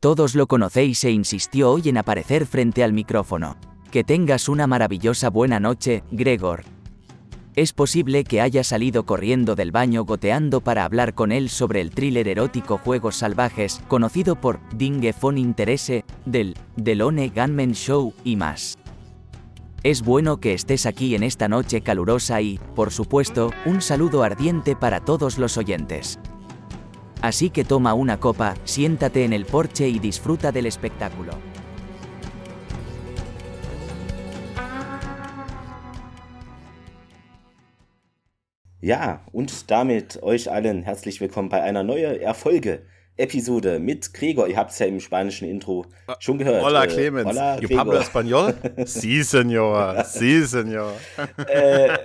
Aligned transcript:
Todos 0.00 0.34
lo 0.34 0.46
conocéis 0.46 1.04
e 1.04 1.10
insistió 1.10 1.70
hoy 1.70 1.90
en 1.90 1.98
aparecer 1.98 2.46
frente 2.46 2.82
al 2.82 2.94
micrófono. 2.94 3.58
Que 3.90 4.02
tengas 4.02 4.48
una 4.48 4.66
maravillosa 4.66 5.28
buena 5.28 5.60
noche, 5.60 6.04
Gregor. 6.10 6.64
Es 7.54 7.74
posible 7.74 8.24
que 8.24 8.40
haya 8.40 8.64
salido 8.64 9.04
corriendo 9.04 9.56
del 9.56 9.72
baño 9.72 10.06
goteando 10.06 10.62
para 10.62 10.86
hablar 10.86 11.12
con 11.12 11.32
él 11.32 11.50
sobre 11.50 11.82
el 11.82 11.90
thriller 11.90 12.28
erótico 12.28 12.78
Juegos 12.78 13.16
Salvajes, 13.16 13.82
conocido 13.88 14.40
por 14.40 14.58
Dinge 14.74 15.14
von 15.20 15.36
Interesse, 15.36 16.06
del 16.24 16.56
Delone 16.76 17.28
Gunman 17.28 17.72
Show 17.72 18.14
y 18.24 18.36
más. 18.36 18.78
Es 19.82 20.00
bueno 20.00 20.40
que 20.40 20.54
estés 20.54 20.86
aquí 20.86 21.14
en 21.14 21.22
esta 21.22 21.46
noche 21.46 21.82
calurosa 21.82 22.40
y, 22.40 22.58
por 22.74 22.90
supuesto, 22.90 23.50
un 23.66 23.82
saludo 23.82 24.22
ardiente 24.22 24.76
para 24.76 25.00
todos 25.00 25.36
los 25.36 25.58
oyentes. 25.58 26.18
Así 27.22 27.50
que 27.50 27.64
toma 27.64 27.92
una 27.92 28.18
copa, 28.18 28.54
siéntate 28.64 29.24
en 29.24 29.34
el 29.34 29.44
porche 29.44 29.88
y 29.88 29.98
disfruta 29.98 30.52
del 30.52 30.66
espectáculo. 30.66 31.32
Ja, 38.82 39.26
und 39.32 39.70
damit 39.70 40.22
euch 40.22 40.50
allen 40.50 40.82
herzlich 40.82 41.20
willkommen 41.20 41.50
bei 41.50 41.62
einer 41.62 41.82
neuen 41.82 42.18
Erfolge. 42.18 42.86
Episode 43.20 43.78
mit 43.78 44.12
Gregor. 44.14 44.48
Ihr 44.48 44.56
habt 44.56 44.72
es 44.72 44.78
ja 44.78 44.86
im 44.86 45.00
spanischen 45.00 45.48
Intro 45.48 45.86
schon 46.18 46.38
gehört. 46.38 46.62
Hola, 46.64 46.84
äh, 46.84 46.88
Clemens. 46.88 47.28
Hola, 47.28 47.60
Yo 47.60 47.68
Pablo 47.68 47.98
Español? 47.98 48.54
sí, 48.86 49.22
señor. 49.22 50.04
Sí, 50.04 50.44
señor. 50.46 50.92
äh, 51.46 51.98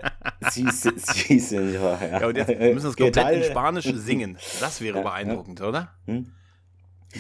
sí, 0.52 0.66
sí, 0.72 1.40
señor. 1.40 1.98
Ja. 2.00 2.20
ja, 2.20 2.28
und 2.28 2.38
jetzt 2.38 2.50
müssen 2.50 2.60
wir 2.60 2.90
es 2.90 2.96
komplett 2.96 3.36
in 3.36 3.44
Spanisch 3.44 3.86
singen. 3.96 4.38
Das 4.60 4.82
wäre 4.82 4.98
ja, 4.98 5.04
beeindruckend, 5.04 5.60
ja. 5.60 5.68
oder? 5.68 5.92
Hm? 6.06 6.32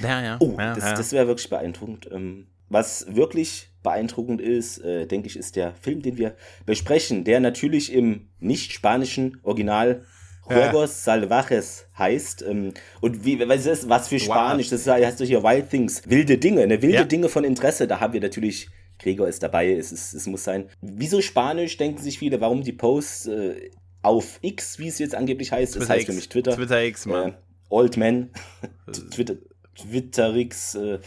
Ja, 0.01 0.21
ja. 0.21 0.37
Oh, 0.39 0.55
das, 0.57 0.79
das 0.79 1.11
wäre 1.11 1.27
wirklich 1.27 1.49
beeindruckend. 1.49 2.09
Ähm, 2.11 2.47
was 2.69 3.05
wirklich 3.15 3.69
beeindruckend 3.83 4.41
ist, 4.41 4.79
äh, 4.79 5.05
denke 5.05 5.27
ich, 5.27 5.37
ist 5.37 5.55
der 5.55 5.73
Film, 5.75 6.01
den 6.01 6.17
wir 6.17 6.35
besprechen, 6.65 7.23
der 7.23 7.39
natürlich 7.39 7.93
im 7.93 8.27
nicht 8.39 8.73
spanischen 8.73 9.39
Original 9.43 10.03
Juegos 10.49 11.03
Salvajes 11.03 11.87
heißt. 11.97 12.43
Ähm, 12.43 12.73
und 13.01 13.25
wie, 13.25 13.39
was 13.47 13.65
ist 13.65 13.89
was 13.89 14.07
für 14.07 14.19
Spanisch? 14.19 14.69
Das 14.69 14.87
heißt 14.87 15.19
doch 15.19 15.25
hier 15.25 15.43
Wild 15.43 15.69
Things, 15.69 16.03
wilde 16.05 16.37
Dinge, 16.37 16.61
eine 16.61 16.81
wilde 16.81 16.95
ja. 16.95 17.03
Dinge 17.03 17.29
von 17.29 17.43
Interesse. 17.43 17.87
Da 17.87 17.99
haben 17.99 18.13
wir 18.13 18.21
natürlich, 18.21 18.69
Gregor 18.99 19.27
ist 19.27 19.43
dabei, 19.43 19.73
es, 19.73 19.91
ist, 19.91 20.13
es 20.13 20.27
muss 20.27 20.43
sein. 20.43 20.69
Wieso 20.81 21.21
Spanisch, 21.21 21.77
denken 21.77 22.01
sich 22.01 22.19
viele, 22.19 22.41
warum 22.41 22.63
die 22.63 22.73
Posts 22.73 23.27
äh, 23.27 23.71
auf 24.01 24.39
X, 24.41 24.77
wie 24.79 24.87
es 24.87 24.99
jetzt 24.99 25.15
angeblich 25.15 25.51
heißt, 25.51 25.73
Twitter 25.73 25.85
das 25.85 25.89
heißt 25.89 26.01
X. 26.01 26.09
für 26.09 26.15
mich 26.15 26.29
Twitter. 26.29 26.55
Twitter 26.55 26.83
X, 26.83 27.05
man. 27.05 27.29
Äh, 27.29 27.33
Old 27.69 27.97
Man, 27.97 28.29
Twitter, 29.11 29.35
Twitterix, 29.75 30.75
äh, 30.75 30.99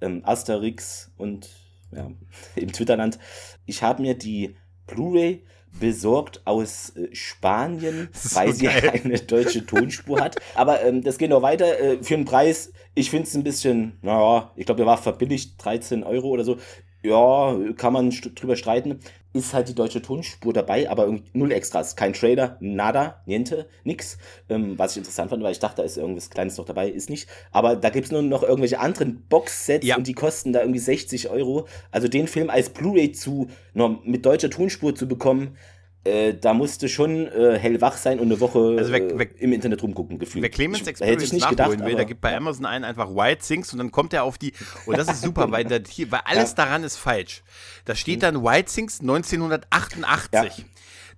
ähm, 0.00 0.22
Asterix 0.24 1.10
und 1.16 1.50
ja, 1.90 2.10
im 2.56 2.72
Twitterland. 2.72 3.18
Ich 3.66 3.82
habe 3.82 4.02
mir 4.02 4.14
die 4.14 4.56
Blu-ray 4.86 5.42
besorgt 5.78 6.42
aus 6.44 6.90
äh, 6.96 7.14
Spanien, 7.14 8.08
so 8.14 8.36
weil 8.36 8.52
sie 8.52 8.66
geil. 8.66 9.00
eine 9.04 9.18
deutsche 9.18 9.66
Tonspur 9.66 10.20
hat. 10.20 10.36
Aber 10.54 10.82
ähm, 10.82 11.02
das 11.02 11.18
geht 11.18 11.30
noch 11.30 11.42
weiter. 11.42 11.78
Äh, 11.80 12.02
für 12.02 12.16
den 12.16 12.24
Preis, 12.24 12.72
ich 12.94 13.10
finde 13.10 13.26
es 13.26 13.34
ein 13.34 13.44
bisschen, 13.44 13.98
naja, 14.02 14.52
ich 14.56 14.66
glaube, 14.66 14.78
der 14.78 14.86
war 14.86 14.98
verbilligt, 14.98 15.62
13 15.64 16.04
Euro 16.04 16.28
oder 16.28 16.44
so. 16.44 16.58
Ja, 17.02 17.54
kann 17.76 17.92
man 17.92 18.10
drüber 18.10 18.56
streiten 18.56 19.00
ist 19.34 19.52
halt 19.52 19.68
die 19.68 19.74
deutsche 19.74 20.00
Tonspur 20.00 20.52
dabei, 20.52 20.88
aber 20.88 21.18
null 21.32 21.50
Extras. 21.50 21.96
Kein 21.96 22.12
Trailer, 22.12 22.56
nada, 22.60 23.20
niente, 23.26 23.68
nix. 23.82 24.16
Ähm, 24.48 24.78
was 24.78 24.92
ich 24.92 24.98
interessant 24.98 25.30
fand, 25.30 25.42
weil 25.42 25.50
ich 25.50 25.58
dachte, 25.58 25.78
da 25.78 25.82
ist 25.82 25.96
irgendwas 25.96 26.30
Kleines 26.30 26.56
noch 26.56 26.64
dabei, 26.64 26.88
ist 26.88 27.10
nicht. 27.10 27.28
Aber 27.50 27.74
da 27.74 27.90
gibt's 27.90 28.12
nur 28.12 28.22
noch 28.22 28.44
irgendwelche 28.44 28.78
anderen 28.78 29.26
Boxsets 29.28 29.84
ja. 29.84 29.96
und 29.96 30.06
die 30.06 30.12
kosten 30.12 30.52
da 30.52 30.60
irgendwie 30.60 30.78
60 30.78 31.30
Euro. 31.30 31.66
Also 31.90 32.06
den 32.06 32.28
Film 32.28 32.48
als 32.48 32.70
Blu-ray 32.70 33.10
zu, 33.10 33.48
noch 33.74 34.04
mit 34.04 34.24
deutscher 34.24 34.50
Tonspur 34.50 34.94
zu 34.94 35.08
bekommen, 35.08 35.56
äh, 36.04 36.34
da 36.34 36.52
musste 36.52 36.88
schon 36.88 37.26
äh, 37.28 37.58
hellwach 37.58 37.96
sein 37.96 38.18
und 38.20 38.26
eine 38.26 38.40
Woche 38.40 38.76
also 38.78 38.92
wer, 38.92 39.18
wer, 39.18 39.40
im 39.40 39.52
Internet 39.52 39.82
rumgucken 39.82 40.18
gefühlt. 40.18 40.42
Wer 40.42 40.50
Clemens 40.50 40.86
Experience 40.86 41.22
hätte 41.22 41.24
ich 41.24 41.32
nicht 41.32 41.48
gedacht, 41.48 41.84
will, 41.84 41.94
der 41.94 42.04
gibt 42.04 42.20
bei 42.20 42.36
Amazon 42.36 42.66
einen 42.66 42.84
einfach 42.84 43.08
White 43.08 43.42
Things 43.46 43.72
und 43.72 43.78
dann 43.78 43.90
kommt 43.90 44.12
er 44.12 44.24
auf 44.24 44.36
die 44.36 44.52
und 44.86 44.98
das 44.98 45.08
ist 45.08 45.22
super, 45.22 45.50
weil, 45.50 45.64
da, 45.64 45.78
hier, 45.88 46.12
weil 46.12 46.20
alles 46.24 46.50
ja. 46.50 46.56
daran 46.56 46.84
ist 46.84 46.96
falsch. 46.96 47.42
Da 47.86 47.94
steht 47.94 48.22
dann 48.22 48.44
White 48.44 48.70
Things 48.72 49.00
1988. 49.00 50.32
Ja. 50.32 50.64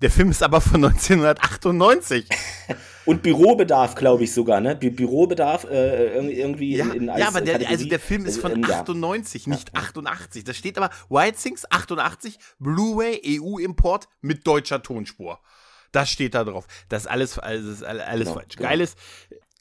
Der 0.02 0.10
Film 0.10 0.30
ist 0.30 0.42
aber 0.42 0.60
von 0.60 0.84
1998. 0.84 2.28
Und 3.04 3.22
Bürobedarf, 3.22 3.94
glaube 3.94 4.24
ich 4.24 4.32
sogar, 4.32 4.60
ne? 4.60 4.74
Bü 4.74 4.90
Bürobedarf 4.90 5.64
äh, 5.64 6.16
irgendwie 6.16 6.76
ja, 6.76 6.84
in, 6.86 7.08
in 7.08 7.18
Ja, 7.18 7.28
aber 7.28 7.40
der, 7.40 7.68
also 7.68 7.86
der 7.86 8.00
Film 8.00 8.26
ist 8.26 8.38
von 8.38 8.64
äh, 8.64 8.66
98, 8.66 9.46
ja. 9.46 9.52
nicht 9.52 9.74
88. 9.74 10.44
Da 10.44 10.52
steht 10.52 10.76
aber 10.76 10.90
White 11.08 11.38
Things 11.40 11.70
88, 11.70 12.38
Blu-ray 12.58 13.40
EU-Import 13.40 14.08
mit 14.20 14.46
deutscher 14.46 14.82
Tonspur. 14.82 15.38
Das 15.92 16.10
steht 16.10 16.34
da 16.34 16.44
drauf. 16.44 16.66
Das 16.88 17.04
ist 17.04 17.08
alles, 17.08 17.38
alles, 17.38 17.82
alles 17.82 18.28
genau, 18.28 18.34
falsch. 18.34 18.56
Genau. 18.56 18.68
Geil 18.68 18.80
ist, 18.80 18.98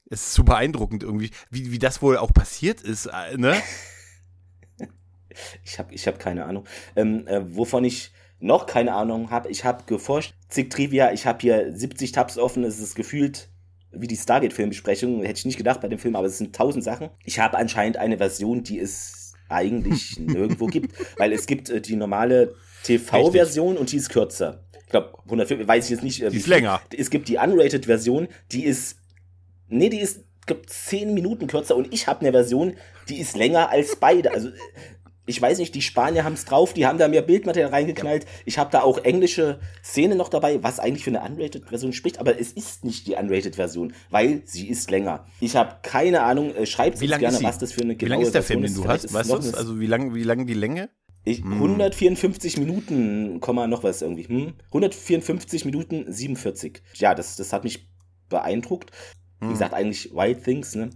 ist 0.06 0.34
super 0.34 0.54
beeindruckend 0.54 1.04
irgendwie, 1.04 1.30
wie, 1.50 1.70
wie 1.70 1.78
das 1.78 2.02
wohl 2.02 2.16
auch 2.16 2.34
passiert 2.34 2.80
ist, 2.80 3.06
äh, 3.06 3.36
ne? 3.36 3.56
ich 5.64 5.78
habe 5.78 5.94
ich 5.94 6.06
hab 6.06 6.18
keine 6.18 6.46
Ahnung. 6.46 6.66
Ähm, 6.96 7.26
äh, 7.28 7.42
wovon 7.56 7.84
ich 7.84 8.12
noch 8.38 8.66
keine 8.66 8.94
Ahnung 8.94 9.30
habe. 9.30 9.48
Ich 9.50 9.64
habe 9.64 9.84
geforscht, 9.86 10.34
zig 10.48 10.70
Trivia, 10.70 11.12
ich 11.12 11.26
habe 11.26 11.38
hier 11.40 11.72
70 11.74 12.12
Tabs 12.12 12.38
offen, 12.38 12.64
es 12.64 12.78
ist 12.78 12.94
gefühlt 12.94 13.48
wie 13.92 14.06
die 14.06 14.16
Stargate-Filmbesprechung, 14.16 15.22
hätte 15.22 15.38
ich 15.38 15.44
nicht 15.46 15.56
gedacht 15.56 15.80
bei 15.80 15.88
dem 15.88 15.98
Film, 15.98 16.16
aber 16.16 16.26
es 16.26 16.38
sind 16.38 16.54
tausend 16.54 16.84
Sachen. 16.84 17.10
Ich 17.24 17.38
habe 17.38 17.56
anscheinend 17.56 17.96
eine 17.96 18.18
Version, 18.18 18.62
die 18.62 18.78
es 18.78 19.34
eigentlich 19.48 20.18
nirgendwo 20.18 20.66
gibt, 20.66 20.94
weil 21.18 21.32
es 21.32 21.46
gibt 21.46 21.70
äh, 21.70 21.80
die 21.80 21.96
normale 21.96 22.54
TV-Version 22.84 23.76
und 23.76 23.92
die 23.92 23.96
ist 23.96 24.10
kürzer. 24.10 24.64
Ich 24.84 24.90
glaube, 24.90 25.18
105, 25.24 25.66
weiß 25.66 25.84
ich 25.84 25.90
jetzt 25.90 26.04
nicht. 26.04 26.22
Äh, 26.22 26.30
die 26.30 26.36
ist 26.36 26.46
länger. 26.46 26.80
Es 26.96 27.10
gibt 27.10 27.28
die 27.28 27.38
Unrated-Version, 27.38 28.28
die 28.52 28.64
ist, 28.64 28.98
nee, 29.68 29.88
die 29.88 30.00
ist, 30.00 30.24
glaube 30.46 30.62
10 30.66 31.12
Minuten 31.14 31.48
kürzer 31.48 31.74
und 31.74 31.92
ich 31.92 32.06
habe 32.06 32.20
eine 32.20 32.32
Version, 32.32 32.74
die 33.08 33.18
ist 33.18 33.36
länger 33.36 33.70
als 33.70 33.96
beide. 33.96 34.32
Also 34.32 34.50
ich 35.26 35.42
weiß 35.42 35.58
nicht, 35.58 35.74
die 35.74 35.82
Spanier 35.82 36.24
haben 36.24 36.34
es 36.34 36.44
drauf, 36.44 36.72
die 36.72 36.86
haben 36.86 36.98
da 36.98 37.08
mehr 37.08 37.22
Bildmaterial 37.22 37.70
reingeknallt. 37.70 38.24
Ja. 38.24 38.30
Ich 38.44 38.58
habe 38.58 38.70
da 38.70 38.82
auch 38.82 38.98
englische 38.98 39.58
Szenen 39.84 40.16
noch 40.16 40.28
dabei, 40.28 40.62
was 40.62 40.78
eigentlich 40.78 41.04
für 41.04 41.10
eine 41.10 41.20
Unrated-Version 41.22 41.92
spricht, 41.92 42.18
aber 42.18 42.40
es 42.40 42.52
ist 42.52 42.84
nicht 42.84 43.06
die 43.06 43.14
Unrated-Version, 43.14 43.92
weil 44.10 44.42
sie 44.44 44.68
ist 44.68 44.90
länger. 44.90 45.26
Ich 45.40 45.56
habe 45.56 45.76
keine 45.82 46.22
Ahnung, 46.22 46.54
äh, 46.54 46.64
schreibt 46.64 47.02
uns 47.02 47.18
gerne, 47.18 47.38
was 47.42 47.58
das 47.58 47.72
für 47.72 47.82
eine 47.82 47.96
genaue 47.96 48.18
Wie 48.18 48.20
lang 48.20 48.26
ist 48.26 48.34
der 48.34 48.42
Film, 48.42 48.62
den 48.62 48.74
du 48.74 48.86
hast? 48.86 49.12
Weißt 49.12 49.30
du 49.30 49.34
Also 49.34 49.80
wie 49.80 49.86
lang, 49.86 50.14
wie 50.14 50.22
lang 50.22 50.46
die 50.46 50.54
Länge? 50.54 50.90
Ich, 51.24 51.42
hm. 51.42 51.54
154 51.54 52.56
Minuten, 52.58 53.40
Komma 53.40 53.66
noch 53.66 53.82
was 53.82 54.00
irgendwie. 54.00 54.28
Hm? 54.28 54.54
154 54.66 55.64
Minuten 55.64 56.04
47. 56.10 56.82
Ja, 56.94 57.16
das, 57.16 57.34
das 57.34 57.52
hat 57.52 57.64
mich 57.64 57.88
beeindruckt. 58.28 58.92
Hm. 59.40 59.48
Wie 59.48 59.52
gesagt, 59.52 59.74
eigentlich 59.74 60.14
Wild 60.14 60.44
Things, 60.44 60.76
ne? 60.76 60.90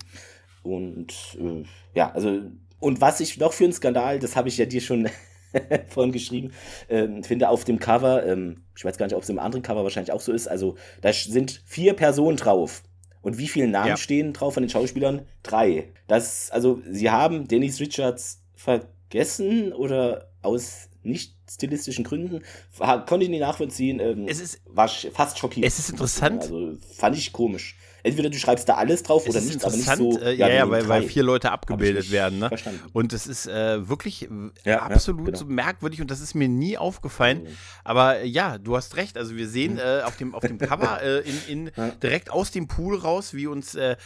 Und 0.63 1.37
äh, 1.41 1.65
ja, 1.95 2.13
also 2.13 2.43
und 2.81 3.01
was 3.01 3.21
ich 3.21 3.39
noch 3.39 3.53
für 3.53 3.65
einen 3.65 3.73
Skandal, 3.73 4.19
das 4.19 4.37
habe 4.37 4.49
ich 4.49 4.59
ja 4.59 4.67
dir 4.67 4.81
schon 4.81 5.09
vorhin 5.89 6.13
geschrieben, 6.13 6.53
ähm, 6.89 7.23
finde 7.23 7.49
auf 7.49 7.65
dem 7.65 7.79
Cover, 7.79 8.27
ähm, 8.27 8.65
ich 8.77 8.85
weiß 8.85 8.97
gar 8.97 9.07
nicht, 9.07 9.15
ob 9.15 9.23
es 9.23 9.29
im 9.29 9.39
anderen 9.39 9.63
Cover 9.63 9.85
wahrscheinlich 9.85 10.13
auch 10.13 10.21
so 10.21 10.33
ist, 10.33 10.49
also 10.49 10.77
da 11.03 11.13
sind 11.13 11.63
vier 11.67 11.95
Personen 11.95 12.37
drauf. 12.37 12.83
Und 13.23 13.37
wie 13.37 13.49
viele 13.49 13.69
Namen 13.69 13.89
ja. 13.89 13.97
stehen 13.99 14.33
drauf 14.33 14.55
von 14.55 14.63
den 14.63 14.71
Schauspielern? 14.71 15.27
Drei. 15.43 15.93
Das, 16.07 16.51
also, 16.51 16.81
sie 16.89 17.11
haben 17.11 17.49
Dennis 17.49 17.79
Richards 17.79 18.43
vergessen 18.55 19.75
oder 19.75 20.31
aus 20.41 20.89
nicht 21.03 21.35
stilistischen 21.51 22.05
Gründen 22.05 22.43
konnte 22.79 23.25
ich 23.25 23.29
nicht 23.29 23.41
nachvollziehen. 23.41 24.01
Ähm, 24.01 24.27
es 24.27 24.41
ist, 24.41 24.63
war 24.67 24.89
fast 24.89 25.39
schockierend. 25.39 25.67
Es 25.67 25.79
ist 25.79 25.91
interessant. 25.91 26.43
Also 26.43 26.79
fand 26.97 27.17
ich 27.17 27.33
komisch 27.33 27.77
entweder 28.03 28.31
du 28.31 28.39
schreibst 28.39 28.69
da 28.69 28.75
alles 28.75 29.03
drauf 29.03 29.27
es 29.27 29.35
oder 29.35 29.45
nicht, 29.45 29.65
aber 29.65 29.77
nicht 29.77 29.97
so. 29.97 30.21
Äh, 30.21 30.35
ja, 30.35 30.49
ja, 30.49 30.55
ja 30.55 30.71
weil, 30.71 30.89
weil 30.89 31.03
vier 31.03 31.23
Leute 31.23 31.51
abgebildet 31.53 32.11
werden. 32.11 32.39
Ne? 32.39 32.49
Verstanden. 32.49 32.81
Und 32.93 33.13
es 33.13 33.27
ist 33.27 33.47
äh, 33.47 33.89
wirklich 33.89 34.29
ja, 34.65 34.83
absolut 34.83 35.21
ja, 35.21 35.27
genau. 35.27 35.39
so 35.39 35.45
merkwürdig 35.47 36.01
und 36.01 36.11
das 36.11 36.21
ist 36.21 36.35
mir 36.35 36.49
nie 36.49 36.79
aufgefallen. 36.79 37.43
Mhm. 37.43 37.49
Aber 37.85 38.21
äh, 38.21 38.27
ja, 38.27 38.59
du 38.59 38.77
hast 38.77 38.97
recht. 38.97 39.17
Also 39.17 39.37
wir 39.37 39.49
sehen 39.49 39.75
mhm. 39.75 39.81
äh, 39.81 40.03
auf, 40.03 40.17
dem, 40.17 40.35
auf 40.35 40.43
dem 40.43 40.59
Cover 40.59 41.03
äh, 41.03 41.21
in, 41.21 41.67
in 41.67 41.71
direkt 42.03 42.31
aus 42.31 42.51
dem 42.51 42.67
Pool 42.67 42.97
raus, 42.97 43.35
wie 43.35 43.47
uns 43.47 43.75
äh, 43.75 43.97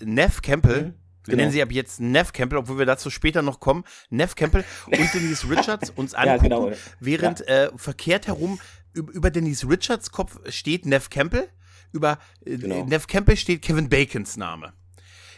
Neff 0.00 0.42
Campbell. 0.42 0.82
Mhm. 0.82 0.94
Wir 1.26 1.32
genau. 1.32 1.36
nennen 1.42 1.52
sie 1.52 1.62
ab 1.62 1.72
jetzt 1.72 2.00
Neff 2.00 2.32
Campbell, 2.32 2.58
obwohl 2.58 2.78
wir 2.78 2.86
dazu 2.86 3.08
später 3.08 3.40
noch 3.40 3.58
kommen. 3.58 3.84
Neff 4.10 4.34
Campbell 4.34 4.64
und 4.86 5.14
Denise 5.14 5.48
Richards 5.48 5.90
uns 5.90 6.14
angucken, 6.14 6.42
genau. 6.42 6.72
während 7.00 7.46
äh, 7.48 7.70
verkehrt 7.76 8.26
herum 8.26 8.60
über 8.92 9.30
Denise 9.30 9.68
Richards 9.68 10.10
Kopf 10.12 10.38
steht 10.48 10.86
Neff 10.86 11.10
Campbell 11.10 11.48
über 11.94 12.18
äh, 12.44 12.56
genau. 12.58 12.84
Nev 12.84 13.06
Campbell 13.06 13.36
steht 13.36 13.62
Kevin 13.62 13.88
Bacons 13.88 14.36
Name. 14.36 14.72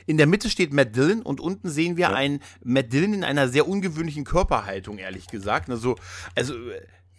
In 0.07 0.19
der 0.19 0.27
Mitte 0.27 0.51
steht 0.51 0.73
Matt 0.73 0.95
Dillon 0.95 1.23
und 1.23 1.41
unten 1.41 1.69
sehen 1.69 1.97
wir 1.97 2.11
ja. 2.11 2.15
einen 2.15 2.41
Matt 2.63 2.93
Dillon 2.93 3.13
in 3.13 3.25
einer 3.25 3.49
sehr 3.49 3.69
ungewöhnlichen 3.69 4.25
Körperhaltung, 4.25 4.99
ehrlich 4.99 5.27
gesagt. 5.27 5.69
Also, 5.69 5.97
also 6.37 6.55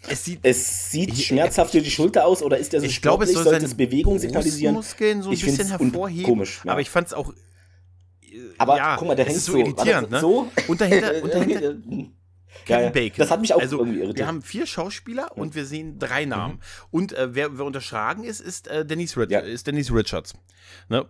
es 0.07 0.23
sieht, 0.23 0.39
es 0.43 0.89
sieht 0.89 1.09
ich, 1.09 1.27
schmerzhaft 1.27 1.71
für 1.71 1.81
die 1.81 1.91
Schulter 1.91 2.25
aus 2.25 2.41
oder 2.41 2.57
ist 2.57 2.71
der 2.71 2.79
so 2.79 2.85
ich 2.85 3.01
glaube, 3.01 3.25
es 3.25 3.33
soll 3.33 3.53
es 3.55 3.73
Bewegung 3.75 4.19
signalisieren? 4.19 4.75
Muskeln 4.75 5.21
so 5.21 5.29
ein 5.29 5.33
ich 5.33 5.43
bisschen 5.43 5.67
hervorheben. 5.67 6.23
Komisch, 6.23 6.61
ja. 6.63 6.71
Aber 6.71 6.81
ich 6.81 6.89
fand 6.89 7.07
es 7.07 7.13
auch 7.13 7.33
aber 8.57 8.77
ja, 8.77 8.95
guck 8.97 9.07
mal, 9.07 9.15
der 9.15 9.25
hängt 9.25 9.37
ist 9.37 9.45
so, 9.45 9.57
irritierend, 9.57 10.11
ne? 10.11 10.19
So? 10.19 10.49
Und 10.67 10.81
dahinter, 10.81 11.11
und 11.23 11.33
dahinter 11.33 11.75
Kevin 12.65 12.85
ja, 12.85 12.89
Bacon. 12.89 13.17
Das 13.17 13.31
hat 13.31 13.41
mich 13.41 13.53
auch 13.53 13.61
also, 13.61 13.79
irgendwie 13.79 13.99
irritiert. 13.99 14.19
Wir 14.19 14.27
haben 14.27 14.41
vier 14.41 14.65
Schauspieler 14.65 15.37
und 15.37 15.55
wir 15.55 15.65
sehen 15.65 15.99
drei 15.99 16.25
Namen. 16.25 16.55
Mhm. 16.55 16.59
Und 16.91 17.13
äh, 17.13 17.35
wer, 17.35 17.57
wer 17.57 17.65
unterschlagen 17.65 18.23
ist, 18.23 18.41
ist, 18.41 18.67
äh, 18.67 18.85
Denise, 18.85 19.17
Rich 19.17 19.31
ja. 19.31 19.39
ist 19.39 19.67
Denise 19.67 19.93
Richards. 19.93 20.33
Ne? 20.89 21.05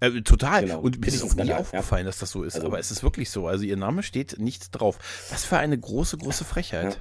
Äh, 0.00 0.22
total. 0.22 0.62
Genau. 0.62 0.80
Und 0.80 1.00
mir 1.00 1.06
ist 1.06 1.22
auch 1.22 1.34
nie 1.34 1.52
aufgefallen, 1.52 2.06
dass 2.06 2.18
das 2.18 2.30
so 2.30 2.42
ist. 2.42 2.56
Also, 2.56 2.66
aber 2.66 2.78
es 2.78 2.90
ist 2.90 3.02
wirklich 3.02 3.30
so. 3.30 3.46
Also 3.46 3.64
ihr 3.64 3.76
Name 3.76 4.02
steht 4.02 4.38
nicht 4.38 4.70
drauf. 4.70 4.98
Was 5.30 5.44
für 5.44 5.58
eine 5.58 5.78
große, 5.78 6.18
große 6.18 6.44
Frechheit. 6.44 6.98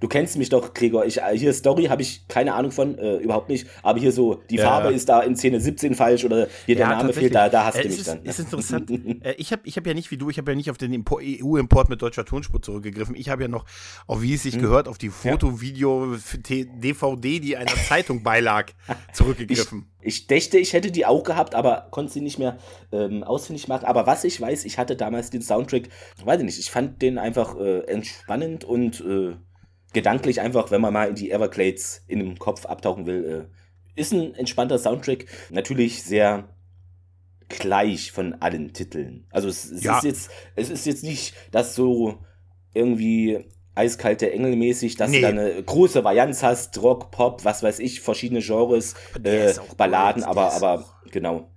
Du 0.00 0.08
kennst 0.08 0.36
mich 0.36 0.48
doch, 0.48 0.74
Gregor. 0.74 1.04
Ich, 1.04 1.18
äh, 1.18 1.36
hier 1.36 1.52
Story 1.52 1.84
habe 1.84 2.02
ich 2.02 2.26
keine 2.28 2.54
Ahnung 2.54 2.70
von, 2.70 2.98
äh, 2.98 3.16
überhaupt 3.16 3.48
nicht. 3.48 3.66
Aber 3.82 3.98
hier 3.98 4.12
so, 4.12 4.42
die 4.50 4.56
ja. 4.56 4.64
Farbe 4.64 4.92
ist 4.92 5.08
da 5.08 5.20
in 5.20 5.36
Szene 5.36 5.60
17 5.60 5.94
falsch 5.94 6.24
oder 6.24 6.48
hier 6.66 6.76
der 6.76 6.88
ja, 6.88 6.96
Name 6.96 7.12
fehlt, 7.12 7.34
da, 7.34 7.48
da 7.48 7.66
hast 7.66 7.76
äh, 7.76 7.82
du 7.82 7.88
mich 7.88 7.98
ist, 7.98 8.08
dann. 8.08 8.24
Ist 8.24 8.38
interessant. 8.40 8.90
äh, 9.24 9.34
ich 9.36 9.52
habe 9.52 9.62
ich 9.64 9.76
hab 9.76 9.86
ja 9.86 9.94
nicht 9.94 10.10
wie 10.10 10.16
du, 10.16 10.30
ich 10.30 10.38
habe 10.38 10.50
ja 10.50 10.56
nicht 10.56 10.70
auf 10.70 10.78
den 10.78 10.92
EU-Import 10.92 11.88
mit 11.88 12.02
deutscher 12.02 12.24
Tonspur 12.24 12.62
zurückgegriffen. 12.62 13.14
Ich 13.14 13.28
habe 13.28 13.42
ja 13.42 13.48
noch, 13.48 13.64
auf 14.06 14.22
wie 14.22 14.34
es 14.34 14.42
sich 14.42 14.54
hm. 14.54 14.62
gehört, 14.62 14.88
auf 14.88 14.98
die 14.98 15.10
Foto, 15.10 15.60
Video, 15.60 16.16
DVD, 16.46 17.40
die 17.40 17.56
einer 17.56 17.74
Zeitung 17.74 18.22
beilag, 18.22 18.72
zurückgegriffen. 19.12 19.86
Ich, 20.00 20.06
ich 20.06 20.26
dächte, 20.26 20.58
ich 20.58 20.72
hätte 20.72 20.90
die 20.90 21.06
auch 21.06 21.22
gehabt, 21.22 21.54
aber 21.54 21.88
konnte 21.90 22.12
sie 22.12 22.20
nicht 22.20 22.38
mehr 22.38 22.58
ähm, 22.90 23.22
ausfindig 23.22 23.68
machen. 23.68 23.84
Aber 23.84 24.06
was 24.06 24.24
ich 24.24 24.40
weiß, 24.40 24.64
ich 24.64 24.78
hatte 24.78 24.96
damals 24.96 25.30
den 25.30 25.42
Soundtrack, 25.42 25.88
weiß 26.24 26.40
ich 26.40 26.46
nicht, 26.46 26.58
ich 26.58 26.70
fand 26.70 27.02
den 27.02 27.18
einfach 27.18 27.56
äh, 27.58 27.80
entspannend 27.86 28.64
und 28.64 29.00
äh, 29.00 29.36
gedanklich 29.92 30.40
einfach, 30.40 30.70
wenn 30.70 30.80
man 30.80 30.92
mal 30.92 31.08
in 31.08 31.14
die 31.14 31.30
Everglades 31.30 32.04
in 32.06 32.18
dem 32.18 32.38
Kopf 32.38 32.66
abtauchen 32.66 33.06
will, 33.06 33.48
äh, 33.96 34.00
ist 34.00 34.12
ein 34.12 34.34
entspannter 34.34 34.78
Soundtrack. 34.78 35.26
Natürlich 35.50 36.02
sehr 36.02 36.48
gleich 37.48 38.12
von 38.12 38.34
allen 38.34 38.72
Titeln. 38.72 39.26
Also 39.30 39.48
es, 39.48 39.70
es 39.70 39.84
ja. 39.84 39.98
ist 39.98 40.04
jetzt, 40.04 40.30
es 40.56 40.70
ist 40.70 40.86
jetzt 40.86 41.04
nicht, 41.04 41.34
dass 41.50 41.74
so 41.74 42.18
irgendwie 42.74 43.44
eiskalte 43.74 44.30
Engel 44.30 44.56
mäßig, 44.56 44.96
dass 44.96 45.10
nee. 45.10 45.16
du 45.16 45.22
da 45.22 45.28
eine 45.28 45.62
große 45.62 46.04
Varianz 46.04 46.42
hast, 46.42 46.80
Rock, 46.82 47.10
Pop, 47.10 47.44
was 47.44 47.62
weiß 47.62 47.78
ich, 47.78 48.00
verschiedene 48.00 48.40
Genres, 48.40 48.94
äh, 49.22 49.54
Balladen, 49.76 50.24
aber, 50.24 50.52
aber 50.52 50.84
genau 51.10 51.51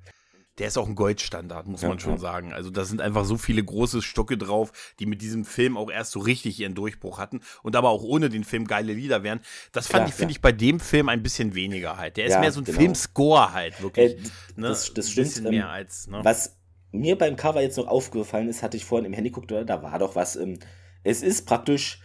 der 0.58 0.68
ist 0.68 0.78
auch 0.78 0.88
ein 0.88 0.96
Goldstandard, 0.96 1.68
muss 1.68 1.82
ja, 1.82 1.90
man 1.90 2.00
schon 2.00 2.14
ja. 2.14 2.20
sagen. 2.20 2.54
Also 2.54 2.70
da 2.70 2.86
sind 2.86 3.02
einfach 3.02 3.26
so 3.26 3.38
viele 3.38 3.64
große 3.64 4.02
Stücke 4.02 4.38
drauf, 4.38 4.72
die 5.00 5.06
mit 5.06 5.22
diesem 5.22 5.46
Film 5.46 5.78
auch 5.78 5.92
erst 5.92 6.12
so 6.12 6.20
richtig 6.20 6.60
ihren 6.60 6.76
Durchbruch 6.76 7.20
hatten 7.20 7.42
und 7.64 7.76
aber 7.76 7.90
auch 7.90 8.04
ohne 8.04 8.30
den 8.30 8.44
Film 8.44 8.66
geile 8.66 8.94
Lieder 8.94 9.24
wären. 9.24 9.42
Das 9.72 9.88
fand 9.88 10.04
ja, 10.04 10.10
ich, 10.10 10.16
finde 10.16 10.32
ich, 10.32 10.42
bei 10.42 10.52
dem 10.52 10.80
Film 10.80 11.10
ein 11.10 11.24
bisschen 11.24 11.56
weniger 11.56 11.98
halt. 11.98 12.18
Der 12.18 12.26
ist 12.26 12.40
mehr 12.40 12.52
so 12.52 12.62
ein 12.62 12.66
genau. 12.66 12.80
Filmscore 12.80 13.54
halt, 13.54 13.82
wirklich. 13.82 14.14
Äh, 14.14 14.20
ne? 14.56 14.70
Das, 14.70 14.94
das 14.94 15.12
stimmt. 15.12 15.28
Ein 15.28 15.30
bisschen 15.30 15.50
mehr 15.50 15.66
ähm, 15.66 15.70
als, 15.70 16.08
ne? 16.08 16.20
Was 16.24 16.58
mir 16.92 17.18
beim 17.18 17.36
Cover 17.36 17.62
jetzt 17.62 17.78
noch 17.78 17.88
aufgefallen 17.88 18.48
ist, 18.48 18.64
hatte 18.64 18.78
ich 18.78 18.86
vorhin 18.86 19.06
im 19.06 19.14
Handy 19.14 19.30
geguckt, 19.30 19.52
da 19.52 19.84
war 19.84 20.00
doch 20.00 20.16
was. 20.16 20.36
Ähm, 20.36 20.60
es 21.04 21.22
ist 21.22 21.46
praktisch 21.46 22.00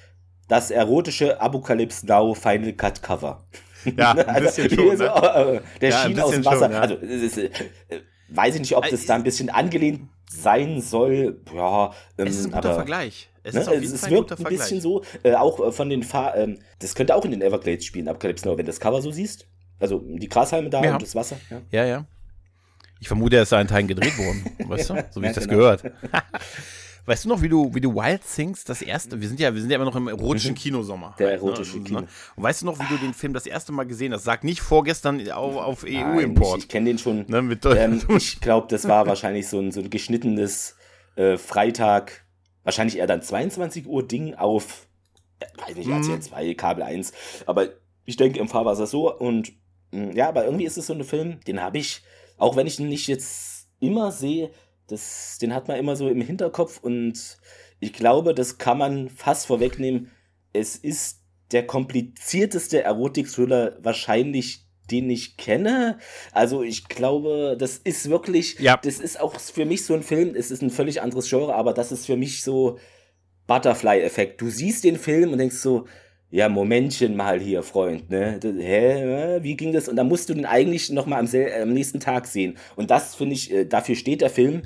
das 0.49 0.71
erotische 0.71 1.41
Apocalypse 1.41 2.05
Now 2.07 2.35
Final 2.35 2.73
Cut 2.73 3.03
Cover. 3.03 3.47
Ja, 3.97 4.11
ein 4.27 4.43
bisschen 4.43 4.65
also, 4.65 4.75
schon, 4.75 4.99
ne? 4.99 5.63
der 5.81 5.91
ja, 5.91 6.03
schien 6.03 6.21
aus 6.21 6.31
dem 6.33 6.45
Wasser. 6.45 6.65
Schon, 6.65 6.73
ja. 6.73 6.81
Also, 6.81 6.95
es 6.97 7.23
ist, 7.23 7.39
äh, 7.39 7.51
Weiß 8.31 8.55
ich 8.55 8.61
nicht, 8.61 8.77
ob 8.77 8.89
das 8.89 9.07
da 9.07 9.15
ein 9.15 9.25
bisschen 9.25 9.51
angelehnt 9.51 10.09
sein 10.31 10.81
soll. 10.81 11.41
Ja, 11.55 11.93
ähm, 12.17 12.27
es 12.27 12.39
ist 12.39 12.47
ein 12.47 12.53
guter 12.53 12.69
aber, 12.69 12.75
Vergleich. 12.77 13.29
Es, 13.43 13.55
ne, 13.55 13.61
es, 13.61 13.93
es 13.93 14.11
wirkt 14.11 14.33
ein, 14.33 14.39
ein 14.39 14.45
bisschen 14.45 14.81
so, 14.81 15.03
äh, 15.23 15.35
auch 15.35 15.61
äh, 15.61 15.73
von 15.73 15.89
den 15.89 16.03
Fahr 16.03 16.37
ähm, 16.37 16.59
das 16.79 16.95
könnte 16.95 17.15
auch 17.15 17.25
in 17.25 17.31
den 17.31 17.43
Everglades 17.43 17.85
spielen, 17.85 18.09
Apocalypse 18.09 18.47
Now, 18.47 18.53
wenn 18.53 18.67
du 18.67 18.71
das 18.71 18.81
Cover 18.81 19.01
so 19.01 19.11
siehst. 19.11 19.47
Also 19.79 19.99
die 20.05 20.29
Grashalme 20.29 20.69
da 20.69 20.83
ja. 20.83 20.93
und 20.93 21.03
das 21.03 21.15
Wasser. 21.15 21.37
Ja, 21.49 21.61
ja. 21.71 21.87
ja. 21.87 22.07
Ich 23.01 23.09
vermute, 23.09 23.37
er 23.37 23.43
ist 23.43 23.53
da 23.53 23.61
in 23.61 23.67
Teilen 23.67 23.89
gedreht 23.89 24.17
worden, 24.19 24.45
weißt 24.69 24.91
du? 24.91 25.05
So 25.11 25.23
wie 25.23 25.27
ich 25.27 25.33
das 25.33 25.49
genau. 25.49 25.59
gehört. 25.59 25.85
Weißt 27.11 27.25
du 27.25 27.29
noch, 27.29 27.43
wie 27.43 27.49
du, 27.49 27.75
wie 27.75 27.81
du 27.81 27.93
Wild 27.93 28.21
Things 28.23 28.63
das 28.63 28.83
erste, 28.83 29.21
wir 29.21 29.27
sind 29.27 29.41
ja, 29.41 29.53
wir 29.53 29.61
sind 29.61 29.69
ja 29.69 29.75
immer 29.75 29.85
noch 29.85 29.97
im 29.97 30.07
erotischen 30.07 30.53
mhm. 30.53 30.59
Kinosommer. 30.59 31.17
Der 31.19 31.31
halt, 31.31 31.43
ne? 31.43 31.49
erotische 31.49 31.79
ne? 31.79 31.83
Kino. 31.83 31.99
Und 31.99 32.43
weißt 32.45 32.63
du 32.63 32.67
noch, 32.67 32.79
wie 32.79 32.85
du 32.89 32.99
den 32.99 33.15
Film 33.15 33.33
das 33.33 33.47
erste 33.47 33.73
Mal 33.73 33.83
gesehen 33.83 34.13
hast? 34.13 34.23
Sag 34.23 34.45
nicht 34.45 34.61
vorgestern 34.61 35.29
auf, 35.33 35.57
auf 35.57 35.85
EU-Import. 35.85 36.59
Ich, 36.59 36.65
ich 36.67 36.69
kenne 36.69 36.91
den 36.91 36.99
schon. 36.99 37.25
Ne, 37.27 37.59
ähm, 37.77 38.01
ich 38.17 38.41
glaube, 38.41 38.69
das 38.71 38.87
war 38.87 39.09
wahrscheinlich 39.09 39.49
so 39.49 39.59
ein, 39.59 39.73
so 39.73 39.81
ein 39.81 39.91
geschnittenes 39.91 40.77
äh, 41.17 41.37
Freitag, 41.37 42.25
wahrscheinlich 42.63 42.99
eher 42.99 43.09
dann 43.09 43.23
22 43.23 43.89
Uhr 43.89 44.07
Ding 44.07 44.37
auf, 44.37 44.87
äh, 45.41 45.47
weiß 45.67 45.79
nicht, 45.79 45.91
RTL 45.91 46.21
2, 46.21 46.55
Kabel 46.55 46.85
1. 46.85 47.13
Aber 47.45 47.71
ich 48.05 48.19
denke, 48.19 48.39
im 48.39 48.47
Fahrwasser 48.47 48.87
so. 48.87 49.13
Und 49.13 49.51
mm, 49.91 50.13
ja, 50.13 50.29
aber 50.29 50.45
irgendwie 50.45 50.65
ist 50.65 50.79
es 50.79 50.87
so 50.87 50.93
ein 50.93 51.03
Film, 51.03 51.41
den 51.41 51.61
habe 51.61 51.79
ich, 51.79 52.05
auch 52.39 52.55
wenn 52.55 52.69
ich 52.69 52.79
ihn 52.79 52.89
nicht 52.89 53.09
jetzt 53.09 53.67
immer 53.81 54.13
sehe, 54.13 54.53
das, 54.91 55.39
den 55.41 55.55
hat 55.55 55.69
man 55.69 55.79
immer 55.79 55.97
so 55.97 56.09
im 56.09 56.21
Hinterkopf 56.21 56.81
und 56.83 57.39
ich 57.79 57.93
glaube, 57.93 58.35
das 58.35 58.59
kann 58.59 58.79
man 58.79 59.09
fast 59.09 59.47
vorwegnehmen. 59.47 60.11
Es 60.53 60.77
ist 60.77 61.21
der 61.53 61.67
komplizierteste 61.67 62.83
Erotik-Thriller 62.83 63.79
wahrscheinlich, 63.81 64.67
den 64.91 65.09
ich 65.09 65.37
kenne. 65.37 65.99
Also 66.33 66.63
ich 66.63 66.89
glaube, 66.89 67.57
das 67.59 67.79
ist 67.79 68.11
wirklich, 68.11 68.59
ja. 68.59 68.77
das 68.77 68.99
ist 68.99 69.21
auch 69.21 69.39
für 69.39 69.65
mich 69.65 69.85
so 69.85 69.95
ein 69.95 70.03
Film, 70.03 70.35
es 70.35 70.51
ist 70.51 70.63
ein 70.63 70.71
völlig 70.71 71.01
anderes 71.01 71.29
Genre, 71.29 71.55
aber 71.55 71.73
das 71.73 71.93
ist 71.93 72.07
für 72.07 72.17
mich 72.17 72.43
so 72.43 72.79
Butterfly-Effekt. 73.47 74.41
Du 74.41 74.51
siehst 74.51 74.85
den 74.85 74.97
Film 74.97 75.33
und 75.33 75.39
denkst 75.39 75.57
so, 75.57 75.87
ja, 76.31 76.49
Momentchen 76.49 77.17
mal 77.17 77.41
hier, 77.41 77.63
Freund, 77.63 78.09
ne? 78.09 78.39
Hä, 78.43 79.41
wie 79.43 79.57
ging 79.57 79.73
das? 79.73 79.89
Und 79.89 79.97
da 79.97 80.05
musst 80.05 80.29
du 80.29 80.35
den 80.35 80.47
eigentlich 80.47 80.91
noch 80.91 81.07
mal 81.07 81.19
am, 81.19 81.29
am 81.63 81.73
nächsten 81.73 81.99
Tag 81.99 82.27
sehen. 82.27 82.57
Und 82.77 82.91
das 82.91 83.17
finde 83.17 83.35
ich, 83.35 83.53
äh, 83.53 83.65
dafür 83.65 83.97
steht 83.97 84.21
der 84.21 84.31
Film. 84.31 84.63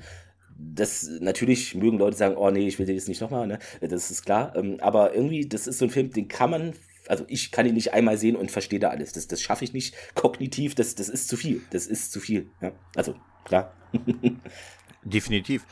Das 0.56 1.08
natürlich 1.20 1.74
mögen 1.74 1.98
Leute 1.98 2.16
sagen, 2.16 2.36
oh 2.36 2.50
nee, 2.50 2.66
ich 2.66 2.78
will 2.78 2.86
den 2.86 2.96
jetzt 2.96 3.08
nicht 3.08 3.20
nochmal, 3.20 3.46
ne? 3.46 3.58
Das 3.80 4.10
ist 4.10 4.24
klar. 4.24 4.54
Ähm, 4.56 4.76
aber 4.80 5.14
irgendwie, 5.14 5.48
das 5.48 5.66
ist 5.66 5.78
so 5.78 5.86
ein 5.86 5.90
Film, 5.90 6.10
den 6.10 6.28
kann 6.28 6.50
man, 6.50 6.74
also 7.08 7.24
ich 7.28 7.50
kann 7.50 7.66
ihn 7.66 7.74
nicht 7.74 7.94
einmal 7.94 8.18
sehen 8.18 8.36
und 8.36 8.50
verstehe 8.50 8.78
da 8.78 8.90
alles. 8.90 9.12
Das, 9.12 9.26
das 9.26 9.40
schaffe 9.40 9.64
ich 9.64 9.72
nicht 9.72 9.94
kognitiv, 10.14 10.74
das, 10.74 10.94
das 10.94 11.08
ist 11.08 11.28
zu 11.28 11.36
viel. 11.36 11.62
Das 11.70 11.86
ist 11.86 12.12
zu 12.12 12.20
viel. 12.20 12.50
Ja? 12.60 12.72
Also, 12.94 13.14
klar. 13.44 13.74
Definitiv. 15.04 15.66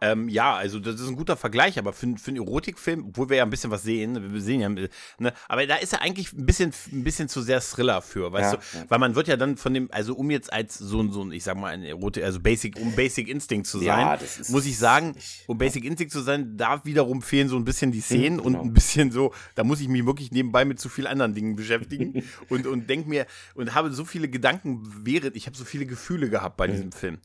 Ähm, 0.00 0.28
ja, 0.28 0.54
also 0.54 0.78
das 0.78 1.00
ist 1.00 1.08
ein 1.08 1.16
guter 1.16 1.36
Vergleich, 1.36 1.78
aber 1.78 1.92
für, 1.94 2.06
für 2.18 2.28
einen 2.28 2.36
Erotikfilm, 2.36 3.06
obwohl 3.08 3.30
wir 3.30 3.38
ja 3.38 3.44
ein 3.44 3.50
bisschen 3.50 3.70
was 3.70 3.82
sehen, 3.82 4.32
wir 4.32 4.40
sehen 4.42 4.60
ja, 4.60 4.68
ne, 4.68 5.32
aber 5.48 5.66
da 5.66 5.76
ist 5.76 5.94
er 5.94 6.02
eigentlich 6.02 6.34
ein 6.34 6.44
bisschen, 6.44 6.72
ein 6.92 7.02
bisschen 7.02 7.28
zu 7.28 7.40
sehr 7.40 7.60
Thriller 7.60 8.02
für, 8.02 8.30
weißt 8.30 8.54
ja, 8.54 8.82
du? 8.82 8.90
Weil 8.90 8.98
man 8.98 9.14
wird 9.14 9.28
ja 9.28 9.36
dann 9.38 9.56
von 9.56 9.72
dem, 9.72 9.88
also 9.90 10.14
um 10.14 10.30
jetzt 10.30 10.52
als 10.52 10.76
so 10.76 11.00
ein, 11.00 11.12
so 11.12 11.22
ein 11.22 11.32
ich 11.32 11.44
sag 11.44 11.56
mal, 11.56 11.72
ein 11.72 11.82
Erotik, 11.82 12.24
also 12.24 12.40
Basic, 12.40 12.78
um 12.78 12.94
Basic 12.94 13.28
Instinct 13.28 13.66
zu 13.66 13.78
sein, 13.78 13.86
ja, 13.86 14.18
muss 14.48 14.66
ich 14.66 14.76
sagen, 14.76 15.14
um 15.46 15.56
Basic 15.56 15.84
Instinct 15.84 16.12
zu 16.12 16.20
sein, 16.20 16.58
da 16.58 16.84
wiederum 16.84 17.22
fehlen 17.22 17.48
so 17.48 17.56
ein 17.56 17.64
bisschen 17.64 17.90
die 17.90 18.02
Szenen 18.02 18.38
hm, 18.38 18.44
genau. 18.44 18.60
und 18.60 18.66
ein 18.66 18.74
bisschen 18.74 19.10
so, 19.10 19.32
da 19.54 19.64
muss 19.64 19.80
ich 19.80 19.88
mich 19.88 20.04
wirklich 20.04 20.30
nebenbei 20.30 20.66
mit 20.66 20.78
zu 20.78 20.90
vielen 20.90 21.06
anderen 21.06 21.34
Dingen 21.34 21.56
beschäftigen 21.56 22.22
und, 22.50 22.66
und 22.66 22.90
denk 22.90 23.06
mir, 23.06 23.26
und 23.54 23.74
habe 23.74 23.90
so 23.92 24.04
viele 24.04 24.28
Gedanken 24.28 24.82
während, 25.04 25.36
ich 25.36 25.46
habe 25.46 25.56
so 25.56 25.64
viele 25.64 25.86
Gefühle 25.86 26.28
gehabt 26.28 26.58
bei 26.58 26.66
hm. 26.66 26.72
diesem 26.72 26.92
Film. 26.92 27.18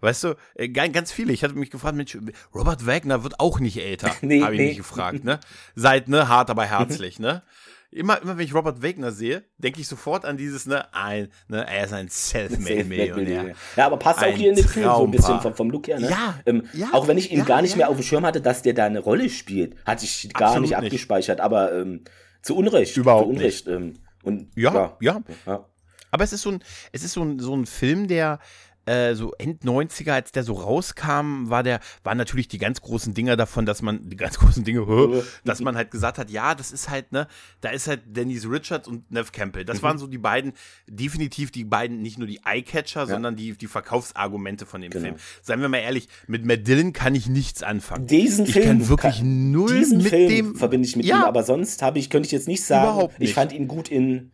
Weißt 0.00 0.24
du, 0.24 0.34
äh, 0.54 0.68
ganz 0.68 1.10
viele. 1.10 1.32
Ich 1.32 1.42
hatte 1.42 1.54
mich 1.54 1.70
gefragt, 1.70 1.96
Mensch, 1.96 2.16
Robert 2.54 2.86
Wagner 2.86 3.22
wird 3.24 3.40
auch 3.40 3.60
nicht 3.60 3.78
älter, 3.78 4.10
nee, 4.22 4.42
habe 4.42 4.54
ich 4.54 4.60
nee. 4.60 4.66
mich 4.68 4.76
gefragt, 4.78 5.24
ne? 5.24 5.40
Seid, 5.74 6.08
ne, 6.08 6.28
hart, 6.28 6.50
aber 6.50 6.64
herzlich, 6.64 7.18
ne? 7.18 7.42
Immer, 7.90 8.20
immer 8.20 8.36
wenn 8.36 8.44
ich 8.44 8.54
Robert 8.54 8.82
Wagner 8.82 9.12
sehe, 9.12 9.44
denke 9.56 9.80
ich 9.80 9.88
sofort 9.88 10.26
an 10.26 10.36
dieses, 10.36 10.66
ne, 10.66 10.92
ein, 10.92 11.30
ne, 11.48 11.66
er 11.66 11.84
ist 11.84 11.94
ein 11.94 12.08
Selfmade-Millionär. 12.08 13.54
ja, 13.76 13.86
aber 13.86 13.96
passt 13.96 14.22
auch 14.22 14.26
hier 14.26 14.50
in 14.50 14.56
den 14.56 14.68
Film 14.68 14.84
so 14.84 15.04
ein 15.04 15.10
bisschen 15.10 15.40
vom, 15.40 15.54
vom 15.54 15.70
Look 15.70 15.88
her, 15.88 15.98
ne? 15.98 16.10
Ja, 16.10 16.38
ähm, 16.44 16.64
ja 16.74 16.88
Auch 16.92 17.08
wenn 17.08 17.16
ich 17.16 17.32
ihn 17.32 17.38
ja, 17.38 17.44
gar 17.44 17.62
nicht 17.62 17.72
ja. 17.72 17.78
mehr 17.78 17.88
auf 17.88 17.96
dem 17.96 18.02
Schirm 18.02 18.26
hatte, 18.26 18.42
dass 18.42 18.60
der 18.60 18.74
da 18.74 18.84
eine 18.84 18.98
Rolle 18.98 19.30
spielt, 19.30 19.74
hatte 19.86 20.04
ich 20.04 20.28
gar 20.34 20.48
Absolut 20.48 20.68
nicht 20.68 20.76
abgespeichert, 20.76 21.38
nicht. 21.38 21.44
aber 21.44 21.72
ähm, 21.72 22.04
zu 22.42 22.56
Unrecht. 22.56 22.94
Überhaupt 22.96 23.24
zu 23.24 23.30
Unrecht. 23.30 23.66
Nicht. 23.66 23.76
Ähm, 23.76 23.94
und, 24.22 24.50
ja, 24.54 24.96
ja, 25.00 25.22
ja. 25.46 25.64
Aber 26.10 26.24
es 26.24 26.32
ist 26.32 26.42
so 26.42 26.50
ein, 26.50 26.62
es 26.92 27.04
ist 27.04 27.12
so 27.12 27.22
ein, 27.22 27.38
so 27.38 27.54
ein 27.54 27.66
Film, 27.66 28.08
der, 28.08 28.38
äh, 28.88 29.14
so 29.14 29.32
End 29.38 29.62
90er, 29.64 30.12
als 30.12 30.32
der 30.32 30.44
so 30.44 30.54
rauskam, 30.54 31.50
war 31.50 31.62
der, 31.62 31.80
waren 32.04 32.16
natürlich 32.16 32.48
die 32.48 32.58
ganz 32.58 32.80
großen 32.80 33.12
Dinger 33.12 33.36
davon, 33.36 33.66
dass 33.66 33.82
man, 33.82 34.08
die 34.08 34.16
ganz 34.16 34.38
großen 34.38 34.64
Dinge, 34.64 35.22
dass 35.44 35.60
man 35.60 35.76
halt 35.76 35.90
gesagt 35.90 36.18
hat, 36.18 36.30
ja, 36.30 36.54
das 36.54 36.72
ist 36.72 36.88
halt, 36.88 37.12
ne, 37.12 37.28
da 37.60 37.68
ist 37.68 37.86
halt 37.86 38.00
Denise 38.06 38.50
Richards 38.50 38.88
und 38.88 39.10
Nev 39.10 39.30
Campbell. 39.32 39.64
Das 39.64 39.78
mhm. 39.78 39.82
waren 39.82 39.98
so 39.98 40.06
die 40.06 40.18
beiden, 40.18 40.54
definitiv 40.86 41.50
die 41.50 41.64
beiden, 41.64 42.00
nicht 42.00 42.18
nur 42.18 42.26
die 42.26 42.40
Eyecatcher, 42.44 43.00
ja. 43.00 43.06
sondern 43.06 43.36
die, 43.36 43.52
die 43.52 43.66
Verkaufsargumente 43.66 44.64
von 44.64 44.80
dem 44.80 44.90
genau. 44.90 45.04
Film. 45.04 45.16
Seien 45.42 45.60
wir 45.60 45.68
mal 45.68 45.78
ehrlich, 45.78 46.08
mit 46.26 46.46
Matt 46.46 46.66
Dillon 46.66 46.92
kann 46.92 47.14
ich 47.14 47.28
nichts 47.28 47.62
anfangen. 47.62 48.06
Diesen 48.06 48.46
ich 48.46 48.52
Film 48.52 48.66
kann 48.66 48.88
wirklich 48.88 49.18
kann, 49.18 49.52
null 49.52 49.78
diesen 49.78 49.98
mit 49.98 50.08
Film 50.08 50.28
dem 50.28 50.56
verbinde 50.56 50.88
ich 50.88 50.96
mit 50.96 51.04
ja. 51.04 51.18
ihm, 51.18 51.24
aber 51.24 51.42
sonst 51.42 51.82
habe 51.82 51.98
ich, 51.98 52.08
könnte 52.08 52.26
ich 52.26 52.32
jetzt 52.32 52.48
nicht 52.48 52.64
sagen, 52.64 53.08
nicht. 53.18 53.30
ich 53.30 53.34
fand 53.34 53.52
ihn 53.52 53.68
gut 53.68 53.88
in 53.90 54.32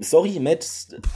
sorry, 0.00 0.38
Matt, 0.40 0.66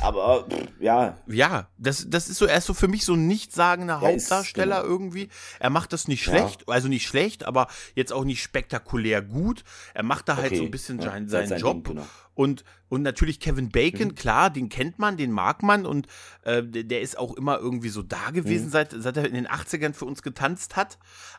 aber 0.00 0.46
ja. 0.80 1.16
Ja, 1.26 1.68
das, 1.78 2.06
das 2.08 2.28
ist 2.28 2.38
so, 2.38 2.46
er 2.46 2.58
ist 2.58 2.66
so 2.66 2.74
für 2.74 2.88
mich 2.88 3.04
so 3.04 3.14
ein 3.14 3.26
nichtssagender 3.26 3.94
ja, 3.94 4.00
Hauptdarsteller 4.00 4.78
ist, 4.78 4.82
genau. 4.82 4.92
irgendwie. 4.92 5.28
Er 5.58 5.70
macht 5.70 5.92
das 5.92 6.08
nicht 6.08 6.22
schlecht, 6.22 6.64
ja. 6.66 6.74
also 6.74 6.88
nicht 6.88 7.06
schlecht, 7.06 7.44
aber 7.44 7.68
jetzt 7.94 8.12
auch 8.12 8.24
nicht 8.24 8.42
spektakulär 8.42 9.22
gut. 9.22 9.64
Er 9.94 10.02
macht 10.02 10.28
da 10.28 10.36
halt 10.36 10.46
okay. 10.46 10.56
so 10.58 10.64
ein 10.64 10.70
bisschen 10.70 10.98
ja, 10.98 11.10
seinen, 11.10 11.28
seinen 11.28 11.58
Job. 11.58 11.84
Ding, 11.84 11.94
genau. 11.94 12.06
Und, 12.34 12.64
und 12.88 13.02
natürlich 13.02 13.40
Kevin 13.40 13.68
Bacon, 13.68 14.08
mhm. 14.08 14.14
klar, 14.14 14.50
den 14.50 14.68
kennt 14.68 14.98
man, 14.98 15.16
den 15.16 15.30
mag 15.30 15.62
man 15.62 15.84
und 15.84 16.06
äh, 16.44 16.62
der 16.62 17.02
ist 17.02 17.18
auch 17.18 17.36
immer 17.36 17.58
irgendwie 17.58 17.90
so 17.90 18.02
da 18.02 18.30
gewesen, 18.30 18.66
mhm. 18.66 18.70
seit, 18.70 18.94
seit 18.96 19.16
er 19.16 19.26
in 19.26 19.34
den 19.34 19.46
80ern 19.46 19.92
für 19.92 20.06
uns 20.06 20.22
getanzt 20.22 20.76
hat. 20.76 20.98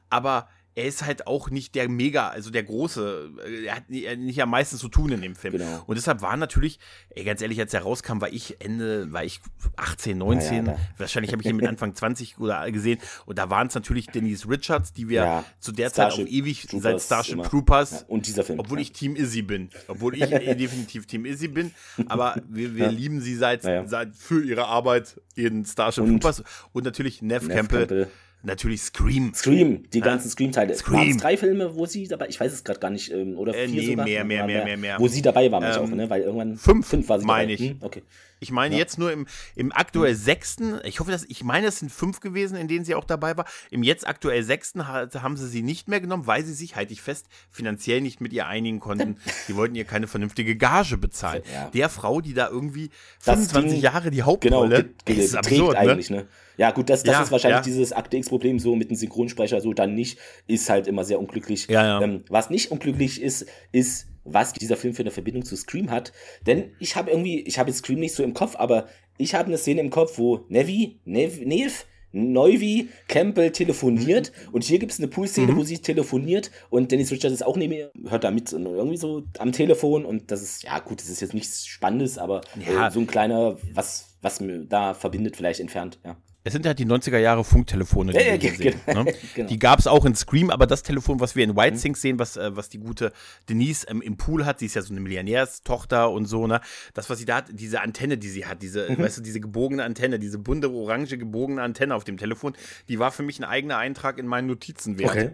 Aber 0.09 0.47
er 0.75 0.85
ist 0.85 1.05
halt 1.05 1.27
auch 1.27 1.49
nicht 1.49 1.75
der 1.75 1.87
mega, 1.87 2.29
also 2.29 2.49
der 2.49 2.63
große, 2.63 3.31
äh, 3.45 3.65
er 3.65 3.75
hat 3.75 3.89
nicht 3.89 4.41
am 4.41 4.49
meisten 4.49 4.77
zu 4.77 4.87
tun 4.87 5.11
in 5.11 5.21
dem 5.21 5.35
Film. 5.35 5.53
Genau. 5.53 5.83
Und 5.85 5.95
deshalb 5.95 6.21
war 6.21 6.35
natürlich, 6.35 6.79
ey, 7.09 7.23
ganz 7.23 7.41
ehrlich, 7.41 7.59
als 7.59 7.73
er 7.73 7.81
rauskam, 7.81 8.21
war 8.21 8.29
ich 8.29 8.59
Ende, 8.59 9.11
war 9.11 9.23
ich 9.23 9.41
18, 9.75 10.17
19, 10.17 10.65
ja, 10.65 10.75
wahrscheinlich 10.97 11.31
habe 11.31 11.43
ich 11.43 11.49
ihn 11.49 11.55
mit 11.55 11.67
Anfang 11.67 11.93
20 11.95 12.39
oder 12.39 12.69
gesehen. 12.71 12.99
Und 13.25 13.37
da 13.37 13.49
waren 13.49 13.67
es 13.67 13.75
natürlich 13.75 14.07
Denise 14.07 14.49
Richards, 14.49 14.93
die 14.93 15.09
wir 15.09 15.23
ja, 15.23 15.45
zu 15.59 15.71
der 15.71 15.89
Starship 15.89 16.25
Zeit 16.25 16.27
auch 16.27 16.31
ewig 16.31 16.67
Troopers 16.67 16.83
seit 16.83 17.01
Starship 17.01 17.33
immer. 17.33 17.43
Troopers 17.43 18.05
und 18.07 18.25
dieser 18.25 18.43
Film. 18.43 18.59
Obwohl 18.59 18.79
ich 18.79 18.91
Team 18.91 19.15
Izzy 19.15 19.43
bin, 19.43 19.69
obwohl 19.87 20.15
ich 20.15 20.27
definitiv 20.27 21.05
Team 21.05 21.25
Izzy 21.25 21.49
bin, 21.49 21.71
aber 22.07 22.35
wir, 22.49 22.75
wir 22.75 22.89
lieben 22.89 23.21
sie 23.21 23.35
seit, 23.35 23.61
seit 23.61 24.15
für 24.15 24.43
ihre 24.43 24.65
Arbeit 24.65 25.19
in 25.35 25.65
Starship 25.65 26.03
und, 26.03 26.09
Troopers. 26.21 26.43
Und 26.71 26.83
natürlich 26.85 27.21
Nev, 27.21 27.45
Nev 27.47 27.55
Campbell, 27.55 27.87
Campbell 27.87 28.07
Natürlich 28.45 28.81
Scream. 28.81 29.33
Scream, 29.33 29.89
die 29.93 30.01
ganzen 30.01 30.29
Scream-Teile. 30.29 30.75
Scream. 30.75 31.17
drei 31.17 31.37
Filme, 31.37 31.75
wo 31.75 31.85
sie 31.85 32.09
dabei, 32.09 32.27
ich 32.27 32.37
weiß 32.37 32.51
es 32.51 32.65
gerade 32.65 32.79
gar 32.79 32.89
nicht, 32.89 33.09
ähm, 33.09 33.37
oder 33.37 33.55
äh, 33.55 33.69
vier 33.69 33.81
nee, 33.81 33.87
sogar? 33.87 34.05
mehr, 34.05 34.25
mehr, 34.25 34.45
mehr, 34.45 34.65
mehr, 34.65 34.77
mehr. 34.77 34.99
Wo 34.99 35.07
sie 35.07 35.21
dabei 35.21 35.49
war, 35.49 35.63
ähm, 35.63 35.81
auch, 35.81 35.87
ne? 35.89 36.09
Weil 36.09 36.23
irgendwann 36.23 36.57
fünf, 36.57 36.85
fünf 36.85 37.07
war 37.07 37.19
sie 37.19 37.25
meine 37.25 37.53
dabei. 37.53 37.63
ich. 37.63 37.69
Hm? 37.71 37.77
Okay. 37.79 38.03
Ich 38.43 38.51
meine 38.51 38.75
ja. 38.75 38.79
jetzt 38.79 38.99
nur 38.99 39.11
im, 39.11 39.25
im 39.55 39.71
aktuell 39.71 40.15
sechsten, 40.15 40.79
ich 40.83 40.99
hoffe, 40.99 41.11
dass, 41.11 41.23
ich 41.23 41.43
meine, 41.43 41.67
es 41.67 41.79
sind 41.79 41.91
fünf 41.91 42.19
gewesen, 42.19 42.55
in 42.55 42.67
denen 42.67 42.85
sie 42.85 42.93
auch 42.93 43.05
dabei 43.05 43.35
war. 43.37 43.45
Im 43.71 43.81
jetzt 43.81 44.07
aktuell 44.07 44.43
sechsten 44.43 44.87
haben 44.87 45.37
sie 45.37 45.47
sie 45.47 45.63
nicht 45.63 45.87
mehr 45.87 46.01
genommen, 46.01 46.27
weil 46.27 46.45
sie 46.45 46.53
sich, 46.53 46.75
halte 46.75 46.93
ich 46.93 47.01
fest, 47.01 47.27
finanziell 47.49 48.01
nicht 48.01 48.21
mit 48.21 48.33
ihr 48.33 48.45
einigen 48.45 48.79
konnten. 48.79 49.17
die 49.47 49.55
wollten 49.55 49.75
ihr 49.75 49.85
keine 49.85 50.07
vernünftige 50.07 50.55
Gage 50.55 50.97
bezahlen. 50.97 51.41
Ja. 51.51 51.69
Der 51.69 51.89
Frau, 51.89 52.21
die 52.21 52.33
da 52.33 52.49
irgendwie 52.49 52.91
25 53.19 53.71
Ding, 53.71 53.81
Jahre 53.81 54.11
die 54.11 54.23
Hauptrolle, 54.23 54.91
genau, 55.05 55.19
ist 55.19 55.35
absurd, 55.35 55.73
ne? 55.73 55.79
eigentlich, 55.79 56.09
ne? 56.09 56.27
Ja, 56.57 56.71
gut, 56.71 56.89
das, 56.89 57.03
das 57.03 57.13
ja, 57.13 57.23
ist 57.23 57.31
wahrscheinlich 57.31 57.59
ja. 57.59 57.63
dieses 57.63 57.93
Akte 57.93 58.17
X-Problem 58.17 58.59
so 58.59 58.75
mit 58.75 58.89
dem 58.89 58.95
Synchronsprecher, 58.95 59.59
so 59.59 59.73
dann 59.73 59.95
nicht, 59.95 60.19
ist 60.47 60.69
halt 60.69 60.87
immer 60.87 61.03
sehr 61.03 61.19
unglücklich. 61.19 61.67
Ja, 61.67 61.83
ja. 61.83 62.01
Ähm, 62.01 62.23
was 62.29 62.49
nicht 62.49 62.71
unglücklich 62.71 63.21
ist, 63.21 63.47
ist, 63.71 64.07
was 64.23 64.53
dieser 64.53 64.77
Film 64.77 64.93
für 64.93 65.03
eine 65.03 65.11
Verbindung 65.11 65.45
zu 65.45 65.55
Scream 65.55 65.91
hat. 65.91 66.13
Denn 66.45 66.71
ich 66.79 66.95
habe 66.95 67.11
irgendwie, 67.11 67.41
ich 67.41 67.59
habe 67.59 67.69
jetzt 67.69 67.79
Scream 67.79 67.99
nicht 67.99 68.15
so 68.15 68.23
im 68.23 68.33
Kopf, 68.33 68.55
aber 68.55 68.87
ich 69.17 69.35
habe 69.35 69.47
eine 69.47 69.57
Szene 69.57 69.81
im 69.81 69.89
Kopf, 69.89 70.17
wo 70.17 70.45
Nevi, 70.49 70.99
Nev, 71.05 71.41
Nev, 71.45 71.85
Neuvi 72.13 72.89
Campbell 73.07 73.51
telefoniert 73.51 74.31
und 74.51 74.63
hier 74.63 74.77
gibt 74.79 74.91
es 74.91 74.99
eine 74.99 75.07
Pool-Szene, 75.07 75.51
mhm. 75.51 75.57
wo 75.57 75.63
sie 75.63 75.79
telefoniert 75.79 76.51
und 76.69 76.91
Dennis 76.91 77.11
Richards 77.11 77.33
ist 77.33 77.45
auch 77.45 77.57
neben 77.57 77.73
ihr, 77.73 77.91
hört 78.07 78.23
da 78.23 78.31
mit 78.31 78.53
irgendwie 78.53 78.97
so 78.97 79.23
am 79.39 79.51
Telefon 79.51 80.05
und 80.05 80.29
das 80.31 80.43
ist, 80.43 80.63
ja 80.63 80.77
gut, 80.79 81.01
das 81.01 81.09
ist 81.09 81.21
jetzt 81.21 81.33
nichts 81.33 81.65
Spannendes, 81.65 82.19
aber 82.19 82.41
ja. 82.67 82.91
so 82.91 82.99
ein 82.99 83.07
kleiner, 83.07 83.57
was, 83.73 84.15
was 84.21 84.39
mir 84.39 84.59
da 84.59 84.93
verbindet, 84.93 85.35
vielleicht 85.35 85.59
entfernt, 85.59 85.99
ja. 86.05 86.15
Es 86.45 86.51
sind 86.51 86.65
halt 86.65 86.77
die 86.77 86.85
90er 86.85 87.19
Jahre 87.19 87.43
Funktelefone, 87.43 88.11
die, 88.11 88.17
ja, 88.17 88.35
ja, 88.35 88.53
sehen, 88.53 88.75
genau. 88.85 89.03
ne? 89.03 89.13
genau. 89.35 89.47
die 89.47 89.59
gab 89.59 89.79
es 89.79 89.87
auch 89.87 90.03
in 90.03 90.13
Scream, 90.13 90.49
aber 90.49 90.67
das 90.67 90.83
Telefon, 90.83 91.21
was 91.21 91.35
wir 91.35 91.43
in 91.45 91.55
White 91.55 91.77
mhm. 91.77 91.81
Things 91.81 92.01
sehen, 92.01 92.19
was, 92.19 92.35
äh, 92.35 92.55
was 92.55 92.67
die 92.67 92.79
gute 92.79 93.13
Denise 93.47 93.85
ähm, 93.89 94.01
im 94.01 94.17
Pool 94.17 94.45
hat, 94.45 94.59
sie 94.59 94.65
ist 94.65 94.75
ja 94.75 94.81
so 94.81 94.93
eine 94.93 94.99
Millionärstochter 94.99 96.11
und 96.11 96.25
so, 96.25 96.45
ne? 96.47 96.59
Das, 96.93 97.09
was 97.09 97.19
sie 97.19 97.25
da 97.25 97.37
hat, 97.37 97.45
diese 97.51 97.81
Antenne, 97.81 98.17
die 98.17 98.29
sie 98.29 98.45
hat, 98.45 98.61
diese, 98.61 98.89
mhm. 98.89 98.99
weißt 98.99 99.19
du, 99.19 99.21
diese 99.21 99.39
gebogene 99.39 99.83
Antenne, 99.83 100.19
diese 100.19 100.37
bunte, 100.37 100.69
orange 100.69 101.17
gebogene 101.17 101.61
Antenne 101.61 101.95
auf 101.95 102.03
dem 102.03 102.17
Telefon, 102.17 102.53
die 102.89 102.99
war 102.99 103.11
für 103.11 103.23
mich 103.23 103.39
ein 103.39 103.45
eigener 103.45 103.77
Eintrag 103.77 104.17
in 104.17 104.27
meinen 104.27 104.47
Notizen 104.47 104.99
wert. 104.99 105.11
Okay 105.11 105.31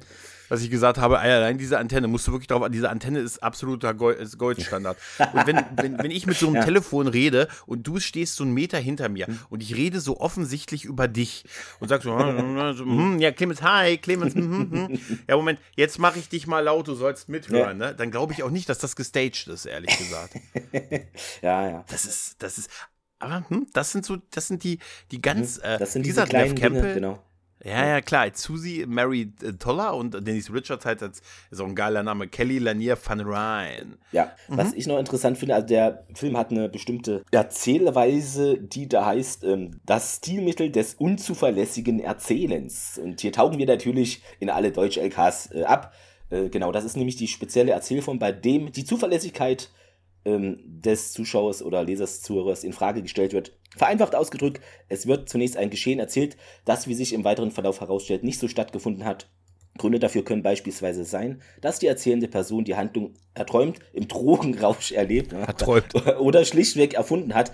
dass 0.50 0.62
ich 0.62 0.70
gesagt 0.70 0.98
habe, 0.98 1.20
allein 1.20 1.58
diese 1.58 1.78
Antenne, 1.78 2.08
musst 2.08 2.28
du 2.28 2.32
wirklich 2.32 2.48
drauf, 2.48 2.68
diese 2.70 2.90
Antenne 2.90 3.20
ist 3.20 3.42
absoluter 3.42 3.94
Goldstandard. 3.94 4.98
und 5.34 5.48
wenn, 5.48 5.64
wenn, 5.76 5.98
wenn 6.00 6.12
ich 6.12 6.26
mit 6.26 6.38
so 6.38 6.48
einem 6.48 6.56
ja. 6.58 6.64
Telefon 6.64 7.08
rede 7.08 7.48
und 7.66 7.88
du 7.88 8.00
stehst 8.00 8.36
so 8.36 8.44
einen 8.44 8.54
Meter 8.54 8.78
hinter 8.78 9.10
mir 9.10 9.28
hm. 9.28 9.40
und 9.50 9.64
ich 9.64 9.76
rede 9.76 10.00
so 10.00 10.20
offensichtlich 10.20 10.86
über 10.86 11.08
dich 11.08 11.46
und 11.80 11.88
sagst 11.88 12.04
so, 12.04 12.18
hm, 12.20 13.20
ja, 13.20 13.32
Clemens, 13.32 13.62
hi, 13.62 13.98
Clemens, 13.98 14.36
hm, 14.36 14.72
hm, 14.72 14.88
hm. 14.88 15.20
ja, 15.28 15.36
Moment, 15.36 15.60
jetzt 15.76 16.00
mache 16.00 16.20
ich 16.20 16.30
dich 16.30 16.48
mal 16.48 16.60
laut, 16.62 16.88
du 16.88 16.96
sollst 16.96 17.30
mithören, 17.30 17.80
ja. 17.80 17.88
ne? 17.90 17.96
Dann 17.96 18.12
glaube 18.12 18.34
ich 18.34 18.44
auch 18.44 18.50
nicht, 18.50 18.68
dass 18.70 18.80
das 18.80 18.96
gestaged 18.96 19.48
ist, 19.48 19.66
ehrlich 19.66 19.96
gesagt. 19.98 20.36
ja, 21.42 21.70
ja. 21.70 21.86
Das 21.88 22.06
ist, 22.06 22.42
das 22.42 22.58
ist, 22.58 22.70
aber 23.20 23.46
hm, 23.50 23.68
das 23.74 23.92
sind 23.92 24.06
so, 24.06 24.18
das 24.32 24.48
sind 24.48 24.64
die, 24.64 24.80
die 25.12 25.22
ganz, 25.22 25.58
äh, 25.60 25.78
das 25.78 25.94
sind 25.94 26.06
diese 26.06 26.24
kleinen 26.24 26.56
Campbell, 26.56 26.82
Dinge, 26.82 26.94
genau. 26.96 27.24
Ja, 27.64 27.86
ja, 27.86 28.02
klar. 28.02 28.30
Susie 28.34 28.86
Mary 28.88 29.34
äh, 29.44 29.54
Toller 29.54 29.96
und 29.96 30.14
Denise 30.26 30.54
Richards 30.54 30.86
halt 30.86 31.04
als, 31.04 31.22
auch 31.58 31.66
ein 31.66 31.76
geiler 31.76 32.04
Name. 32.04 32.28
Kelly 32.28 32.60
Lanier 32.60 32.98
van 33.04 33.20
Ryan. 33.20 33.98
Ja, 34.12 34.32
mhm. 34.48 34.58
was 34.58 34.74
ich 34.74 34.88
noch 34.88 34.98
interessant 34.98 35.38
finde, 35.38 35.56
also 35.56 35.68
der 35.68 36.06
Film 36.14 36.38
hat 36.38 36.52
eine 36.52 36.70
bestimmte 36.70 37.24
Erzählweise, 37.32 38.58
die 38.58 38.88
da 38.88 39.06
heißt, 39.06 39.44
ähm, 39.44 39.82
das 39.86 40.18
Stilmittel 40.18 40.72
des 40.72 40.94
unzuverlässigen 40.94 42.00
Erzählens. 42.00 42.98
Und 42.98 43.20
hier 43.20 43.34
tauchen 43.34 43.58
wir 43.58 43.66
natürlich 43.66 44.22
in 44.40 44.50
alle 44.50 44.72
Deutsch-LKs 44.72 45.52
äh, 45.54 45.64
ab. 45.64 45.94
Äh, 46.30 46.48
genau, 46.50 46.72
das 46.72 46.86
ist 46.86 46.96
nämlich 46.96 47.18
die 47.18 47.28
spezielle 47.28 47.74
Erzählform, 47.74 48.20
bei 48.20 48.32
dem 48.32 48.72
die 48.72 48.86
Zuverlässigkeit 48.86 49.70
ähm, 50.36 50.60
des 50.66 51.14
Zuschauers 51.14 51.62
oder 51.64 51.84
Lesers, 51.84 52.22
Zuhörers 52.22 52.64
in 52.64 52.74
Frage 52.74 53.02
gestellt 53.02 53.34
wird. 53.34 53.58
Vereinfacht 53.76 54.16
ausgedrückt, 54.16 54.62
es 54.88 55.08
wird 55.08 55.30
zunächst 55.30 55.58
ein 55.58 55.70
Geschehen 55.70 56.00
erzählt, 56.00 56.38
das, 56.66 56.88
wie 56.88 56.94
sich 56.94 57.14
im 57.14 57.24
weiteren 57.24 57.52
Verlauf 57.52 57.82
herausstellt, 57.82 58.24
nicht 58.24 58.40
so 58.40 58.48
stattgefunden 58.48 59.06
hat. 59.06 59.30
Gründe 59.78 60.00
dafür 60.00 60.24
können 60.24 60.44
beispielsweise 60.44 61.06
sein, 61.06 61.42
dass 61.62 61.80
die 61.80 61.88
erzählende 61.88 62.28
Person 62.28 62.66
die 62.66 62.76
Handlung 62.76 63.14
erträumt, 63.34 63.80
im 63.94 64.08
Drogenrausch 64.08 64.92
erlebt 64.92 65.34
erträumt. 65.34 65.94
oder 66.20 66.46
schlichtweg 66.46 66.96
erfunden 66.96 67.34
hat, 67.34 67.52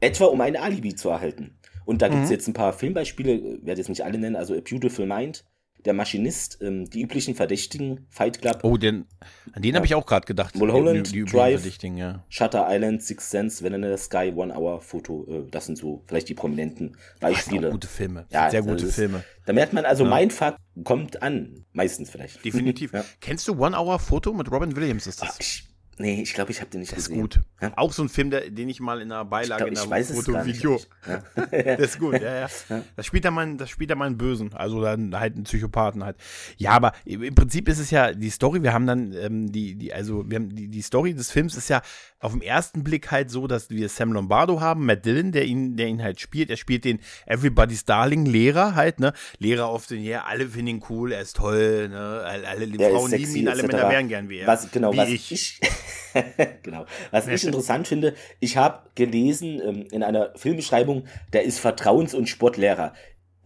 etwa 0.00 0.26
um 0.26 0.40
ein 0.40 0.56
Alibi 0.56 0.94
zu 0.94 1.08
erhalten. 1.08 1.58
Und 1.84 2.02
da 2.02 2.08
gibt 2.08 2.24
es 2.24 2.28
mhm. 2.28 2.34
jetzt 2.34 2.48
ein 2.48 2.54
paar 2.54 2.72
Filmbeispiele, 2.72 3.60
werde 3.62 3.80
jetzt 3.80 3.88
nicht 3.88 4.04
alle 4.04 4.18
nennen, 4.18 4.36
also 4.36 4.54
A 4.54 4.60
Beautiful 4.60 5.06
Mind, 5.06 5.44
der 5.86 5.94
Maschinist, 5.94 6.58
ähm, 6.60 6.88
die 6.90 7.02
üblichen 7.02 7.34
Verdächtigen, 7.34 8.06
Fight 8.10 8.40
Club. 8.40 8.60
Oh, 8.62 8.76
den, 8.76 9.06
an 9.52 9.62
den 9.62 9.70
ja. 9.70 9.76
habe 9.76 9.86
ich 9.86 9.94
auch 9.94 10.04
gerade 10.04 10.26
gedacht. 10.26 10.56
Mulholland, 10.56 11.08
die, 11.08 11.24
die 11.24 11.30
Drive, 11.30 11.64
ja. 11.82 12.24
Shutter 12.28 12.66
Island, 12.68 13.02
Six 13.02 13.30
Sense, 13.30 13.64
Vanilla 13.64 13.96
Sky, 13.96 14.32
One 14.34 14.54
Hour 14.54 14.80
Foto. 14.80 15.26
Äh, 15.28 15.50
das 15.50 15.66
sind 15.66 15.78
so 15.78 16.02
vielleicht 16.06 16.28
die 16.28 16.34
prominenten 16.34 16.96
Beispiele. 17.20 17.68
Ach, 17.68 17.72
gute 17.72 17.88
Filme. 17.88 18.26
Ja, 18.30 18.50
sehr 18.50 18.62
gute 18.62 18.86
ist, 18.86 18.96
Filme. 18.96 19.24
Da 19.46 19.52
merkt 19.52 19.72
man 19.72 19.84
also, 19.84 20.04
ja. 20.04 20.10
mein 20.10 20.30
Fakt 20.30 20.58
kommt 20.84 21.22
an. 21.22 21.64
Meistens 21.72 22.10
vielleicht. 22.10 22.44
Definitiv. 22.44 22.92
ja. 22.94 23.04
Kennst 23.20 23.48
du 23.48 23.58
One 23.58 23.78
Hour 23.78 23.98
Foto 23.98 24.32
mit 24.32 24.50
Robin 24.50 24.74
Williams? 24.74 25.06
Ist 25.06 25.22
das? 25.22 25.30
Ach, 25.30 25.40
ich 25.40 25.68
Nee, 25.98 26.20
ich 26.20 26.34
glaube, 26.34 26.50
ich 26.50 26.60
habe 26.60 26.70
den 26.70 26.80
nicht 26.80 26.92
das 26.92 27.06
gesehen. 27.06 27.16
ist 27.16 27.20
gut. 27.20 27.40
Ja? 27.60 27.72
Auch 27.76 27.92
so 27.92 28.02
ein 28.02 28.10
Film, 28.10 28.30
der, 28.30 28.50
den 28.50 28.68
ich 28.68 28.80
mal 28.80 29.00
in 29.00 29.10
einer 29.10 29.24
Beilage 29.24 29.68
ich 29.68 29.74
glaub, 29.74 29.86
in 29.86 29.92
einer 29.92 30.04
Foto-Video. 30.04 30.80
Ja. 31.06 31.22
das 31.76 31.80
ist 31.80 31.98
gut, 31.98 32.20
ja, 32.20 32.40
ja. 32.40 32.48
ja. 32.68 32.82
Das 32.96 33.06
spielt 33.06 33.24
da 33.24 33.30
mal, 33.30 33.56
das 33.56 33.70
spielt 33.70 33.90
da 33.90 33.94
mal 33.94 34.06
einen 34.06 34.18
Bösen, 34.18 34.52
also 34.52 34.82
dann 34.82 35.18
halt 35.18 35.34
einen 35.34 35.44
Psychopathen 35.44 36.04
halt. 36.04 36.16
Ja, 36.58 36.72
aber 36.72 36.92
im 37.06 37.34
Prinzip 37.34 37.68
ist 37.68 37.78
es 37.78 37.90
ja 37.90 38.12
die 38.12 38.28
Story, 38.28 38.62
wir 38.62 38.74
haben 38.74 38.86
dann 38.86 39.12
ähm, 39.14 39.50
die, 39.50 39.74
die, 39.74 39.94
also 39.94 40.28
wir 40.28 40.36
haben 40.36 40.54
die, 40.54 40.68
die 40.68 40.82
Story 40.82 41.14
des 41.14 41.30
Films 41.30 41.56
ist 41.56 41.70
ja 41.70 41.80
auf 42.18 42.32
den 42.32 42.42
ersten 42.42 42.84
Blick 42.84 43.10
halt 43.10 43.30
so, 43.30 43.46
dass 43.46 43.70
wir 43.70 43.88
Sam 43.88 44.12
Lombardo 44.12 44.60
haben, 44.60 44.84
Matt 44.84 45.06
Dillon, 45.06 45.32
der 45.32 45.44
ihn, 45.44 45.76
der 45.76 45.86
ihn 45.86 46.02
halt 46.02 46.20
spielt. 46.20 46.50
Er 46.50 46.56
spielt 46.56 46.84
den 46.84 46.98
Everybody's 47.24 47.84
Darling 47.84 48.26
Lehrer 48.26 48.74
halt, 48.74 49.00
ne? 49.00 49.12
Lehrer 49.38 49.66
auf 49.66 49.86
den, 49.86 50.02
ja, 50.02 50.24
alle 50.24 50.48
finden 50.48 50.68
ihn 50.68 50.84
cool, 50.90 51.12
er 51.12 51.22
ist 51.22 51.36
toll, 51.36 51.88
ne? 51.88 52.22
Alle, 52.24 52.48
alle 52.48 52.66
Frauen 52.66 53.10
lieben 53.12 53.36
ihn, 53.36 53.48
alle 53.48 53.62
Männer 53.62 53.88
wären 53.90 54.08
gern 54.08 54.28
wie 54.28 54.38
er. 54.38 54.46
Was, 54.46 54.70
genau, 54.70 54.92
wie 54.92 54.98
was 54.98 55.08
ich. 55.08 55.32
ich 55.32 55.60
genau. 56.62 56.86
Was 57.10 57.28
ich 57.28 57.44
interessant 57.44 57.88
finde, 57.88 58.14
ich 58.40 58.56
habe 58.56 58.88
gelesen 58.94 59.60
ähm, 59.64 59.86
in 59.90 60.02
einer 60.02 60.32
Filmbeschreibung, 60.36 61.06
der 61.32 61.44
ist 61.44 61.58
Vertrauens- 61.58 62.14
und 62.14 62.28
Sportlehrer. 62.28 62.94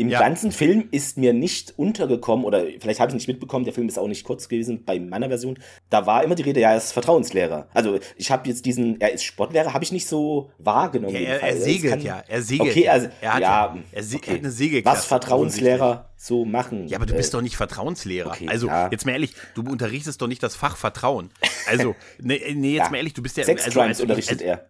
Im 0.01 0.09
ja. 0.09 0.19
ganzen 0.19 0.51
Film 0.51 0.89
ist 0.93 1.19
mir 1.19 1.35
nicht 1.35 1.75
untergekommen, 1.77 2.47
oder 2.47 2.65
vielleicht 2.81 3.01
habe 3.01 3.11
ich 3.11 3.15
nicht 3.15 3.29
mitbekommen, 3.29 3.67
der 3.67 3.75
Film 3.75 3.87
ist 3.87 3.99
auch 3.99 4.09
nicht 4.09 4.25
kurz 4.25 4.49
gewesen 4.49 4.83
bei 4.87 4.99
meiner 4.99 5.29
Version. 5.29 5.59
Da 5.91 6.07
war 6.07 6.25
immer 6.25 6.35
die 6.35 6.43
Rede, 6.43 6.59
ja, 6.59 6.71
er 6.71 6.79
ist 6.79 6.93
Vertrauenslehrer. 6.93 7.69
Also 7.75 7.99
ich 8.17 8.31
habe 8.31 8.49
jetzt 8.49 8.65
diesen, 8.65 8.99
er 8.99 9.13
ist 9.13 9.25
Sportlehrer, 9.25 9.75
habe 9.75 9.85
ich 9.85 9.93
nicht 9.93 10.09
so 10.09 10.53
wahrgenommen. 10.57 11.17
Ja, 11.17 11.21
er, 11.21 11.43
er 11.43 11.57
segelt 11.59 11.93
kann, 11.93 12.01
ja, 12.01 12.25
er 12.27 12.41
segelt. 12.41 12.71
Okay, 12.71 12.89
also, 12.89 13.09
er 13.21 13.35
hat, 13.35 13.43
ja, 13.43 13.77
er 13.93 14.03
se 14.03 14.17
okay. 14.17 14.31
hat 14.31 14.39
eine 14.39 14.51
Segelklasse. 14.51 14.97
Was 14.97 15.05
Vertrauenslehrer 15.05 16.11
so 16.17 16.47
machen. 16.47 16.89
Ja, 16.89 16.97
aber 16.97 17.05
du 17.05 17.15
bist 17.15 17.35
äh, 17.35 17.37
doch 17.37 17.43
nicht 17.43 17.57
Vertrauenslehrer. 17.57 18.31
Okay, 18.31 18.49
also 18.49 18.69
ja. 18.69 18.89
jetzt 18.91 19.05
mal 19.05 19.13
ehrlich, 19.13 19.35
du 19.55 19.61
unterrichtest 19.63 20.23
doch 20.23 20.29
nicht 20.29 20.43
das 20.43 20.57
Fach 20.57 20.79
Vertrauen. 20.79 21.29
Also, 21.69 21.95
nee, 22.19 22.41
nee 22.55 22.73
jetzt 22.73 22.85
ja. 22.85 22.91
mal 22.91 22.97
ehrlich, 22.97 23.13
du 23.13 23.23
bist 23.23 23.37
ja. 23.37 23.45
Sex 23.45 23.67
also, 23.67 23.81
Crimes 23.81 24.01
unterrichtet 24.01 24.41
er. 24.41 24.67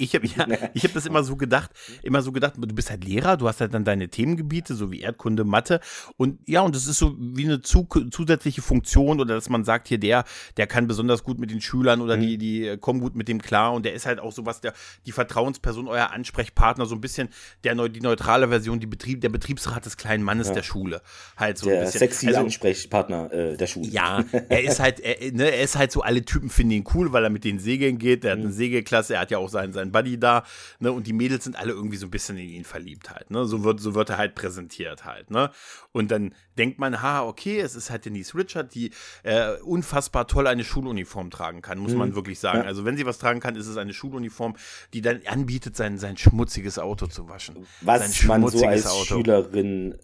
Ich 0.00 0.14
habe 0.14 0.26
ja, 0.26 0.46
ich 0.74 0.84
hab 0.84 0.94
das 0.94 1.06
immer 1.06 1.22
so 1.22 1.36
gedacht, 1.36 1.70
immer 2.02 2.22
so 2.22 2.32
gedacht, 2.32 2.54
du 2.56 2.74
bist 2.74 2.90
halt 2.90 3.04
Lehrer, 3.04 3.36
du 3.36 3.46
hast 3.48 3.60
halt 3.60 3.74
dann 3.74 3.84
deine 3.84 4.08
Themengebiete, 4.08 4.74
so 4.74 4.90
wie 4.90 5.00
Erdkunde, 5.00 5.44
Mathe. 5.44 5.80
Und 6.16 6.38
ja, 6.46 6.62
und 6.62 6.74
das 6.74 6.86
ist 6.86 6.98
so 6.98 7.16
wie 7.18 7.44
eine 7.44 7.60
zu, 7.60 7.86
zusätzliche 8.10 8.62
Funktion 8.62 9.20
oder 9.20 9.34
dass 9.34 9.50
man 9.50 9.64
sagt, 9.64 9.88
hier 9.88 9.98
der, 9.98 10.24
der 10.56 10.66
kann 10.66 10.86
besonders 10.86 11.22
gut 11.22 11.38
mit 11.38 11.50
den 11.50 11.60
Schülern 11.60 12.00
oder 12.00 12.16
mhm. 12.16 12.22
die, 12.22 12.38
die 12.38 12.76
kommen 12.78 13.00
gut 13.00 13.14
mit 13.14 13.28
dem 13.28 13.42
klar 13.42 13.72
und 13.72 13.84
der 13.84 13.92
ist 13.92 14.06
halt 14.06 14.20
auch 14.20 14.32
sowas, 14.32 14.60
der, 14.60 14.72
die 15.06 15.12
Vertrauensperson, 15.12 15.86
euer 15.88 16.10
Ansprechpartner, 16.10 16.86
so 16.86 16.94
ein 16.94 17.00
bisschen 17.00 17.28
der, 17.64 17.74
die 17.88 18.00
neutrale 18.00 18.48
Version, 18.48 18.80
die 18.80 18.86
Betrieb, 18.86 19.20
der 19.20 19.28
Betriebsrat 19.28 19.84
des 19.84 19.96
kleinen 19.96 20.24
Mannes 20.24 20.48
ja. 20.48 20.54
der 20.54 20.62
Schule. 20.62 21.02
Halt 21.36 21.58
so 21.58 21.66
der 21.66 21.80
ein 21.80 21.84
bisschen. 21.84 21.98
sexy 21.98 22.28
also, 22.28 22.40
Ansprechpartner 22.40 23.32
äh, 23.32 23.56
der 23.56 23.66
Schule. 23.66 23.88
Ja, 23.88 24.24
er 24.48 24.62
ist 24.62 24.80
halt, 24.80 25.00
er, 25.00 25.32
ne, 25.32 25.50
er 25.50 25.62
ist 25.62 25.76
halt 25.76 25.92
so, 25.92 26.00
alle 26.00 26.24
Typen 26.24 26.48
finden 26.48 26.72
ihn 26.72 26.84
cool, 26.94 27.12
weil 27.12 27.24
er 27.24 27.30
mit 27.30 27.44
den 27.44 27.58
Segeln 27.58 27.98
geht, 27.98 28.24
der 28.24 28.36
mhm. 28.36 28.40
hat 28.40 28.46
eine 28.46 28.54
Segelklasse, 28.54 29.14
er 29.14 29.20
hat 29.20 29.30
ja 29.30 29.38
auch 29.38 29.48
seinen, 29.48 29.72
seinen 29.72 29.89
Buddy 29.92 30.18
da, 30.18 30.44
ne, 30.78 30.92
und 30.92 31.06
die 31.06 31.12
Mädels 31.12 31.44
sind 31.44 31.56
alle 31.56 31.72
irgendwie 31.72 31.96
so 31.96 32.06
ein 32.06 32.10
bisschen 32.10 32.36
in 32.36 32.48
ihn 32.48 32.64
verliebt 32.64 33.10
halt, 33.10 33.30
ne, 33.30 33.46
so 33.46 33.64
wird, 33.64 33.80
so 33.80 33.94
wird 33.94 34.10
er 34.10 34.18
halt 34.18 34.34
präsentiert 34.34 35.04
halt, 35.04 35.30
ne, 35.30 35.50
und 35.92 36.10
dann 36.10 36.34
denkt 36.58 36.78
man, 36.78 37.00
ha, 37.00 37.22
okay, 37.22 37.58
es 37.60 37.74
ist 37.74 37.90
halt 37.90 38.04
Denise 38.04 38.34
Richard, 38.34 38.74
die 38.74 38.90
äh, 39.22 39.56
unfassbar 39.62 40.26
toll 40.26 40.46
eine 40.46 40.62
Schuluniform 40.62 41.30
tragen 41.30 41.62
kann, 41.62 41.78
muss 41.78 41.92
mhm. 41.92 41.98
man 41.98 42.14
wirklich 42.14 42.38
sagen. 42.38 42.60
Ja. 42.60 42.64
Also 42.64 42.84
wenn 42.84 42.96
sie 42.96 43.06
was 43.06 43.18
tragen 43.18 43.40
kann, 43.40 43.56
ist 43.56 43.66
es 43.66 43.76
eine 43.76 43.94
Schuluniform, 43.94 44.56
die 44.92 45.00
dann 45.00 45.20
anbietet, 45.26 45.76
sein, 45.76 45.98
sein 45.98 46.16
schmutziges 46.18 46.78
Auto 46.78 47.06
zu 47.06 47.28
waschen. 47.28 47.66
Was 47.80 48.22
man 48.24 48.46
so 48.46 48.66
als 48.66 48.86
Auto. 48.86 49.16
Schülerin 49.16 49.96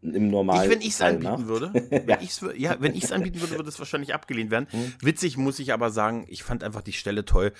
im 0.00 0.28
normalen 0.28 0.64
ich, 0.64 0.70
wenn 0.70 0.80
ich 0.80 0.88
es 0.88 1.00
anbieten 1.00 1.46
würde, 1.48 1.72
wenn 1.90 2.08
ja. 2.08 2.18
ich's, 2.20 2.44
ja, 2.56 2.76
wenn 2.80 2.94
ich 2.94 3.04
es 3.04 3.12
anbieten 3.12 3.40
würde, 3.40 3.56
würde 3.56 3.68
es 3.68 3.78
wahrscheinlich 3.78 4.14
abgelehnt 4.14 4.50
werden. 4.50 4.68
Mhm. 4.72 4.94
Witzig 5.02 5.36
muss 5.36 5.58
ich 5.58 5.72
aber 5.72 5.90
sagen, 5.90 6.24
ich 6.28 6.42
fand 6.42 6.62
einfach 6.62 6.82
die 6.82 6.92
Stelle 6.92 7.24
toll, 7.24 7.52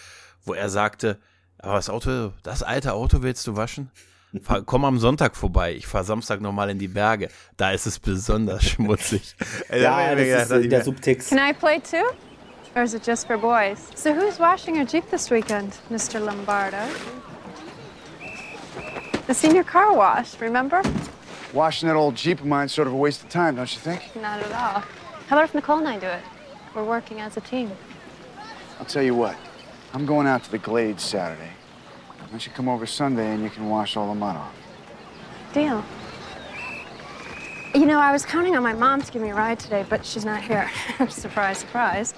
wo 0.45 0.55
er 0.55 0.69
sagte, 0.69 1.19
aber 1.61 1.75
das 1.75 1.91
Auto, 1.91 2.33
das 2.43 2.63
alte 2.63 2.93
Auto 2.93 3.23
willst 3.23 3.47
du 3.47 3.57
waschen? 3.57 3.91
Fahr, 4.43 4.63
komm 4.63 4.85
am 4.85 4.99
Sonntag 4.99 5.37
vorbei. 5.37 5.75
Ich 5.75 5.87
fahre 5.87 6.05
Samstag 6.05 6.41
nochmal 6.41 6.69
in 6.71 6.79
die 6.79 6.89
Berge. 6.89 7.29
Da 7.57 7.71
ist 7.73 7.87
es 7.87 7.99
besonders 7.99 8.63
schmutzig. 8.71 9.35
ja, 9.71 10.15
das 10.15 10.51
ist 10.51 10.71
der 10.71 10.85
Subtext. 10.85 11.31
Can 11.31 11.39
I 11.39 11.53
play 11.55 11.81
too? 11.81 12.05
Or 12.77 12.83
is 12.83 12.93
it 12.95 13.07
just 13.07 13.27
for 13.27 13.39
boys? 13.39 13.79
So 13.95 14.13
who's 14.13 14.39
washing 14.39 14.77
your 14.77 14.85
Jeep 14.85 15.11
this 15.11 15.31
weekend, 15.31 15.73
Mr. 15.91 16.21
Lombardo? 16.21 16.77
The 19.27 19.35
senior 19.35 19.65
car 19.65 19.95
wash, 19.97 20.39
remember? 20.41 20.83
Washing 21.55 21.89
that 21.89 21.97
old 21.97 22.15
Jeep 22.15 22.41
of 22.41 22.47
mine's 22.47 22.73
sort 22.73 22.87
of 22.87 22.93
a 22.93 22.97
waste 22.97 23.23
of 23.23 23.31
time, 23.31 23.57
don't 23.57 23.73
you 23.73 23.81
think? 23.81 24.15
Not 24.17 24.41
at 24.41 24.53
all. 24.53 24.83
How 25.29 25.37
about 25.37 25.45
if 25.49 25.55
Nicole 25.55 25.79
and 25.79 25.89
I 25.89 25.99
do 25.99 26.07
it? 26.07 26.23
We're 26.75 26.85
working 26.85 27.21
as 27.21 27.37
a 27.39 27.41
team. 27.41 27.71
I'll 28.79 28.87
tell 28.87 29.03
you 29.03 29.15
what. 29.15 29.35
I'm 29.95 30.05
going 30.05 30.27
out 30.27 30.45
to 30.45 30.51
the 30.51 30.59
Glades 30.59 31.03
Saturday. 31.03 31.51
Why 32.19 32.27
don't 32.31 32.47
you 32.47 32.53
come 32.53 32.69
over 32.69 32.85
Sunday 32.85 33.33
and 33.33 33.43
you 33.43 33.49
can 33.49 33.71
wash 33.71 33.97
all 33.97 34.09
the 34.09 34.15
mud 34.15 34.37
off? 34.37 34.55
Deal. 35.55 35.83
You 37.75 37.87
know, 37.87 37.99
I 37.99 38.13
was 38.13 38.27
counting 38.27 38.55
on 38.55 38.63
my 38.63 38.75
mom 38.75 39.01
to 39.01 39.11
give 39.11 39.23
me 39.23 39.31
a 39.31 39.35
ride 39.35 39.59
today, 39.59 39.87
but 39.89 40.05
she's 40.05 40.27
not 40.27 40.43
here. 40.43 40.71
surprise, 41.09 41.59
surprise. 41.59 42.15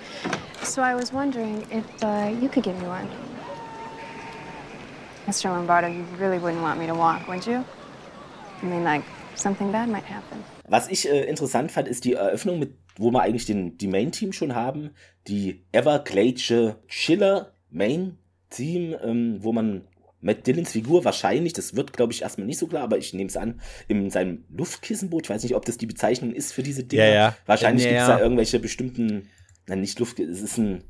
So 0.63 0.83
I 0.83 0.95
was 0.97 1.13
wondering 1.13 1.65
if 1.71 1.85
uh, 2.03 2.35
you 2.41 2.49
could 2.49 2.65
give 2.65 2.77
me 2.81 2.89
one. 2.89 3.09
Mr. 5.27 5.45
Lombardo, 5.45 5.87
you 5.87 6.03
really 6.19 6.39
wouldn't 6.39 6.63
want 6.63 6.81
me 6.81 6.87
to 6.87 6.95
walk, 6.95 7.29
would 7.29 7.47
you? 7.47 7.65
I 8.63 8.67
mean, 8.67 8.83
like, 8.83 9.05
something 9.37 9.71
bad 9.71 9.89
might 9.89 10.05
happen. 10.05 10.43
Was 10.69 10.89
ich 10.89 11.09
äh, 11.09 11.25
interessant 11.25 11.71
fand, 11.71 11.89
ist 11.89 12.05
die 12.05 12.15
Eröffnung, 12.15 12.59
mit, 12.59 12.75
wo 12.97 13.13
wir 13.13 13.23
eigentlich 13.23 13.47
den, 13.47 13.77
die 13.79 13.89
Main-Team 13.89 14.33
schon 14.33 14.55
haben. 14.55 14.91
Die 15.29 15.65
Everglade 15.73 16.77
Chiller 16.89 17.53
Main-Team, 17.71 18.97
ähm, 19.03 19.39
wo 19.41 19.53
man 19.53 19.83
Matt 20.21 20.47
Dillons 20.47 20.73
Figur 20.73 21.05
wahrscheinlich, 21.05 21.53
das 21.53 21.75
wird, 21.75 21.93
glaube 21.93 22.13
ich, 22.13 22.23
erstmal 22.23 22.47
nicht 22.47 22.59
so 22.59 22.67
klar, 22.67 22.83
aber 22.83 22.99
ich 22.99 23.15
nehme 23.15 23.29
es 23.29 23.37
an, 23.37 23.61
in 23.89 24.11
seinem 24.11 24.45
Luftkissenboot, 24.55 25.25
ich 25.25 25.31
weiß 25.31 25.43
nicht, 25.43 25.55
ob 25.55 25.65
das 25.65 25.79
die 25.79 25.87
Bezeichnung 25.87 26.35
ist 26.35 26.53
für 26.53 26.63
diese 26.63 26.85
Dinge. 26.85 27.05
Ja, 27.05 27.13
ja. 27.13 27.37
Wahrscheinlich 27.47 27.85
ja, 27.85 27.91
gibt 27.91 28.03
es 28.03 28.09
da 28.09 28.21
irgendwelche 28.21 28.59
bestimmten, 28.59 29.29
nein, 29.67 29.81
nicht 29.81 29.99
Luft, 29.99 30.21
es 30.21 30.43
ist 30.43 30.59
ein, 30.59 30.85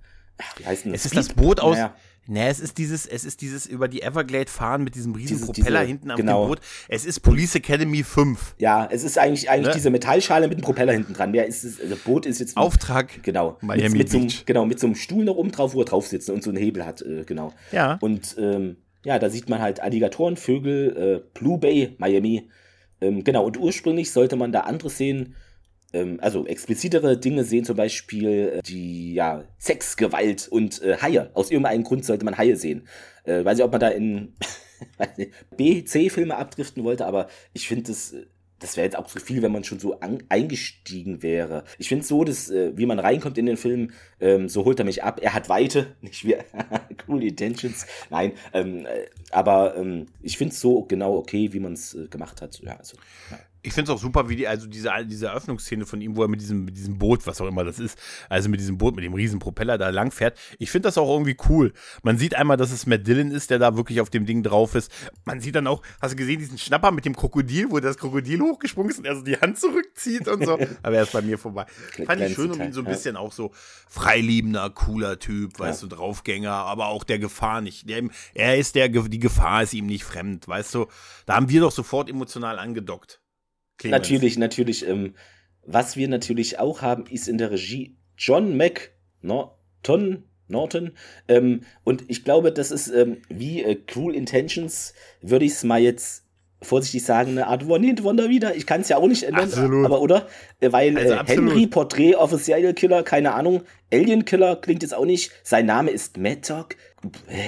wie 0.57 0.67
heißt 0.67 0.85
denn 0.85 0.93
das? 0.93 1.03
Es 1.03 1.07
ist 1.07 1.17
das 1.17 1.29
Boot 1.29 1.61
aus, 1.61 1.77
naja. 1.77 1.95
Nee, 2.31 2.49
es 2.49 2.61
ist 2.61 2.79
dieses, 2.79 3.07
es 3.07 3.25
ist 3.25 3.41
dieses 3.41 3.67
über 3.67 3.89
die 3.89 4.03
Everglade 4.03 4.49
fahren 4.49 4.85
mit 4.85 4.95
diesem 4.95 5.17
riesen 5.17 5.39
diese, 5.39 5.47
Propeller 5.47 5.81
diese, 5.81 5.89
hinten 5.89 6.13
am 6.13 6.17
genau. 6.17 6.47
Boot. 6.47 6.61
Es 6.87 7.05
ist 7.05 7.21
Police 7.21 7.57
Academy 7.57 8.05
5. 8.05 8.55
Ja, 8.59 8.89
es 8.89 9.03
ist 9.03 9.19
eigentlich, 9.19 9.51
eigentlich 9.51 9.67
ne? 9.67 9.75
diese 9.75 9.91
Metallschale 9.91 10.47
mit 10.47 10.59
dem 10.59 10.63
Propeller 10.63 10.93
hinten 10.93 11.13
dran. 11.13 11.33
Mehr 11.33 11.49
ist 11.49 11.65
das 11.65 11.81
also 11.81 11.97
Boot 12.05 12.27
ist 12.27 12.39
jetzt. 12.39 12.57
Auftrag. 12.57 13.21
Genau. 13.25 13.59
Miami 13.63 13.89
mit, 13.91 13.99
mit 13.99 14.11
so 14.11 14.19
einem, 14.19 14.29
genau, 14.47 14.65
mit 14.65 14.79
so 14.79 14.87
einem 14.87 14.95
Stuhl 14.95 15.25
noch 15.25 15.35
oben 15.35 15.51
drauf, 15.51 15.75
wo 15.75 15.81
er 15.81 15.87
drauf 15.87 16.07
sitzt 16.07 16.31
und 16.31 16.45
so 16.45 16.51
einen 16.51 16.59
Hebel 16.59 16.87
hat, 16.87 17.03
äh, 17.03 17.25
genau. 17.25 17.53
Ja. 17.73 17.99
Und, 18.01 18.37
ähm, 18.39 18.77
ja, 19.05 19.19
da 19.19 19.29
sieht 19.29 19.49
man 19.49 19.61
halt 19.61 19.81
Alligatoren, 19.81 20.37
Vögel, 20.37 20.97
äh, 20.97 21.29
Blue 21.37 21.59
Bay, 21.59 21.97
Miami. 21.99 22.49
Ähm, 23.01 23.25
genau, 23.25 23.45
und 23.45 23.59
ursprünglich 23.59 24.13
sollte 24.13 24.37
man 24.37 24.53
da 24.53 24.61
andere 24.61 24.91
sehen, 24.91 25.21
ähm, 25.25 25.35
also 26.21 26.47
explizitere 26.47 27.19
Dinge 27.19 27.45
sehen, 27.45 27.65
zum 27.65 27.77
Beispiel 27.77 28.29
äh, 28.29 28.63
die 28.63 29.15
ja, 29.15 29.45
Sex, 29.59 29.97
Gewalt 29.97 30.49
und 30.49 30.83
äh, 30.83 30.97
Haie. 30.99 31.31
Aus 31.35 31.51
irgendeinem 31.51 31.85
Grund 31.85 32.05
sollte 32.05 32.25
man 32.25 32.39
Haie 32.39 32.57
sehen. 32.57 32.87
Äh, 33.25 33.45
weiß 33.45 33.57
nicht, 33.57 33.65
ob 33.65 33.73
man 33.73 33.81
da 33.81 33.89
in 33.89 34.35
B, 35.57 35.85
C-Filme 35.85 36.37
abdriften 36.37 36.85
wollte, 36.85 37.07
aber 37.07 37.29
ich 37.53 37.69
finde 37.69 37.85
das 37.85 38.13
äh, 38.13 38.27
das 38.61 38.77
wäre 38.77 38.85
jetzt 38.85 38.97
auch 38.97 39.07
zu 39.07 39.19
viel, 39.19 39.43
wenn 39.43 39.53
man 39.53 39.65
schon 39.65 39.81
so 39.81 39.99
an, 40.01 40.23
eingestiegen 40.29 41.23
wäre. 41.23 41.65
Ich 41.79 41.89
finde 41.89 42.03
es 42.03 42.09
so, 42.09 42.25
dass, 42.25 42.51
äh, 42.51 42.77
wie 42.77 42.87
man 42.87 42.99
reinkommt 42.99 43.39
in 43.39 43.47
den 43.47 43.57
Film, 43.57 43.91
ähm, 44.21 44.49
so 44.49 44.65
holt 44.65 44.79
er 44.79 44.85
mich 44.85 45.03
ab. 45.03 45.19
Er 45.23 45.35
hat 45.35 45.49
Weite, 45.49 45.97
nicht 46.03 46.25
wie 46.25 46.37
cool 47.09 47.25
Intentions. 47.25 47.87
Nein, 48.11 48.33
ähm, 48.53 48.87
äh, 48.87 49.07
aber 49.31 49.77
ähm, 49.77 50.07
ich 50.23 50.39
finde 50.39 50.53
es 50.53 50.61
so 50.61 50.83
genau 50.83 51.17
okay, 51.17 51.53
wie 51.53 51.61
man 51.61 51.73
es 51.73 51.97
gemacht 52.11 52.43
hat. 52.43 52.61
Ja, 52.61 52.77
also, 52.77 52.97
ja. 53.31 53.39
Ich 53.63 53.73
finde 53.73 53.93
es 53.93 53.97
auch 53.97 54.01
super, 54.01 54.29
wie 54.29 54.37
die, 54.37 54.49
also 54.49 54.67
diese, 54.67 54.91
diese 55.05 55.27
Eröffnungsszene 55.27 55.85
von 55.85 56.01
ihm, 56.01 56.17
wo 56.17 56.23
er 56.23 56.29
mit 56.29 56.41
diesem, 56.41 56.65
mit 56.65 56.77
diesem 56.77 56.99
Boot, 56.99 57.27
was 57.27 57.41
auch 57.41 57.47
immer 57.47 57.65
das 57.65 57.79
ist, 57.79 57.99
also 58.29 58.49
mit 58.49 58.61
diesem 58.61 58.79
Boot, 58.79 58.97
mit 58.97 59.05
dem 59.05 59.15
riesen 59.15 59.39
Propeller 59.39 59.77
da 59.77 59.91
lang 59.91 60.11
fährt. 60.11 60.39
Ich 60.59 60.71
finde 60.71 60.89
das 60.89 60.99
auch 60.99 61.11
irgendwie 61.11 61.37
cool. 61.49 61.73
Man 62.03 62.19
sieht 62.19 62.35
einmal, 62.35 62.57
dass 62.57 62.73
es 62.73 62.87
Matt 62.87 63.07
Dillon 63.07 63.31
ist, 63.31 63.51
der 63.51 63.59
da 63.59 63.77
wirklich 63.77 64.01
auf 64.01 64.11
dem 64.11 64.27
Ding 64.27 64.43
drauf 64.43 64.75
ist. 64.75 64.91
Man 65.25 65.41
sieht 65.41 65.55
dann 65.55 65.67
auch, 65.67 65.83
hast 66.01 66.13
du 66.13 66.17
gesehen, 66.17 66.39
diesen 66.39 66.59
Schnapper 66.59 66.91
mit 66.91 67.05
dem 67.05 67.15
Krokodil, 67.15 67.71
wo 67.71 67.81
das 67.81 67.99
Krokodil 67.99 68.41
hochgesprungen 68.41 68.91
ist 68.91 68.99
und 68.99 69.05
er 69.05 69.17
so 69.17 69.23
die 69.23 69.37
Hand 69.37 69.59
zurückzieht 69.59 70.27
und 70.29 70.45
so. 70.45 70.59
Aber 70.83 70.97
er 70.97 71.03
ist 71.03 71.13
bei 71.13 71.23
mir 71.23 71.39
vorbei. 71.39 71.67
Fand 72.07 72.21
ich 72.23 72.35
schön 72.35 72.51
um 72.51 72.61
ihn 72.61 72.73
so 72.73 72.81
ein 72.81 72.87
bisschen 72.87 73.15
ja. 73.15 73.21
auch 73.21 73.33
so 73.33 73.53
freiliebender, 73.89 74.71
cooler 74.71 75.19
Typ, 75.19 75.59
weißt 75.59 75.83
ja. 75.83 75.89
du, 75.89 75.97
Draufgänger, 75.97 76.53
aber 76.53 76.87
auch 76.87 77.05
der 77.05 77.19
Gefahr 77.19 77.61
nicht. 77.61 77.89
Der, 77.89 78.03
er 78.35 78.59
ist 78.59 78.75
der, 78.75 78.89
die 78.89 79.19
Gefahr 79.19 79.63
ist 79.63 79.75
ihm 79.75 79.87
nicht 79.87 80.05
fremd, 80.05 80.49
weißt 80.49 80.75
du. 80.75 80.87
Da 81.27 81.35
haben 81.37 81.49
wir 81.49 81.61
doch 81.61 81.73
sofort 81.73 82.09
emotional 82.09 82.59
angedockt. 82.59 83.20
Clemens. 83.81 83.99
Natürlich, 83.99 84.39
natürlich. 84.39 84.87
Ähm, 84.87 85.15
was 85.65 85.97
wir 85.97 86.09
natürlich 86.09 86.59
auch 86.59 86.83
haben, 86.83 87.07
ist 87.07 87.29
in 87.29 87.39
der 87.39 87.51
Regie 87.51 87.97
John 88.17 88.57
McNaughton. 88.57 90.25
Norton. 90.51 90.91
Ähm, 91.29 91.61
und 91.85 92.05
ich 92.09 92.25
glaube, 92.25 92.51
das 92.51 92.73
ist 92.73 92.89
ähm, 92.89 93.19
wie 93.29 93.63
äh, 93.63 93.77
Cruel 93.77 94.17
Intentions, 94.17 94.95
würde 95.23 95.45
ich 95.45 95.53
es 95.53 95.63
mal 95.63 95.81
jetzt 95.81 96.25
vorsichtig 96.63 97.05
sagen, 97.05 97.31
eine 97.31 97.47
Art 97.47 97.67
One-Hit-Wonder 97.67 98.29
wieder. 98.29 98.55
Ich 98.55 98.67
kann 98.67 98.83
es 98.83 98.89
ja 98.89 98.99
auch 98.99 99.07
nicht 99.07 99.23
ändern, 99.23 99.45
absolut. 99.45 99.87
aber 99.87 100.03
oder? 100.03 100.27
Weil 100.61 100.97
also 100.97 101.15
äh, 101.15 101.25
Henry, 101.27 101.67
Porträt 101.67 102.17
a 102.17 102.27
Serial 102.27 102.75
Killer, 102.75 103.03
keine 103.03 103.33
Ahnung. 103.33 103.63
Alien 103.93 104.25
Killer 104.25 104.57
klingt 104.57 104.83
jetzt 104.83 104.95
auch 104.95 105.07
nicht. 105.07 105.33
Sein 105.43 105.67
Name 105.67 105.91
ist 105.91 106.19
Mad 106.19 106.43
Dog. 106.47 106.77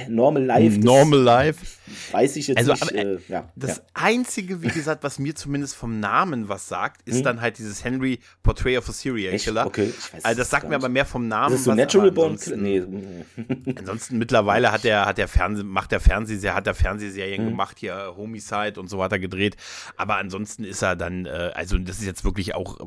Normal 0.07 0.45
Life. 0.45 0.79
Normal 0.79 1.19
Life. 1.19 1.77
Weiß 2.11 2.35
ich 2.37 2.47
jetzt 2.47 2.57
also, 2.57 2.71
nicht. 2.71 2.83
Aber, 2.83 2.95
äh, 2.95 3.19
ja, 3.27 3.51
das 3.55 3.77
ja. 3.77 3.83
Einzige, 3.93 4.63
wie 4.63 4.69
gesagt, 4.69 5.03
was 5.03 5.19
mir 5.19 5.35
zumindest 5.35 5.75
vom 5.75 5.99
Namen 5.99 6.49
was 6.49 6.67
sagt, 6.67 7.07
ist 7.07 7.17
hm. 7.17 7.23
dann 7.23 7.41
halt 7.41 7.59
dieses 7.59 7.83
Henry 7.83 8.19
Portrait 8.41 8.79
of 8.79 8.89
a 8.89 8.91
Serial 8.91 9.37
Killer. 9.37 9.61
Echt? 9.61 9.67
Okay, 9.67 9.93
ich 9.95 10.13
weiß 10.13 10.25
also 10.25 10.37
das 10.39 10.49
sagt 10.49 10.67
mir 10.69 10.75
aber 10.75 10.89
mehr 10.89 11.05
vom 11.05 11.27
Namen. 11.27 11.51
Das 11.51 11.59
ist 11.59 11.65
so 11.65 11.71
was, 11.71 11.77
Natural 11.77 12.11
Born 12.11 12.39
nee. 12.55 12.81
ansonsten 13.77 14.17
mittlerweile 14.17 14.71
hat 14.71 14.83
der, 14.83 15.05
hat 15.05 15.19
der 15.19 15.27
Fernseh, 15.27 15.63
macht 15.63 15.91
der 15.91 15.99
Fernsehserie, 15.99 16.55
hat 16.55 16.65
der 16.65 16.75
Fernsehserien 16.75 17.43
hm. 17.43 17.49
gemacht, 17.49 17.77
hier 17.79 18.13
Homicide 18.17 18.79
und 18.79 18.89
so 18.89 18.97
weiter 18.97 19.19
gedreht. 19.19 19.55
Aber 19.97 20.17
ansonsten 20.17 20.63
ist 20.63 20.81
er 20.81 20.95
dann, 20.95 21.25
äh, 21.25 21.51
also 21.53 21.77
das 21.77 21.99
ist 21.99 22.05
jetzt 22.05 22.23
wirklich 22.23 22.55
auch 22.55 22.79
äh, 22.79 22.83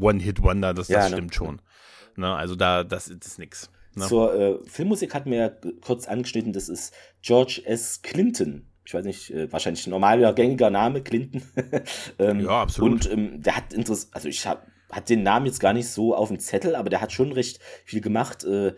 One-Hit-Wonder, 0.00 0.72
das, 0.72 0.88
ja, 0.88 1.00
das 1.00 1.10
ne? 1.10 1.16
stimmt 1.16 1.34
schon. 1.34 1.60
Ne, 2.16 2.34
also 2.34 2.54
da, 2.54 2.84
das, 2.84 3.06
das 3.06 3.26
ist 3.26 3.38
nix. 3.38 3.70
Ne? 3.96 4.06
Zur 4.06 4.34
äh, 4.34 4.58
Filmmusik 4.66 5.14
hatten 5.14 5.30
wir 5.30 5.38
ja 5.38 5.50
kurz 5.80 6.06
angeschnitten, 6.06 6.52
das 6.52 6.68
ist 6.68 6.94
George 7.22 7.62
S. 7.64 8.02
Clinton. 8.02 8.66
Ich 8.84 8.92
weiß 8.92 9.04
nicht, 9.04 9.30
äh, 9.30 9.50
wahrscheinlich 9.50 9.86
ein 9.86 9.90
normaler, 9.90 10.32
gängiger 10.34 10.70
Name, 10.70 11.02
Clinton. 11.02 11.42
ähm, 12.18 12.40
ja, 12.40 12.62
absolut. 12.62 13.06
Und 13.06 13.12
ähm, 13.12 13.42
der 13.42 13.56
hat 13.56 13.72
interessant, 13.72 14.14
also 14.14 14.28
ich 14.28 14.46
habe 14.46 14.60
hat 14.94 15.08
den 15.08 15.22
Namen 15.22 15.46
jetzt 15.46 15.58
gar 15.58 15.72
nicht 15.72 15.88
so 15.88 16.14
auf 16.14 16.28
dem 16.28 16.38
Zettel, 16.38 16.76
aber 16.76 16.88
der 16.88 17.00
hat 17.00 17.12
schon 17.12 17.32
recht 17.32 17.58
viel 17.84 18.00
gemacht. 18.00 18.44
Äh, 18.44 18.74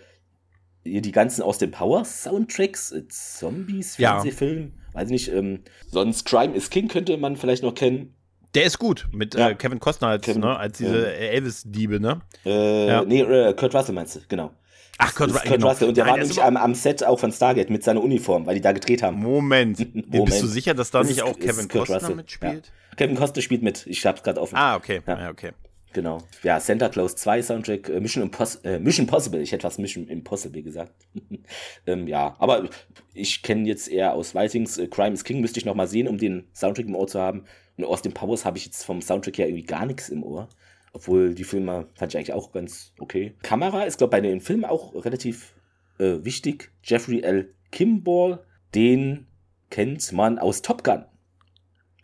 die 0.84 1.12
ganzen 1.12 1.42
aus 1.42 1.58
den 1.58 1.72
Power-Soundtracks, 1.72 2.92
äh, 2.92 3.08
Zombies, 3.08 3.96
Fernsehfilm, 3.96 4.72
ja. 4.88 4.94
weiß 4.94 5.10
nicht. 5.10 5.32
Ähm, 5.32 5.64
sonst 5.88 6.24
Crime 6.24 6.54
is 6.54 6.70
King 6.70 6.88
könnte 6.88 7.16
man 7.16 7.36
vielleicht 7.36 7.62
noch 7.62 7.74
kennen. 7.74 8.14
Der 8.54 8.64
ist 8.64 8.78
gut, 8.78 9.08
mit 9.12 9.34
ja. 9.34 9.50
äh, 9.50 9.54
Kevin 9.54 9.80
Costner 9.80 10.08
als, 10.08 10.24
Kevin, 10.24 10.42
ne, 10.42 10.56
als 10.56 10.78
diese 10.78 11.12
Elvis-Diebe, 11.12 12.00
ne? 12.00 12.22
Äh, 12.44 12.86
ja. 12.86 13.04
Nee, 13.04 13.20
äh, 13.20 13.52
Kurt 13.52 13.74
Russell 13.74 13.94
meinst 13.94 14.16
du, 14.16 14.20
genau. 14.28 14.52
Ach, 14.98 15.14
Kurt, 15.14 15.32
Kurt 15.32 15.44
genau. 15.44 15.68
Russell. 15.68 15.88
Und 15.88 15.96
der 15.96 16.04
Nein, 16.04 16.12
war 16.12 16.18
nämlich 16.18 16.42
am, 16.42 16.56
am, 16.56 16.74
Set 16.74 17.04
auch 17.04 17.18
von 17.18 17.32
Stargate 17.32 17.70
mit 17.70 17.84
seiner 17.84 18.02
Uniform, 18.02 18.46
weil 18.46 18.54
die 18.54 18.60
da 18.60 18.72
gedreht 18.72 19.02
haben. 19.02 19.18
Moment. 19.18 19.78
Moment. 19.94 20.26
Bist 20.26 20.42
du 20.42 20.46
sicher, 20.46 20.74
dass 20.74 20.90
da 20.90 21.00
das 21.00 21.08
nicht 21.08 21.22
auch 21.22 21.38
Kevin 21.38 21.68
Costner 21.68 21.96
Russell. 21.96 22.16
mitspielt? 22.16 22.66
Ja. 22.66 22.96
Kevin 22.96 23.16
Costner 23.16 23.42
spielt 23.42 23.62
mit. 23.62 23.86
Ich 23.86 24.04
hab's 24.06 24.22
gerade 24.22 24.40
offen. 24.40 24.56
Ah, 24.56 24.76
okay. 24.76 25.02
Ja. 25.06 25.18
ja, 25.18 25.30
okay. 25.30 25.52
Genau. 25.96 26.18
Ja, 26.42 26.60
Santa 26.60 26.90
Claus 26.90 27.16
2 27.16 27.42
Soundtrack, 27.42 27.88
äh, 27.88 28.00
Mission, 28.00 28.22
Impos 28.22 28.56
äh, 28.56 28.78
Mission 28.78 29.06
Possible. 29.06 29.40
Ich 29.40 29.52
hätte 29.52 29.64
was 29.64 29.78
Mission 29.78 30.08
Impossible 30.08 30.62
gesagt. 30.62 30.92
ähm, 31.86 32.06
ja, 32.06 32.36
aber 32.38 32.68
ich 33.14 33.42
kenne 33.42 33.66
jetzt 33.66 33.88
eher 33.88 34.12
aus 34.12 34.34
Whitings 34.34 34.76
äh, 34.76 34.88
Crime 34.88 35.14
is 35.14 35.24
King, 35.24 35.40
müsste 35.40 35.58
ich 35.58 35.64
noch 35.64 35.74
mal 35.74 35.86
sehen, 35.86 36.06
um 36.06 36.18
den 36.18 36.48
Soundtrack 36.54 36.86
im 36.86 36.94
Ohr 36.94 37.06
zu 37.06 37.18
haben. 37.18 37.44
Und 37.78 37.84
aus 37.84 38.02
den 38.02 38.12
Powers 38.12 38.44
habe 38.44 38.58
ich 38.58 38.66
jetzt 38.66 38.84
vom 38.84 39.00
Soundtrack 39.00 39.38
her 39.38 39.48
irgendwie 39.48 39.64
gar 39.64 39.86
nichts 39.86 40.10
im 40.10 40.22
Ohr. 40.22 40.48
Obwohl 40.96 41.34
die 41.34 41.44
Filme 41.44 41.88
fand 41.94 42.14
ich 42.14 42.16
eigentlich 42.16 42.32
auch 42.32 42.52
ganz 42.52 42.94
okay. 42.98 43.34
Kamera 43.42 43.82
ist, 43.82 43.98
glaube 43.98 44.16
ich, 44.16 44.22
bei 44.22 44.26
den 44.26 44.40
Filmen 44.40 44.64
auch 44.64 44.94
relativ 45.04 45.54
äh, 45.98 46.24
wichtig. 46.24 46.72
Jeffrey 46.82 47.20
L. 47.20 47.54
Kimball, 47.70 48.42
den 48.74 49.26
kennt 49.68 50.10
man 50.12 50.38
aus 50.38 50.62
Top 50.62 50.82
Gun. 50.84 51.04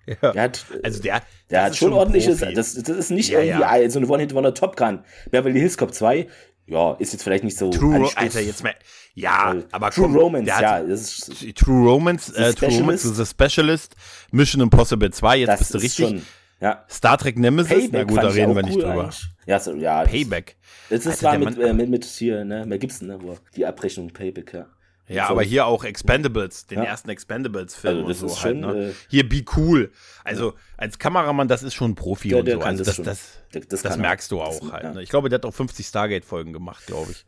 Ja. 0.07 0.33
Der 0.33 0.42
hat, 0.42 0.66
also 0.83 1.00
der, 1.00 1.22
der 1.48 1.62
hat 1.62 1.76
schon, 1.76 1.88
schon 1.88 1.98
ordentliches, 1.98 2.40
das, 2.40 2.74
das 2.74 2.88
ist 2.88 3.11
nicht 3.11 3.31
ja, 3.31 3.40
irgendwie 3.40 3.83
ja. 3.83 3.90
so 3.90 3.98
eine 3.98 4.09
One-Hit-Wonder 4.09 4.52
Top 4.52 4.76
Gun. 4.76 5.05
Beverly 5.31 5.59
Hills 5.61 5.78
Cop 5.78 5.94
2, 5.94 6.28
ja, 6.66 6.92
ist 6.98 7.14
jetzt 7.14 7.22
vielleicht 7.22 7.44
nicht 7.44 7.57
so. 7.57 7.70
True, 7.70 8.11
Alter, 8.14 8.40
jetzt 8.40 8.62
mal, 8.62 8.74
ja, 9.14 9.55
äh, 9.55 9.62
aber 9.70 9.90
True 9.90 10.05
komm, 10.05 10.16
Romance, 10.16 10.48
ja, 10.48 10.83
das 10.83 11.00
ist, 11.02 11.57
True 11.57 11.88
Romance, 11.88 12.35
äh, 12.35 12.52
True 12.52 12.68
Romance 12.78 13.05
ist 13.09 13.16
The 13.16 13.24
Specialist, 13.24 13.94
Mission 14.33 14.61
Impossible 14.61 15.11
2, 15.11 15.38
jetzt 15.38 15.59
bist 15.59 15.74
du 15.74 15.78
richtig. 15.78 16.09
Schon, 16.09 16.22
ja. 16.62 16.85
Star 16.88 17.18
Trek 17.18 17.38
Nemesis, 17.38 17.68
Payback 17.68 17.92
na 17.92 18.05
gut, 18.05 18.22
da 18.22 18.29
reden 18.29 18.55
wir 18.55 18.62
nicht 18.62 18.77
cool 18.77 18.85
drüber. 18.85 19.11
Ja, 19.46 19.59
so, 19.59 19.75
ja. 19.75 20.05
Payback. 20.05 20.57
Das, 20.88 21.03
das 21.03 21.22
war 21.22 21.37
mit, 21.37 21.59
äh, 21.59 21.72
mit, 21.72 21.90
mit 21.90 22.05
hier, 22.05 22.44
ne, 22.44 22.64
Mel 22.64 22.79
Gibson, 22.79 23.09
ne, 23.09 23.18
wo 23.20 23.37
die 23.57 23.66
Abrechnung 23.66 24.11
Payback, 24.11 24.55
ja. 24.55 24.66
Ja, 25.09 25.27
so. 25.27 25.33
aber 25.33 25.42
hier 25.42 25.66
auch 25.66 25.83
Expendables, 25.85 26.68
den 26.68 26.79
ja. 26.79 26.85
ersten 26.85 27.11
Expendables-Film 27.11 28.07
also 28.07 28.27
und 28.27 28.31
so 28.31 28.42
halt. 28.42 28.57
Ne? 28.57 28.88
Äh, 28.90 28.92
hier 29.09 29.29
Be 29.29 29.44
Cool. 29.57 29.90
Also 30.22 30.55
als 30.77 30.98
Kameramann, 30.98 31.48
das 31.48 31.64
ist 31.64 31.75
schon 31.75 31.90
ein 31.90 31.94
Profi 31.96 32.29
der, 32.29 32.38
und 32.38 32.51
so. 32.51 32.61
Also 32.61 32.85
das, 32.85 32.96
das, 32.98 33.68
das, 33.68 33.83
das 33.83 33.96
merkst 33.98 34.31
du 34.31 34.40
auch 34.40 34.72
halt. 34.72 34.85
Ja. 34.85 34.92
Ne? 34.94 35.03
Ich 35.03 35.11
glaube, 35.11 35.29
der 35.29 35.38
hat 35.38 35.44
auch 35.44 35.53
50 35.53 35.85
Stargate-Folgen 35.85 36.53
gemacht, 36.53 36.87
glaube 36.87 37.11
ich. 37.11 37.25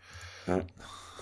Ja. 0.47 0.61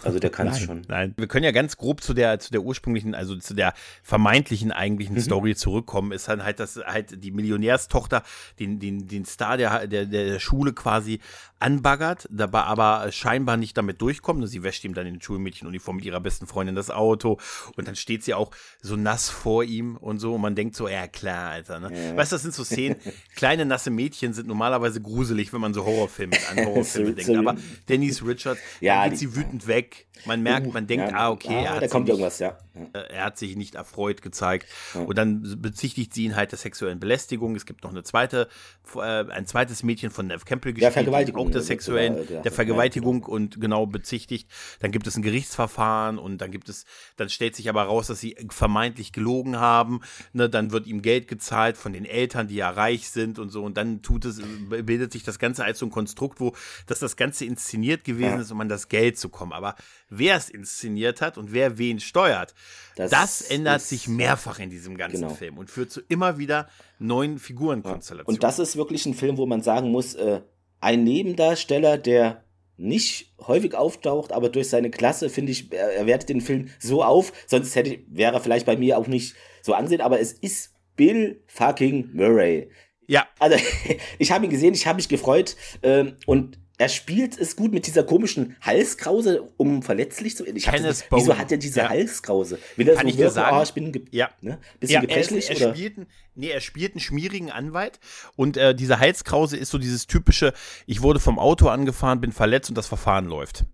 Also 0.05 0.19
der 0.19 0.31
kann 0.31 0.49
es 0.49 0.61
schon. 0.61 0.83
Nein, 0.89 1.15
wir 1.17 1.27
können 1.27 1.45
ja 1.45 1.51
ganz 1.51 1.77
grob 1.77 2.03
zu 2.03 2.15
der, 2.15 2.39
zu 2.39 2.51
der 2.51 2.63
ursprünglichen, 2.63 3.15
also 3.15 3.37
zu 3.37 3.55
der 3.55 3.75
vermeintlichen 4.03 4.73
eigentlichen 4.73 5.17
mhm. 5.17 5.21
Story 5.21 5.55
zurückkommen. 5.55 6.13
Ist 6.13 6.29
dann 6.29 6.45
halt, 6.45 6.61
dass 6.61 6.77
halt 6.77 7.23
die 7.23 7.31
Millionärstochter 7.31 8.23
den, 8.59 8.79
den, 8.79 9.09
den 9.09 9.25
Star 9.25 9.57
der, 9.57 9.87
der, 9.87 10.07
der 10.07 10.39
Schule 10.39 10.73
quasi 10.73 11.21
anbaggert, 11.63 12.29
dabei 12.31 12.63
aber 12.63 13.11
scheinbar 13.13 13.57
nicht 13.57 13.77
damit 13.77 14.03
durchkommt. 14.03 14.47
Sie 14.49 14.63
wäscht 14.63 14.85
ihm 14.85 14.95
dann 14.95 15.07
in 15.07 15.21
Schulmädchenuniform 15.23 15.97
mit 15.97 16.05
ihrer 16.05 16.21
besten 16.21 16.47
Freundin 16.47 16.75
das 16.75 16.91
Auto 16.91 17.39
und 17.77 17.87
dann 17.87 17.97
steht 17.97 18.25
sie 18.25 18.35
auch 18.35 18.51
so 18.81 18.97
nass 18.97 19.31
vor 19.31 19.65
ihm 19.65 19.97
und 19.97 20.19
so 20.19 20.35
und 20.35 20.41
man 20.41 20.55
denkt 20.55 20.75
so, 20.75 20.89
ja 20.89 21.07
klar, 21.07 21.51
Alter. 21.51 21.81
Ne? 21.81 21.91
Ja. 21.93 22.17
Weißt 22.17 22.33
du, 22.33 22.35
das 22.35 22.43
sind 22.43 22.55
so 22.55 22.65
Szenen, 22.65 22.97
kleine 23.37 23.65
nasse 23.65 23.91
Mädchen 23.91 24.33
sind 24.33 24.49
normalerweise 24.49 25.01
gruselig, 25.01 25.53
wenn 25.53 25.61
man 25.61 25.73
so 25.73 25.85
Horrorfilme 25.85 26.37
an 26.51 26.57
Horrorfilme 26.67 27.13
denkt. 27.13 27.37
Aber 27.37 27.57
Denise 27.89 28.27
Richards, 28.27 28.61
ja, 28.81 29.09
geht 29.09 29.19
sie 29.19 29.35
wütend 29.37 29.67
weg. 29.67 30.07
Man 30.25 30.43
merkt, 30.43 30.67
uh, 30.69 30.73
man 30.73 30.87
denkt, 30.87 31.11
ja, 31.11 31.17
ah, 31.17 31.31
okay, 31.31 31.49
ah, 31.49 31.63
er 31.63 31.75
hat 31.75 31.83
da 31.83 31.89
kommt 31.89 32.09
irgendwas, 32.09 32.39
ja. 32.39 32.59
Äh, 32.75 32.99
er 32.99 33.25
hat 33.25 33.39
sich 33.39 33.57
nicht 33.57 33.75
erfreut 33.75 34.23
gezeigt. 34.23 34.67
Und 34.95 35.19
dann 35.19 35.61
bezichtigt 35.61 36.15
sie 36.15 36.25
ihn 36.25 36.37
halt 36.37 36.53
der 36.53 36.59
sexuellen 36.59 37.01
Belästigung. 37.01 37.55
Es 37.55 37.67
gibt 37.67 37.85
noch 37.85 37.91
eine 37.91 38.03
zweite, 38.03 38.49
äh, 38.95 39.01
ein 39.01 39.47
zweites 39.47 39.83
Mädchen 39.83 40.11
von 40.11 40.27
Nev 40.27 40.45
Campbell 40.45 40.73
gespielt, 40.73 40.91
ja, 40.91 40.93
Vergewaltigung, 40.93 41.47
auch 41.47 41.51
der 41.51 41.63
sexuellen, 41.63 42.27
der, 42.27 42.43
der 42.43 42.53
Vergewaltigung 42.53 43.25
und 43.25 43.61
genau 43.61 43.87
bezichtigt. 43.87 44.49
Dann 44.81 44.91
gibt 44.91 45.07
es 45.07 45.17
ein 45.17 45.23
Gerichtsverfahren 45.23 46.19
und 46.19 46.39
dann 46.39 46.51
gibt 46.51 46.69
es, 46.69 46.85
dann 47.17 47.29
stellt 47.29 47.57
sich 47.57 47.69
aber 47.69 47.83
raus, 47.85 48.07
dass 48.07 48.21
sie 48.21 48.37
vermeintlich 48.49 49.13
gelogen 49.13 49.59
haben. 49.59 50.01
Ne, 50.33 50.49
dann 50.49 50.73
wird 50.73 50.87
ihm 50.87 51.03
Geld 51.03 51.29
gezahlt 51.29 51.77
von 51.77 51.93
den 51.93 52.05
Eltern, 52.05 52.49
die 52.49 52.57
ja 52.57 52.71
reich 52.71 53.09
sind 53.09 53.39
und 53.39 53.51
so. 53.51 53.63
Und 53.63 53.77
dann 53.77 54.03
tut 54.03 54.25
es, 54.25 54.41
bildet 54.69 55.13
sich 55.13 55.23
das 55.23 55.39
Ganze 55.39 55.65
als 55.65 55.79
so 55.79 55.87
ein 55.87 55.91
Konstrukt, 55.91 56.41
wo 56.41 56.55
dass 56.87 56.99
das 56.99 57.17
Ganze 57.17 57.45
inszeniert 57.45 58.05
gewesen 58.05 58.41
ist, 58.41 58.51
um 58.51 58.61
an 58.61 58.69
das 58.69 58.89
Geld 58.89 59.19
zu 59.19 59.29
kommen. 59.29 59.53
Aber 59.53 59.77
wer 60.09 60.37
es 60.37 60.49
inszeniert 60.49 61.21
hat 61.21 61.39
und 61.39 61.53
wer 61.53 61.79
wen 61.79 62.01
steuert, 62.01 62.55
das, 62.97 63.11
das 63.11 63.41
ändert 63.43 63.79
ist, 63.79 63.89
sich 63.89 64.09
mehrfach 64.09 64.59
in 64.59 64.71
diesem 64.71 64.97
ganzen 64.97 65.23
genau. 65.23 65.35
Film 65.35 65.59
und 65.59 65.71
führt 65.71 65.91
zu 65.91 66.01
immer 66.09 66.39
wieder 66.39 66.69
neuen 66.99 67.39
Figurenkonstellationen. 67.39 68.27
Und 68.27 68.43
das 68.43 68.59
ist 68.59 68.77
wirklich 68.77 69.07
ein 69.07 69.15
Film, 69.15 69.39
wo 69.39 69.47
man 69.47 69.63
sagen 69.63 69.91
muss, 69.91 70.15
äh, 70.15 70.43
ein 70.81 71.05
Nebendarsteller, 71.05 71.99
der 71.99 72.45
nicht 72.77 73.33
häufig 73.47 73.75
auftaucht, 73.75 74.33
aber 74.33 74.49
durch 74.49 74.69
seine 74.69 74.91
Klasse, 74.91 75.31
finde 75.31 75.53
ich, 75.53 75.73
er, 75.73 75.93
er 75.93 76.07
wertet 76.07 76.29
den 76.29 76.41
Film 76.41 76.69
so 76.79 77.05
auf, 77.05 77.33
sonst 77.47 77.75
hätte, 77.77 78.01
wäre 78.09 78.35
er 78.35 78.41
vielleicht 78.41 78.67
bei 78.67 78.77
mir 78.77 78.99
auch 78.99 79.07
nicht 79.07 79.37
so 79.63 79.75
ansehen, 79.75 80.01
aber 80.01 80.21
es 80.21 80.33
ist 80.33 80.75
Bill 80.97 81.43
fucking 81.47 82.11
Murray. 82.13 82.71
Ja. 83.07 83.27
Also, 83.39 83.57
ich 84.19 84.33
habe 84.33 84.45
ihn 84.45 84.51
gesehen, 84.51 84.75
ich 84.75 84.87
habe 84.87 84.97
mich 84.97 85.09
gefreut 85.09 85.57
ähm, 85.83 86.17
und 86.27 86.59
er 86.79 86.89
spielt 86.89 87.39
es 87.39 87.57
gut 87.57 87.73
mit 87.73 87.87
dieser 87.87 88.03
komischen 88.03 88.57
Halskrause, 88.61 89.49
um 89.57 89.83
verletzlich 89.83 90.37
zu 90.37 90.45
werden. 90.45 90.57
Ich 90.57 90.65
das, 90.65 91.05
wieso 91.11 91.37
hat 91.37 91.53
er 91.53 91.59
diese 91.59 91.81
ja. 91.81 91.89
Halskrause? 91.89 92.59
Will 92.77 92.89
er 92.89 92.97
Kann 92.97 93.07
so 93.07 93.09
ich 93.09 93.19
wirken, 93.19 93.35
sagen? 93.35 93.57
Oh, 93.59 93.63
ich 93.63 93.73
bin 93.73 94.07
ja. 94.11 94.31
ne? 94.41 94.59
bisschen 94.81 94.95
ja, 94.95 95.01
gebrechlich? 95.01 95.51
Er, 95.51 95.57
er, 95.57 95.67
oder? 95.67 95.77
Spielt, 95.77 95.97
nee, 96.35 96.51
er 96.51 96.61
spielt 96.61 96.93
einen 96.93 97.01
schmierigen 97.01 97.51
Anwalt 97.51 98.01
und 98.37 98.57
äh, 98.57 98.75
diese 98.75 98.99
Halskrause 98.99 99.57
ist 99.57 99.71
so 99.71 99.79
dieses 99.79 100.07
typische, 100.07 100.53
ich 100.87 101.03
wurde 101.03 101.21
vom 101.21 101.39
Auto 101.39 101.69
angefahren, 101.69 102.21
bin 102.21 102.33
verletzt 102.33 102.71
und 102.71 102.79
das 102.79 102.87
Verfahren 102.87 103.27
läuft. 103.27 103.65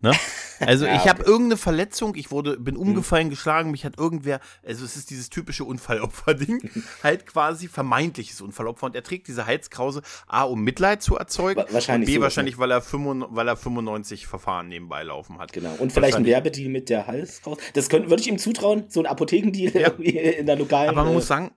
Ne? 0.00 0.12
Also 0.60 0.86
ja, 0.86 0.96
ich 0.96 1.08
habe 1.08 1.22
irgendeine 1.22 1.56
Verletzung, 1.56 2.14
ich 2.14 2.30
wurde, 2.30 2.58
bin 2.58 2.74
hm. 2.74 2.82
umgefallen, 2.82 3.30
geschlagen, 3.30 3.70
mich 3.70 3.84
hat 3.84 3.98
irgendwer, 3.98 4.40
also 4.64 4.84
es 4.84 4.96
ist 4.96 5.10
dieses 5.10 5.30
typische 5.30 5.64
Unfallopfer-Ding, 5.64 6.70
halt 7.02 7.26
quasi 7.26 7.68
vermeintliches 7.68 8.40
Unfallopfer 8.40 8.86
und 8.86 8.94
er 8.94 9.02
trägt 9.02 9.28
diese 9.28 9.46
Halskrause 9.46 10.02
A, 10.26 10.42
um 10.42 10.62
Mitleid 10.62 11.02
zu 11.02 11.16
erzeugen 11.16 11.64
wahrscheinlich 11.70 12.10
und 12.10 12.14
B, 12.16 12.20
wahrscheinlich, 12.20 12.58
weil 12.58 12.70
er, 12.70 12.82
95, 12.82 13.36
weil 13.36 13.48
er 13.48 13.56
95 13.56 14.26
Verfahren 14.26 14.68
nebenbei 14.68 15.02
laufen 15.02 15.38
hat. 15.38 15.52
Genau, 15.52 15.74
und 15.78 15.92
vielleicht 15.92 16.16
ein 16.16 16.26
Werbedeal 16.26 16.70
mit 16.70 16.88
der 16.88 17.06
Halskrause. 17.06 17.60
Das 17.74 17.88
könnte, 17.88 18.10
würde 18.10 18.22
ich 18.22 18.28
ihm 18.28 18.38
zutrauen, 18.38 18.84
so 18.88 19.00
ein 19.00 19.06
Apothekendeal 19.06 19.72
ja. 19.74 19.88
in 19.90 20.46
der 20.46 20.56
lokalen... 20.56 20.90
Aber 20.90 21.04
man 21.04 21.14
muss 21.14 21.26
sagen, 21.26 21.52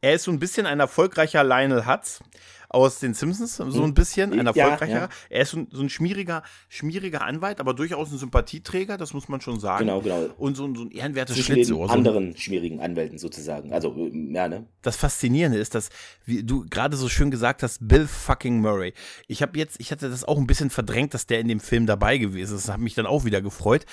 er 0.00 0.14
ist 0.14 0.24
so 0.24 0.30
ein 0.30 0.38
bisschen 0.38 0.66
ein 0.66 0.80
erfolgreicher 0.80 1.42
Lionel 1.42 1.86
Hutz 1.86 2.20
aus 2.76 2.98
den 2.98 3.14
Simpsons, 3.14 3.56
so 3.56 3.64
ein 3.64 3.72
hm. 3.72 3.94
bisschen, 3.94 4.38
ein 4.38 4.46
erfolgreicher. 4.46 4.92
Ja, 4.92 5.00
ja. 5.00 5.08
Er 5.30 5.42
ist 5.42 5.50
so 5.50 5.58
ein, 5.58 5.68
so 5.72 5.82
ein, 5.82 5.88
schmieriger, 5.88 6.42
schmieriger 6.68 7.22
Anwalt, 7.22 7.58
aber 7.58 7.74
durchaus 7.74 8.12
ein 8.12 8.18
Sympathieträger, 8.18 8.98
das 8.98 9.14
muss 9.14 9.28
man 9.28 9.40
schon 9.40 9.58
sagen. 9.58 9.86
Genau, 9.86 10.00
genau. 10.00 10.28
Und 10.36 10.56
so 10.56 10.66
ein, 10.66 10.74
so 10.74 10.82
ein 10.82 10.90
ehrenwertes 10.90 11.38
Schlitzohr. 11.38 11.86
Den 11.86 11.90
anderen 11.90 12.36
schmierigen 12.36 12.80
Anwälten 12.80 13.18
sozusagen. 13.18 13.72
Also, 13.72 13.96
ja, 13.96 14.48
ne? 14.48 14.66
Das 14.82 14.96
Faszinierende 14.96 15.58
ist, 15.58 15.74
dass, 15.74 15.88
wie 16.24 16.44
du 16.44 16.66
gerade 16.68 16.96
so 16.96 17.08
schön 17.08 17.30
gesagt 17.30 17.62
hast, 17.62 17.86
Bill 17.88 18.06
fucking 18.06 18.60
Murray. 18.60 18.92
Ich 19.26 19.42
habe 19.42 19.58
jetzt, 19.58 19.80
ich 19.80 19.90
hatte 19.90 20.10
das 20.10 20.24
auch 20.24 20.36
ein 20.36 20.46
bisschen 20.46 20.70
verdrängt, 20.70 21.14
dass 21.14 21.26
der 21.26 21.40
in 21.40 21.48
dem 21.48 21.60
Film 21.60 21.86
dabei 21.86 22.18
gewesen 22.18 22.56
ist. 22.56 22.66
Das 22.66 22.74
hat 22.74 22.80
mich 22.80 22.94
dann 22.94 23.06
auch 23.06 23.24
wieder 23.24 23.40
gefreut 23.40 23.86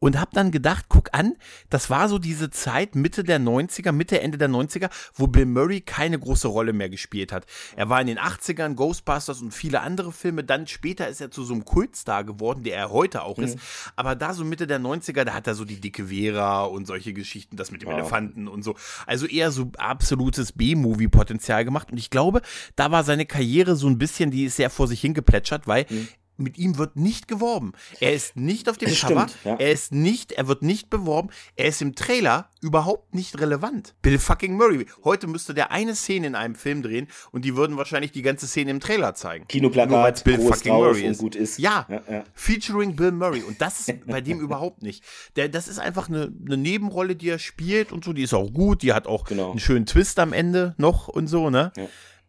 und 0.00 0.20
habe 0.20 0.30
dann 0.34 0.50
gedacht, 0.50 0.86
guck 0.88 1.08
an, 1.12 1.34
das 1.70 1.88
war 1.88 2.08
so 2.08 2.18
diese 2.18 2.50
Zeit 2.50 2.94
Mitte 2.94 3.24
der 3.24 3.40
90er, 3.40 3.92
Mitte, 3.92 4.20
Ende 4.20 4.36
der 4.36 4.50
90er, 4.50 4.90
wo 5.14 5.26
Bill 5.26 5.46
Murray 5.46 5.80
keine 5.80 6.18
große 6.18 6.48
Rolle 6.48 6.72
mehr 6.72 6.90
gespielt 6.90 7.32
hat. 7.32 7.46
Er 7.74 7.88
war 7.88 8.00
in 8.00 8.08
den 8.08 8.18
80ern, 8.18 8.74
Ghostbusters 8.74 9.40
und 9.40 9.52
viele 9.52 9.80
andere 9.80 10.12
Filme, 10.12 10.44
dann 10.44 10.66
später 10.66 11.08
ist 11.08 11.20
er 11.20 11.30
zu 11.30 11.44
so 11.44 11.54
einem 11.54 11.64
Kultstar 11.64 12.24
geworden, 12.24 12.64
der 12.64 12.76
er 12.76 12.90
heute 12.90 13.22
auch 13.22 13.38
mhm. 13.38 13.44
ist, 13.44 13.58
aber 13.96 14.14
da 14.14 14.34
so 14.34 14.44
Mitte 14.44 14.66
der 14.66 14.80
90er, 14.80 15.24
da 15.24 15.32
hat 15.32 15.46
er 15.46 15.54
so 15.54 15.64
die 15.64 15.80
dicke 15.80 16.08
Vera 16.08 16.64
und 16.64 16.86
solche 16.86 17.12
Geschichten, 17.12 17.56
das 17.56 17.70
mit 17.70 17.82
dem 17.82 17.88
wow. 17.88 17.98
Elefanten 17.98 18.46
und 18.46 18.62
so, 18.62 18.76
also 19.06 19.26
eher 19.26 19.50
so 19.50 19.70
absolutes 19.78 20.52
B-Movie-Potenzial 20.52 21.64
gemacht 21.64 21.90
und 21.90 21.98
ich 21.98 22.10
glaube, 22.10 22.42
da 22.76 22.90
war 22.90 23.04
seine 23.04 23.26
Karriere 23.26 23.74
so 23.76 23.88
ein 23.88 23.96
bisschen, 23.96 24.30
die 24.30 24.44
ist 24.44 24.56
sehr 24.56 24.70
vor 24.70 24.86
sich 24.86 25.00
hingeplätschert, 25.00 25.66
weil 25.66 25.86
mhm 25.88 26.08
mit 26.36 26.58
ihm 26.58 26.78
wird 26.78 26.96
nicht 26.96 27.28
geworben. 27.28 27.72
Er 28.00 28.12
ist 28.12 28.36
nicht 28.36 28.68
auf 28.68 28.78
dem 28.78 28.88
das 28.88 29.00
Cover. 29.00 29.28
Stimmt, 29.28 29.44
ja. 29.44 29.56
Er 29.56 29.72
ist 29.72 29.92
nicht, 29.92 30.32
er 30.32 30.48
wird 30.48 30.62
nicht 30.62 30.90
beworben. 30.90 31.30
Er 31.56 31.66
ist 31.66 31.80
im 31.82 31.94
Trailer 31.94 32.48
überhaupt 32.60 33.14
nicht 33.14 33.40
relevant. 33.40 33.94
Bill 34.02 34.18
fucking 34.18 34.56
Murray. 34.56 34.86
Heute 35.04 35.26
müsste 35.26 35.54
der 35.54 35.70
eine 35.70 35.94
Szene 35.94 36.26
in 36.26 36.34
einem 36.34 36.54
Film 36.54 36.82
drehen 36.82 37.08
und 37.30 37.44
die 37.44 37.56
würden 37.56 37.76
wahrscheinlich 37.76 38.12
die 38.12 38.22
ganze 38.22 38.46
Szene 38.46 38.70
im 38.70 38.80
Trailer 38.80 39.14
zeigen. 39.14 39.46
Kinoplakat, 39.48 40.24
Bill 40.24 40.40
fucking 40.40 40.72
Murray 40.72 41.06
ist. 41.06 41.18
Gut 41.18 41.36
ist. 41.36 41.58
Ja, 41.58 41.86
ja, 41.88 42.02
ja, 42.10 42.24
featuring 42.34 42.96
Bill 42.96 43.12
Murray. 43.12 43.42
Und 43.42 43.60
das 43.60 43.80
ist 43.80 44.06
bei 44.06 44.20
dem 44.20 44.40
überhaupt 44.40 44.82
nicht. 44.82 45.04
Der, 45.36 45.48
das 45.48 45.68
ist 45.68 45.78
einfach 45.78 46.08
eine, 46.08 46.32
eine, 46.44 46.56
Nebenrolle, 46.56 47.16
die 47.16 47.28
er 47.28 47.38
spielt 47.38 47.92
und 47.92 48.04
so. 48.04 48.12
Die 48.12 48.22
ist 48.22 48.34
auch 48.34 48.52
gut. 48.52 48.82
Die 48.82 48.92
hat 48.92 49.06
auch 49.06 49.24
genau. 49.24 49.50
einen 49.50 49.60
schönen 49.60 49.86
Twist 49.86 50.18
am 50.18 50.32
Ende 50.32 50.74
noch 50.78 51.08
und 51.08 51.26
so, 51.26 51.50
ne? 51.50 51.72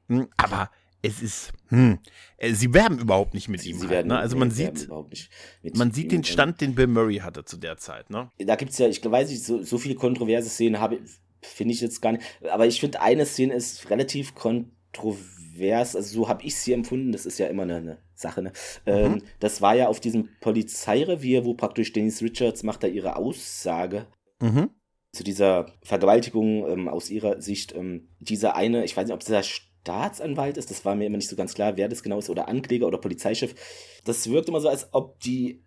Hm, 0.09 0.27
aber 0.37 0.69
es 1.05 1.21
ist, 1.21 1.53
hm, 1.67 1.99
äh, 2.37 2.53
sie 2.53 2.73
werben 2.73 2.99
überhaupt 2.99 3.33
nicht 3.33 3.47
mit 3.47 3.61
sie, 3.61 3.71
ihm. 3.71 3.79
Sie 3.79 3.87
halt, 3.87 4.07
ne? 4.07 4.17
Also 4.17 4.37
man 4.37 4.51
sieht, 4.51 4.89
man 5.73 5.91
sieht 5.91 6.11
den 6.11 6.23
Stand, 6.23 6.61
den 6.61 6.75
Bill 6.75 6.87
Murray 6.87 7.17
hatte 7.17 7.45
zu 7.45 7.57
der 7.57 7.77
Zeit. 7.77 8.09
Ne? 8.09 8.29
Da 8.39 8.55
gibt 8.55 8.71
es 8.71 8.77
ja, 8.77 8.87
ich 8.87 9.03
weiß 9.03 9.29
nicht, 9.29 9.43
so, 9.43 9.61
so 9.61 9.77
viele 9.77 9.95
kontroverse 9.95 10.49
Szenen 10.49 10.79
habe 10.79 10.99
finde 11.45 11.73
ich 11.73 11.81
jetzt 11.81 12.01
gar 12.01 12.13
nicht. 12.13 12.23
Aber 12.49 12.65
ich 12.65 12.79
finde, 12.79 13.01
eine 13.01 13.25
Szene 13.25 13.53
ist 13.53 13.89
relativ 13.89 14.35
kontrovers. 14.35 15.95
Also 15.95 16.21
so 16.21 16.29
habe 16.29 16.43
ich 16.43 16.55
sie 16.55 16.73
empfunden. 16.73 17.11
Das 17.11 17.25
ist 17.25 17.37
ja 17.37 17.47
immer 17.47 17.63
eine, 17.63 17.75
eine 17.75 17.97
Sache. 18.13 18.41
Ne? 18.41 18.51
Ähm, 18.85 19.13
mhm. 19.13 19.21
das 19.39 19.61
war 19.61 19.75
ja 19.75 19.87
auf 19.87 19.99
diesem 19.99 20.29
Polizeirevier, 20.41 21.45
wo 21.45 21.53
praktisch 21.53 21.93
Denise 21.93 22.23
Richards 22.23 22.63
macht 22.63 22.83
da 22.83 22.87
ihre 22.87 23.15
Aussage. 23.15 24.07
Mhm. 24.41 24.71
Zu 25.11 25.23
dieser 25.23 25.67
Vergewaltigung 25.83 26.67
ähm, 26.67 26.87
aus 26.89 27.09
ihrer 27.09 27.41
Sicht. 27.41 27.73
Ähm, 27.75 28.09
dieser 28.19 28.55
eine, 28.55 28.83
ich 28.83 28.97
weiß 28.97 29.05
nicht, 29.05 29.13
ob 29.13 29.21
dieser 29.21 29.43
Staatsanwalt 29.85 30.57
ist, 30.57 30.71
das 30.71 30.83
war 30.83 30.95
mir 30.95 31.05
immer 31.05 31.17
nicht 31.17 31.29
so 31.29 31.35
ganz 31.35 31.53
klar, 31.53 31.77
wer 31.77 31.87
das 31.87 32.01
genau 32.01 32.17
ist, 32.17 32.29
oder 32.31 32.47
Ankläger 32.47 32.87
oder 32.87 32.97
Polizeichef. 32.97 33.53
Das 34.03 34.27
wirkt 34.29 34.49
immer 34.49 34.59
so, 34.59 34.67
als 34.67 34.89
ob 34.93 35.19
die 35.19 35.61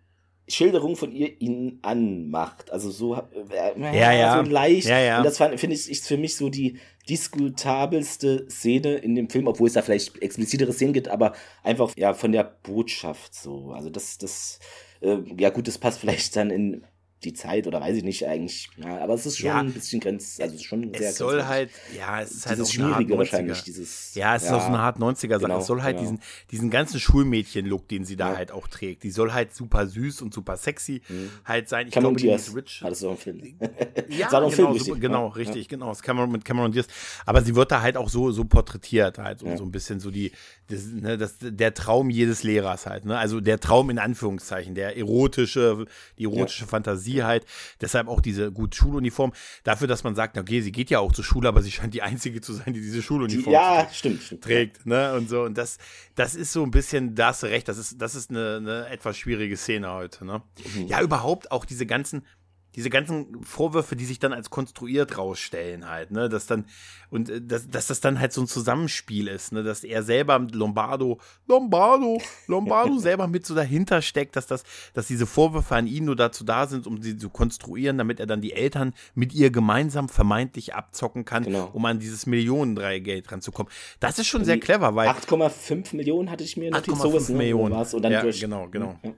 Schilderung 0.49 0.97
von 0.97 1.13
ihr 1.13 1.39
ihn 1.41 1.79
anmacht. 1.83 2.69
Also 2.71 2.91
so, 2.91 3.15
äh, 3.15 3.97
ja, 3.97 4.11
ja. 4.11 4.43
so 4.43 4.51
leicht. 4.51 4.87
Ja, 4.87 4.99
ja. 4.99 5.17
Und 5.19 5.23
das 5.23 5.37
finde 5.37 5.73
ich 5.75 5.89
ist 5.89 6.07
für 6.07 6.17
mich 6.17 6.35
so 6.35 6.49
die 6.49 6.79
diskutabelste 7.07 8.49
Szene 8.49 8.95
in 8.95 9.15
dem 9.15 9.29
Film, 9.29 9.47
obwohl 9.47 9.67
es 9.67 9.73
da 9.73 9.81
vielleicht 9.81 10.21
explizitere 10.21 10.73
Szenen 10.73 10.93
gibt, 10.93 11.07
aber 11.07 11.33
einfach 11.63 11.93
ja 11.95 12.13
von 12.13 12.33
der 12.33 12.43
Botschaft 12.43 13.33
so. 13.33 13.71
Also 13.71 13.89
das, 13.89 14.17
das, 14.17 14.59
äh, 15.01 15.19
ja 15.37 15.49
gut, 15.49 15.67
das 15.67 15.77
passt 15.77 15.99
vielleicht 15.99 16.35
dann 16.35 16.49
in 16.49 16.83
die 17.23 17.33
Zeit 17.33 17.67
oder 17.67 17.81
weiß 17.81 17.97
ich 17.97 18.03
nicht 18.03 18.25
eigentlich. 18.27 18.69
Ja, 18.77 18.99
aber 18.99 19.13
es 19.13 19.25
ist 19.25 19.37
schon 19.37 19.47
ja, 19.47 19.59
ein 19.59 19.73
bisschen 19.73 19.99
grenz, 19.99 20.39
also 20.39 20.55
es 20.55 20.61
ist 20.61 20.67
schon 20.67 20.93
sehr 20.93 21.09
Es 21.09 21.17
soll 21.17 21.43
halt, 21.43 21.69
ja, 21.97 22.21
es 22.21 22.31
ist 22.31 22.45
halt 22.45 22.57
dieses 22.57 22.69
auch 22.69 22.73
schwierige 22.73 23.17
wahrscheinlich 23.17 23.61
dieses. 23.63 24.15
Ja, 24.15 24.35
es 24.35 24.43
ja, 24.43 24.49
ist 24.49 24.53
auch 24.53 24.61
so 24.61 24.67
eine 24.67 24.77
hart 24.77 24.99
90er 24.99 25.27
Sache. 25.27 25.41
Genau, 25.41 25.59
es 25.59 25.67
soll 25.67 25.81
halt 25.81 25.97
genau. 25.97 26.11
diesen 26.11 26.21
diesen 26.51 26.69
ganzen 26.69 26.99
Schulmädchen-Look, 26.99 27.87
den 27.89 28.05
sie 28.05 28.15
da 28.15 28.31
ja. 28.31 28.37
halt 28.37 28.51
auch 28.51 28.67
trägt, 28.67 29.03
die 29.03 29.11
soll 29.11 29.33
halt 29.33 29.53
super 29.53 29.85
süß 29.85 30.21
und 30.21 30.33
super 30.33 30.55
sexy 30.55 31.01
mhm. 31.09 31.29
halt 31.43 31.67
sein. 31.67 31.87
Ich 31.87 31.93
Cameron 31.93 32.15
glaube, 32.15 32.37
Diaz 32.37 32.55
Rich 32.55 32.81
hat 32.83 32.93
es 32.93 33.03
auch 33.03 33.11
im 33.11 33.17
Film. 33.17 33.39
ja, 34.09 34.29
genau, 34.29 34.49
Film, 34.49 34.77
super, 34.77 34.99
genau, 34.99 35.27
richtig, 35.27 35.67
genau. 35.67 35.91
Es 35.91 36.01
Cameron 36.01 36.31
mit 36.31 36.45
Cameron 36.45 36.71
Diaz, 36.71 36.87
aber 37.25 37.41
sie 37.41 37.55
wird 37.55 37.71
da 37.71 37.81
halt 37.81 37.97
auch 37.97 38.09
so 38.09 38.31
so 38.31 38.45
porträtiert 38.45 39.17
halt 39.17 39.39
so, 39.39 39.57
so 39.57 39.63
ein 39.63 39.71
bisschen 39.71 39.99
so 39.99 40.09
die 40.09 40.31
das, 40.69 40.85
ne, 40.85 41.17
das, 41.17 41.35
der 41.41 41.73
Traum 41.73 42.09
jedes 42.09 42.43
Lehrers 42.43 42.85
halt, 42.85 43.05
ne? 43.05 43.17
Also 43.17 43.41
der 43.41 43.59
Traum 43.59 43.89
in 43.89 43.97
Anführungszeichen, 43.97 44.75
der 44.75 44.97
erotische, 44.97 45.85
die 46.17 46.25
erotische 46.25 46.67
Fantasie 46.67 47.08
halt. 47.17 47.45
Das 47.79 47.89
deshalb 47.89 48.07
auch 48.07 48.21
diese 48.21 48.51
gut 48.51 48.75
Schuluniform. 48.75 49.33
Dafür, 49.63 49.87
dass 49.87 50.03
man 50.03 50.15
sagt, 50.15 50.37
okay, 50.37 50.61
sie 50.61 50.71
geht 50.71 50.89
ja 50.89 50.99
auch 50.99 51.11
zur 51.11 51.23
Schule, 51.23 51.47
aber 51.47 51.61
sie 51.61 51.71
scheint 51.71 51.93
die 51.93 52.01
einzige 52.01 52.39
zu 52.39 52.53
sein, 52.53 52.73
die 52.73 52.81
diese 52.81 53.01
Schuluniform 53.01 53.45
die, 53.45 53.51
ja, 53.51 53.87
stimmt, 53.91 54.21
stimmt. 54.21 54.43
trägt. 54.43 54.85
Ne? 54.85 55.13
Und 55.15 55.27
so. 55.27 55.41
Und 55.43 55.57
das, 55.57 55.79
das 56.15 56.35
ist 56.35 56.53
so 56.53 56.63
ein 56.63 56.71
bisschen, 56.71 57.15
das 57.15 57.43
recht, 57.43 57.67
das 57.67 57.77
ist, 57.77 57.99
das 57.99 58.15
ist 58.15 58.29
eine, 58.29 58.57
eine 58.57 58.87
etwas 58.89 59.17
schwierige 59.17 59.57
Szene 59.57 59.91
heute. 59.91 60.25
Ne? 60.25 60.43
Mhm. 60.75 60.87
Ja, 60.87 61.01
überhaupt 61.01 61.51
auch 61.51 61.65
diese 61.65 61.85
ganzen, 61.85 62.25
diese 62.75 62.89
ganzen 62.89 63.43
Vorwürfe, 63.43 63.95
die 63.95 64.05
sich 64.05 64.19
dann 64.19 64.31
als 64.31 64.49
konstruiert 64.49 65.17
rausstellen 65.17 65.89
halt, 65.89 66.11
ne, 66.11 66.29
dass 66.29 66.45
dann 66.45 66.65
und 67.09 67.29
äh, 67.29 67.41
dass, 67.41 67.69
dass 67.69 67.87
das 67.87 67.99
dann 67.99 68.19
halt 68.19 68.31
so 68.31 68.41
ein 68.41 68.47
Zusammenspiel 68.47 69.27
ist, 69.27 69.51
ne, 69.51 69.63
dass 69.63 69.83
er 69.83 70.03
selber 70.03 70.39
Lombardo, 70.51 71.19
Lombardo, 71.47 72.21
Lombardo 72.47 72.97
selber 72.99 73.27
mit 73.27 73.45
so 73.45 73.55
dahinter 73.55 74.01
steckt, 74.01 74.35
dass 74.35 74.45
das, 74.45 74.63
dass 74.93 75.07
diese 75.07 75.25
Vorwürfe 75.25 75.75
an 75.75 75.87
ihn 75.87 76.05
nur 76.05 76.15
dazu 76.15 76.43
da 76.43 76.67
sind, 76.67 76.85
um 76.85 77.01
sie 77.01 77.17
zu 77.17 77.29
konstruieren, 77.29 77.97
damit 77.97 78.19
er 78.19 78.27
dann 78.27 78.41
die 78.41 78.53
Eltern 78.53 78.93
mit 79.15 79.33
ihr 79.33 79.49
gemeinsam 79.49 80.07
vermeintlich 80.07 80.75
abzocken 80.75 81.25
kann, 81.25 81.43
genau. 81.43 81.69
um 81.73 81.83
an 81.85 81.99
dieses 81.99 82.27
Millionendreigeld 82.27 83.31
ranzukommen. 83.31 83.71
Das 83.99 84.19
ist 84.19 84.27
schon 84.27 84.45
sehr 84.45 84.59
clever, 84.59 84.95
weil 84.95 85.09
8,5 85.09 85.95
Millionen 85.95 86.29
hatte 86.29 86.43
ich 86.43 86.55
mir 86.55 86.69
natürlich 86.69 86.99
sowas 86.99 87.29
ne, 87.29 87.37
Millionen 87.37 87.73
und 87.73 88.01
dann 88.03 88.11
ja, 88.11 88.21
durch, 88.21 88.39
genau, 88.39 88.67
genau. 88.67 88.99
Ja. 89.01 89.11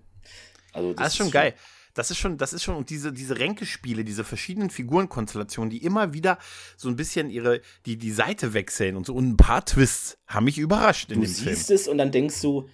Also 0.74 0.94
das, 0.94 1.04
das 1.04 1.08
ist 1.14 1.18
schon 1.18 1.32
geil. 1.32 1.54
Das 1.94 2.12
ist 2.12 2.18
schon, 2.18 2.38
das 2.38 2.54
ist 2.54 2.64
schon, 2.64 2.76
und 2.76 2.90
diese, 2.90 3.12
diese 3.12 3.38
Ränkespiele, 3.40 4.04
diese 4.04 4.24
verschiedenen 4.24 4.70
Figurenkonstellationen, 4.70 5.70
die 5.70 5.84
immer 5.84 6.14
wieder 6.14 6.38
so 6.78 6.90
ein 6.90 6.96
bisschen 6.96 7.30
ihre, 7.30 7.62
die, 7.86 7.98
die 7.98 8.12
Seite 8.12 8.54
wechseln 8.54 8.96
und 8.96 9.06
so, 9.06 9.14
und 9.14 9.30
ein 9.30 9.38
paar 9.38 9.66
Twists 9.66 10.18
haben 10.28 10.46
mich 10.46 10.58
überrascht 10.58 11.12
in 11.12 11.22
du 11.22 11.26
dem 11.26 11.34
Film. 11.34 11.46
Du 11.50 11.56
siehst 11.56 11.72
es 11.72 11.88
und 11.88 11.98
dann 11.98 12.12
denkst 12.12 12.42
du, 12.42 12.68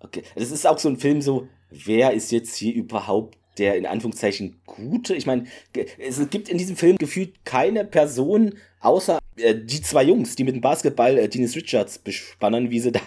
okay, 0.00 0.22
das 0.34 0.50
ist 0.50 0.66
auch 0.66 0.78
so 0.78 0.88
ein 0.88 0.96
Film 0.96 1.22
so, 1.22 1.48
wer 1.70 2.12
ist 2.12 2.32
jetzt 2.32 2.56
hier 2.56 2.74
überhaupt 2.74 3.38
der 3.58 3.76
in 3.76 3.86
Anführungszeichen 3.86 4.60
Gute? 4.66 5.14
Ich 5.14 5.26
meine, 5.26 5.46
es 5.98 6.20
gibt 6.30 6.48
in 6.48 6.58
diesem 6.58 6.76
Film 6.76 6.96
gefühlt 6.96 7.44
keine 7.44 7.84
Person, 7.84 8.54
außer 8.80 9.18
äh, 9.36 9.54
die 9.54 9.80
zwei 9.80 10.02
Jungs, 10.02 10.36
die 10.36 10.44
mit 10.44 10.54
dem 10.54 10.60
Basketball 10.60 11.18
äh, 11.18 11.28
Dennis 11.28 11.56
Richards 11.56 11.98
bespannen, 11.98 12.70
wie 12.70 12.80
sie 12.80 12.92
da, 12.92 13.00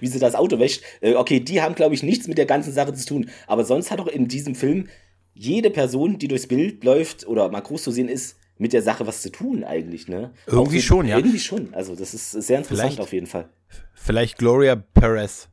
wie 0.00 0.06
sie 0.06 0.18
das 0.18 0.34
Auto 0.34 0.58
wäscht. 0.58 0.82
Äh, 1.00 1.14
okay, 1.14 1.40
die 1.40 1.62
haben, 1.62 1.74
glaube 1.74 1.94
ich, 1.94 2.02
nichts 2.02 2.28
mit 2.28 2.38
der 2.38 2.46
ganzen 2.46 2.72
Sache 2.72 2.92
zu 2.94 3.06
tun. 3.06 3.30
Aber 3.46 3.64
sonst 3.64 3.90
hat 3.90 4.00
auch 4.00 4.08
in 4.08 4.28
diesem 4.28 4.54
Film 4.54 4.88
jede 5.34 5.70
Person, 5.70 6.18
die 6.18 6.28
durchs 6.28 6.46
Bild 6.46 6.82
läuft 6.82 7.26
oder 7.26 7.48
mal 7.50 7.60
groß 7.60 7.82
zu 7.82 7.90
sehen 7.90 8.08
ist, 8.08 8.36
mit 8.58 8.72
der 8.72 8.82
Sache 8.82 9.06
was 9.06 9.20
zu 9.20 9.30
tun 9.30 9.64
eigentlich, 9.64 10.08
ne? 10.08 10.32
Irgendwie 10.46 10.80
schon, 10.80 11.06
ja. 11.06 11.18
Irgendwie 11.18 11.38
schon. 11.38 11.74
Also 11.74 11.94
das 11.94 12.14
ist 12.14 12.30
sehr 12.30 12.58
interessant 12.58 12.88
vielleicht, 12.88 13.00
auf 13.00 13.12
jeden 13.12 13.26
Fall. 13.26 13.50
Vielleicht 13.94 14.38
Gloria 14.38 14.76
Perez 14.76 15.48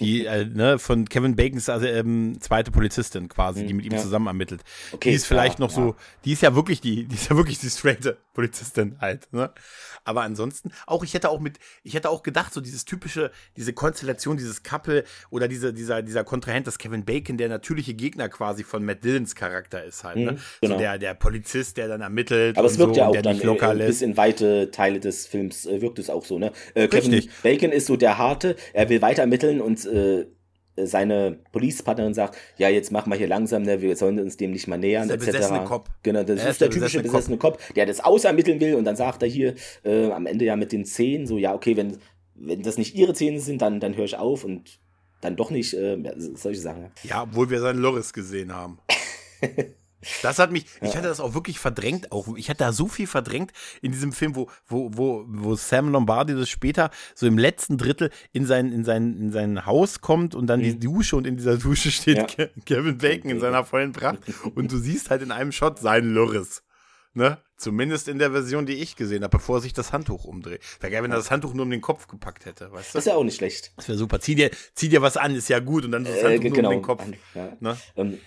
die 0.00 0.26
äh, 0.26 0.44
ne, 0.44 0.78
von 0.78 1.08
Kevin 1.08 1.36
Bacons 1.36 1.68
also, 1.68 1.86
ähm, 1.86 2.38
zweite 2.40 2.70
Polizistin 2.70 3.28
quasi, 3.28 3.64
die 3.64 3.70
hm, 3.70 3.76
mit 3.76 3.86
ihm 3.86 3.92
ja. 3.92 3.98
zusammen 3.98 4.26
ermittelt. 4.28 4.62
Okay, 4.92 5.10
die 5.10 5.16
ist 5.16 5.26
vielleicht 5.26 5.58
ja, 5.58 5.64
noch 5.64 5.70
so, 5.70 5.96
die 6.24 6.32
ist 6.32 6.42
ja 6.42 6.54
wirklich 6.54 6.80
die, 6.80 7.06
die 7.06 7.14
ist 7.14 7.30
ja 7.30 7.36
wirklich 7.36 7.58
die 7.58 7.70
straighte 7.70 8.18
Polizistin 8.32 8.96
halt. 9.00 9.32
Ne? 9.32 9.50
Aber 10.04 10.22
ansonsten, 10.22 10.70
auch 10.86 11.02
ich 11.02 11.12
hätte 11.14 11.28
auch 11.28 11.40
mit, 11.40 11.58
ich 11.82 11.94
hätte 11.94 12.08
auch 12.08 12.22
gedacht, 12.22 12.54
so 12.54 12.60
dieses 12.60 12.84
typische, 12.84 13.30
diese 13.56 13.72
Konstellation, 13.72 14.36
dieses 14.36 14.62
Couple 14.62 15.04
oder 15.30 15.48
diese, 15.48 15.74
dieser, 15.74 16.02
dieser 16.02 16.24
Kontrahent, 16.24 16.66
das 16.66 16.78
Kevin 16.78 17.04
Bacon, 17.04 17.36
der 17.36 17.48
natürliche 17.48 17.94
Gegner 17.94 18.28
quasi 18.28 18.64
von 18.64 18.84
Matt 18.84 19.04
Dillons 19.04 19.34
Charakter 19.34 19.84
ist 19.84 20.04
halt. 20.04 20.16
Ne? 20.16 20.32
Mhm, 20.32 20.38
genau. 20.60 20.74
so 20.74 20.78
der, 20.78 20.98
der 20.98 21.14
Polizist, 21.14 21.76
der 21.76 21.88
dann 21.88 22.00
ermittelt. 22.00 22.56
Aber 22.56 22.68
es 22.68 22.78
wirkt 22.78 22.94
so, 22.94 23.00
ja 23.00 23.08
auch 23.08 23.16
dann 23.16 23.40
locker 23.40 23.74
äh, 23.74 23.86
bis 23.86 24.00
in 24.00 24.16
weite 24.16 24.70
Teile 24.70 25.00
des 25.00 25.26
Films 25.26 25.66
äh, 25.66 25.82
wirkt 25.82 25.98
es 25.98 26.08
auch 26.08 26.24
so. 26.24 26.38
Ne? 26.38 26.52
Äh, 26.74 26.88
Kevin. 26.88 27.28
Bacon 27.42 27.72
ist 27.72 27.86
so 27.86 27.96
der 27.96 28.18
Harte, 28.18 28.56
er 28.72 28.88
will 28.88 29.02
weiter 29.02 29.22
ermitteln 29.22 29.60
und 29.60 29.84
äh, 29.88 30.26
seine 30.86 31.38
Police-Partnerin 31.52 32.14
sagt, 32.14 32.36
ja, 32.56 32.68
jetzt 32.68 32.92
machen 32.92 33.10
wir 33.10 33.16
hier 33.16 33.26
langsam, 33.26 33.62
ne, 33.62 33.80
wir 33.80 33.96
sollen 33.96 34.18
uns 34.20 34.36
dem 34.36 34.52
nicht 34.52 34.68
mal 34.68 34.78
nähern, 34.78 35.10
etc. 35.10 35.26
Besessene 35.26 35.64
Cop. 35.64 35.88
Genau, 36.02 36.22
das 36.22 36.40
ist, 36.40 36.48
ist 36.50 36.60
der, 36.60 36.68
der 36.68 36.78
typische 36.78 37.02
besessene. 37.02 37.36
Cop, 37.36 37.58
der 37.74 37.86
das 37.86 38.00
ausermitteln 38.00 38.60
will 38.60 38.74
und 38.74 38.84
dann 38.84 38.96
sagt 38.96 39.22
er 39.22 39.28
hier 39.28 39.54
äh, 39.84 40.10
am 40.10 40.26
Ende 40.26 40.44
ja 40.44 40.56
mit 40.56 40.72
den 40.72 40.84
Zähnen 40.84 41.26
so, 41.26 41.38
ja, 41.38 41.54
okay, 41.54 41.76
wenn, 41.76 41.98
wenn 42.34 42.62
das 42.62 42.78
nicht 42.78 42.94
ihre 42.94 43.14
Zähne 43.14 43.40
sind, 43.40 43.62
dann, 43.62 43.80
dann 43.80 43.96
höre 43.96 44.04
ich 44.04 44.16
auf 44.16 44.44
und 44.44 44.78
dann 45.20 45.36
doch 45.36 45.50
nicht, 45.50 45.74
äh, 45.74 45.98
solche 46.16 46.60
Sachen. 46.60 46.90
Ja, 47.02 47.24
obwohl 47.24 47.50
wir 47.50 47.60
seinen 47.60 47.80
Loris 47.80 48.12
gesehen 48.12 48.54
haben. 48.54 48.78
Das 50.22 50.38
hat 50.38 50.52
mich, 50.52 50.66
ich 50.80 50.96
hatte 50.96 51.08
das 51.08 51.18
auch 51.20 51.34
wirklich 51.34 51.58
verdrängt, 51.58 52.12
auch 52.12 52.36
ich 52.36 52.48
hatte 52.48 52.58
da 52.58 52.72
so 52.72 52.86
viel 52.86 53.06
verdrängt 53.06 53.52
in 53.82 53.90
diesem 53.90 54.12
Film, 54.12 54.36
wo, 54.36 54.48
wo, 54.66 54.90
wo, 54.92 55.24
wo 55.26 55.56
Sam 55.56 55.90
Lombardi 55.90 56.34
das 56.34 56.48
später 56.48 56.90
so 57.14 57.26
im 57.26 57.36
letzten 57.36 57.78
Drittel 57.78 58.10
in 58.32 58.46
sein, 58.46 58.72
in 58.72 58.84
sein, 58.84 59.18
in 59.18 59.32
sein 59.32 59.66
Haus 59.66 60.00
kommt 60.00 60.34
und 60.34 60.46
dann 60.46 60.60
mhm. 60.60 60.64
die 60.64 60.78
Dusche 60.78 61.16
und 61.16 61.26
in 61.26 61.36
dieser 61.36 61.56
Dusche 61.56 61.90
steht 61.90 62.38
ja. 62.38 62.46
Kevin 62.64 62.98
Bacon 62.98 63.30
in 63.30 63.40
seiner 63.40 63.64
vollen 63.64 63.92
Pracht 63.92 64.20
und 64.54 64.70
du 64.70 64.78
siehst 64.78 65.10
halt 65.10 65.22
in 65.22 65.32
einem 65.32 65.52
Shot 65.52 65.80
seinen 65.80 66.14
Loris. 66.14 66.62
Ne? 67.14 67.38
Zumindest 67.56 68.06
in 68.06 68.20
der 68.20 68.30
Version, 68.30 68.66
die 68.66 68.74
ich 68.74 68.94
gesehen 68.94 69.24
habe, 69.24 69.36
bevor 69.36 69.60
sich 69.60 69.72
das 69.72 69.92
Handtuch 69.92 70.24
umdreht. 70.24 70.62
Wäre 70.78 70.92
geil, 70.92 71.02
wenn 71.02 71.10
er 71.10 71.16
das 71.16 71.32
Handtuch 71.32 71.52
nur 71.52 71.64
um 71.64 71.70
den 71.70 71.80
Kopf 71.80 72.06
gepackt 72.06 72.46
hätte, 72.46 72.70
weißt 72.70 72.94
du? 72.94 72.98
Das 72.98 73.06
ist 73.06 73.06
ja 73.06 73.16
auch 73.16 73.24
nicht 73.24 73.34
schlecht. 73.34 73.72
Das 73.76 73.88
wäre 73.88 73.98
super. 73.98 74.20
Zieh 74.20 74.36
dir, 74.36 74.52
zieh 74.74 74.88
dir 74.88 75.02
was 75.02 75.16
an, 75.16 75.34
ist 75.34 75.48
ja 75.48 75.58
gut 75.58 75.84
und 75.84 75.90
dann 75.90 76.04
das 76.04 76.18
äh, 76.18 76.24
Handtuch 76.24 76.44
äh, 76.44 76.50
genau. 76.50 76.60
nur 76.62 76.70
um 76.70 76.76
den 76.76 76.82
Kopf. 76.82 77.04
Ja. 77.34 77.56
Ne? 77.58 77.76
Ähm, 77.96 78.18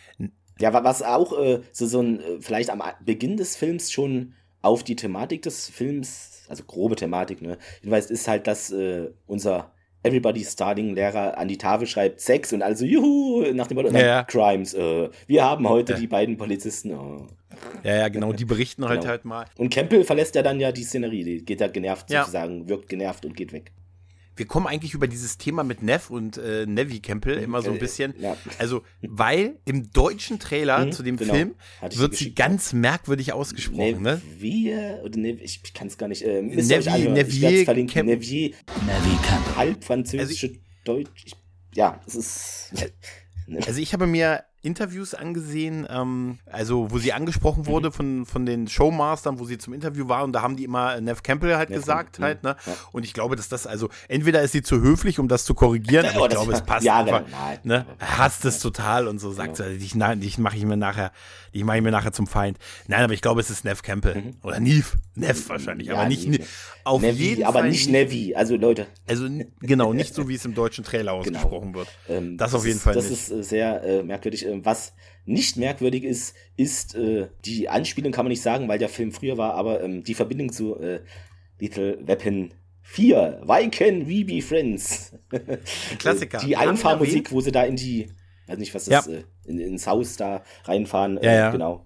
ja, 0.59 0.73
was 0.73 1.01
auch 1.01 1.37
äh, 1.37 1.61
so, 1.71 1.85
so 1.85 2.01
ein, 2.01 2.19
äh, 2.19 2.23
vielleicht 2.39 2.69
am 2.69 2.81
Beginn 3.03 3.37
des 3.37 3.55
Films 3.55 3.91
schon 3.91 4.33
auf 4.61 4.83
die 4.83 4.95
Thematik 4.95 5.41
des 5.41 5.69
Films, 5.69 6.43
also 6.47 6.63
grobe 6.65 6.95
Thematik, 6.95 7.41
ne, 7.41 7.57
hinweist, 7.81 8.11
ist 8.11 8.27
halt, 8.27 8.47
dass 8.47 8.71
äh, 8.71 9.09
unser 9.27 9.71
Everybody's 10.03 10.51
Starting 10.51 10.95
Lehrer 10.95 11.37
an 11.37 11.47
die 11.47 11.57
Tafel 11.57 11.87
schreibt 11.87 12.21
Sex 12.21 12.53
und 12.53 12.63
also 12.63 12.85
juhu 12.85 13.51
nach 13.53 13.67
dem 13.67 13.75
Motto 13.75 13.91
ja, 13.91 13.99
ja. 13.99 14.23
Crimes. 14.23 14.73
Äh, 14.73 15.09
wir 15.27 15.43
haben 15.43 15.69
heute 15.69 15.93
ja. 15.93 15.99
die 15.99 16.07
beiden 16.07 16.37
Polizisten. 16.37 16.91
Oh. 16.93 17.27
Ja, 17.83 17.95
ja, 17.95 18.07
genau, 18.09 18.33
die 18.33 18.45
berichten 18.45 18.83
halt 18.87 19.01
genau. 19.01 19.11
halt 19.11 19.25
mal. 19.25 19.45
Und 19.57 19.71
Campbell 19.71 20.03
verlässt 20.03 20.33
ja 20.33 20.41
dann 20.41 20.59
ja 20.59 20.71
die 20.71 20.83
Szenerie, 20.83 21.23
die 21.23 21.45
geht 21.45 21.61
da 21.61 21.67
genervt 21.67 22.09
sozusagen, 22.09 22.67
wirkt 22.67 22.89
genervt 22.89 23.25
und 23.25 23.35
geht 23.35 23.53
weg 23.53 23.71
wir 24.41 24.47
kommen 24.47 24.65
eigentlich 24.65 24.95
über 24.95 25.07
dieses 25.07 25.37
Thema 25.37 25.63
mit 25.63 25.83
Neff 25.83 26.09
und 26.09 26.39
äh, 26.39 26.65
Nevi 26.65 26.99
Campbell 26.99 27.37
immer 27.37 27.61
so 27.61 27.69
ein 27.69 27.75
äh, 27.75 27.79
bisschen. 27.79 28.15
Ja. 28.19 28.35
Also, 28.57 28.81
weil 29.03 29.59
im 29.65 29.91
deutschen 29.91 30.39
Trailer 30.39 30.83
mhm, 30.83 30.91
zu 30.93 31.03
dem 31.03 31.15
genau. 31.15 31.35
Film 31.35 31.55
wird 31.93 32.15
sie 32.15 32.33
ganz 32.33 32.73
merkwürdig 32.73 33.33
ausgesprochen. 33.33 34.01
Ne? 34.01 34.19
Nevier 34.33 34.99
oder 35.03 35.19
Nev 35.19 35.39
ich, 35.43 35.61
ich 35.63 35.75
kann 35.75 35.85
es 35.85 35.99
gar 35.99 36.07
nicht. 36.07 36.23
Äh, 36.23 36.41
Nevi, 36.41 37.09
Nevier, 37.09 37.65
Camp 37.85 38.09
Nevier, 38.09 38.49
Nevi 38.87 39.15
Campbell. 39.21 39.55
Halb 39.57 39.83
französische 39.83 40.47
also 40.47 40.59
Deutsch. 40.85 41.23
Ich, 41.23 41.35
ja, 41.75 42.01
es 42.07 42.15
ist. 42.15 42.73
Also 43.67 43.79
ich 43.79 43.93
habe 43.93 44.07
mir 44.07 44.43
Interviews 44.63 45.13
angesehen, 45.13 45.87
ähm, 45.89 46.37
also 46.45 46.91
wo 46.91 46.99
sie 46.99 47.13
angesprochen 47.13 47.65
wurde 47.65 47.89
mhm. 47.89 47.93
von, 47.93 48.25
von 48.25 48.45
den 48.45 48.67
Showmastern, 48.67 49.39
wo 49.39 49.45
sie 49.45 49.57
zum 49.57 49.73
Interview 49.73 50.07
war 50.07 50.23
und 50.23 50.33
da 50.33 50.41
haben 50.41 50.55
die 50.55 50.65
immer 50.65 50.99
Nev 51.01 51.23
Campbell 51.23 51.55
halt 51.55 51.69
Nev 51.69 51.79
gesagt 51.79 52.17
Campbell, 52.17 52.25
halt, 52.25 52.43
ne? 52.43 52.55
Ja. 52.65 52.73
Und 52.91 53.03
ich 53.03 53.13
glaube, 53.13 53.35
dass 53.35 53.49
das 53.49 53.65
also, 53.65 53.89
entweder 54.07 54.41
ist 54.41 54.51
sie 54.51 54.61
zu 54.61 54.79
höflich, 54.79 55.19
um 55.19 55.27
das 55.27 55.45
zu 55.45 55.53
korrigieren, 55.55 56.05
aber 56.05 56.25
ich 56.25 56.31
glaube, 56.31 56.53
es 56.53 56.61
passt 56.65 56.85
ja, 56.85 56.99
einfach, 56.99 57.23
nein, 57.31 57.59
ne? 57.63 57.85
Hasst 57.99 58.45
es 58.45 58.59
total 58.59 59.07
und 59.07 59.19
so 59.19 59.31
sagt 59.31 59.57
genau. 59.57 59.69
sie, 59.69 59.77
dich, 59.79 59.93
dich 59.93 60.37
mache 60.37 60.57
ich 60.57 60.65
mir 60.65 60.77
nachher, 60.77 61.11
dich 61.55 61.63
mache 61.63 61.77
ich 61.77 61.83
mir 61.83 61.91
nachher 61.91 62.13
zum 62.13 62.27
Feind. 62.27 62.57
Nein, 62.87 63.03
aber 63.03 63.13
ich 63.13 63.21
glaube, 63.21 63.41
es 63.41 63.49
ist 63.49 63.65
Nev 63.65 63.81
Campbell. 63.81 64.15
Mhm. 64.15 64.37
Oder 64.43 64.59
Neve. 64.59 64.97
Nev 65.21 65.49
wahrscheinlich, 65.49 65.87
ja, 65.87 65.95
aber 65.95 66.09
nicht, 66.09 66.27
Neve. 66.27 66.43
auf 66.83 67.01
Nevi, 67.01 67.23
jeden 67.23 67.43
aber 67.43 67.59
Fall 67.59 67.69
nicht 67.69 67.89
Nevi, 67.89 68.35
also 68.35 68.55
Leute. 68.55 68.87
Also, 69.07 69.27
genau, 69.59 69.93
nicht 69.93 70.13
so, 70.13 70.27
wie 70.27 70.35
es 70.35 70.45
im 70.45 70.53
deutschen 70.53 70.83
Trailer 70.83 71.21
genau. 71.23 71.39
ausgesprochen 71.39 71.73
genau. 71.73 71.79
wird. 71.79 71.87
Ähm, 72.09 72.37
das, 72.37 72.51
das 72.51 72.59
auf 72.59 72.65
jeden 72.65 72.77
ist, 72.77 72.83
Fall 72.83 72.93
Das 72.93 73.09
nicht. 73.09 73.21
ist 73.21 73.31
äh, 73.31 73.43
sehr 73.43 73.83
äh, 73.83 74.03
merkwürdig. 74.03 74.45
Ähm, 74.45 74.65
was 74.65 74.93
nicht 75.25 75.57
merkwürdig 75.57 76.03
ist, 76.03 76.35
ist 76.57 76.95
äh, 76.95 77.27
die 77.45 77.69
Anspielung, 77.69 78.11
kann 78.11 78.25
man 78.25 78.31
nicht 78.31 78.41
sagen, 78.41 78.67
weil 78.67 78.79
der 78.79 78.89
Film 78.89 79.11
früher 79.11 79.37
war, 79.37 79.53
aber 79.53 79.83
ähm, 79.83 80.03
die 80.03 80.13
Verbindung 80.13 80.51
zu 80.51 80.79
äh, 80.79 81.01
Little 81.59 81.99
Weapon 82.05 82.53
4. 82.81 83.41
Why 83.45 83.69
can 83.69 84.07
we 84.07 84.25
be 84.25 84.41
friends? 84.41 85.13
Klassiker. 85.99 86.39
die 86.45 86.57
Einfahrmusik, 86.57 87.31
wo 87.31 87.41
sie 87.41 87.51
da 87.51 87.63
in 87.63 87.75
die, 87.75 88.11
weiß 88.47 88.57
nicht, 88.57 88.73
was 88.73 88.85
das, 88.85 89.05
ja. 89.05 89.13
äh, 89.13 89.23
in, 89.45 89.59
ins 89.59 89.87
Haus 89.87 90.17
da 90.17 90.43
reinfahren. 90.65 91.19
Ja, 91.21 91.33
ja. 91.33 91.51
Genau. 91.51 91.85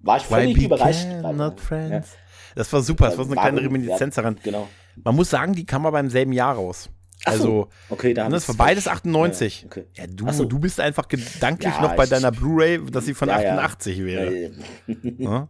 War 0.00 0.18
ich 0.18 0.24
völlig 0.24 0.62
überrascht. 0.62 1.06
Not 1.22 1.60
friends. 1.60 2.12
Ja. 2.12 2.23
Das 2.54 2.72
war 2.72 2.82
super, 2.82 3.06
das 3.08 3.18
war 3.18 3.24
so 3.24 3.32
eine 3.32 3.40
kleine 3.40 3.62
Reminiszenz 3.62 4.14
daran. 4.14 4.38
Genau. 4.42 4.68
Man 5.02 5.16
muss 5.16 5.30
sagen, 5.30 5.54
die 5.54 5.66
kam 5.66 5.86
aber 5.86 5.98
beim 5.98 6.10
selben 6.10 6.32
Jahr 6.32 6.54
raus. 6.54 6.88
Also, 7.24 7.68
okay, 7.88 8.12
da 8.12 8.28
das 8.28 8.48
war 8.48 8.54
beides 8.54 8.86
98. 8.86 9.62
Ja, 9.62 9.66
okay. 9.66 9.84
ja 9.94 10.06
du, 10.06 10.30
so. 10.30 10.44
du 10.44 10.58
bist 10.58 10.78
einfach 10.78 11.08
gedanklich 11.08 11.74
ja, 11.74 11.80
noch 11.80 11.96
bei 11.96 12.06
deiner 12.06 12.30
Bluray, 12.30 12.80
dass 12.90 13.06
sie 13.06 13.14
von 13.14 13.28
ja, 13.28 13.36
88 13.36 14.04
wäre. 14.04 14.50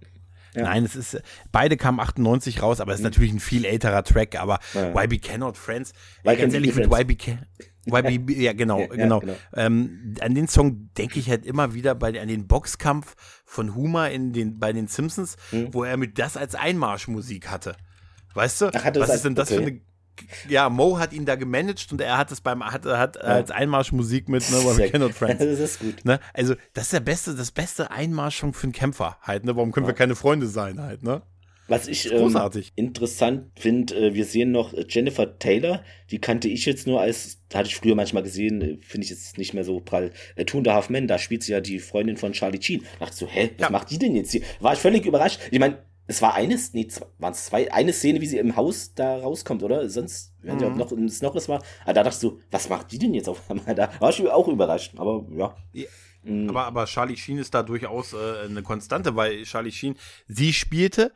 Nein, 0.55 0.85
es 0.85 0.95
ist, 0.95 1.21
beide 1.51 1.77
kamen 1.77 1.99
98 1.99 2.63
raus, 2.63 2.81
aber 2.81 2.93
es 2.93 3.01
ist 3.01 3.03
mhm. 3.03 3.11
natürlich 3.11 3.33
ein 3.33 3.41
viel 3.41 3.65
älterer 3.65 4.05
Track, 4.05 4.41
aber 4.41 4.61
YB 4.75 5.21
Cannot 5.21 5.57
Friends, 5.57 5.93
Why 6.23 6.37
ganz 6.37 6.55
ehrlich, 6.55 6.77
mit 6.77 6.87
YB 6.87 7.19
Can, 7.19 7.45
YB, 7.87 8.31
ja, 8.31 8.53
genau, 8.53 8.87
genau. 8.91 9.21
genau. 9.21 9.35
Ähm, 9.55 10.15
an 10.21 10.35
den 10.35 10.49
Song 10.49 10.91
denke 10.97 11.19
ich 11.19 11.29
halt 11.29 11.47
immer 11.47 11.75
wieder 11.75 11.95
bei, 11.95 12.21
an 12.21 12.29
den 12.29 12.47
Boxkampf 12.47 13.15
von 13.45 13.75
Huma 13.75 14.07
in 14.07 14.33
den, 14.33 14.59
bei 14.59 14.73
den 14.73 14.89
Simpsons, 14.89 15.37
mhm. 15.53 15.73
wo 15.73 15.85
er 15.85 15.97
mit 15.97 16.19
das 16.19 16.37
als 16.37 16.55
Einmarschmusik 16.55 17.51
hatte. 17.51 17.77
Weißt 18.35 18.61
du? 18.61 18.71
Ach, 18.75 18.85
was 18.95 19.15
ist 19.15 19.25
denn 19.25 19.35
das 19.35 19.51
okay. 19.51 19.61
für 19.61 19.67
eine 19.67 19.81
ja, 20.49 20.69
Mo 20.69 20.99
hat 20.99 21.13
ihn 21.13 21.27
da 21.27 21.35
gemanagt 21.35 21.91
und 21.91 22.01
er 22.01 22.19
hat 22.19 22.31
es 22.31 22.41
beim 22.41 22.65
hat, 22.65 22.87
hat 22.87 23.17
ja. 23.17 23.23
als 23.23 23.51
Einmarschmusik 23.51 24.29
mit 24.29 24.49
ne, 24.51 24.57
We 24.59 24.89
Cannot 24.91 25.13
Friends. 25.13 25.39
das 25.45 25.59
ist 25.59 25.81
gut. 25.81 26.05
Ne? 26.05 26.21
Also, 26.33 26.55
das 26.73 26.85
ist 26.85 26.93
der 26.93 27.01
beste, 27.01 27.35
das 27.35 27.51
beste 27.51 27.91
Einmarschung 27.91 28.55
für 28.55 28.65
einen 28.65 28.73
Kämpfer 28.73 29.19
halt, 29.23 29.45
ne? 29.45 29.57
Warum 29.57 29.73
können 29.73 29.87
ja. 29.87 29.91
wir 29.91 29.97
keine 29.97 30.15
Freunde 30.15 30.47
sein 30.47 30.81
halt, 30.81 31.03
ne? 31.03 31.23
Was 31.67 31.89
ich 31.89 32.13
ähm, 32.13 32.37
interessant 32.75 33.51
finde, 33.57 33.95
äh, 33.95 34.15
wir 34.15 34.25
sehen 34.25 34.53
noch 34.53 34.75
äh, 34.75 34.85
Jennifer 34.89 35.39
Taylor, 35.39 35.83
die 36.11 36.21
kannte 36.21 36.49
ich 36.49 36.67
jetzt 36.67 36.87
nur 36.87 37.01
als, 37.01 37.39
hatte 37.53 37.69
ich 37.69 37.77
früher 37.77 37.95
manchmal 37.95 38.23
gesehen, 38.23 38.61
äh, 38.61 38.79
finde 38.81 39.05
ich 39.05 39.11
jetzt 39.11 39.39
nicht 39.39 39.55
mehr 39.55 39.65
so 39.65 39.81
prall. 39.81 40.13
Äh, 40.37 40.45
Two 40.45 40.59
and 40.59 40.69
a 40.69 40.75
Half 40.75 40.91
Men, 40.91 41.09
da 41.09 41.19
spielt 41.19 41.43
sie 41.43 41.53
ja 41.53 41.61
die 41.61 41.79
Freundin 41.79 42.17
von 42.17 42.33
Charlie 42.33 42.61
Sheen. 42.61 42.83
Da 42.99 43.07
dachte 43.07 43.17
so, 43.17 43.27
hä, 43.27 43.51
was 43.57 43.69
ja. 43.69 43.71
macht 43.71 43.91
die 43.91 43.99
denn 43.99 44.15
jetzt 44.15 44.33
hier? 44.33 44.43
War 44.61 44.75
ich 44.75 44.79
völlig 44.79 45.07
überrascht. 45.07 45.41
Ich 45.51 45.59
meine, 45.59 45.79
es 46.07 46.21
war 46.21 46.35
eines, 46.35 46.75
nee, 46.75 46.87
waren 47.19 47.33
es 47.33 47.47
zwei, 47.47 47.73
eine 47.73 47.93
Szene, 47.93 48.21
wie 48.21 48.27
sie 48.27 48.39
im 48.39 48.57
Haus 48.57 48.95
da 48.95 49.19
rauskommt, 49.19 49.63
oder? 49.63 49.89
Sonst, 49.89 50.35
wenn 50.43 50.57
mhm. 50.57 50.77
noch, 50.77 50.93
es 50.93 51.23
noch 51.23 51.35
was 51.35 51.49
war. 51.49 51.63
Aber 51.85 51.95
da 51.95 52.03
dachtest 52.03 52.23
du, 52.23 52.41
was 52.51 52.69
macht 52.69 52.93
die 52.93 52.99
denn 52.99 53.15
jetzt 53.15 53.29
auf 53.29 53.51
einmal 53.51 53.75
da? 53.75 53.91
War 54.01 54.11
ich 54.11 54.21
auch 54.29 54.49
überrascht, 54.49 54.93
aber 54.97 55.27
ja. 55.35 55.57
ja. 55.73 55.87
Mhm. 56.25 56.51
Aber, 56.51 56.65
aber 56.65 56.85
Charlie 56.87 57.17
Sheen 57.17 57.39
ist 57.39 57.55
da 57.55 57.63
durchaus 57.63 58.13
äh, 58.13 58.47
eine 58.47 58.63
Konstante, 58.63 59.17
weil 59.17 59.45
Charlie 59.45 59.73
Sheen, 59.73 59.97
sie 60.29 60.53
spielte 60.53 61.13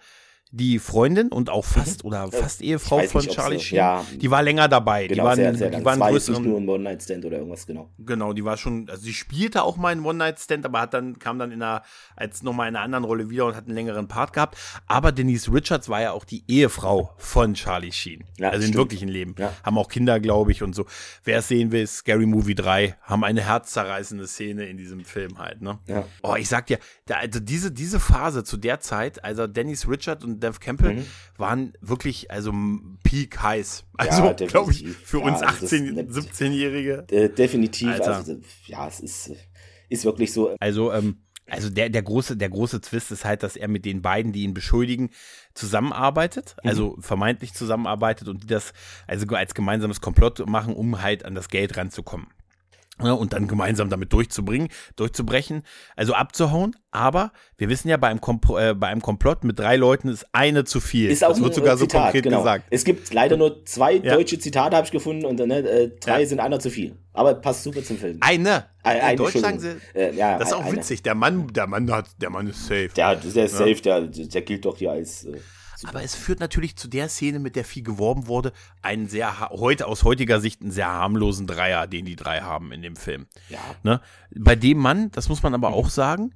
die 0.50 0.78
Freundin 0.78 1.28
und 1.28 1.50
auch 1.50 1.64
fast 1.64 2.04
mhm. 2.04 2.08
oder 2.08 2.32
fast 2.32 2.62
Ehefrau 2.62 3.00
von 3.00 3.22
nicht, 3.22 3.34
Charlie 3.34 3.60
Sheen, 3.60 3.76
ja, 3.76 4.04
die 4.14 4.30
war 4.30 4.42
länger 4.42 4.68
dabei. 4.68 5.06
Genau, 5.06 5.14
die 5.14 5.26
waren, 5.26 5.36
sehr, 5.36 5.54
sehr 5.54 5.70
die 5.70 5.84
waren 5.84 6.00
war 6.00 6.10
größeren, 6.10 6.42
nicht 6.42 6.50
nur 6.50 6.60
ein 6.60 6.68
One-Night-Stand 6.68 7.24
oder 7.24 7.38
irgendwas, 7.38 7.66
genau. 7.66 7.90
Genau, 7.98 8.32
die 8.32 8.44
war 8.44 8.56
schon, 8.56 8.88
also 8.88 9.02
sie 9.02 9.12
spielte 9.12 9.62
auch 9.62 9.76
mal 9.76 9.92
einen 9.92 10.04
One-Night-Stand, 10.04 10.64
aber 10.64 10.80
hat 10.80 10.94
dann, 10.94 11.18
kam 11.18 11.38
dann 11.38 11.52
in 11.52 11.62
einer, 11.62 11.82
als 12.16 12.42
nochmal 12.42 12.68
in 12.68 12.76
einer 12.76 12.84
anderen 12.84 13.04
Rolle 13.04 13.30
wieder 13.30 13.46
und 13.46 13.56
hat 13.56 13.66
einen 13.66 13.74
längeren 13.74 14.08
Part 14.08 14.32
gehabt. 14.32 14.56
Aber 14.86 15.12
Denise 15.12 15.52
Richards 15.52 15.88
war 15.88 16.00
ja 16.00 16.12
auch 16.12 16.24
die 16.24 16.44
Ehefrau 16.48 17.12
von 17.16 17.54
Charlie 17.54 17.92
Sheen. 17.92 18.24
Ja, 18.38 18.50
also 18.50 18.66
im 18.66 18.74
wirklichen 18.74 19.08
Leben. 19.08 19.34
Ja. 19.38 19.52
Haben 19.62 19.78
auch 19.78 19.88
Kinder, 19.88 20.20
glaube 20.20 20.52
ich, 20.52 20.62
und 20.62 20.74
so. 20.74 20.86
Wer 21.24 21.38
es 21.38 21.48
sehen 21.48 21.72
will, 21.72 21.86
Scary 21.86 22.26
Movie 22.26 22.54
3, 22.54 22.96
haben 23.02 23.24
eine 23.24 23.42
herzzerreißende 23.42 24.26
Szene 24.26 24.66
in 24.66 24.76
diesem 24.76 25.04
Film 25.04 25.38
halt, 25.38 25.60
ne? 25.60 25.78
Ja. 25.86 26.04
Oh, 26.22 26.36
ich 26.36 26.48
sag 26.48 26.66
dir, 26.66 26.78
da, 27.08 27.16
also 27.16 27.40
diese, 27.40 27.72
diese 27.72 28.00
Phase 28.00 28.44
zu 28.44 28.56
der 28.56 28.80
Zeit, 28.80 29.24
also 29.24 29.46
Denise 29.46 29.88
Richards 29.88 30.24
und 30.24 30.42
Dev 30.42 30.60
Campbell, 30.60 30.96
mhm 30.96 31.04
waren 31.38 31.72
wirklich, 31.80 32.30
also 32.30 32.52
peak 33.04 33.40
heiß. 33.40 33.84
Also, 33.96 34.24
ja, 34.24 34.32
glaube 34.32 34.72
ich, 34.72 34.86
für 34.88 35.20
uns 35.20 35.40
18-, 35.40 36.10
17-Jährige. 36.10 37.06
Äh, 37.10 37.30
definitiv. 37.30 37.88
Also, 38.00 38.40
ja, 38.66 38.88
es 38.88 39.00
ist, 39.00 39.32
ist 39.88 40.04
wirklich 40.04 40.32
so. 40.32 40.56
Also, 40.58 40.92
ähm, 40.92 41.18
also 41.46 41.70
der, 41.70 41.88
der, 41.88 42.02
große, 42.02 42.36
der 42.36 42.50
große 42.50 42.80
Twist 42.82 43.10
ist 43.10 43.24
halt, 43.24 43.42
dass 43.42 43.56
er 43.56 43.68
mit 43.68 43.84
den 43.84 44.02
beiden, 44.02 44.32
die 44.32 44.42
ihn 44.42 44.52
beschuldigen, 44.52 45.10
zusammenarbeitet, 45.54 46.56
mhm. 46.62 46.68
also 46.68 46.96
vermeintlich 47.00 47.54
zusammenarbeitet 47.54 48.28
und 48.28 48.42
die 48.42 48.46
das 48.48 48.72
also 49.06 49.26
als 49.28 49.54
gemeinsames 49.54 50.00
Komplott 50.00 50.46
machen, 50.46 50.74
um 50.74 51.00
halt 51.00 51.24
an 51.24 51.34
das 51.34 51.48
Geld 51.48 51.76
ranzukommen. 51.76 52.26
Ja, 53.02 53.12
und 53.12 53.32
dann 53.32 53.46
gemeinsam 53.46 53.90
damit 53.90 54.12
durchzubringen, 54.12 54.68
durchzubrechen, 54.96 55.62
also 55.96 56.14
abzuhauen. 56.14 56.76
Aber 56.90 57.32
wir 57.56 57.68
wissen 57.68 57.88
ja, 57.88 57.96
bei 57.96 58.08
einem, 58.08 58.20
Kom 58.20 58.40
äh, 58.58 58.74
bei 58.74 58.88
einem 58.88 59.02
Komplott 59.02 59.44
mit 59.44 59.58
drei 59.58 59.76
Leuten 59.76 60.08
ist 60.08 60.26
eine 60.32 60.64
zu 60.64 60.80
viel. 60.80 61.10
Ist 61.10 61.22
auch 61.22 61.28
das 61.30 61.42
wird 61.42 61.54
sogar 61.54 61.76
Zitat, 61.76 61.90
so 61.90 61.98
konkret 61.98 62.24
genau. 62.24 62.38
gesagt. 62.38 62.64
Es 62.70 62.84
gibt 62.84 63.12
leider 63.12 63.36
nur 63.36 63.64
zwei 63.66 63.94
ja. 63.94 64.14
deutsche 64.14 64.38
Zitate, 64.38 64.74
habe 64.76 64.86
ich 64.86 64.90
gefunden, 64.90 65.24
und 65.24 65.38
ne, 65.38 65.58
äh, 65.58 65.90
drei 66.00 66.22
ja. 66.22 66.26
sind 66.26 66.40
einer 66.40 66.58
zu 66.58 66.70
viel. 66.70 66.96
Aber 67.12 67.34
passt 67.34 67.64
super 67.64 67.82
zum 67.82 67.98
Film. 67.98 68.18
Eine. 68.20 68.66
Eine, 68.82 69.02
eine 69.02 69.16
Deutsch 69.16 69.36
sagen 69.36 69.58
sie, 69.58 69.76
äh, 69.94 70.14
ja, 70.14 70.38
das 70.38 70.48
ist 70.48 70.54
auch 70.54 70.64
eine. 70.64 70.76
witzig. 70.76 71.02
Der 71.02 71.14
Mann, 71.14 71.48
der 71.52 71.66
Mann 71.66 71.90
hat, 71.92 72.06
der 72.20 72.30
Mann 72.30 72.46
ist 72.46 72.62
safe. 72.66 72.90
Der, 72.96 73.16
der 73.16 73.44
ist 73.44 73.56
safe, 73.56 73.82
der, 73.82 74.02
der 74.02 74.42
gilt 74.42 74.64
doch 74.64 74.78
hier 74.78 74.92
als. 74.92 75.24
Äh. 75.24 75.38
Aber 75.86 76.02
es 76.02 76.14
führt 76.14 76.40
natürlich 76.40 76.76
zu 76.76 76.88
der 76.88 77.08
Szene, 77.08 77.38
mit 77.38 77.56
der 77.56 77.64
viel 77.64 77.82
geworben 77.82 78.26
wurde, 78.26 78.52
einen 78.82 79.08
sehr, 79.08 79.50
heute 79.50 79.86
aus 79.86 80.02
heutiger 80.02 80.40
Sicht 80.40 80.60
einen 80.60 80.70
sehr 80.70 80.88
harmlosen 80.88 81.46
Dreier, 81.46 81.86
den 81.86 82.04
die 82.04 82.16
drei 82.16 82.40
haben 82.40 82.72
in 82.72 82.82
dem 82.82 82.96
Film. 82.96 83.26
Ja. 83.48 83.60
Ne? 83.82 84.00
Bei 84.34 84.56
dem 84.56 84.78
Mann, 84.78 85.10
das 85.12 85.28
muss 85.28 85.42
man 85.42 85.54
aber 85.54 85.68
mhm. 85.68 85.74
auch 85.74 85.88
sagen, 85.88 86.34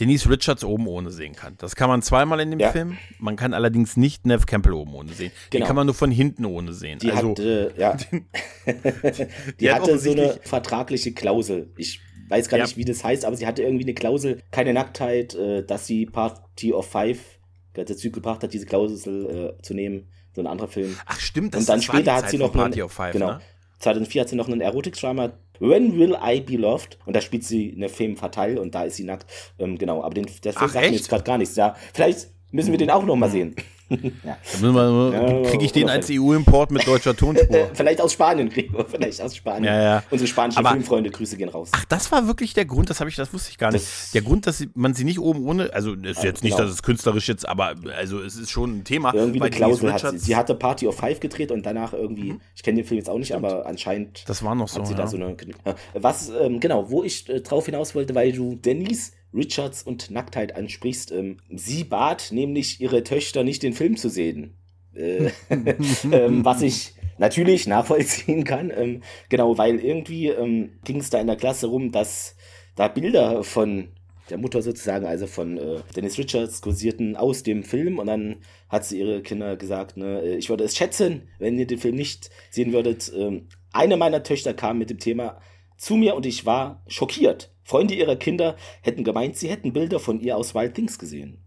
Denise 0.00 0.30
Richards 0.30 0.64
oben 0.64 0.86
ohne 0.86 1.10
sehen 1.10 1.34
kann. 1.34 1.56
Das 1.58 1.76
kann 1.76 1.90
man 1.90 2.00
zweimal 2.00 2.40
in 2.40 2.50
dem 2.50 2.60
ja. 2.60 2.72
Film. 2.72 2.96
Man 3.18 3.36
kann 3.36 3.52
allerdings 3.52 3.98
nicht 3.98 4.24
Nev 4.24 4.46
Campbell 4.46 4.72
oben 4.72 4.94
ohne 4.94 5.12
sehen. 5.12 5.30
Genau. 5.50 5.62
Den 5.62 5.66
kann 5.66 5.76
man 5.76 5.86
nur 5.86 5.94
von 5.94 6.10
hinten 6.10 6.46
ohne 6.46 6.72
sehen. 6.72 6.98
Die 7.00 7.12
also, 7.12 7.30
hatte, 7.30 7.74
ja. 7.76 7.94
die, 8.66 9.26
die 9.60 9.70
hatte 9.70 9.98
so 9.98 10.12
eine 10.12 10.38
vertragliche 10.42 11.12
Klausel. 11.12 11.70
Ich 11.76 12.00
weiß 12.30 12.48
gar 12.48 12.58
ja. 12.58 12.64
nicht, 12.64 12.78
wie 12.78 12.86
das 12.86 13.04
heißt, 13.04 13.26
aber 13.26 13.36
sie 13.36 13.46
hatte 13.46 13.62
irgendwie 13.62 13.84
eine 13.84 13.94
Klausel, 13.94 14.42
keine 14.50 14.72
Nacktheit, 14.72 15.34
äh, 15.34 15.64
dass 15.64 15.86
sie 15.86 16.06
Party 16.06 16.72
of 16.72 16.90
Five 16.90 17.39
dazu 17.74 18.10
gebracht 18.10 18.42
hat, 18.42 18.52
diese 18.52 18.66
Klausel 18.66 19.54
äh, 19.58 19.62
zu 19.62 19.74
nehmen. 19.74 20.08
So 20.34 20.40
ein 20.40 20.46
anderer 20.46 20.68
Film. 20.68 20.96
Ach 21.06 21.18
stimmt, 21.18 21.54
das 21.54 21.62
Und 21.62 21.68
dann 21.68 21.82
später 21.82 22.14
hat 22.14 22.30
sie 22.30 22.38
noch 22.38 22.52
Party 22.52 22.80
einen, 22.80 22.88
Five, 22.88 23.12
genau, 23.12 23.32
ne? 23.32 23.40
2004 23.80 24.22
hat 24.22 24.28
sie 24.28 24.36
noch 24.36 24.46
einen 24.46 24.60
Erotik-Drama, 24.60 25.32
When 25.58 25.98
Will 25.98 26.16
I 26.22 26.40
Be 26.40 26.56
Loved? 26.56 26.98
Und 27.04 27.16
da 27.16 27.20
spielt 27.20 27.44
sie 27.44 27.72
eine 27.76 27.88
Femme 27.88 28.16
Fatale 28.16 28.60
und 28.60 28.74
da 28.74 28.84
ist 28.84 28.96
sie 28.96 29.04
nackt. 29.04 29.26
Ähm, 29.58 29.76
genau, 29.76 30.02
aber 30.02 30.14
den, 30.14 30.26
der 30.44 30.52
Film 30.52 30.66
Ach, 30.68 30.72
sagt 30.72 30.86
mir 30.86 30.96
jetzt 30.96 31.08
gerade 31.08 31.24
gar 31.24 31.38
nichts. 31.38 31.56
Ja, 31.56 31.76
vielleicht 31.92 32.28
müssen 32.50 32.70
wir 32.70 32.78
den 32.78 32.90
auch 32.90 33.04
noch 33.04 33.16
mal 33.16 33.30
sehen. 33.30 33.56
ja. 34.24 34.38
Dann 34.62 35.42
kriege 35.44 35.64
ich 35.64 35.72
den 35.72 35.88
als 35.90 36.08
EU-Import 36.10 36.70
mit 36.70 36.86
deutscher 36.86 37.16
Tonspur. 37.16 37.70
vielleicht 37.74 38.00
aus 38.00 38.12
Spanien 38.12 38.54
wir, 38.54 38.86
vielleicht 38.86 39.20
aus 39.20 39.34
Spanien. 39.34 39.64
Ja, 39.64 39.82
ja. 39.82 40.02
Unsere 40.10 40.28
spanischen 40.28 40.58
Aber, 40.58 40.70
Filmfreunde, 40.70 41.10
Grüße 41.10 41.36
gehen 41.36 41.48
raus. 41.48 41.70
Ach, 41.72 41.84
das 41.86 42.12
war 42.12 42.26
wirklich 42.26 42.54
der 42.54 42.64
Grund, 42.64 42.88
das 42.88 43.00
habe 43.00 43.10
ich, 43.10 43.16
das 43.16 43.32
wusste 43.32 43.50
ich 43.50 43.58
gar 43.58 43.72
nicht. 43.72 43.84
Das 43.84 44.12
der 44.12 44.22
Grund, 44.22 44.46
dass 44.46 44.64
man 44.74 44.94
sie 44.94 45.04
nicht 45.04 45.18
oben 45.18 45.44
ohne, 45.44 45.72
also 45.72 45.94
ist 45.94 46.18
ja, 46.18 46.28
jetzt 46.28 46.44
nicht, 46.44 46.56
genau. 46.56 46.64
dass 46.64 46.74
es 46.74 46.82
künstlerisch 46.82 47.28
jetzt, 47.28 47.48
aber 47.48 47.74
also 47.96 48.20
es 48.20 48.36
ist 48.36 48.50
schon 48.50 48.78
ein 48.78 48.84
Thema. 48.84 49.12
Irgendwie 49.12 49.40
eine 49.40 49.50
Klausel 49.50 49.92
hat 49.92 50.08
sie. 50.10 50.18
Sie 50.18 50.36
hatte 50.36 50.54
Party 50.54 50.86
of 50.86 50.96
Five 50.96 51.20
gedreht 51.20 51.50
und 51.50 51.66
danach 51.66 51.92
irgendwie, 51.92 52.32
mhm. 52.32 52.40
ich 52.54 52.62
kenne 52.62 52.76
den 52.76 52.86
Film 52.86 52.98
jetzt 52.98 53.10
auch 53.10 53.18
nicht, 53.18 53.28
Stimmt. 53.28 53.44
aber 53.44 53.66
anscheinend 53.66 54.28
das 54.28 54.44
war 54.44 54.54
noch 54.54 54.68
so, 54.68 54.84
sie 54.84 54.92
ja. 54.92 54.98
da 54.98 55.06
so 55.06 55.16
eine, 55.16 55.36
was, 55.94 56.30
ähm, 56.30 56.60
genau, 56.60 56.90
wo 56.90 57.02
ich 57.02 57.28
äh, 57.28 57.40
drauf 57.40 57.66
hinaus 57.66 57.94
wollte, 57.94 58.14
weil 58.14 58.32
du 58.32 58.54
Denise 58.54 59.12
Richards 59.34 59.82
und 59.82 60.10
Nacktheit 60.10 60.56
ansprichst. 60.56 61.12
Ähm, 61.12 61.38
sie 61.50 61.84
bat 61.84 62.28
nämlich 62.32 62.80
ihre 62.80 63.04
Töchter 63.04 63.44
nicht 63.44 63.62
den 63.62 63.72
Film 63.72 63.96
zu 63.96 64.08
sehen. 64.08 64.56
Äh, 64.94 65.30
ähm, 66.12 66.44
was 66.44 66.62
ich 66.62 66.94
natürlich 67.18 67.66
nachvollziehen 67.66 68.44
kann. 68.44 68.72
Ähm, 68.74 69.02
genau, 69.28 69.58
weil 69.58 69.78
irgendwie 69.78 70.28
ähm, 70.28 70.78
ging 70.84 70.98
es 70.98 71.10
da 71.10 71.20
in 71.20 71.26
der 71.26 71.36
Klasse 71.36 71.68
rum, 71.68 71.92
dass 71.92 72.36
da 72.74 72.88
Bilder 72.88 73.44
von 73.44 73.88
der 74.30 74.38
Mutter 74.38 74.62
sozusagen, 74.62 75.06
also 75.06 75.26
von 75.26 75.58
äh, 75.58 75.80
Dennis 75.94 76.18
Richards, 76.18 76.62
kursierten 76.62 77.16
aus 77.16 77.42
dem 77.42 77.64
Film 77.64 77.98
und 77.98 78.06
dann 78.06 78.36
hat 78.68 78.84
sie 78.84 79.00
ihre 79.00 79.22
Kinder 79.22 79.56
gesagt, 79.56 79.96
ne, 79.96 80.22
äh, 80.22 80.36
ich 80.36 80.48
würde 80.48 80.64
es 80.64 80.76
schätzen, 80.76 81.28
wenn 81.38 81.58
ihr 81.58 81.66
den 81.66 81.78
Film 81.78 81.96
nicht 81.96 82.30
sehen 82.50 82.72
würdet. 82.72 83.12
Ähm, 83.14 83.48
eine 83.72 83.96
meiner 83.96 84.22
Töchter 84.22 84.54
kam 84.54 84.78
mit 84.78 84.90
dem 84.90 84.98
Thema 84.98 85.40
zu 85.76 85.96
mir 85.96 86.14
und 86.14 86.26
ich 86.26 86.46
war 86.46 86.82
schockiert 86.86 87.52
Freunde 87.70 87.94
ihrer 87.94 88.16
Kinder 88.16 88.56
hätten 88.82 89.04
gemeint, 89.04 89.36
sie 89.36 89.48
hätten 89.48 89.72
Bilder 89.72 90.00
von 90.00 90.20
ihr 90.20 90.36
aus 90.36 90.56
Wild 90.56 90.74
Things 90.74 90.98
gesehen. 90.98 91.38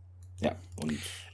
Ja, 0.42 0.56
und 0.82 0.94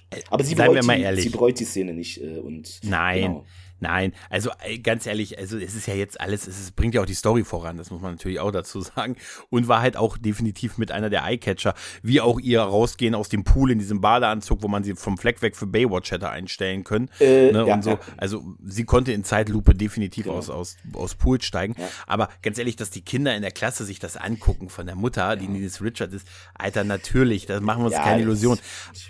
äh, 0.09 0.21
aber 0.31 0.43
sie 0.43 0.55
bereut, 0.55 0.83
die, 0.83 1.21
sie 1.21 1.29
bereut 1.29 1.59
die 1.59 1.65
Szene 1.65 1.93
nicht. 1.93 2.19
Äh, 2.21 2.39
und, 2.39 2.79
Nein, 2.83 3.21
genau. 3.21 3.45
Nein, 3.79 4.13
also 4.29 4.49
äh, 4.63 4.79
ganz 4.79 5.05
ehrlich, 5.05 5.37
also 5.37 5.57
es 5.57 5.75
ist 5.75 5.87
ja 5.87 5.93
jetzt 5.93 6.19
alles, 6.19 6.47
es 6.47 6.71
bringt 6.71 6.95
ja 6.95 7.01
auch 7.01 7.05
die 7.05 7.13
Story 7.13 7.43
voran, 7.43 7.77
das 7.77 7.91
muss 7.91 8.01
man 8.01 8.13
natürlich 8.13 8.39
auch 8.39 8.51
dazu 8.51 8.81
sagen. 8.95 9.15
Und 9.49 9.67
war 9.67 9.81
halt 9.81 9.97
auch 9.97 10.17
definitiv 10.17 10.77
mit 10.77 10.91
einer 10.91 11.09
der 11.09 11.23
Eyecatcher, 11.23 11.73
wie 12.03 12.21
auch 12.21 12.39
ihr 12.39 12.61
rausgehen 12.61 13.15
aus 13.15 13.29
dem 13.29 13.43
Pool 13.43 13.71
in 13.71 13.79
diesem 13.79 14.01
Badeanzug, 14.01 14.61
wo 14.63 14.67
man 14.67 14.83
sie 14.83 14.95
vom 14.95 15.17
Fleck 15.17 15.41
weg 15.41 15.55
für 15.55 15.67
Baywatch 15.67 16.11
hätte 16.11 16.29
einstellen 16.29 16.83
können. 16.83 17.09
Äh, 17.19 17.51
ne, 17.51 17.65
ja, 17.67 17.73
und 17.73 17.83
so. 17.83 17.91
Ja. 17.91 17.99
Also 18.17 18.55
sie 18.63 18.85
konnte 18.85 19.11
in 19.11 19.23
Zeitlupe 19.23 19.73
definitiv 19.73 20.25
genau. 20.25 20.37
aus, 20.37 20.49
aus, 20.49 20.77
aus 20.93 21.15
Pool 21.15 21.41
steigen. 21.41 21.75
Ja. 21.77 21.87
Aber 22.07 22.29
ganz 22.41 22.57
ehrlich, 22.57 22.75
dass 22.75 22.89
die 22.89 23.01
Kinder 23.01 23.35
in 23.35 23.41
der 23.41 23.51
Klasse 23.51 23.85
sich 23.85 23.99
das 23.99 24.17
angucken 24.17 24.69
von 24.69 24.85
der 24.85 24.95
Mutter, 24.95 25.35
die 25.35 25.47
Nils 25.47 25.81
Richard 25.81 26.13
ist, 26.13 26.27
Alter, 26.53 26.83
natürlich, 26.83 27.45
da 27.45 27.59
machen 27.59 27.83
wir 27.83 27.87
uns 27.87 27.95
keine 27.95 28.21
Illusion. 28.21 28.59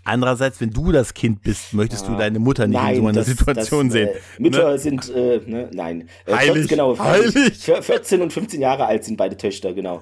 Andererseits, 0.03 0.61
wenn 0.61 0.72
du 0.72 0.91
das 0.91 1.13
Kind 1.13 1.41
bist, 1.41 1.74
möchtest 1.74 2.07
du 2.07 2.15
deine 2.15 2.39
Mutter 2.39 2.67
nicht 2.67 2.78
Nein, 2.78 2.95
in 2.95 3.01
so 3.01 3.07
einer 3.07 3.20
das, 3.20 3.28
Situation 3.28 3.88
das, 3.88 3.93
sehen. 3.93 4.09
Äh, 4.38 4.41
ne? 4.49 4.59
Töchter 4.60 4.78
sind, 4.78 5.10
äh, 5.16 5.41
ne, 5.45 5.70
nein. 5.74 6.10
Äh, 6.26 6.34
heilig, 6.34 6.53
14, 6.53 6.68
genau, 6.68 6.97
heilig. 6.97 7.57
14 7.57 8.22
und 8.22 8.34
15 8.34 8.62
Jahre 8.62 8.86
alt 8.86 9.03
sind 9.03 9.18
beide 9.18 9.38
Töchter, 9.38 9.74
genau. 9.74 10.01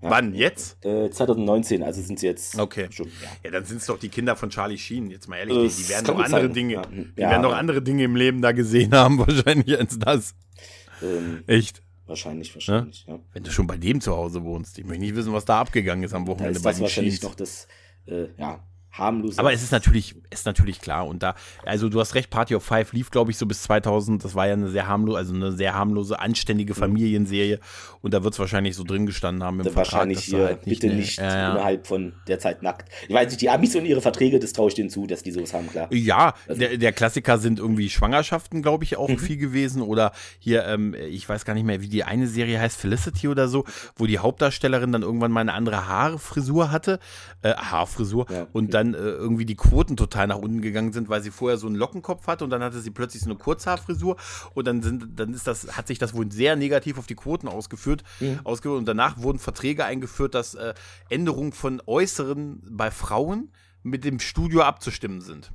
Ja. 0.00 0.10
Wann? 0.10 0.32
Jetzt? 0.32 0.84
Äh, 0.84 1.10
2019, 1.10 1.82
also 1.82 2.00
sind 2.00 2.20
sie 2.20 2.26
jetzt. 2.26 2.58
Okay. 2.58 2.86
Schon, 2.90 3.06
ja. 3.06 3.28
ja, 3.44 3.50
dann 3.50 3.64
sind 3.64 3.78
es 3.78 3.86
doch 3.86 3.98
die 3.98 4.08
Kinder 4.08 4.36
von 4.36 4.48
Charlie 4.50 4.78
Sheen, 4.78 5.10
jetzt 5.10 5.28
mal 5.28 5.38
ehrlich. 5.38 5.56
Das 5.56 5.76
die, 5.76 5.82
die 5.82 5.88
werden 5.88 6.06
doch 6.06 6.18
andere 6.18 6.42
sein. 6.42 6.52
Dinge, 6.52 6.74
ja. 6.74 6.82
die 6.82 7.16
werden 7.16 7.42
doch 7.42 7.54
andere 7.54 7.82
Dinge 7.82 8.04
im 8.04 8.14
Leben 8.14 8.40
da 8.40 8.52
gesehen 8.52 8.94
haben, 8.94 9.18
wahrscheinlich 9.26 9.76
als 9.76 9.98
das. 9.98 10.34
Ähm, 11.02 11.42
Echt? 11.48 11.82
Wahrscheinlich, 12.06 12.54
wahrscheinlich, 12.54 13.04
ja? 13.06 13.18
Wenn 13.32 13.42
du 13.42 13.50
schon 13.50 13.66
bei 13.66 13.76
dem 13.76 14.00
zu 14.00 14.16
Hause 14.16 14.42
wohnst. 14.42 14.78
Ich 14.78 14.86
möchte 14.86 15.02
nicht 15.02 15.14
wissen, 15.14 15.32
was 15.32 15.44
da 15.44 15.60
abgegangen 15.60 16.04
ist 16.04 16.14
am 16.14 16.26
Wochenende 16.26 16.54
da 16.54 16.58
ist 16.58 16.64
das 16.64 16.80
wahrscheinlich 16.80 17.14
Sheens. 17.14 17.24
noch 17.24 17.34
das, 17.34 17.68
äh, 18.06 18.28
ja, 18.38 18.60
harmlos. 18.92 19.38
Aber 19.38 19.52
es 19.52 19.62
ist 19.62 19.72
natürlich, 19.72 20.16
ist 20.30 20.46
natürlich 20.46 20.80
klar. 20.80 21.06
Und 21.06 21.22
da, 21.22 21.34
also 21.64 21.88
du 21.88 22.00
hast 22.00 22.14
recht, 22.14 22.30
Party 22.30 22.54
of 22.54 22.64
Five 22.64 22.92
lief, 22.92 23.10
glaube 23.10 23.30
ich, 23.30 23.38
so 23.38 23.46
bis 23.46 23.62
2000. 23.62 24.24
Das 24.24 24.34
war 24.34 24.46
ja 24.46 24.54
eine 24.54 24.68
sehr 24.68 24.86
harmlose, 24.86 25.18
also 25.18 25.34
eine 25.34 25.52
sehr 25.52 25.74
harmlose, 25.74 26.18
anständige 26.18 26.74
mhm. 26.74 26.78
Familienserie. 26.78 27.60
Und 28.00 28.14
da 28.14 28.24
wird 28.24 28.34
es 28.34 28.40
wahrscheinlich 28.40 28.76
so 28.76 28.84
drin 28.84 29.06
gestanden 29.06 29.42
haben 29.42 29.60
im 29.60 29.66
da 29.66 29.70
Vertrag. 29.70 29.92
Wahrscheinlich 29.92 30.24
hier, 30.24 30.44
halt 30.44 30.66
nicht, 30.66 30.80
bitte 30.80 30.94
nicht 30.94 31.18
äh, 31.18 31.22
innerhalb 31.22 31.86
von 31.86 32.14
der 32.26 32.38
Zeit 32.38 32.62
nackt. 32.62 32.90
Ich 33.08 33.14
weiß 33.14 33.28
nicht, 33.28 33.40
die 33.40 33.50
Amis 33.50 33.74
und 33.76 33.86
ihre 33.86 34.00
Verträge, 34.00 34.38
das 34.38 34.52
traue 34.52 34.68
ich 34.68 34.74
denen 34.74 34.90
zu, 34.90 35.06
dass 35.06 35.22
die 35.22 35.30
sowas 35.30 35.52
haben, 35.54 35.68
klar. 35.68 35.92
Ja, 35.92 36.34
also. 36.46 36.60
der, 36.60 36.76
der 36.76 36.92
Klassiker 36.92 37.38
sind 37.38 37.58
irgendwie 37.58 37.90
Schwangerschaften, 37.90 38.62
glaube 38.62 38.84
ich, 38.84 38.96
auch 38.96 39.08
mhm. 39.08 39.18
viel 39.18 39.36
gewesen. 39.36 39.82
Oder 39.82 40.12
hier, 40.38 40.64
ähm, 40.66 40.94
ich 40.94 41.28
weiß 41.28 41.44
gar 41.44 41.54
nicht 41.54 41.64
mehr, 41.64 41.80
wie 41.80 41.88
die 41.88 42.04
eine 42.04 42.26
Serie 42.26 42.60
heißt, 42.60 42.78
Felicity 42.78 43.28
oder 43.28 43.48
so, 43.48 43.64
wo 43.96 44.06
die 44.06 44.18
Hauptdarstellerin 44.18 44.92
dann 44.92 45.02
irgendwann 45.02 45.32
mal 45.32 45.40
eine 45.40 45.54
andere 45.54 45.88
Haarfrisur 45.88 46.70
hatte. 46.70 46.98
Äh, 47.42 47.54
Haarfrisur. 47.54 48.26
Ja. 48.30 48.46
Und 48.52 48.74
dann 48.78 48.94
äh, 48.94 48.98
irgendwie 48.98 49.44
die 49.44 49.56
Quoten 49.56 49.96
total 49.96 50.26
nach 50.26 50.38
unten 50.38 50.60
gegangen 50.60 50.92
sind, 50.92 51.08
weil 51.08 51.22
sie 51.22 51.30
vorher 51.30 51.58
so 51.58 51.66
einen 51.66 51.76
Lockenkopf 51.76 52.26
hatte 52.26 52.44
und 52.44 52.50
dann 52.50 52.62
hatte 52.62 52.80
sie 52.80 52.90
plötzlich 52.90 53.22
so 53.22 53.30
eine 53.30 53.38
Kurzhaarfrisur 53.38 54.16
und 54.54 54.66
dann 54.66 54.82
sind, 54.82 55.18
dann 55.18 55.32
ist 55.32 55.46
das, 55.46 55.76
hat 55.76 55.86
sich 55.86 55.98
das 55.98 56.14
wohl 56.14 56.30
sehr 56.30 56.56
negativ 56.56 56.98
auf 56.98 57.06
die 57.06 57.14
Quoten 57.14 57.48
ausgeführt, 57.48 58.02
mhm. 58.20 58.40
ausgeführt 58.44 58.78
und 58.78 58.86
danach 58.86 59.18
wurden 59.18 59.38
Verträge 59.38 59.84
eingeführt, 59.84 60.34
dass 60.34 60.54
äh, 60.54 60.74
Änderungen 61.08 61.52
von 61.52 61.82
Äußeren 61.86 62.62
bei 62.70 62.90
Frauen 62.90 63.50
mit 63.82 64.04
dem 64.04 64.20
Studio 64.20 64.62
abzustimmen 64.62 65.20
sind. 65.20 65.52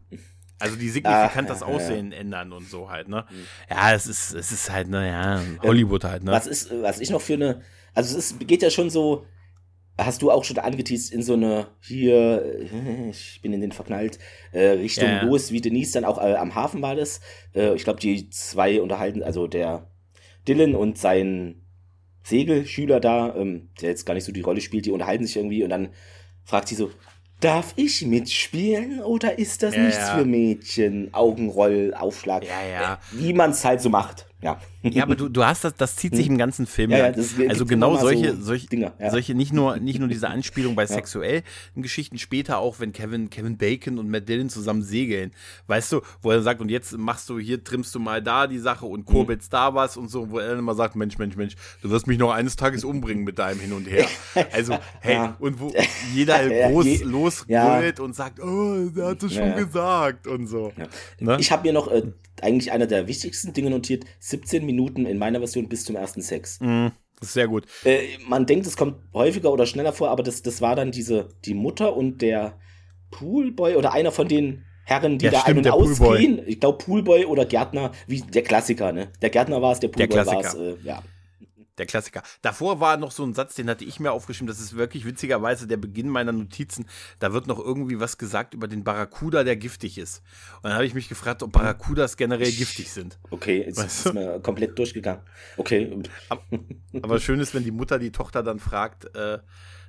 Also 0.59 0.75
die 0.77 0.89
signifikant 0.89 1.49
ah, 1.49 1.53
das 1.53 1.63
Aussehen 1.63 2.11
ja. 2.11 2.19
ändern 2.19 2.53
und 2.53 2.69
so 2.69 2.89
halt, 2.89 3.09
ne? 3.09 3.25
Mhm. 3.29 3.45
Ja, 3.69 3.93
es 3.93 4.07
ist, 4.07 4.33
es 4.33 4.51
ist 4.51 4.71
halt, 4.71 4.87
ne, 4.87 5.07
ja, 5.07 5.41
Hollywood 5.61 6.03
halt, 6.05 6.23
ne? 6.23 6.31
Was 6.31 6.47
ist, 6.47 6.71
was 6.81 6.99
ich 6.99 7.09
noch 7.09 7.21
für 7.21 7.33
eine, 7.33 7.61
also 7.93 8.17
es 8.17 8.31
ist, 8.31 8.47
geht 8.47 8.61
ja 8.61 8.69
schon 8.69 8.89
so, 8.89 9.25
hast 9.97 10.21
du 10.21 10.31
auch 10.31 10.43
schon 10.43 10.57
angeteased 10.57 11.13
in 11.13 11.21
so 11.21 11.33
eine 11.33 11.67
hier, 11.79 12.67
ich 13.09 13.41
bin 13.41 13.53
in 13.53 13.61
den 13.61 13.71
verknallt, 13.71 14.19
äh, 14.51 14.69
Richtung 14.69 15.07
ja, 15.07 15.23
los, 15.23 15.51
wie 15.51 15.61
Denise 15.61 15.93
dann 15.93 16.05
auch 16.05 16.17
äh, 16.17 16.35
am 16.35 16.55
Hafen 16.55 16.81
war 16.81 16.95
das. 16.95 17.21
Äh, 17.53 17.75
ich 17.75 17.83
glaube, 17.83 17.99
die 17.99 18.29
zwei 18.29 18.81
unterhalten, 18.81 19.23
also 19.23 19.47
der 19.47 19.87
Dylan 20.47 20.75
und 20.75 20.97
sein 20.97 21.61
Segelschüler 22.23 22.99
da, 22.99 23.35
ähm, 23.35 23.69
der 23.81 23.89
jetzt 23.89 24.05
gar 24.05 24.13
nicht 24.13 24.23
so 24.23 24.31
die 24.31 24.41
Rolle 24.41 24.61
spielt, 24.61 24.85
die 24.85 24.91
unterhalten 24.91 25.25
sich 25.25 25.35
irgendwie 25.35 25.63
und 25.63 25.69
dann 25.69 25.89
fragt 26.43 26.69
sie 26.69 26.75
so, 26.75 26.91
darf 27.39 27.73
ich 27.75 28.05
mitspielen 28.05 29.01
oder 29.01 29.37
ist 29.37 29.63
das 29.63 29.75
ja, 29.75 29.83
nichts 29.83 29.99
ja. 29.99 30.17
für 30.17 30.25
Mädchen? 30.25 31.13
Augenroll, 31.13 31.93
Aufschlag, 31.95 32.45
ja, 32.45 32.65
ja. 32.65 32.99
wie 33.11 33.33
man 33.33 33.51
es 33.51 33.63
halt 33.63 33.81
so 33.81 33.89
macht. 33.89 34.27
Ja. 34.43 34.59
ja, 34.81 35.03
aber 35.03 35.15
du, 35.15 35.29
du 35.29 35.45
hast 35.45 35.63
das, 35.63 35.75
das 35.75 35.95
zieht 35.95 36.15
sich 36.15 36.25
hm. 36.25 36.33
im 36.33 36.37
ganzen 36.37 36.65
Film. 36.67 36.91
Ja, 36.91 36.97
ja, 36.97 37.11
das 37.11 37.35
also 37.47 37.65
genau 37.65 37.97
solche, 37.97 38.35
so 38.35 38.43
solche, 38.43 38.67
Dinger, 38.67 38.93
ja. 38.99 39.09
solche, 39.09 39.33
nicht 39.33 39.53
nur, 39.53 39.77
nicht 39.77 39.99
nur 39.99 40.09
diese 40.09 40.27
Anspielung 40.33 40.75
bei 40.75 40.85
sexuellen 40.85 41.43
Geschichten, 41.75 42.17
später 42.17 42.57
auch, 42.57 42.79
wenn 42.79 42.91
Kevin, 42.91 43.29
Kevin 43.29 43.57
Bacon 43.57 43.97
und 43.99 44.09
Matt 44.09 44.27
Dillon 44.27 44.49
zusammen 44.49 44.81
segeln. 44.81 45.31
Weißt 45.67 45.91
du, 45.93 46.01
wo 46.21 46.31
er 46.31 46.41
sagt, 46.41 46.59
und 46.59 46.69
jetzt 46.69 46.97
machst 46.97 47.29
du 47.29 47.39
hier, 47.39 47.63
trimmst 47.63 47.95
du 47.95 47.99
mal 47.99 48.21
da 48.21 48.47
die 48.47 48.59
Sache 48.59 48.85
und 48.85 49.05
kurbelst 49.05 49.51
mhm. 49.51 49.55
da 49.55 49.73
was 49.73 49.95
und 49.95 50.09
so, 50.09 50.29
wo 50.29 50.39
er 50.39 50.49
dann 50.49 50.59
immer 50.59 50.75
sagt, 50.75 50.95
Mensch, 50.95 51.17
Mensch, 51.17 51.37
Mensch, 51.37 51.55
du 51.81 51.89
wirst 51.89 52.07
mich 52.07 52.17
noch 52.17 52.31
eines 52.31 52.57
Tages 52.57 52.83
umbringen 52.83 53.23
mit 53.23 53.39
deinem 53.39 53.59
Hin 53.59 53.73
und 53.73 53.87
Her. 53.87 54.07
Also, 54.51 54.77
hey, 54.99 55.29
und 55.39 55.59
wo 55.59 55.73
jeder 56.13 56.49
groß 56.69 56.85
je, 56.85 57.03
losbrüllt 57.03 57.99
und 57.99 58.15
sagt, 58.15 58.39
oh, 58.41 58.89
er 58.95 59.07
hat 59.07 59.23
es 59.23 59.33
schon 59.33 59.55
gesagt 59.55 60.27
und 60.27 60.47
so. 60.47 60.73
Ne? 61.19 61.37
Ich 61.39 61.51
habe 61.51 61.63
mir 61.63 61.73
noch 61.73 61.89
äh, 61.89 62.03
eigentlich 62.43 62.71
einer 62.71 62.87
der 62.87 63.07
wichtigsten 63.07 63.53
Dinge 63.53 63.69
notiert, 63.69 64.05
17 64.19 64.65
Minuten 64.65 65.05
in 65.05 65.17
meiner 65.17 65.39
Version 65.39 65.69
bis 65.69 65.85
zum 65.85 65.95
ersten 65.95 66.21
Sex. 66.21 66.59
Mm, 66.61 66.87
das 67.19 67.29
ist 67.29 67.33
sehr 67.33 67.47
gut. 67.47 67.65
Äh, 67.85 68.01
man 68.27 68.45
denkt, 68.45 68.67
es 68.67 68.77
kommt 68.77 68.97
häufiger 69.13 69.51
oder 69.51 69.65
schneller 69.65 69.93
vor, 69.93 70.09
aber 70.09 70.23
das, 70.23 70.41
das 70.41 70.61
war 70.61 70.75
dann 70.75 70.91
diese, 70.91 71.29
die 71.45 71.53
Mutter 71.53 71.95
und 71.95 72.21
der 72.21 72.59
Poolboy 73.11 73.75
oder 73.75 73.93
einer 73.93 74.11
von 74.11 74.27
den 74.27 74.65
Herren, 74.85 75.17
die 75.17 75.25
ja, 75.25 75.31
da 75.31 75.39
stimmt, 75.41 75.65
ein- 75.65 75.73
und 75.73 75.81
ausgehen. 75.81 76.41
Ich 76.45 76.59
glaube, 76.59 76.83
Poolboy 76.83 77.25
oder 77.25 77.45
Gärtner, 77.45 77.91
wie 78.07 78.21
der 78.21 78.43
Klassiker, 78.43 78.91
ne? 78.91 79.09
Der 79.21 79.29
Gärtner 79.29 79.61
war 79.61 79.71
es, 79.71 79.79
der 79.79 79.87
Poolboy 79.87 80.25
war 80.25 80.41
es, 80.41 80.53
äh, 80.55 80.75
ja 80.83 81.01
der 81.77 81.85
Klassiker. 81.85 82.23
Davor 82.41 82.79
war 82.79 82.97
noch 82.97 83.11
so 83.11 83.23
ein 83.23 83.33
Satz, 83.33 83.55
den 83.55 83.69
hatte 83.69 83.85
ich 83.85 83.99
mir 83.99 84.11
aufgeschrieben. 84.11 84.47
Das 84.47 84.59
ist 84.59 84.75
wirklich 84.75 85.05
witzigerweise 85.05 85.67
der 85.67 85.77
Beginn 85.77 86.09
meiner 86.09 86.31
Notizen. 86.31 86.85
Da 87.19 87.33
wird 87.33 87.47
noch 87.47 87.59
irgendwie 87.59 87.99
was 87.99 88.17
gesagt 88.17 88.53
über 88.53 88.67
den 88.67 88.83
Barracuda, 88.83 89.43
der 89.43 89.55
giftig 89.55 89.97
ist. 89.97 90.21
Und 90.57 90.65
dann 90.65 90.73
habe 90.73 90.85
ich 90.85 90.93
mich 90.93 91.09
gefragt, 91.09 91.43
ob 91.43 91.51
Barracudas 91.51 92.17
generell 92.17 92.51
giftig 92.51 92.91
sind. 92.91 93.19
Okay, 93.31 93.63
jetzt 93.65 93.77
weißt 93.77 94.05
ist 94.07 94.13
mir 94.13 94.39
komplett 94.39 94.77
durchgegangen. 94.77 95.23
Okay. 95.57 96.01
Aber, 96.29 96.43
aber 97.01 97.19
schön 97.19 97.39
ist, 97.39 97.53
wenn 97.53 97.63
die 97.63 97.71
Mutter 97.71 97.99
die 97.99 98.11
Tochter 98.11 98.43
dann 98.43 98.59
fragt, 98.59 99.15
äh, 99.15 99.39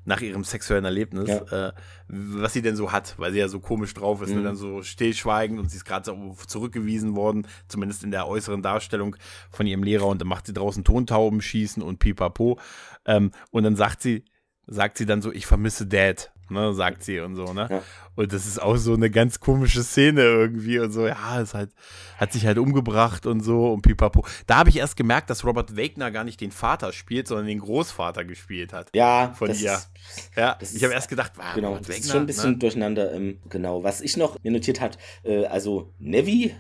nach 0.05 0.21
ihrem 0.21 0.45
sexuellen 0.45 0.85
Erlebnis, 0.85 1.29
ja. 1.29 1.69
äh, 1.69 1.73
was 2.09 2.53
sie 2.53 2.63
denn 2.63 2.77
so 2.77 2.93
hat, 2.93 3.15
weil 3.19 3.33
sie 3.33 3.39
ja 3.39 3.49
so 3.49 3.61
komisch 3.61 3.95
drauf 3.95 4.21
ist, 4.23 4.31
ne? 4.31 4.41
mhm. 4.41 4.45
dann 4.45 4.57
so 4.57 4.83
stillschweigend 4.83 5.59
und 5.59 5.71
sie 5.71 5.77
ist 5.77 5.85
gerade 5.85 6.05
so 6.05 6.37
zurückgewiesen 6.47 7.17
worden, 7.17 7.47
zumindest 7.69 8.05
in 8.05 8.11
der 8.11 8.27
äußeren 8.27 8.63
Darstellung 8.63 9.17
von 9.51 9.67
ihrem 9.67 9.83
Lehrer 9.83 10.07
und 10.07 10.21
dann 10.21 10.29
macht 10.29 10.47
sie 10.47 10.53
draußen 10.53 10.85
Tontauben 10.85 11.41
schießen 11.41 11.83
und 11.83 11.99
pipapo 11.99 12.59
ähm, 13.07 13.31
und 13.51 13.65
dann 13.65 13.77
sagt 13.77 14.03
sie, 14.03 14.25
sagt 14.67 14.99
sie 14.99 15.07
dann 15.07 15.23
so, 15.23 15.33
ich 15.33 15.47
vermisse 15.47 15.87
Dad 15.87 16.34
ne, 16.51 16.73
sagt 16.75 17.03
sie 17.03 17.21
und 17.21 17.37
so, 17.37 17.53
ne? 17.53 17.69
Ja. 17.71 17.83
Und 18.17 18.33
das 18.33 18.47
ist 18.47 18.63
auch 18.63 18.77
so 18.77 18.95
eine 18.95 19.11
ganz 19.11 19.41
komische 19.41 19.83
Szene 19.83 20.23
irgendwie 20.23 20.79
und 20.79 20.93
so, 20.93 21.07
ja, 21.07 21.41
es 21.41 21.55
halt, 21.55 21.71
hat 22.17 22.33
sich 22.33 22.47
halt 22.47 22.59
umgebracht 22.59 23.27
und 23.27 23.41
so 23.41 23.73
und 23.73 23.83
pipapo. 23.83 24.25
Da 24.47 24.57
habe 24.57 24.71
ich 24.71 24.77
erst 24.77 24.97
gemerkt, 24.97 25.31
dass 25.31 25.45
Robert 25.45 25.77
Wagner 25.77 26.11
gar 26.11 26.25
nicht 26.25 26.41
den 26.41 26.53
Vater 26.53 26.93
spielt, 26.93 27.27
sondern 27.29 27.47
den 27.47 27.59
Großvater 27.59 28.25
gespielt 28.25 28.73
hat. 28.73 28.91
Ja, 28.95 29.33
von 29.37 29.49
ihr. 29.49 29.55
Ist, 29.55 29.91
ja, 30.37 30.57
ich 30.61 30.85
habe 30.85 30.95
erst 30.95 31.09
gedacht, 31.09 31.33
wow, 31.37 31.55
genau, 31.55 31.69
Robert 31.69 31.89
das 31.89 31.89
Wagner, 31.89 32.05
ist 32.05 32.13
schon 32.13 32.21
ein 32.23 32.27
bisschen 32.27 32.51
ne? 32.53 32.59
durcheinander. 32.59 33.13
Ähm, 33.13 33.39
genau, 33.49 33.83
was 33.83 34.01
ich 34.01 34.17
noch 34.17 34.37
mir 34.43 34.53
notiert 34.53 34.81
hat, 34.81 34.99
äh, 35.25 35.47
also 35.47 35.93
Nevi, 35.99 36.55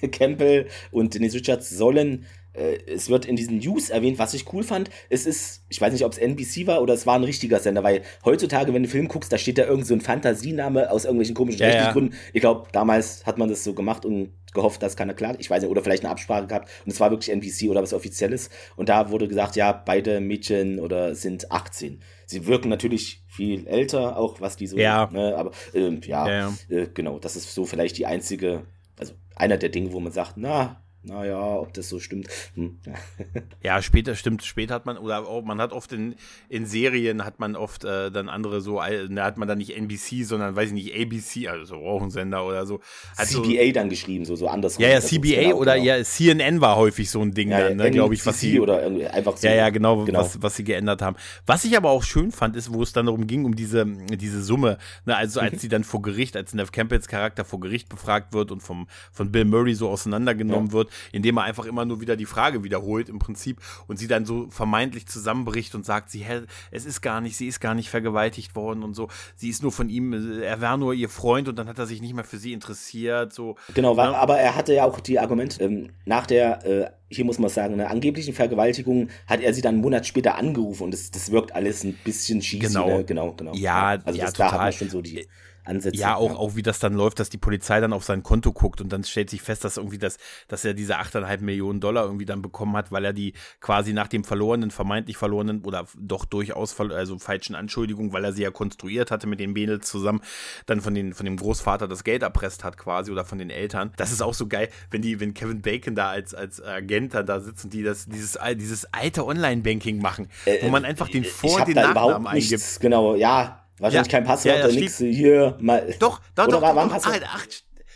Campbell 0.12 0.68
und 0.90 1.14
Denise 1.14 1.36
Richards 1.36 1.70
sollen 1.70 2.26
es 2.52 3.08
wird 3.08 3.24
in 3.24 3.36
diesen 3.36 3.58
News 3.58 3.90
erwähnt, 3.90 4.18
was 4.18 4.34
ich 4.34 4.52
cool 4.52 4.62
fand. 4.62 4.90
Es 5.08 5.26
ist, 5.26 5.64
ich 5.68 5.80
weiß 5.80 5.92
nicht, 5.92 6.04
ob 6.04 6.12
es 6.12 6.18
NBC 6.18 6.66
war 6.66 6.82
oder 6.82 6.94
es 6.94 7.06
war 7.06 7.14
ein 7.14 7.24
richtiger 7.24 7.60
Sender, 7.60 7.82
weil 7.82 8.02
heutzutage, 8.24 8.68
wenn 8.68 8.82
du 8.82 8.88
einen 8.88 8.88
Film 8.88 9.08
guckst, 9.08 9.32
da 9.32 9.38
steht 9.38 9.58
da 9.58 9.64
irgend 9.64 9.86
so 9.86 9.94
ein 9.94 10.00
Fantasiename 10.00 10.90
aus 10.90 11.04
irgendwelchen 11.04 11.34
komischen 11.34 11.60
ja, 11.60 11.74
ja. 11.74 11.92
Gründen. 11.92 12.16
Ich 12.32 12.40
glaube, 12.40 12.68
damals 12.72 13.24
hat 13.26 13.38
man 13.38 13.48
das 13.48 13.62
so 13.64 13.74
gemacht 13.74 14.04
und 14.04 14.32
gehofft, 14.52 14.82
dass 14.82 14.96
keiner 14.96 15.14
klagt. 15.14 15.40
Ich 15.40 15.48
weiß 15.48 15.62
nicht, 15.62 15.70
oder 15.70 15.82
vielleicht 15.82 16.04
eine 16.04 16.10
Absprache 16.10 16.46
gehabt. 16.46 16.68
Und 16.84 16.92
es 16.92 17.00
war 17.00 17.10
wirklich 17.10 17.30
NBC 17.30 17.70
oder 17.70 17.82
was 17.82 17.92
Offizielles. 17.92 18.50
Und 18.76 18.88
da 18.88 19.10
wurde 19.10 19.28
gesagt, 19.28 19.56
ja, 19.56 19.72
beide 19.72 20.20
Mädchen 20.20 20.80
oder 20.80 21.14
sind 21.14 21.50
18. 21.52 22.00
Sie 22.26 22.46
wirken 22.46 22.68
natürlich 22.68 23.24
viel 23.28 23.66
älter, 23.66 24.16
auch 24.16 24.40
was 24.40 24.56
die 24.56 24.66
so. 24.66 24.76
Ja. 24.76 25.08
Ne, 25.12 25.36
aber 25.36 25.52
äh, 25.74 25.98
ja, 26.04 26.28
ja. 26.28 26.54
Äh, 26.68 26.88
genau, 26.92 27.18
das 27.18 27.36
ist 27.36 27.54
so 27.54 27.64
vielleicht 27.64 27.98
die 27.98 28.06
einzige, 28.06 28.62
also 28.98 29.14
einer 29.36 29.56
der 29.56 29.68
Dinge, 29.68 29.92
wo 29.92 30.00
man 30.00 30.12
sagt, 30.12 30.34
na, 30.36 30.82
naja, 31.02 31.38
ob 31.38 31.72
das 31.72 31.88
so 31.88 31.98
stimmt. 31.98 32.28
Hm. 32.54 32.78
ja, 33.62 33.80
später 33.80 34.14
stimmt, 34.14 34.44
später 34.44 34.74
hat 34.74 34.84
man, 34.84 34.98
oder 34.98 35.26
auch, 35.26 35.42
man 35.42 35.58
hat 35.58 35.72
oft 35.72 35.92
in, 35.92 36.14
in 36.50 36.66
Serien 36.66 37.24
hat 37.24 37.40
man 37.40 37.56
oft 37.56 37.84
äh, 37.84 38.10
dann 38.10 38.28
andere 38.28 38.60
so, 38.60 38.82
äh, 38.82 39.08
da 39.08 39.24
hat 39.24 39.38
man 39.38 39.48
dann 39.48 39.58
nicht 39.58 39.74
NBC, 39.74 40.24
sondern 40.24 40.54
weiß 40.54 40.68
ich 40.68 40.74
nicht, 40.74 40.94
ABC, 40.94 41.48
also 41.48 41.76
auch 41.76 42.02
ein 42.02 42.10
Sender 42.10 42.44
oder 42.46 42.66
so. 42.66 42.80
Hat 43.16 43.28
CBA 43.28 43.66
so, 43.66 43.72
dann 43.72 43.88
geschrieben, 43.88 44.26
so, 44.26 44.36
so 44.36 44.48
anders. 44.48 44.76
Ja, 44.76 44.88
ja, 44.88 45.00
CBA 45.00 45.42
genau, 45.42 45.56
oder 45.56 45.74
genau. 45.76 45.86
ja, 45.86 46.04
CNN 46.04 46.60
war 46.60 46.76
häufig 46.76 47.08
so 47.08 47.22
ein 47.22 47.32
Ding 47.32 47.50
ja, 47.50 47.68
dann, 47.68 47.78
ne, 47.78 47.90
glaube 47.90 48.12
ich, 48.12 48.26
was 48.26 48.38
sie. 48.38 48.60
Oder 48.60 48.82
einfach 49.12 49.38
so. 49.38 49.46
Ja, 49.46 49.54
ja, 49.54 49.70
genau, 49.70 50.04
genau, 50.04 50.20
Was, 50.20 50.42
was 50.42 50.56
sie 50.56 50.64
geändert 50.64 51.00
haben. 51.00 51.16
Was 51.46 51.64
ich 51.64 51.78
aber 51.78 51.88
auch 51.88 52.02
schön 52.02 52.30
fand, 52.30 52.56
ist, 52.56 52.74
wo 52.74 52.82
es 52.82 52.92
dann 52.92 53.06
darum 53.06 53.26
ging, 53.26 53.46
um 53.46 53.56
diese, 53.56 53.86
diese 53.86 54.42
Summe, 54.42 54.76
ne, 55.06 55.16
also 55.16 55.40
als 55.40 55.54
mhm. 55.54 55.58
sie 55.58 55.68
dann 55.70 55.84
vor 55.84 56.02
Gericht, 56.02 56.36
als 56.36 56.52
Nev 56.52 56.72
Campbells 56.72 57.08
Charakter 57.08 57.46
vor 57.46 57.60
Gericht 57.60 57.88
befragt 57.88 58.34
wird 58.34 58.52
und 58.52 58.62
vom, 58.62 58.86
von 59.12 59.32
Bill 59.32 59.46
Murray 59.46 59.72
so 59.74 59.88
auseinandergenommen 59.88 60.68
ja. 60.68 60.72
wird, 60.72 60.89
indem 61.12 61.38
er 61.38 61.44
einfach 61.44 61.64
immer 61.64 61.84
nur 61.84 62.00
wieder 62.00 62.16
die 62.16 62.26
Frage 62.26 62.64
wiederholt 62.64 63.08
im 63.08 63.18
Prinzip 63.18 63.58
und 63.86 63.98
sie 63.98 64.06
dann 64.06 64.24
so 64.26 64.48
vermeintlich 64.50 65.06
zusammenbricht 65.06 65.74
und 65.74 65.84
sagt, 65.84 66.10
sie, 66.10 66.24
es 66.70 66.84
ist 66.84 67.00
gar 67.00 67.20
nicht, 67.20 67.36
sie 67.36 67.46
ist 67.46 67.60
gar 67.60 67.74
nicht 67.74 67.90
vergewaltigt 67.90 68.54
worden 68.54 68.82
und 68.82 68.94
so, 68.94 69.08
sie 69.36 69.48
ist 69.48 69.62
nur 69.62 69.72
von 69.72 69.88
ihm, 69.88 70.40
er 70.42 70.60
war 70.60 70.76
nur 70.76 70.94
ihr 70.94 71.08
Freund 71.08 71.48
und 71.48 71.56
dann 71.56 71.68
hat 71.68 71.78
er 71.78 71.86
sich 71.86 72.00
nicht 72.00 72.14
mehr 72.14 72.24
für 72.24 72.38
sie 72.38 72.52
interessiert, 72.52 73.32
so. 73.32 73.56
Genau, 73.74 73.96
war, 73.96 74.14
aber 74.14 74.38
er 74.38 74.56
hatte 74.56 74.74
ja 74.74 74.84
auch 74.84 75.00
die 75.00 75.18
Argumente, 75.18 75.62
ähm, 75.62 75.90
nach 76.04 76.26
der, 76.26 76.64
äh, 76.64 76.90
hier 77.10 77.24
muss 77.24 77.38
man 77.38 77.50
sagen, 77.50 77.74
einer 77.74 77.90
angeblichen 77.90 78.34
Vergewaltigung 78.34 79.08
hat 79.26 79.40
er 79.40 79.52
sie 79.52 79.62
dann 79.62 79.74
einen 79.74 79.82
Monat 79.82 80.06
später 80.06 80.36
angerufen 80.36 80.84
und 80.84 80.94
das, 80.94 81.10
das 81.10 81.32
wirkt 81.32 81.54
alles 81.54 81.84
ein 81.84 81.98
bisschen 82.04 82.40
schießig. 82.40 82.68
Genau, 82.68 82.98
ne? 82.98 83.04
genau, 83.04 83.32
genau. 83.32 83.52
Ja, 83.54 83.98
also 84.04 84.18
ja, 84.18 84.26
das, 84.26 84.34
total. 84.34 84.48
da 84.48 84.52
hat 84.52 84.60
man 84.60 84.72
schon 84.72 84.90
so 84.90 85.02
die 85.02 85.26
Ansätze. 85.64 85.96
Ja, 85.96 86.16
auch, 86.16 86.30
ja. 86.30 86.36
auch 86.36 86.56
wie 86.56 86.62
das 86.62 86.78
dann 86.78 86.94
läuft, 86.94 87.20
dass 87.20 87.30
die 87.30 87.38
Polizei 87.38 87.80
dann 87.80 87.92
auf 87.92 88.04
sein 88.04 88.22
Konto 88.22 88.52
guckt 88.52 88.80
und 88.80 88.92
dann 88.92 89.04
stellt 89.04 89.30
sich 89.30 89.42
fest, 89.42 89.64
dass 89.64 89.76
irgendwie 89.76 89.98
das, 89.98 90.18
dass 90.48 90.64
er 90.64 90.74
diese 90.74 90.98
8,5 90.98 91.40
Millionen 91.40 91.80
Dollar 91.80 92.04
irgendwie 92.04 92.24
dann 92.24 92.42
bekommen 92.42 92.76
hat, 92.76 92.92
weil 92.92 93.04
er 93.04 93.12
die 93.12 93.34
quasi 93.60 93.92
nach 93.92 94.08
dem 94.08 94.24
verlorenen, 94.24 94.70
vermeintlich 94.70 95.16
verlorenen 95.16 95.62
oder 95.62 95.86
doch 95.96 96.24
durchaus 96.24 96.78
also 96.80 97.18
falschen 97.18 97.54
Anschuldigungen, 97.54 98.12
weil 98.12 98.24
er 98.24 98.32
sie 98.32 98.42
ja 98.42 98.50
konstruiert 98.50 99.10
hatte 99.10 99.26
mit 99.26 99.40
den 99.40 99.52
Mädels 99.52 99.88
zusammen, 99.88 100.20
dann 100.66 100.80
von, 100.80 100.94
den, 100.94 101.14
von 101.14 101.24
dem 101.26 101.36
Großvater 101.36 101.88
das 101.88 102.04
Geld 102.04 102.22
erpresst 102.22 102.64
hat 102.64 102.76
quasi 102.76 103.10
oder 103.10 103.24
von 103.24 103.38
den 103.38 103.50
Eltern. 103.50 103.92
Das 103.96 104.12
ist 104.12 104.22
auch 104.22 104.34
so 104.34 104.46
geil, 104.46 104.68
wenn 104.90 105.02
die, 105.02 105.20
wenn 105.20 105.34
Kevin 105.34 105.62
Bacon 105.62 105.94
da 105.94 106.10
als, 106.10 106.34
als 106.34 106.62
Agent 106.62 107.14
da 107.14 107.40
sitzen, 107.40 107.70
die 107.70 107.82
das, 107.82 108.06
dieses, 108.06 108.38
dieses 108.56 108.86
alte 108.92 109.26
Online-Banking 109.26 110.00
machen, 110.00 110.28
äh, 110.44 110.62
wo 110.62 110.68
man 110.68 110.84
einfach 110.84 111.08
den 111.08 111.24
Vor- 111.24 111.60
und 111.60 111.68
den 111.68 111.74
Nachnamen 111.74 112.26
eingibt. 112.26 112.80
Genau, 112.80 113.14
ja, 113.14 113.59
Wahrscheinlich 113.80 114.12
ja, 114.12 114.18
kein 114.18 114.26
Passwort, 114.26 114.56
ja, 114.56 114.68
ja, 114.68 114.74
nichts 114.74 114.98
hier 114.98 115.56
mal. 115.58 115.94
Doch, 115.98 116.20
doch, 116.34 116.44
Oder 116.44 116.52
doch, 116.52 116.62
war, 116.62 116.74
doch, 116.74 116.82
doch, 116.82 116.90
Passwort? 116.90 117.22
Ach, 117.24 117.46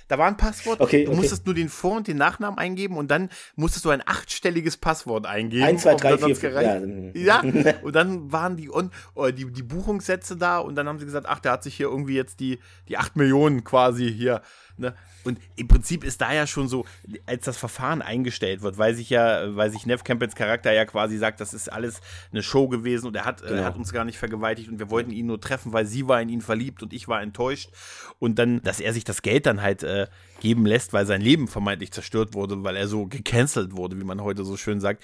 da 0.09 0.18
war 0.18 0.26
ein 0.26 0.37
Passwort. 0.37 0.80
Okay, 0.80 1.05
du 1.05 1.11
okay. 1.11 1.20
musstest 1.20 1.47
nur 1.47 1.55
den 1.55 1.68
Vor- 1.68 1.97
und 1.97 2.09
den 2.09 2.16
Nachnamen 2.16 2.59
eingeben 2.59 2.97
und 2.97 3.11
dann 3.11 3.30
musstest 3.57 3.85
du 3.85 3.91
ein 3.91 4.03
achtstelliges 4.05 4.76
Passwort 4.76 5.26
eingeben. 5.26 5.64
1, 5.64 5.82
2, 5.82 5.95
3, 5.95 6.18
4, 6.18 6.37
5. 6.37 7.14
Ja, 7.14 7.43
ja. 7.43 7.74
und 7.82 7.95
dann 7.95 8.30
waren 8.32 8.57
die, 8.57 8.70
on, 8.70 8.91
die, 9.37 9.51
die 9.51 9.62
Buchungssätze 9.62 10.37
da 10.37 10.59
und 10.59 10.74
dann 10.74 10.89
haben 10.89 10.99
sie 10.99 11.07
gesagt, 11.07 11.26
ach, 11.28 11.41
der 11.41 11.53
hat 11.53 11.62
sich 11.62 11.74
hier 11.74 11.87
irgendwie 11.87 12.14
jetzt 12.14 12.41
die, 12.41 12.59
die 12.89 12.99
8 12.99 13.16
Millionen 13.16 13.64
quasi 13.64 14.12
hier 14.12 14.43
Ne? 14.77 14.95
Und 15.22 15.39
im 15.57 15.68
Prinzip 15.68 16.03
ist 16.03 16.20
da 16.20 16.33
ja 16.33 16.47
schon 16.47 16.68
so, 16.68 16.85
als 17.27 17.45
das 17.45 17.57
Verfahren 17.57 18.03
eingestellt 18.03 18.62
wird, 18.62 18.77
weil 18.77 18.95
sich 18.95 19.09
ja, 19.09 19.55
weil 19.55 19.70
sich 19.70 19.87
Nev 19.87 20.03
Campbells 20.03 20.35
Charakter 20.35 20.72
ja 20.72 20.85
quasi 20.85 21.16
sagt, 21.16 21.41
das 21.41 21.55
ist 21.55 21.72
alles 21.72 22.01
eine 22.33 22.43
Show 22.43 22.68
gewesen 22.68 23.07
und 23.07 23.16
er 23.16 23.25
hat, 23.25 23.43
genau. 23.43 23.55
er 23.55 23.64
hat 23.64 23.77
uns 23.77 23.93
gar 23.93 24.05
nicht 24.05 24.18
vergewaltigt 24.18 24.68
und 24.68 24.79
wir 24.79 24.91
wollten 24.91 25.12
ihn 25.12 25.27
nur 25.27 25.41
treffen, 25.41 25.72
weil 25.72 25.87
sie 25.87 26.09
war 26.09 26.20
in 26.20 26.29
ihn 26.29 26.41
verliebt 26.41 26.83
und 26.83 26.93
ich 26.93 27.07
war 27.07 27.22
enttäuscht. 27.22 27.70
Und 28.18 28.39
dann, 28.39 28.62
dass 28.62 28.81
er 28.81 28.93
sich 28.93 29.05
das 29.05 29.22
Geld 29.22 29.47
dann 29.47 29.62
halt 29.62 29.83
äh, 29.83 30.09
geben 30.41 30.66
lässt, 30.66 30.93
weil 30.93 31.07
sein 31.07 31.20
Leben 31.20 31.49
vermeintlich 31.49 31.93
zerstört 31.93 32.35
wurde, 32.35 32.64
weil 32.64 32.77
er 32.77 32.89
so 32.89 33.07
gecancelt 33.07 33.77
wurde, 33.77 33.99
wie 33.99 34.05
man 34.05 34.22
heute 34.22 34.45
so 34.45 34.57
schön 34.57 34.81
sagt 34.81 35.03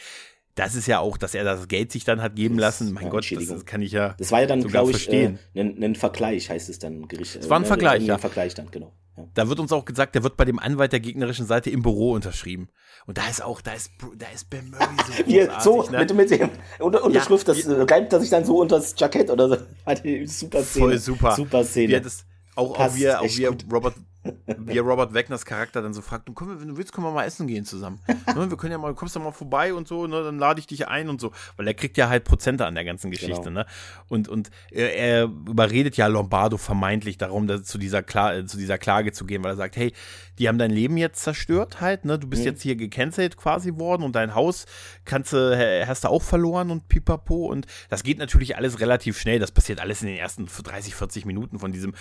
das 0.61 0.75
ist 0.75 0.87
ja 0.87 1.01
auch, 1.01 1.17
dass 1.17 1.35
er 1.35 1.43
das 1.43 1.69
Geld 1.69 1.91
sich 1.91 2.05
dann 2.05 2.21
hat 2.21 2.37
geben 2.37 2.59
lassen. 2.59 2.93
Mein 2.93 3.05
ja, 3.05 3.11
Gott, 3.11 3.33
das, 3.35 3.47
das, 3.47 3.65
kann 3.65 3.81
ich 3.81 3.93
ja. 3.93 4.15
Das 4.19 4.31
war 4.31 4.43
ja 4.43 4.47
dann, 4.47 4.63
glaube 4.63 4.91
ich, 4.91 5.11
äh, 5.11 5.33
ein, 5.55 5.83
ein, 5.83 5.95
Vergleich, 5.95 6.51
heißt 6.51 6.69
es 6.69 6.79
dann 6.79 7.09
Gericht. 7.09 7.37
Es 7.37 7.49
war 7.49 7.59
ein 7.59 7.63
äh, 7.63 7.67
Vergleich, 7.67 8.03
ja. 8.03 8.17
Ein 8.17 8.21
Vergleich 8.21 8.53
dann, 8.53 8.71
genau. 8.71 8.93
Ja. 9.17 9.27
Da 9.33 9.49
wird 9.49 9.59
uns 9.59 9.73
auch 9.73 9.87
gesagt, 9.87 10.15
der 10.15 10.23
wird 10.23 10.37
bei 10.37 10.45
dem 10.45 10.59
Anwalt 10.59 10.93
der 10.93 11.01
gegnerischen 11.01 11.47
Seite 11.47 11.71
im 11.71 11.81
Büro 11.81 12.13
unterschrieben. 12.13 12.69
Und 13.07 13.17
da 13.17 13.27
ist 13.31 13.43
auch, 13.43 13.63
da 13.63 13.73
ist, 13.73 13.91
da 14.19 14.27
ist 14.35 14.51
Bill 14.51 14.63
Murray 14.65 14.87
so 15.07 15.25
Hier, 15.27 15.51
so, 15.61 15.83
ne? 15.85 16.01
mit, 16.01 16.15
mit 16.15 16.31
dem 16.31 16.51
Unterschrift, 16.79 17.49
ja, 17.49 17.55
das 17.55 17.91
reibt 17.91 18.13
er 18.13 18.21
sich 18.21 18.29
dann 18.29 18.45
so 18.45 18.61
unter 18.61 18.77
das 18.77 18.95
Jackett 18.99 19.31
oder 19.31 19.49
so. 19.49 19.57
Super 20.27 20.63
Szene. 20.63 20.85
Voll 20.85 20.99
super. 20.99 21.37
Super 21.37 21.65
Szene. 21.65 22.03
Das, 22.03 22.27
auch, 22.55 22.79
auch 22.79 22.95
wie, 22.95 23.11
auch 23.11 23.25
wie 23.25 23.47
Robert, 23.47 23.95
wie 24.23 24.79
Robert 24.79 25.15
Wagners 25.15 25.45
Charakter 25.45 25.81
dann 25.81 25.95
so 25.95 26.03
fragt, 26.03 26.29
du, 26.29 26.33
komm, 26.33 26.61
wenn 26.61 26.69
du 26.69 26.77
willst, 26.77 26.93
können 26.93 27.07
wir 27.07 27.13
mal 27.13 27.25
essen 27.25 27.47
gehen 27.47 27.65
zusammen. 27.65 28.01
ne, 28.35 28.51
wir 28.51 28.57
können 28.57 28.73
ja 28.73 28.79
mal, 28.79 28.95
kommst 28.95 29.17
du 29.17 29.21
mal 29.21 29.33
vorbei 29.33 29.73
und 29.73 29.89
so, 29.89 30.07
ne, 30.07 30.23
dann 30.23 30.39
lade 30.39 30.61
ich 30.61 30.67
dich 30.67 30.89
ein 30.89 31.09
und 31.09 31.21
so, 31.21 31.33
weil 31.57 31.67
er 31.67 31.75
kriegt 31.75 31.97
ja 31.97 32.09
halt 32.09 32.25
Prozente 32.25 32.67
an 32.67 32.75
der 32.75 32.85
ganzen 32.85 33.11
Geschichte, 33.11 33.45
genau. 33.45 33.61
ne? 33.61 33.67
Und, 34.09 34.29
und 34.29 34.51
er, 34.71 34.95
er, 34.95 35.25
überredet 35.25 35.97
ja 35.97 36.07
Lombardo 36.07 36.59
vermeintlich 36.59 37.17
darum, 37.17 37.47
dass, 37.47 37.65
zu, 37.65 37.79
dieser 37.79 38.03
Kla 38.03 38.47
zu 38.47 38.59
dieser 38.59 38.79
Klage 38.79 39.13
zu 39.13 39.25
gehen, 39.25 39.43
weil 39.43 39.53
er 39.53 39.57
sagt, 39.57 39.77
hey, 39.77 39.93
die 40.39 40.49
haben 40.49 40.59
dein 40.59 40.71
Leben 40.71 40.97
jetzt 40.97 41.23
zerstört 41.23 41.81
halt, 41.81 42.05
ne? 42.05 42.19
Du 42.19 42.27
bist 42.27 42.43
mhm. 42.43 42.49
jetzt 42.49 42.63
hier 42.63 42.77
gecancelt 42.77 43.37
quasi 43.37 43.77
worden 43.77 44.03
und 44.03 44.17
dein 44.17 44.35
Haus 44.35 44.67
kannst 45.05 45.33
du, 45.33 45.87
hast 45.87 46.05
du 46.05 46.09
auch 46.09 46.23
verloren 46.23 46.71
und 46.71 46.89
pipapo 46.89 47.47
und 47.47 47.67
das 47.89 48.03
geht 48.03 48.19
natürlich 48.19 48.57
alles 48.57 48.81
relativ 48.81 49.19
schnell, 49.19 49.39
das 49.39 49.51
passiert 49.51 49.81
alles 49.81 50.03
in 50.03 50.09
den 50.09 50.17
ersten 50.17 50.47
30, 50.47 50.95
40 50.95 51.25
Minuten 51.25 51.59
von 51.59 51.73
diesem 51.73 51.95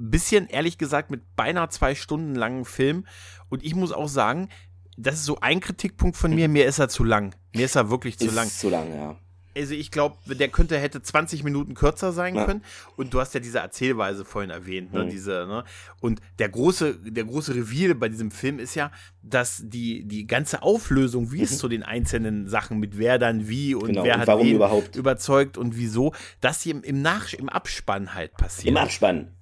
bisschen, 0.00 0.46
ehrlich 0.46 0.78
gesagt, 0.78 1.10
mit 1.10 1.36
beinahe 1.36 1.68
zwei 1.68 1.94
Stunden 1.94 2.34
langen 2.34 2.64
Film. 2.64 3.06
Und 3.48 3.64
ich 3.64 3.74
muss 3.74 3.92
auch 3.92 4.08
sagen, 4.08 4.48
das 4.96 5.16
ist 5.16 5.24
so 5.24 5.38
ein 5.40 5.60
Kritikpunkt 5.60 6.16
von 6.16 6.34
mir, 6.34 6.48
mir 6.48 6.66
ist 6.66 6.78
er 6.78 6.88
zu 6.88 7.04
lang. 7.04 7.34
Mir 7.54 7.64
ist 7.64 7.76
er 7.76 7.90
wirklich 7.90 8.18
zu 8.18 8.26
ist 8.26 8.34
lang. 8.34 8.48
Zu 8.48 8.68
lang, 8.68 8.94
ja. 8.94 9.16
Also 9.56 9.74
ich 9.74 9.90
glaube, 9.90 10.16
der 10.26 10.48
könnte, 10.48 10.78
hätte 10.78 11.02
20 11.02 11.42
Minuten 11.42 11.74
kürzer 11.74 12.12
sein 12.12 12.36
ja. 12.36 12.44
können. 12.44 12.62
Und 12.96 13.12
du 13.12 13.20
hast 13.20 13.34
ja 13.34 13.40
diese 13.40 13.58
Erzählweise 13.58 14.24
vorhin 14.24 14.50
erwähnt, 14.50 14.92
ne? 14.92 15.04
Mhm. 15.04 15.10
Diese, 15.10 15.44
ne? 15.48 15.64
Und 16.00 16.20
der 16.38 16.48
große, 16.48 16.98
der 17.10 17.24
große 17.24 17.54
Reveal 17.56 17.96
bei 17.96 18.08
diesem 18.08 18.30
Film 18.30 18.60
ist 18.60 18.76
ja, 18.76 18.92
dass 19.22 19.60
die, 19.64 20.06
die 20.06 20.26
ganze 20.26 20.62
Auflösung, 20.62 21.32
wie 21.32 21.38
mhm. 21.38 21.44
es 21.44 21.58
zu 21.58 21.68
den 21.68 21.82
einzelnen 21.82 22.48
Sachen 22.48 22.78
mit 22.78 22.96
wer 22.96 23.18
dann 23.18 23.48
wie 23.48 23.74
und 23.74 23.88
genau. 23.88 24.04
wer 24.04 24.14
und 24.14 24.20
hat 24.20 24.38
wen 24.38 24.54
überhaupt? 24.54 24.94
überzeugt 24.94 25.58
und 25.58 25.76
wieso, 25.76 26.14
dass 26.40 26.62
sie 26.62 26.70
im, 26.70 26.82
im 26.82 27.02
Nach, 27.02 27.32
im 27.32 27.48
Abspann 27.48 28.14
halt 28.14 28.34
passiert. 28.34 28.68
Im 28.68 28.76
Abspann. 28.76 29.32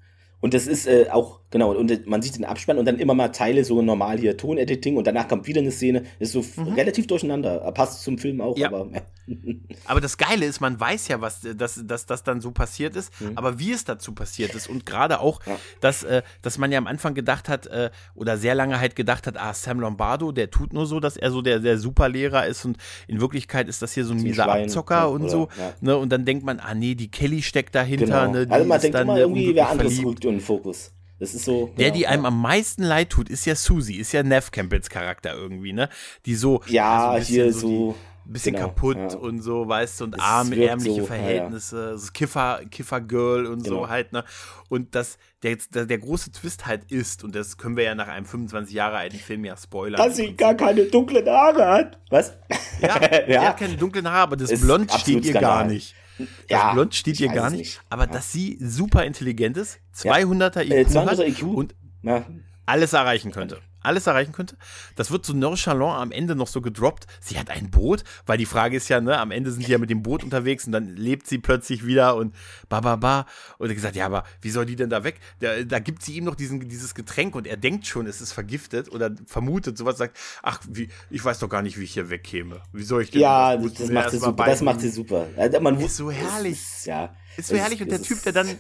Und 0.41 0.55
das 0.55 0.67
ist 0.67 0.87
äh, 0.87 1.09
auch, 1.11 1.41
genau, 1.51 1.73
und 1.73 2.07
man 2.07 2.23
sieht 2.23 2.37
den 2.37 2.45
Abspann 2.45 2.79
und 2.79 2.85
dann 2.85 2.99
immer 2.99 3.15
mal 3.15 3.29
Teile 3.29 3.65
so 3.65 3.83
normal 3.83 4.19
hier 4.19 4.37
Tonediting 4.37 4.97
und 4.97 5.07
danach 5.07 5.29
kommt 5.29 5.47
wieder 5.47 5.61
eine 5.61 5.71
Szene. 5.71 6.05
Ist 6.19 6.33
so 6.33 6.45
mhm. 6.57 6.75
relativ 6.75 7.07
durcheinander. 7.07 7.59
Passt 7.73 8.03
zum 8.03 8.19
Film 8.19 8.41
auch, 8.41 8.57
ja. 8.57 8.69
aber. 8.69 8.89
aber 9.85 10.01
das 10.01 10.17
Geile 10.17 10.47
ist, 10.47 10.61
man 10.61 10.79
weiß 10.79 11.09
ja, 11.09 11.21
was 11.21 11.41
dass, 11.57 11.81
dass 11.85 12.07
das 12.07 12.23
dann 12.23 12.41
so 12.41 12.51
passiert 12.51 12.97
ist, 12.97 13.19
mhm. 13.21 13.33
aber 13.37 13.59
wie 13.59 13.73
es 13.73 13.85
dazu 13.85 14.13
passiert 14.13 14.55
ist. 14.55 14.69
Und 14.69 14.87
gerade 14.87 15.21
auch, 15.21 15.41
ja. 15.47 15.59
dass, 15.81 16.03
äh, 16.03 16.23
dass 16.43 16.59
man 16.59 16.73
ja 16.73 16.79
am 16.79 16.87
Anfang 16.87 17.15
gedacht 17.15 17.49
hat, 17.49 17.67
äh, 17.67 17.91
oder 18.15 18.37
sehr 18.37 18.55
lange 18.55 18.81
halt 18.81 18.97
gedacht 18.97 19.27
hat, 19.27 19.37
ah, 19.37 19.55
Sam 19.55 19.81
Lombardo, 19.81 20.33
der 20.33 20.51
tut 20.51 20.73
nur 20.73 20.87
so, 20.87 21.01
dass 21.01 21.17
er 21.17 21.31
so 21.31 21.43
der, 21.43 21.61
der 21.61 21.79
Superlehrer 21.79 22.47
ist 22.47 22.65
und 22.65 22.79
in 23.07 23.21
Wirklichkeit 23.21 23.69
ist 23.69 23.83
das 23.83 23.93
hier 23.93 24.05
so 24.05 24.15
ein 24.15 24.23
mieser 24.23 24.51
Abzocker 24.51 25.11
und 25.11 25.23
oder, 25.23 25.31
so. 25.31 25.49
Ja. 25.59 25.75
Ne? 25.81 25.97
Und 25.97 26.11
dann 26.11 26.25
denkt 26.25 26.45
man, 26.45 26.61
ah 26.61 26.75
nee, 26.75 26.95
die 26.95 27.11
Kelly 27.11 27.43
steckt 27.43 27.75
dahinter. 27.75 28.27
Genau. 28.27 28.33
Ne? 28.33 28.47
Also 28.51 28.67
man 28.67 28.81
denkt 28.81 28.95
dann, 28.95 29.03
immer 29.03 29.19
irgendwie, 29.19 29.55
wer 29.55 29.69
anderes 29.69 30.03
rückt 30.03 30.25
in 30.25 30.33
den 30.33 30.41
Fokus. 30.41 30.93
Das 31.19 31.35
ist 31.35 31.45
so. 31.45 31.73
Der, 31.79 31.91
die 31.91 32.07
einem 32.07 32.27
am 32.27 32.41
meisten 32.41 32.83
leid 32.83 33.11
tut, 33.11 33.29
ist 33.29 33.45
ja 33.45 33.55
Susie, 33.55 33.97
ist 33.97 34.13
ja 34.13 34.23
Nev 34.23 34.51
Campbells 34.51 34.89
Charakter 34.89 35.35
irgendwie, 35.35 35.73
ne? 35.73 35.89
Die 36.27 36.35
so. 36.35 36.63
Ja, 36.67 37.11
also 37.11 37.27
hier 37.27 37.53
so. 37.53 37.95
Ein 38.25 38.33
bisschen 38.33 38.57
genau, 38.57 38.67
kaputt 38.67 38.97
ja. 38.99 39.17
und 39.17 39.41
so, 39.41 39.67
weißt 39.67 40.01
du, 40.01 40.05
und 40.05 40.21
arme, 40.21 40.63
ärmliche 40.63 41.01
so, 41.01 41.07
Verhältnisse, 41.07 41.77
ja, 41.83 41.91
ja. 41.93 41.97
So 41.97 42.11
Kiffer, 42.13 42.61
Kiffer-Girl 42.71 43.47
und 43.47 43.65
genau. 43.65 43.85
so 43.85 43.89
halt, 43.89 44.13
ne? 44.13 44.23
Und 44.69 44.95
das, 44.95 45.17
der, 45.43 45.57
der, 45.73 45.87
der 45.87 45.97
große 45.97 46.31
Twist 46.33 46.67
halt 46.67 46.93
ist, 46.93 47.25
und 47.25 47.35
das 47.35 47.57
können 47.57 47.79
wir 47.79 47.85
ja 47.85 47.95
nach 47.95 48.09
einem 48.09 48.27
25 48.27 48.75
Jahre 48.75 48.99
alten 48.99 49.17
Film 49.17 49.47
ja 49.47 49.57
spoilern. 49.57 49.97
Dass 49.97 50.17
sie 50.17 50.37
gar 50.37 50.55
keine 50.55 50.85
dunklen 50.85 51.27
Haare 51.27 51.67
hat. 51.69 52.01
Was? 52.11 52.37
Ja, 52.83 53.01
ja. 53.27 53.41
sie 53.41 53.47
hat 53.47 53.57
keine 53.57 53.79
dunklen 53.79 54.07
Haare, 54.07 54.25
aber 54.25 54.37
das 54.37 54.51
ist 54.51 54.61
Blond 54.61 54.93
steht 54.93 55.25
ihr 55.25 55.33
gar 55.33 55.65
nicht. 55.65 55.95
Das 56.19 56.29
ja, 56.49 56.73
Blond 56.73 56.95
steht 56.95 57.21
ihr 57.21 57.29
gar 57.29 57.51
nicht, 57.51 57.59
nicht, 57.59 57.81
aber 57.89 58.07
ja. 58.07 58.13
dass 58.13 58.33
sie 58.33 58.59
super 58.61 59.05
intelligent 59.05 59.57
ist, 59.57 59.79
200er 59.97 60.65
IQ, 60.65 60.71
äh, 60.73 60.85
200er 60.85 61.27
IQ 61.27 61.43
und 61.45 61.75
ja. 62.03 62.27
alles 62.67 62.93
erreichen 62.93 63.31
könnte 63.31 63.61
alles 63.83 64.07
erreichen 64.07 64.33
könnte. 64.33 64.57
Das 64.97 65.11
wird 65.11 65.25
so 65.25 65.33
nonchalant 65.33 66.01
am 66.01 66.13
Ende 66.13 66.35
noch 66.35 66.49
so 66.49 66.61
gedroppt. 66.61 67.07
Sie 67.21 67.39
hat 67.39 67.51
ein 67.51 67.71
Boot, 67.71 68.05
weil 68.27 68.39
die 68.39 68.47
Frage 68.47 68.77
ist 68.77 68.89
ja, 68.89 69.01
ne, 69.01 69.19
am 69.19 69.31
Ende 69.31 69.51
sind 69.51 69.67
die 69.67 69.71
ja 69.71 69.79
mit 69.79 69.91
dem 69.91 70.03
Boot 70.03 70.25
unterwegs 70.25 70.67
und 70.67 70.73
dann 70.73 70.97
lebt 70.97 71.27
sie 71.27 71.39
plötzlich 71.39 71.87
wieder 71.87 72.17
und 72.17 72.35
ba 72.69 72.81
ba 72.81 72.97
ba. 72.97 73.27
Und 73.59 73.69
er 73.69 73.75
gesagt, 73.75 73.97
ja, 73.97 74.07
aber 74.07 74.25
wie 74.41 74.51
soll 74.51 74.67
die 74.67 74.77
denn 74.77 74.91
da 74.91 75.05
weg? 75.05 75.21
Da, 75.41 75.63
da 75.63 75.79
gibt 75.79 76.03
sie 76.03 76.17
ihm 76.17 76.25
noch 76.25 76.35
diesen, 76.35 76.69
dieses 76.69 76.95
Getränk 76.95 77.35
und 77.35 77.47
er 77.47 77.57
denkt 77.57 77.87
schon, 77.87 78.07
es 78.07 78.21
ist 78.21 78.33
vergiftet 78.33 78.91
oder 78.93 79.11
vermutet 79.27 79.79
sowas, 79.79 79.99
sagt, 79.99 80.17
ach, 80.43 80.61
wie, 80.69 80.89
ich 81.11 81.25
weiß 81.25 81.39
doch 81.39 81.49
gar 81.49 81.63
nicht, 81.63 81.79
wie 81.79 81.85
ich 81.85 81.93
hier 81.93 82.11
wegkäme. 82.11 82.63
Wie 82.73 82.83
soll 82.83 83.03
ich 83.03 83.11
denn 83.11 83.21
Ja, 83.21 83.57
das, 83.57 83.75
das 83.75 83.91
macht 83.91 84.11
sie 84.11 84.19
super. 84.19 84.45
Das 84.45 84.63
macht 84.63 84.81
sie 84.81 84.91
super. 84.91 85.27
Man 85.61 85.81
ist 85.81 85.97
so 85.97 86.11
herrlich. 86.11 86.53
Ist, 86.53 86.87
ja. 86.87 87.15
Ist 87.37 87.49
so 87.49 87.57
herrlich 87.57 87.83
und 87.83 87.91
der 87.91 88.03
Typ, 88.03 88.23
der 88.23 88.33
dann 88.33 88.59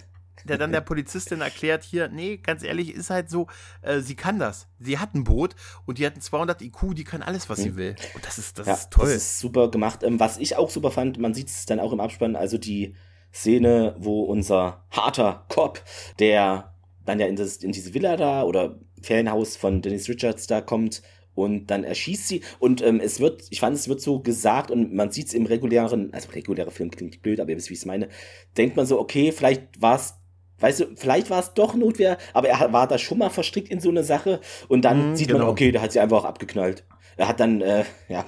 der 0.49 0.59
dann 0.59 0.73
der 0.73 0.81
Polizistin 0.81 1.41
erklärt, 1.41 1.85
hier, 1.85 2.09
nee, 2.09 2.39
ganz 2.39 2.63
ehrlich, 2.63 2.95
ist 2.95 3.11
halt 3.11 3.31
so, 3.31 3.47
äh, 3.83 4.01
sie 4.01 4.17
kann 4.17 4.39
das. 4.39 4.69
Sie 4.79 4.99
hat 4.99 5.15
ein 5.15 5.25
Boot 5.25 5.55
und 5.87 5.99
die 5.99 6.07
hat 6.07 6.17
ein 6.17 6.21
200 6.21 6.63
IQ, 6.63 6.95
die 6.95 7.05
kann 7.05 7.23
alles, 7.23 7.49
was 7.49 7.59
mhm. 7.59 7.63
sie 7.63 7.77
will. 7.77 7.97
Und 8.15 8.27
das 8.27 8.39
ist, 8.39 8.59
das 8.59 8.67
ja, 8.67 8.75
ist 8.75 8.91
toll. 8.91 9.07
Das 9.07 9.17
ist 9.17 9.39
super 9.39 9.71
gemacht. 9.71 10.03
Ähm, 10.03 10.19
was 10.21 10.39
ich 10.39 10.57
auch 10.57 10.71
super 10.71 10.91
fand, 10.91 11.19
man 11.19 11.35
sieht 11.35 11.49
es 11.49 11.67
dann 11.67 11.81
auch 11.81 11.93
im 11.93 12.01
Abspann, 12.01 12.37
also 12.37 12.59
die 12.59 12.95
Szene, 13.33 13.95
wo 13.99 14.23
unser 14.23 14.85
harter 14.91 15.45
Cop, 15.49 15.83
der 16.19 16.75
dann 17.05 17.21
ja 17.21 17.27
in, 17.27 17.37
das, 17.37 17.59
in 17.59 17.73
diese 17.73 17.95
Villa 17.95 18.17
da 18.17 18.43
oder 18.43 18.79
Ferienhaus 19.03 19.57
von 19.57 19.83
Dennis 19.83 20.09
Richards 20.09 20.47
da 20.47 20.61
kommt 20.61 21.03
und 21.35 21.69
dann 21.69 21.85
erschießt 21.85 22.27
sie 22.27 22.43
und 22.59 22.83
ähm, 22.83 23.01
es 23.01 23.21
wird, 23.21 23.45
ich 23.51 23.61
fand, 23.61 23.77
es 23.77 23.89
wird 23.89 24.01
so 24.01 24.21
gesagt 24.21 24.71
und 24.71 24.93
man 24.93 25.13
sieht 25.13 25.29
es 25.29 25.35
im 25.35 25.47
regulären, 25.47 26.13
also 26.13 26.31
regulärer 26.31 26.73
Film 26.73 26.91
klingt 26.91 27.23
blöd, 27.23 27.39
aber 27.39 27.51
ihr 27.51 27.57
wisst, 27.57 27.71
wie 27.71 27.75
ich 27.75 27.81
es 27.81 27.87
meine, 27.87 28.09
denkt 28.57 28.77
man 28.77 28.87
so, 28.87 28.99
okay, 28.99 29.31
vielleicht 29.31 29.81
war 29.81 29.97
es 29.97 30.15
Weißt 30.61 30.81
du, 30.81 30.87
vielleicht 30.97 31.31
war 31.31 31.41
es 31.41 31.55
doch 31.55 31.75
Notwehr, 31.75 32.19
aber 32.33 32.49
er 32.49 32.73
war 32.73 32.89
da 32.89 32.99
schon 32.99 33.19
mal 33.19 33.31
verstrickt 33.31 33.71
in 33.71 33.81
so 33.81 33.91
eine 33.91 34.03
Sache 34.03 34.41
und 34.69 34.83
dann 34.85 35.13
mm, 35.13 35.17
sieht 35.17 35.29
genau. 35.29 35.41
man, 35.41 35.49
okay, 35.49 35.71
da 35.71 35.81
hat 35.81 35.93
sie 35.93 36.01
einfach 36.01 36.19
auch 36.19 36.25
abgeknallt. 36.25 36.85
Er 37.17 37.27
hat 37.27 37.41
dann, 37.41 37.61
äh, 37.63 37.85
ja, 38.09 38.25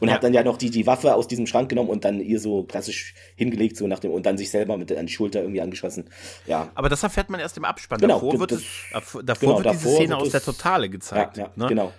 und 0.00 0.08
ja. 0.08 0.14
hat 0.14 0.24
dann 0.24 0.32
ja 0.32 0.42
noch 0.42 0.56
die, 0.56 0.70
die 0.70 0.86
Waffe 0.86 1.14
aus 1.14 1.28
diesem 1.28 1.46
Schrank 1.46 1.68
genommen 1.68 1.90
und 1.90 2.06
dann 2.06 2.20
ihr 2.20 2.40
so 2.40 2.64
klassisch 2.64 3.14
hingelegt, 3.36 3.76
so 3.76 3.86
nach 3.86 3.98
dem, 3.98 4.12
und 4.12 4.24
dann 4.24 4.38
sich 4.38 4.50
selber 4.50 4.78
mit 4.78 4.90
an 4.96 5.06
die 5.06 5.12
Schulter 5.12 5.42
irgendwie 5.42 5.60
angeschossen. 5.60 6.08
Ja. 6.46 6.70
Aber 6.74 6.88
das 6.88 7.02
erfährt 7.02 7.28
man 7.28 7.38
erst 7.38 7.58
im 7.58 7.66
Abspann. 7.66 8.00
Genau, 8.00 8.14
davor 8.14 8.40
wird, 8.40 8.52
das, 8.52 8.60
es, 8.60 9.18
davor 9.24 9.24
genau, 9.40 9.64
wird 9.64 9.74
diese 9.74 9.88
Szene 9.90 10.08
wird 10.08 10.22
aus 10.22 10.30
der 10.30 10.42
Totale 10.42 10.88
gezeigt. 10.88 11.36
Ja, 11.36 11.44
ja 11.44 11.50
ne? 11.54 11.66
genau. 11.66 11.92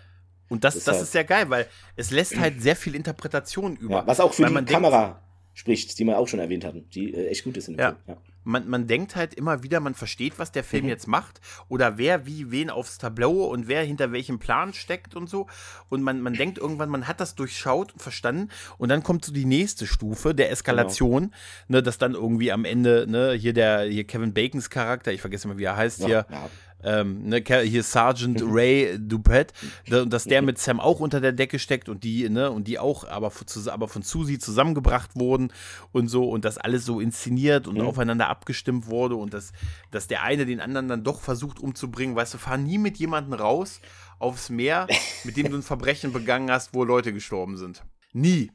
Und 0.49 0.63
das, 0.63 0.73
das, 0.73 0.85
das 0.85 1.01
ist 1.03 1.11
sehr 1.11 1.23
geil, 1.25 1.47
weil 1.49 1.67
es 1.95 2.09
lässt 2.09 2.37
halt 2.39 2.59
sehr 2.59 2.75
viel 2.75 2.95
Interpretation 2.95 3.77
über. 3.77 3.97
Ja, 3.97 4.07
was 4.07 4.19
auch 4.19 4.33
für 4.33 4.45
die 4.45 4.65
Kamera 4.65 5.05
denkt, 5.05 5.19
spricht, 5.53 5.99
die 5.99 6.05
wir 6.05 6.17
auch 6.17 6.27
schon 6.27 6.39
erwähnt 6.39 6.65
hatten, 6.65 6.89
die 6.89 7.13
äh, 7.13 7.27
echt 7.27 7.43
gut 7.43 7.55
ist 7.55 7.67
in 7.67 7.75
dem 7.75 7.79
ja. 7.81 7.89
Film. 7.89 8.01
Ja 8.07 8.17
man, 8.43 8.67
man 8.67 8.87
denkt 8.87 9.15
halt 9.15 9.33
immer 9.33 9.63
wieder, 9.63 9.79
man 9.79 9.93
versteht, 9.93 10.39
was 10.39 10.51
der 10.51 10.63
Film 10.63 10.83
mhm. 10.83 10.89
jetzt 10.89 11.07
macht 11.07 11.41
oder 11.67 11.97
wer 11.97 12.25
wie 12.25 12.51
wen 12.51 12.69
aufs 12.69 12.97
Tableau 12.97 13.45
und 13.45 13.67
wer 13.67 13.83
hinter 13.83 14.11
welchem 14.11 14.39
Plan 14.39 14.73
steckt 14.73 15.15
und 15.15 15.29
so. 15.29 15.47
Und 15.89 16.01
man, 16.01 16.21
man 16.21 16.33
denkt 16.33 16.57
irgendwann, 16.57 16.89
man 16.89 17.07
hat 17.07 17.19
das 17.19 17.35
durchschaut 17.35 17.93
und 17.93 18.01
verstanden. 18.01 18.49
Und 18.77 18.89
dann 18.89 19.03
kommt 19.03 19.25
so 19.25 19.33
die 19.33 19.45
nächste 19.45 19.87
Stufe 19.87 20.33
der 20.33 20.51
Eskalation, 20.51 21.23
genau. 21.23 21.35
ne, 21.67 21.83
dass 21.83 21.97
dann 21.97 22.13
irgendwie 22.13 22.51
am 22.51 22.65
Ende, 22.65 23.05
ne, 23.07 23.33
hier 23.33 23.53
der, 23.53 23.83
hier 23.83 24.05
Kevin 24.05 24.33
Bacons 24.33 24.69
Charakter, 24.69 25.11
ich 25.11 25.21
vergesse 25.21 25.47
mal, 25.47 25.57
wie 25.57 25.63
er 25.63 25.77
heißt 25.77 26.01
ja, 26.01 26.07
hier, 26.07 26.25
ja 26.29 26.49
ähm, 26.83 27.27
ne, 27.27 27.43
hier 27.63 27.83
Sergeant 27.83 28.41
mhm. 28.41 28.51
Ray 28.51 28.97
Dupet, 28.99 29.53
dass 29.87 30.25
der 30.25 30.41
mit 30.41 30.57
Sam 30.57 30.79
auch 30.79 30.99
unter 30.99 31.21
der 31.21 31.31
Decke 31.31 31.59
steckt 31.59 31.89
und 31.89 32.03
die, 32.03 32.29
ne, 32.29 32.51
und 32.51 32.67
die 32.67 32.79
auch 32.79 33.07
aber, 33.07 33.31
aber 33.67 33.87
von 33.87 34.01
Susi 34.01 34.39
zusammengebracht 34.39 35.11
wurden 35.15 35.51
und 35.91 36.07
so 36.07 36.29
und 36.29 36.45
das 36.45 36.57
alles 36.57 36.85
so 36.85 36.99
inszeniert 36.99 37.67
und 37.67 37.77
mhm. 37.77 37.85
aufeinander 37.85 38.29
abgestimmt 38.29 38.87
wurde 38.87 39.15
und 39.15 39.33
dass, 39.33 39.51
dass 39.91 40.07
der 40.07 40.23
eine 40.23 40.45
den 40.45 40.59
anderen 40.59 40.87
dann 40.87 41.03
doch 41.03 41.21
versucht 41.21 41.59
umzubringen. 41.59 42.15
Weißt 42.15 42.33
du, 42.33 42.37
fahr 42.37 42.57
nie 42.57 42.77
mit 42.77 42.97
jemandem 42.97 43.33
raus 43.33 43.81
aufs 44.19 44.49
Meer, 44.49 44.87
mit 45.23 45.37
dem 45.37 45.49
du 45.49 45.57
ein 45.57 45.63
Verbrechen 45.71 46.13
begangen 46.13 46.51
hast, 46.51 46.73
wo 46.73 46.83
Leute 46.83 47.13
gestorben 47.13 47.57
sind. 47.57 47.83
Nie. 48.13 48.51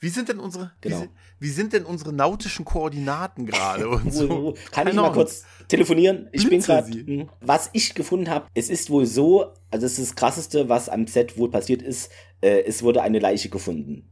Wie 0.00 0.08
sind 0.08 0.30
denn 0.30 0.40
unsere, 0.40 0.72
genau. 0.80 1.02
wie, 1.02 1.08
wie, 1.46 1.50
sind 1.50 1.74
denn 1.74 1.84
unsere 1.84 2.12
nautischen 2.12 2.64
Koordinaten 2.64 3.44
gerade 3.44 4.00
so? 4.10 4.54
Kann 4.72 4.88
ich 4.88 4.94
mal 4.94 5.12
kurz 5.12 5.44
telefonieren? 5.68 6.28
Ich 6.32 6.48
bin 6.48 6.60
gerade. 6.60 6.90
Hm. 6.90 7.28
Was 7.40 7.68
ich 7.74 7.94
gefunden 7.94 8.30
habe, 8.30 8.46
es 8.54 8.70
ist 8.70 8.88
wohl 8.88 9.04
so, 9.04 9.52
also 9.70 9.84
das 9.84 9.98
ist 9.98 10.10
das 10.10 10.16
krasseste, 10.16 10.68
was 10.70 10.88
am 10.88 11.06
Set 11.06 11.36
wohl 11.36 11.50
passiert 11.50 11.82
ist, 11.82 12.10
äh, 12.40 12.62
es 12.62 12.82
wurde 12.82 13.02
eine 13.02 13.18
Leiche 13.18 13.50
gefunden 13.50 14.09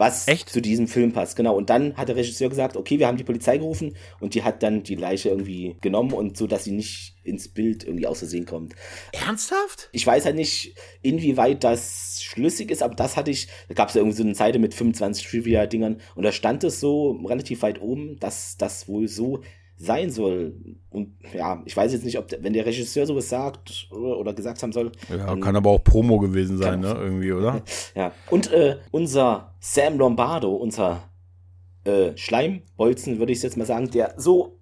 was 0.00 0.26
Echt? 0.26 0.48
zu 0.48 0.60
diesem 0.62 0.88
Film 0.88 1.12
passt. 1.12 1.36
Genau. 1.36 1.54
Und 1.54 1.70
dann 1.70 1.96
hat 1.96 2.08
der 2.08 2.16
Regisseur 2.16 2.48
gesagt, 2.48 2.76
okay, 2.76 2.98
wir 2.98 3.06
haben 3.06 3.18
die 3.18 3.24
Polizei 3.24 3.58
gerufen 3.58 3.94
und 4.18 4.34
die 4.34 4.42
hat 4.42 4.62
dann 4.62 4.82
die 4.82 4.94
Leiche 4.94 5.28
irgendwie 5.28 5.76
genommen 5.82 6.12
und 6.12 6.36
so, 6.36 6.46
dass 6.46 6.64
sie 6.64 6.72
nicht 6.72 7.16
ins 7.22 7.48
Bild 7.48 7.84
irgendwie 7.84 8.06
aus 8.06 8.18
Versehen 8.18 8.46
kommt. 8.46 8.74
Ernsthaft? 9.12 9.90
Ich 9.92 10.06
weiß 10.06 10.24
halt 10.24 10.36
nicht, 10.36 10.74
inwieweit 11.02 11.62
das 11.62 12.22
schlüssig 12.22 12.70
ist, 12.70 12.82
aber 12.82 12.94
das 12.94 13.16
hatte 13.16 13.30
ich, 13.30 13.48
da 13.68 13.74
gab 13.74 13.88
es 13.88 13.94
ja 13.94 14.00
irgendwie 14.00 14.16
so 14.16 14.24
eine 14.24 14.34
Seite 14.34 14.58
mit 14.58 14.72
25 14.72 15.26
Trivia-Dingern 15.26 16.00
und 16.14 16.22
da 16.24 16.32
stand 16.32 16.64
es 16.64 16.80
so 16.80 17.12
relativ 17.26 17.60
weit 17.60 17.80
oben, 17.82 18.18
dass 18.18 18.56
das 18.56 18.88
wohl 18.88 19.06
so 19.06 19.42
sein 19.80 20.10
soll. 20.10 20.54
Und 20.90 21.14
ja, 21.34 21.62
ich 21.64 21.74
weiß 21.74 21.92
jetzt 21.92 22.04
nicht, 22.04 22.18
ob 22.18 22.28
der, 22.28 22.44
wenn 22.44 22.52
der 22.52 22.66
Regisseur 22.66 23.06
sowas 23.06 23.30
sagt 23.30 23.88
oder, 23.90 24.34
gesagt 24.34 24.62
haben 24.62 24.72
soll. 24.72 24.92
Ja, 25.08 25.34
kann 25.36 25.56
aber 25.56 25.70
auch 25.70 25.82
Promo 25.82 26.18
gewesen 26.18 26.58
sein, 26.58 26.80
ne? 26.80 26.88
Irgendwie, 26.88 27.32
oder? 27.32 27.62
ja. 27.94 28.12
Und 28.28 28.52
äh, 28.52 28.76
unser 28.90 29.54
Sam 29.58 29.96
Lombardo, 29.96 30.54
unser 30.54 31.04
äh, 31.84 32.14
Schleimbolzen, 32.14 33.18
würde 33.18 33.32
ich 33.32 33.42
jetzt 33.42 33.56
mal 33.56 33.64
sagen, 33.64 33.90
der 33.90 34.14
so 34.18 34.58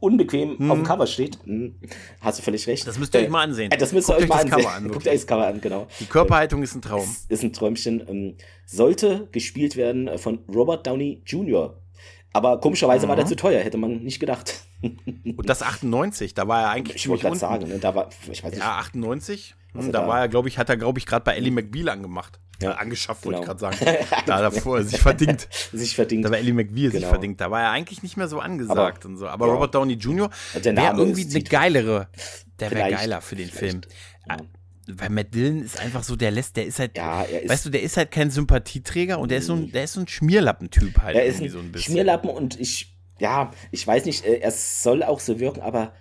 unbequem 0.00 0.58
hm. 0.58 0.70
auf 0.70 0.78
dem 0.78 0.84
Cover 0.84 1.06
steht. 1.06 1.38
Hm. 1.44 1.76
Hast 2.20 2.38
du 2.38 2.42
völlig 2.42 2.66
recht. 2.66 2.86
Das 2.86 2.98
müsst 2.98 3.14
ihr 3.14 3.20
äh, 3.20 3.24
euch 3.24 3.30
mal 3.30 3.44
ansehen. 3.44 3.72
Äh, 3.72 3.78
das 3.78 3.92
müsst 3.92 4.10
ihr 4.10 4.16
euch 4.16 4.28
mal 4.28 4.42
ansehen. 4.42 4.66
An, 4.66 4.88
Guckt 4.88 5.08
euch 5.08 5.14
das 5.14 5.26
Cover 5.26 5.46
an, 5.46 5.62
genau. 5.62 5.86
Die 5.98 6.04
Körperhaltung 6.06 6.62
ist 6.62 6.74
ein 6.74 6.82
Traum. 6.82 7.04
Ist, 7.04 7.30
ist 7.30 7.42
ein 7.42 7.54
Träumchen. 7.54 8.04
Ähm, 8.06 8.34
sollte 8.66 9.28
gespielt 9.32 9.76
werden 9.76 10.18
von 10.18 10.40
Robert 10.54 10.86
Downey 10.86 11.22
Jr. 11.24 11.80
Aber 12.32 12.60
komischerweise 12.60 13.06
mhm. 13.06 13.08
war 13.08 13.16
der 13.16 13.24
mhm. 13.24 13.30
zu 13.30 13.36
teuer, 13.36 13.60
hätte 13.60 13.78
man 13.78 14.02
nicht 14.02 14.20
gedacht. 14.20 14.64
Und 14.82 15.48
das 15.48 15.62
98, 15.62 16.34
da 16.34 16.46
war 16.46 16.62
er 16.62 16.70
eigentlich 16.70 16.96
Ich 16.96 17.08
wollte 17.08 17.24
gerade 17.24 17.38
sagen, 17.38 17.68
ne, 17.68 17.78
da 17.78 17.94
war, 17.94 18.10
ich 18.30 18.44
weiß 18.44 18.52
nicht. 18.52 18.60
Ja, 18.60 18.76
98, 18.78 19.54
also 19.74 19.90
da, 19.90 20.02
da, 20.02 20.08
war 20.08 20.20
er, 20.20 20.28
glaube 20.28 20.48
ich, 20.48 20.58
hat 20.58 20.68
er, 20.68 20.76
glaube 20.76 20.98
ich, 20.98 21.06
gerade 21.06 21.24
bei 21.24 21.34
Ellie 21.34 21.50
McBeal 21.50 21.88
angemacht. 21.88 22.40
Ja, 22.60 22.72
angeschafft, 22.72 23.22
genau. 23.22 23.38
wollte 23.38 23.52
ich 23.52 23.60
gerade 23.60 23.78
sagen. 23.78 24.06
Da 24.26 24.42
davor 24.42 24.82
sich 24.82 25.00
verdingt. 25.00 25.48
sich 25.72 25.94
verdingt. 25.94 26.24
Da 26.24 26.30
war 26.30 26.38
Ellie 26.38 26.52
McBeal 26.52 26.90
genau. 26.90 27.00
sich 27.00 27.06
verdingt. 27.06 27.40
Da 27.40 27.50
war 27.50 27.62
er 27.62 27.70
eigentlich 27.70 28.02
nicht 28.02 28.16
mehr 28.16 28.28
so 28.28 28.40
angesagt 28.40 29.04
aber, 29.04 29.08
und 29.08 29.16
so. 29.16 29.28
Aber 29.28 29.46
ja. 29.46 29.52
Robert 29.52 29.74
Downey 29.74 29.94
Jr. 29.94 30.28
wäre 30.54 30.96
irgendwie 30.96 31.24
eine 31.24 31.42
geilere, 31.44 32.08
der 32.58 32.70
wäre 32.72 32.90
geiler 32.90 33.20
für 33.20 33.36
den 33.36 33.48
Film. 33.48 33.82
Ja 34.28 34.38
weil 34.90 35.10
Matt 35.10 35.34
Dillon 35.34 35.62
ist 35.62 35.78
einfach 35.78 36.02
so, 36.02 36.16
der 36.16 36.30
lässt, 36.30 36.56
der 36.56 36.66
ist 36.66 36.78
halt, 36.78 36.96
ja, 36.96 37.22
ist, 37.22 37.48
weißt 37.48 37.66
du, 37.66 37.70
der 37.70 37.82
ist 37.82 37.96
halt 37.96 38.10
kein 38.10 38.30
Sympathieträger 38.30 39.18
und 39.18 39.30
der 39.30 39.38
ist 39.38 39.46
so 39.46 39.54
ein, 39.54 39.70
der 39.70 39.84
ist 39.84 39.92
so 39.92 40.00
ein 40.00 40.08
Schmierlappentyp 40.08 40.98
halt. 40.98 41.16
Er 41.16 41.26
ist 41.26 41.40
ein, 41.42 41.50
so 41.50 41.58
ein 41.58 41.70
bisschen. 41.72 41.92
Schmierlappen 41.92 42.30
und 42.30 42.58
ich, 42.58 42.96
ja, 43.18 43.50
ich 43.70 43.86
weiß 43.86 44.06
nicht, 44.06 44.24
äh, 44.24 44.38
er 44.38 44.50
soll 44.50 45.02
auch 45.02 45.20
so 45.20 45.38
wirken, 45.38 45.60
aber 45.60 45.92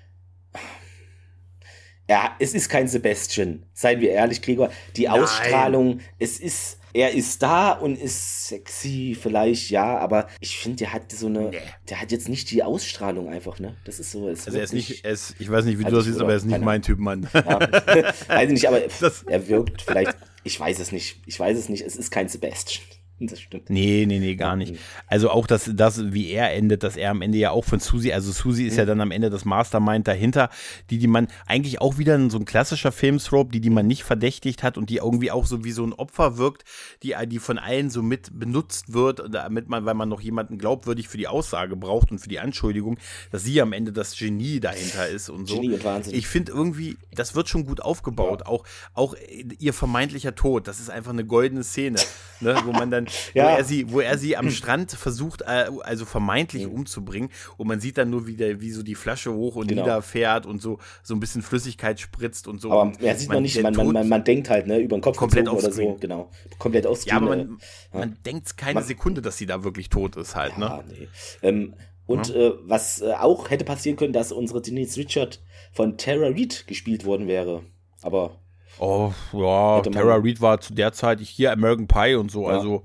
ja, 2.10 2.36
es 2.40 2.54
ist 2.54 2.70
kein 2.70 2.88
Sebastian, 2.88 3.66
seien 3.74 4.00
wir 4.00 4.12
ehrlich, 4.12 4.42
Gregor. 4.42 4.72
Die 4.96 5.04
Nein. 5.04 5.22
Ausstrahlung, 5.22 6.00
es 6.20 6.40
ist, 6.40 6.80
er 6.98 7.14
ist 7.14 7.43
da 7.43 7.74
und 7.74 7.95
ist 7.95 8.48
sexy, 8.48 9.16
vielleicht, 9.20 9.70
ja, 9.70 10.00
aber 10.00 10.28
ich 10.39 10.58
finde, 10.58 10.78
der 10.78 10.93
hat 10.93 11.12
so 11.12 11.28
eine, 11.28 11.50
nee. 11.52 11.58
der 11.89 12.02
hat 12.02 12.12
jetzt 12.12 12.28
nicht 12.28 12.50
die 12.50 12.64
Ausstrahlung 12.64 13.30
einfach, 13.30 13.60
ne? 13.60 13.78
Das 13.86 14.00
ist 14.00 14.12
so. 14.12 14.28
also 14.28 14.50
er 14.52 14.64
ist 14.64 14.74
nicht, 14.74 15.06
er 15.06 15.12
ist, 15.12 15.36
ich 15.38 15.50
weiß 15.50 15.66
nicht, 15.66 15.78
wie 15.78 15.84
du 15.84 15.91
das 15.91 16.06
siehst, 16.06 16.20
aber 16.20 16.32
er 16.32 16.38
ist 16.38 16.45
nicht 16.48 16.60
mein 16.60 16.82
Typ 16.82 16.98
Mann. 16.98 17.30
Ja, 17.36 17.60
weiß 18.28 18.48
ich 18.48 18.54
nicht, 18.54 18.68
aber 18.68 18.82
das. 19.00 19.22
er 19.28 19.48
wirkt 19.48 19.84
vielleicht, 19.84 20.18
ich 20.43 20.60
weiß 20.60 20.80
es 20.80 20.91
nicht, 20.91 21.22
ich 21.28 21.39
weiß 21.39 21.56
es 21.56 21.70
nicht, 21.70 21.86
es 21.86 21.95
ist 21.95 22.10
kein 22.10 22.30
Sebastian. 22.30 22.84
Das 23.20 23.41
stimmt. 23.41 23.72
Nee, 23.72 24.05
nee, 24.07 24.20
nee, 24.20 24.36
gar 24.36 24.55
nicht. 24.55 24.76
Also 25.07 25.32
auch 25.32 25.47
das, 25.47 25.72
das, 25.74 26.13
wie 26.13 26.30
er 26.30 26.53
endet, 26.53 26.84
dass 26.84 26.95
er 26.95 27.09
am 27.09 27.24
Ende 27.24 27.39
ja 27.39 27.49
auch 27.49 27.65
von 27.65 27.80
Susi, 27.80 28.11
also 28.13 28.32
Susi 28.32 28.65
ist 28.65 28.74
mhm. 28.74 28.80
ja 28.80 28.86
dann 28.86 29.01
am 29.01 29.09
Ende 29.09 29.32
das 29.32 29.43
Mastermind 29.43 30.07
dahinter, 30.07 30.49
die, 30.91 30.99
die 30.99 31.07
man 31.07 31.28
eigentlich 31.47 31.82
auch 31.82 31.97
wieder 31.97 32.30
so 32.30 32.38
ein 32.38 32.45
klassischer 32.45 32.91
Filmsrope, 32.91 33.51
die, 33.51 33.59
die 33.59 33.72
man 33.72 33.88
nicht 33.88 34.03
verdächtigt 34.03 34.61
hat 34.61 34.78
und 34.78 34.91
die 34.91 34.97
irgendwie 34.97 35.32
auch 35.32 35.47
so 35.47 35.63
wie 35.63 35.72
so 35.72 35.84
ein 35.84 35.93
Opfer 35.93 36.38
wirkt, 36.38 36.63
die, 37.01 37.15
die 37.26 37.39
von 37.39 37.57
allen 37.57 37.89
so 37.89 38.03
mit 38.03 38.38
benutzt 38.38 38.93
wird, 38.93 39.24
damit 39.34 39.68
man, 39.68 39.86
weil 39.86 39.95
man 39.95 40.09
noch 40.09 40.22
jemanden 40.22 40.59
glaubwürdig 40.59 41.07
für 41.07 41.18
die 41.18 41.28
Aussage 41.28 41.76
braucht 41.76 42.11
und 42.11 42.20
für 42.20 42.30
die 42.30 42.39
Anschuldigung, 42.39 42.99
dass 43.32 43.43
sie 43.43 43.59
am 43.61 43.74
Ende 43.74 43.91
das 43.91 44.15
Genie 44.15 44.59
dahinter 44.59 45.07
ist 45.07 45.30
und 45.30 45.47
so. 45.47 45.55
Genie 45.55 45.74
und 45.74 45.84
Wahnsinn. 45.84 46.13
Ich 46.13 46.28
finde 46.28 46.51
irgendwie, 46.51 46.97
das 47.11 47.34
wird 47.34 47.49
schon 47.49 47.65
gut 47.65 47.82
aufgebaut. 47.82 48.41
Ja. 48.41 48.47
Auch, 48.47 48.63
auch 48.93 49.15
ihr 49.57 49.74
vermeintlicher 49.74 50.36
Tod, 50.36 50.68
das 50.68 50.80
ist 50.80 50.91
einfach 50.91 51.11
eine 51.11 51.26
goldene 51.26 51.63
Szene, 51.63 51.99
ne, 52.41 52.55
wo 52.63 52.72
man 52.72 52.91
dann 52.91 53.07
ja. 53.34 53.45
wo, 53.45 53.58
er 53.58 53.64
sie, 53.64 53.91
wo 53.91 53.99
er 53.99 54.18
sie 54.18 54.38
am 54.38 54.49
Strand 54.49 54.91
versucht, 54.91 55.41
äh, 55.41 55.70
also 55.82 56.05
vermeintlich 56.05 56.66
mhm. 56.66 56.74
umzubringen. 56.74 57.30
Und 57.58 57.68
man 57.68 57.80
sieht 57.80 57.97
dann 57.97 58.10
nur, 58.10 58.28
wie, 58.28 58.36
der, 58.36 58.62
wie 58.62 58.72
so 58.72 58.84
die 58.84 58.95
Flasche 58.95 59.34
hoch 59.34 59.55
und 59.55 59.68
genau. 59.68 59.84
nieder 59.84 60.01
fährt 60.01 60.45
und 60.45 60.62
so, 60.62 60.80
so 61.03 61.16
ein 61.16 61.20
bisschen 61.20 61.41
Flüssigkeit 61.41 61.99
spritzt 61.99 62.47
und 62.47 62.62
so. 62.62 62.72
Aber 62.72 62.93
er 62.99 63.16
sieht 63.16 63.30
man, 63.30 63.38
noch 63.38 63.41
nicht, 63.41 63.62
man, 63.62 63.76
man, 63.76 63.91
man, 63.91 64.10
man, 64.10 64.24
denkt 64.24 64.49
halt, 64.49 64.68
ne, 64.68 64.80
über 64.80 64.97
den 64.97 65.01
Kopf 65.01 65.18
komplett 65.18 65.47
oder 65.47 65.72
so. 65.72 65.97
Genau. 65.99 66.32
Komplett 66.58 66.86
aus. 66.88 67.05
Ja, 67.05 67.18
aber 67.18 67.28
man, 67.28 67.60
ja. 67.93 67.99
man 67.99 68.18
denkt 68.26 68.58
keine 68.58 68.84
Sekunde, 68.84 69.22
dass 69.22 69.38
sie 69.38 69.45
da 69.45 69.64
wirklich 69.64 69.89
tot 69.89 70.16
ist 70.16 70.36
halt, 70.36 70.53
ja, 70.58 70.78
ne? 70.78 70.84
Nee. 70.88 71.08
Ähm, 71.41 71.76
und 72.05 72.34
äh, 72.34 72.53
was 72.64 73.01
äh, 73.01 73.12
auch 73.12 73.49
hätte 73.49 73.66
passieren 73.66 73.97
können, 73.97 74.14
dass 74.14 74.32
unsere 74.32 74.62
Denise 74.62 74.97
Richard 74.97 75.41
von 75.74 75.97
Tara 75.97 76.28
Reid 76.28 76.66
gespielt 76.66 77.05
worden 77.05 77.28
wäre. 77.28 77.64
Aber 78.01 78.39
Oh, 78.80 79.11
ja, 79.34 79.82
Tara 79.82 80.17
Reid 80.17 80.41
war 80.41 80.59
zu 80.59 80.73
der 80.73 80.93
Zeit 80.93 81.19
hier 81.19 81.51
American 81.51 81.88
Pie 81.88 82.15
und 82.15 82.32
so, 82.32 82.43
ja. 82.43 82.57
also 82.57 82.84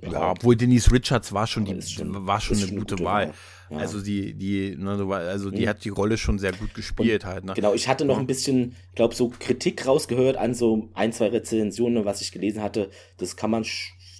ja, 0.00 0.32
obwohl 0.32 0.56
Denise 0.56 0.90
Richards 0.90 1.32
war 1.32 1.46
schon, 1.46 1.64
die, 1.64 1.80
schon, 1.80 2.26
war 2.26 2.40
schon 2.40 2.56
eine 2.56 2.66
schon 2.66 2.78
gute, 2.78 2.96
gute 2.96 3.04
Wahl. 3.04 3.32
Ja. 3.70 3.78
Also 3.78 4.02
die, 4.02 4.34
die, 4.34 4.76
ne, 4.76 4.98
also 5.14 5.50
die 5.50 5.62
mhm. 5.62 5.68
hat 5.68 5.84
die 5.84 5.88
Rolle 5.90 6.18
schon 6.18 6.38
sehr 6.38 6.52
gut 6.52 6.74
gespielt 6.74 7.24
und, 7.24 7.30
halt. 7.30 7.44
Ne? 7.44 7.54
Genau, 7.54 7.72
ich 7.72 7.88
hatte 7.88 8.04
noch 8.04 8.18
ein 8.18 8.26
bisschen, 8.26 8.76
glaube 8.94 9.14
so 9.14 9.32
Kritik 9.38 9.86
rausgehört 9.86 10.36
an 10.36 10.54
so 10.54 10.88
ein, 10.94 11.12
zwei 11.12 11.28
Rezensionen, 11.28 12.04
was 12.04 12.20
ich 12.20 12.32
gelesen 12.32 12.62
hatte. 12.62 12.90
Das 13.16 13.36
kann 13.36 13.50
man 13.50 13.64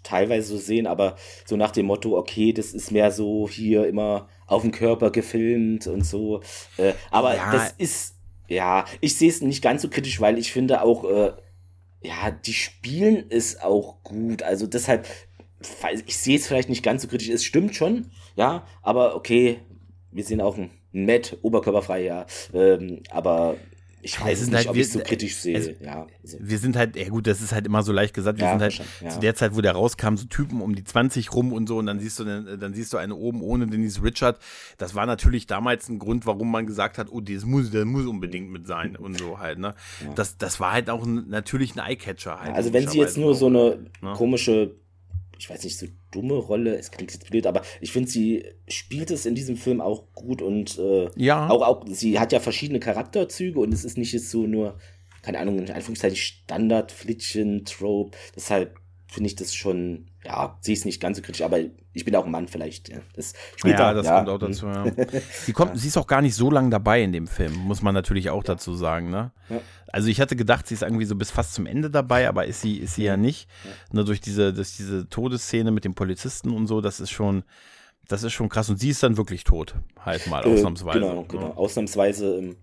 teilweise 0.03 0.48
so 0.48 0.57
sehen, 0.57 0.86
aber 0.86 1.16
so 1.44 1.57
nach 1.57 1.70
dem 1.70 1.86
Motto, 1.86 2.16
okay, 2.16 2.53
das 2.53 2.72
ist 2.72 2.92
mehr 2.92 3.11
so 3.11 3.48
hier 3.48 3.86
immer 3.86 4.28
auf 4.46 4.62
dem 4.62 4.72
Körper 4.72 5.11
gefilmt 5.11 5.86
und 5.86 6.07
so. 6.07 6.40
Äh, 6.76 6.92
aber 7.11 7.36
ja. 7.36 7.53
das 7.53 7.74
ist, 7.76 8.14
ja, 8.53 8.84
ich 9.00 9.16
sehe 9.16 9.28
es 9.28 9.40
nicht 9.40 9.62
ganz 9.62 9.82
so 9.82 9.88
kritisch, 9.88 10.20
weil 10.20 10.38
ich 10.38 10.53
finde 10.53 10.82
auch, 10.82 11.05
äh, 11.05 11.32
ja, 12.03 12.30
die 12.30 12.53
spielen 12.53 13.24
es 13.30 13.61
auch 13.61 14.03
gut. 14.03 14.42
Also 14.42 14.66
deshalb, 14.66 15.07
ich 16.07 16.16
sehe 16.16 16.36
es 16.36 16.46
vielleicht 16.46 16.68
nicht 16.68 16.82
ganz 16.82 17.03
so 17.03 17.09
kritisch. 17.09 17.28
Es 17.28 17.44
stimmt 17.44 17.74
schon, 17.74 18.11
ja, 18.36 18.66
aber 18.82 19.16
okay, 19.16 19.61
wir 20.11 20.24
sehen 20.24 20.40
auch 20.40 20.57
ein 20.59 20.70
Matt, 20.92 21.38
oberkörperfrei, 21.42 22.05
ja. 22.05 22.26
Ähm, 22.53 23.03
aber 23.11 23.57
ich 24.05 24.20
weiß 24.20 24.46
nicht, 24.46 24.55
halt, 24.57 24.68
ob 24.68 24.76
ich 24.76 24.82
es 24.82 24.92
so 24.92 24.98
kritisch 24.98 25.36
sehe. 25.36 25.57
Also, 25.57 25.70
ja, 25.80 26.07
also. 26.22 26.38
Wir 26.40 26.59
sind 26.59 26.76
halt, 26.76 26.96
ja 26.96 27.09
gut, 27.09 27.26
das 27.26 27.40
ist 27.40 27.53
halt 27.53 27.66
immer 27.66 27.82
so 27.82 27.92
leicht 27.92 28.14
gesagt. 28.14 28.38
Wir 28.38 28.46
ja, 28.46 28.50
sind 28.53 28.62
halt 28.62 28.82
ja. 29.00 29.09
zu 29.11 29.20
der 29.20 29.34
Zeit, 29.36 29.55
wo 29.55 29.61
der 29.61 29.72
rauskam, 29.72 30.16
so 30.16 30.26
Typen 30.26 30.61
um 30.61 30.74
die 30.74 30.82
20 30.82 31.32
rum 31.32 31.53
und 31.53 31.68
so 31.68 31.78
und 31.78 31.86
dann 31.86 32.00
siehst 32.00 32.18
du, 32.18 32.24
dann 32.24 32.74
siehst 32.74 32.92
du 32.92 32.96
eine 32.96 33.14
oben 33.14 33.42
ohne 33.42 33.68
Denise 33.68 34.03
Richard. 34.03 34.40
Das 34.76 34.96
war 34.96 35.07
natürlich 35.07 35.46
damals 35.46 35.88
ein 35.88 36.00
Grund, 36.00 36.26
warum 36.26 36.50
man 36.50 36.66
gesagt 36.66 36.98
hat, 36.98 37.09
oh, 37.11 37.20
das 37.20 37.44
muss, 37.44 37.70
das 37.70 37.84
muss 37.84 38.07
unbedingt 38.07 38.50
mit 38.50 38.66
sein 38.66 38.96
und 38.96 39.18
so 39.18 39.38
halt. 39.38 39.61
Ne? 39.61 39.74
Ja. 40.05 40.12
Das, 40.14 40.36
das 40.36 40.59
war 40.59 40.72
halt 40.72 40.90
auch 40.90 41.07
ein, 41.07 41.28
natürlich 41.28 41.76
ein 41.76 41.78
Eyecatcher 41.78 42.40
halt. 42.40 42.57
Also 42.57 42.72
wenn 42.72 42.88
sie 42.88 42.98
jetzt 42.98 43.16
nur 43.16 43.36
so 43.36 43.46
eine 43.46 43.78
ne? 44.00 44.14
komische 44.14 44.74
ich 45.43 45.51
weiß 45.51 45.64
nicht, 45.64 45.76
so 45.76 45.88
dumme 46.12 46.34
Rolle, 46.34 46.76
es 46.76 46.93
klingt 46.93 47.12
jetzt 47.12 47.28
blöd, 47.28 47.49
aber 47.49 47.62
ich 47.80 47.90
finde, 47.90 48.09
sie 48.09 48.45
spielt 48.68 49.11
es 49.11 49.26
in 49.26 49.34
diesem 49.34 49.57
Film 49.57 49.80
auch 49.80 50.05
gut 50.14 50.40
und 50.40 50.78
äh, 50.78 51.11
ja. 51.16 51.51
auch, 51.51 51.62
auch, 51.62 51.84
sie 51.88 52.20
hat 52.20 52.30
ja 52.30 52.38
verschiedene 52.38 52.78
Charakterzüge 52.78 53.59
und 53.59 53.74
es 53.74 53.84
ist 53.84 53.99
nicht 53.99 54.12
jetzt 54.12 54.30
so 54.30 54.47
nur, 54.47 54.78
keine 55.20 55.40
Ahnung, 55.40 55.59
in 55.59 55.68
Anführungszeichen 55.68 56.16
Standard, 56.16 56.93
Flittchen, 56.93 57.64
Trope. 57.64 58.16
Deshalb 58.36 58.78
finde 59.13 59.29
ich 59.29 59.37
das 59.37 59.55
schon, 59.55 60.07
ja, 60.25 60.57
sie 60.61 60.73
ist 60.73 60.87
nicht 60.87 61.01
ganz 61.01 61.19
so 61.19 61.23
kritisch, 61.23 61.43
aber 61.43 61.59
ich 61.93 62.05
bin 62.05 62.17
auch 62.17 62.25
ein 62.25 62.31
Mann 62.31 62.49
vielleicht. 62.49 62.89
Ja. 62.89 62.99
Das 63.15 63.35
spielt 63.57 63.79
ja, 63.79 63.93
da, 63.93 63.95
das 63.95 64.07
ja. 64.07 64.17
kommt 64.17 64.29
auch 64.31 64.39
dazu. 64.39 64.67
Ja. 64.67 64.87
Sie, 65.45 65.53
kommt, 65.53 65.79
sie 65.79 65.89
ist 65.89 65.99
auch 65.99 66.07
gar 66.07 66.23
nicht 66.23 66.35
so 66.35 66.51
lange 66.51 66.71
dabei 66.71 67.03
in 67.03 67.13
dem 67.13 67.27
Film, 67.27 67.55
muss 67.55 67.83
man 67.83 67.95
natürlich 67.95 68.31
auch 68.31 68.43
dazu 68.43 68.75
sagen. 68.75 69.11
Ne? 69.11 69.31
Also 69.89 70.09
ich 70.09 70.21
hatte 70.21 70.35
gedacht, 70.35 70.67
sie 70.67 70.75
ist 70.75 70.83
irgendwie 70.83 71.05
so 71.05 71.15
bis 71.15 71.31
fast 71.31 71.53
zum 71.53 71.67
Ende 71.67 71.91
dabei, 71.91 72.29
aber 72.29 72.47
ist 72.47 72.63
sie, 72.63 72.79
ist 72.79 72.95
sie 72.95 73.05
ja 73.05 73.17
nicht. 73.17 73.49
Nur 73.93 74.05
durch 74.05 74.21
diese, 74.21 74.55
durch 74.55 74.77
diese 74.77 75.09
Todesszene 75.09 75.71
mit 75.71 75.85
dem 75.85 75.95
Polizisten 75.95 76.51
und 76.51 76.67
so, 76.67 76.81
das 76.81 76.99
ist 76.99 77.11
schon, 77.11 77.45
das 78.09 78.23
ist 78.23 78.33
schon 78.33 78.49
krass. 78.49 78.71
Und 78.71 78.79
sie 78.79 78.89
ist 78.89 79.03
dann 79.03 79.19
wirklich 79.19 79.45
tot, 79.45 79.75
halt 80.01 80.27
mal, 80.27 80.45
äh, 80.47 80.53
ausnahmsweise. 80.53 81.01
Genau, 81.01 81.25
genau. 81.25 81.53
Ausnahmsweise 81.53 82.37
ähm, 82.39 82.57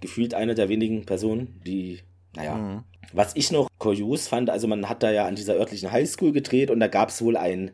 gefühlt 0.00 0.34
eine 0.34 0.54
der 0.54 0.68
wenigen 0.68 1.04
Personen, 1.04 1.60
die, 1.66 2.00
naja, 2.36 2.54
mhm. 2.54 2.84
Was 3.14 3.36
ich 3.36 3.52
noch 3.52 3.68
kurios 3.78 4.26
fand, 4.26 4.50
also 4.50 4.66
man 4.66 4.88
hat 4.88 5.04
da 5.04 5.10
ja 5.10 5.26
an 5.26 5.36
dieser 5.36 5.54
örtlichen 5.54 5.92
Highschool 5.92 6.32
gedreht 6.32 6.70
und 6.70 6.80
da 6.80 6.88
gab 6.88 7.10
es 7.10 7.22
wohl 7.22 7.36
ein 7.36 7.70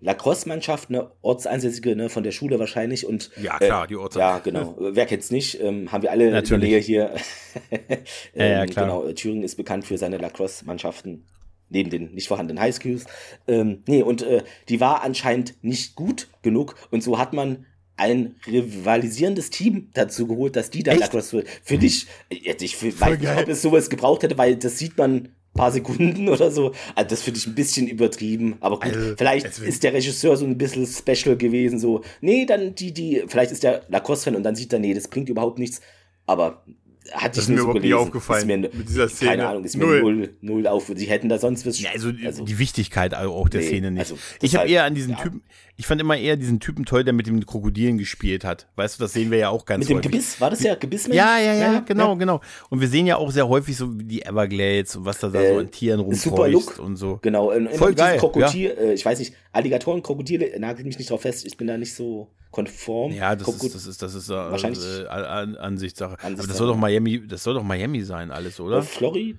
Lacrosse-Mannschaft, 0.00 0.90
eine 0.90 1.10
ortsansässige, 1.22 1.96
ne, 1.96 2.10
von 2.10 2.22
der 2.22 2.32
Schule 2.32 2.58
wahrscheinlich. 2.58 3.06
Und, 3.06 3.30
ja, 3.40 3.56
klar, 3.56 3.84
äh, 3.84 3.88
die 3.88 3.96
Orts. 3.96 4.16
Ja, 4.16 4.38
genau. 4.38 4.76
Wer 4.78 5.06
kennt's 5.06 5.30
nicht? 5.30 5.58
Ähm, 5.62 5.90
haben 5.90 6.02
wir 6.02 6.10
alle 6.10 6.30
Natürlich. 6.30 6.52
in 6.52 6.60
der 6.60 6.68
Nähe 6.68 6.78
hier. 6.80 7.14
ähm, 7.70 8.00
ja, 8.34 8.46
ja, 8.46 8.66
klar. 8.66 8.86
Genau, 8.86 9.12
Thüringen 9.12 9.42
ist 9.42 9.56
bekannt 9.56 9.86
für 9.86 9.96
seine 9.96 10.18
Lacrosse-Mannschaften. 10.18 11.24
Neben 11.70 11.88
den 11.88 12.12
nicht 12.12 12.28
vorhandenen 12.28 12.62
Highschools. 12.62 13.06
Ähm, 13.48 13.82
nee, 13.86 14.02
und 14.02 14.20
äh, 14.20 14.42
die 14.68 14.80
war 14.80 15.02
anscheinend 15.02 15.54
nicht 15.64 15.94
gut 15.94 16.28
genug. 16.42 16.74
Und 16.90 17.02
so 17.02 17.18
hat 17.18 17.32
man 17.32 17.64
ein 17.96 18.36
rivalisierendes 18.46 19.50
Team 19.50 19.88
dazu 19.94 20.26
geholt, 20.26 20.56
dass 20.56 20.70
die 20.70 20.82
dann 20.82 20.98
Lacrosse 20.98 21.44
Finde 21.62 21.86
ich, 21.86 22.06
ich 22.28 22.46
weiß 23.00 23.18
nicht, 23.18 23.28
ob 23.30 23.48
es 23.48 23.62
sowas 23.62 23.88
gebraucht 23.88 24.22
hätte, 24.22 24.36
weil 24.36 24.56
das 24.56 24.78
sieht 24.78 24.98
man 24.98 25.28
paar 25.54 25.72
Sekunden 25.72 26.28
oder 26.30 26.50
so. 26.50 26.72
Also 26.94 27.08
das 27.08 27.22
finde 27.22 27.38
ich 27.38 27.46
ein 27.46 27.54
bisschen 27.54 27.86
übertrieben. 27.86 28.56
Aber 28.60 28.80
gut, 28.80 28.92
also, 28.92 29.14
vielleicht 29.16 29.58
ist 29.60 29.82
der 29.82 29.94
Regisseur 29.94 30.36
so 30.36 30.44
ein 30.44 30.58
bisschen 30.58 30.86
special 30.86 31.36
gewesen. 31.36 31.78
So, 31.78 32.02
nee, 32.20 32.44
dann 32.44 32.74
die, 32.74 32.92
die, 32.92 33.24
vielleicht 33.26 33.52
ist 33.52 33.62
der 33.62 33.82
Lacoste-Fan 33.88 34.36
und 34.36 34.42
dann 34.42 34.56
sieht 34.56 34.72
er, 34.72 34.80
nee, 34.80 34.92
das 34.92 35.08
bringt 35.08 35.28
überhaupt 35.28 35.58
nichts. 35.58 35.80
Aber 36.26 36.64
hat 37.12 37.36
das 37.36 37.44
ist 37.44 37.48
mir 37.50 37.56
so 37.56 37.62
überhaupt 37.62 37.82
gelesen. 37.82 37.96
nicht 37.96 38.06
aufgefallen 38.06 38.46
mir, 38.46 38.58
mit 38.58 38.88
dieser 38.88 39.08
Szene. 39.08 39.30
Keine 39.30 39.48
Ahnung, 39.48 39.64
ist 39.64 39.76
mir 39.76 39.84
null, 39.84 40.02
null, 40.02 40.36
null 40.40 40.66
auf. 40.66 40.90
Sie 40.94 41.06
hätten 41.06 41.28
da 41.28 41.38
sonst 41.38 41.66
was. 41.66 41.80
Ja, 41.80 41.90
also, 41.92 42.10
also 42.24 42.44
die 42.44 42.58
Wichtigkeit 42.58 43.14
auch 43.14 43.48
der 43.48 43.60
nee, 43.60 43.66
Szene 43.66 43.90
nicht. 43.90 44.00
Also, 44.00 44.18
ich 44.40 44.56
habe 44.56 44.68
eher 44.68 44.84
an 44.84 44.94
diesen 44.94 45.12
ja. 45.12 45.22
Typen, 45.22 45.42
ich 45.76 45.86
fand 45.86 46.00
immer 46.00 46.16
eher 46.16 46.36
diesen 46.36 46.60
Typen 46.60 46.84
toll, 46.84 47.04
der 47.04 47.12
mit 47.12 47.26
dem 47.26 47.44
Krokodilen 47.44 47.98
gespielt 47.98 48.44
hat. 48.44 48.68
Weißt 48.76 48.98
du, 48.98 49.04
das 49.04 49.12
sehen 49.12 49.30
wir 49.30 49.38
ja 49.38 49.48
auch 49.50 49.64
ganz 49.64 49.80
Mit 49.80 49.90
dem 49.90 49.98
häufig. 49.98 50.12
Gebiss, 50.12 50.40
war 50.40 50.50
das 50.50 50.62
ja 50.62 50.76
Gebissmensch? 50.76 51.16
Ja, 51.16 51.38
ja, 51.38 51.52
ja, 51.52 51.72
ja 51.74 51.80
genau, 51.80 52.12
ja. 52.12 52.14
genau. 52.14 52.40
Und 52.70 52.80
wir 52.80 52.88
sehen 52.88 53.06
ja 53.06 53.16
auch 53.16 53.30
sehr 53.30 53.48
häufig 53.48 53.76
so 53.76 53.88
die 53.88 54.22
Everglades 54.22 54.96
und 54.96 55.04
was 55.04 55.18
da, 55.18 55.28
da 55.28 55.42
äh, 55.42 55.52
so 55.52 55.58
an 55.60 55.70
Tieren 55.70 56.00
rumkreucht 56.00 56.78
und 56.78 56.96
so. 56.96 57.18
Genau, 57.22 57.52
voll 57.72 57.94
geil. 57.94 58.18
Krokodil, 58.18 58.74
ja. 58.76 58.82
äh, 58.82 58.94
ich 58.94 59.04
weiß 59.04 59.18
nicht, 59.18 59.34
Alligatoren, 59.52 60.02
Krokodile, 60.02 60.58
nagelt 60.58 60.86
mich 60.86 60.98
nicht 60.98 61.10
drauf 61.10 61.22
fest, 61.22 61.44
ich 61.44 61.56
bin 61.56 61.66
da 61.66 61.76
nicht 61.76 61.94
so 61.94 62.28
konform. 62.54 63.12
Ja, 63.12 63.34
das 63.34 63.48
ist, 63.48 63.74
das 63.74 63.86
ist, 63.86 64.02
das 64.02 64.14
ist, 64.14 64.30
äh, 64.30 64.32
wahrscheinlich 64.32 64.80
äh, 64.80 65.06
Ansichtssache. 65.06 65.58
Ansichtssache. 65.58 66.18
Aber 66.22 66.46
das 66.46 66.56
soll 66.56 66.68
doch 66.68 66.76
Miami, 67.00 67.26
das 67.26 67.42
soll 67.42 67.54
doch 67.54 67.62
Miami 67.62 68.02
sein, 68.02 68.30
alles, 68.30 68.60
oder? 68.60 68.78
Äh, 68.78 68.82
Florida. 68.82 69.38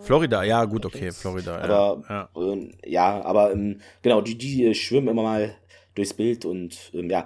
Florida, 0.00 0.44
ja, 0.44 0.64
gut, 0.64 0.86
okay, 0.86 1.12
Florida. 1.12 1.58
Aber 1.58 2.02
ja. 2.08 2.28
Äh, 2.36 2.70
ja 2.84 3.22
aber 3.24 3.52
ähm, 3.52 3.80
genau, 4.02 4.20
die, 4.20 4.36
die 4.36 4.74
schwimmen 4.74 5.08
immer 5.08 5.22
mal 5.22 5.54
durchs 5.94 6.14
Bild 6.14 6.44
und 6.44 6.92
ähm, 6.94 7.10
ja, 7.10 7.24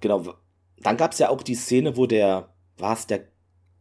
genau. 0.00 0.24
Dann 0.82 0.96
gab 0.96 1.12
es 1.12 1.18
ja 1.18 1.28
auch 1.28 1.42
die 1.42 1.54
Szene, 1.54 1.96
wo 1.96 2.06
der, 2.06 2.48
war 2.78 2.94
es 2.94 3.06
der 3.06 3.20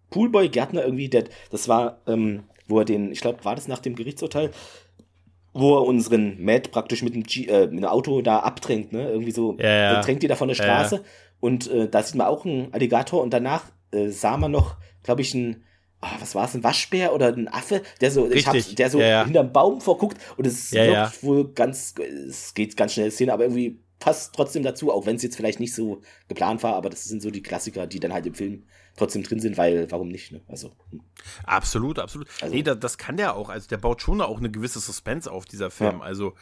Poolboy 0.09 0.49
Gärtner 0.49 0.83
irgendwie, 0.83 1.09
der, 1.09 1.25
das 1.49 1.67
war, 1.67 2.01
ähm, 2.07 2.43
wo 2.67 2.79
er 2.79 2.85
den, 2.85 3.11
ich 3.11 3.21
glaube, 3.21 3.43
war 3.43 3.55
das 3.55 3.67
nach 3.67 3.79
dem 3.79 3.95
Gerichtsurteil, 3.95 4.51
wo 5.53 5.77
er 5.77 5.85
unseren 5.85 6.43
Matt 6.43 6.71
praktisch 6.71 7.01
mit 7.03 7.15
dem, 7.15 7.23
G, 7.23 7.45
äh, 7.45 7.67
mit 7.67 7.79
dem 7.79 7.85
Auto 7.85 8.21
da 8.21 8.39
abdrängt, 8.39 8.93
ne? 8.93 9.09
Irgendwie 9.09 9.31
so, 9.31 9.57
ja, 9.59 9.69
ja. 9.69 9.99
Äh, 9.99 10.03
drängt 10.03 10.23
die 10.23 10.27
da 10.27 10.35
von 10.35 10.47
der 10.47 10.55
Straße. 10.55 10.95
Ja, 10.97 11.01
und 11.39 11.69
äh, 11.69 11.89
da 11.89 12.03
sieht 12.03 12.15
man 12.15 12.27
auch 12.27 12.45
einen 12.45 12.73
Alligator 12.73 13.21
und 13.21 13.33
danach 13.33 13.65
äh, 13.91 14.09
sah 14.09 14.37
man 14.37 14.51
noch, 14.51 14.77
glaube 15.03 15.21
ich, 15.21 15.33
ein, 15.33 15.63
oh, 16.01 16.07
was 16.19 16.35
war 16.35 16.45
es, 16.45 16.55
ein 16.55 16.63
Waschbär 16.63 17.13
oder 17.13 17.27
ein 17.27 17.47
Affe, 17.47 17.81
der 18.01 18.11
so, 18.11 18.29
ich 18.29 18.47
hab, 18.47 18.55
der 18.55 18.89
so 18.89 18.99
hinterm 18.99 19.51
Baum 19.51 19.81
vorguckt 19.81 20.17
und 20.37 20.47
es 20.47 20.71
wirkt 20.71 21.23
wohl 21.23 21.53
ganz, 21.53 21.95
es 22.27 22.53
geht 22.53 22.77
ganz 22.77 22.93
schnell 22.93 23.11
Szene, 23.11 23.33
aber 23.33 23.43
irgendwie 23.43 23.79
passt 24.01 24.33
trotzdem 24.35 24.63
dazu, 24.63 24.91
auch 24.91 25.05
wenn 25.05 25.15
es 25.15 25.23
jetzt 25.23 25.37
vielleicht 25.37 25.61
nicht 25.61 25.73
so 25.73 26.01
geplant 26.27 26.63
war, 26.63 26.75
aber 26.75 26.89
das 26.89 27.05
sind 27.05 27.21
so 27.21 27.31
die 27.31 27.43
Klassiker, 27.43 27.87
die 27.87 27.99
dann 27.99 28.11
halt 28.11 28.25
im 28.25 28.33
Film 28.33 28.63
trotzdem 28.97 29.23
drin 29.23 29.39
sind, 29.39 29.57
weil 29.57 29.89
warum 29.89 30.09
nicht, 30.09 30.31
ne? 30.33 30.41
Also. 30.47 30.71
Hm. 30.89 31.01
Absolut, 31.45 31.99
absolut. 31.99 32.27
Also, 32.41 32.53
nee, 32.53 32.63
das, 32.63 32.79
das 32.79 32.97
kann 32.97 33.15
der 33.15 33.35
auch. 33.35 33.49
Also 33.49 33.67
der 33.69 33.77
baut 33.77 34.01
schon 34.01 34.19
auch 34.19 34.37
eine 34.37 34.51
gewisse 34.51 34.79
Suspense 34.79 35.31
auf, 35.31 35.45
dieser 35.45 35.71
Film. 35.71 35.99
Ja. 35.99 36.01
Also 36.01 36.33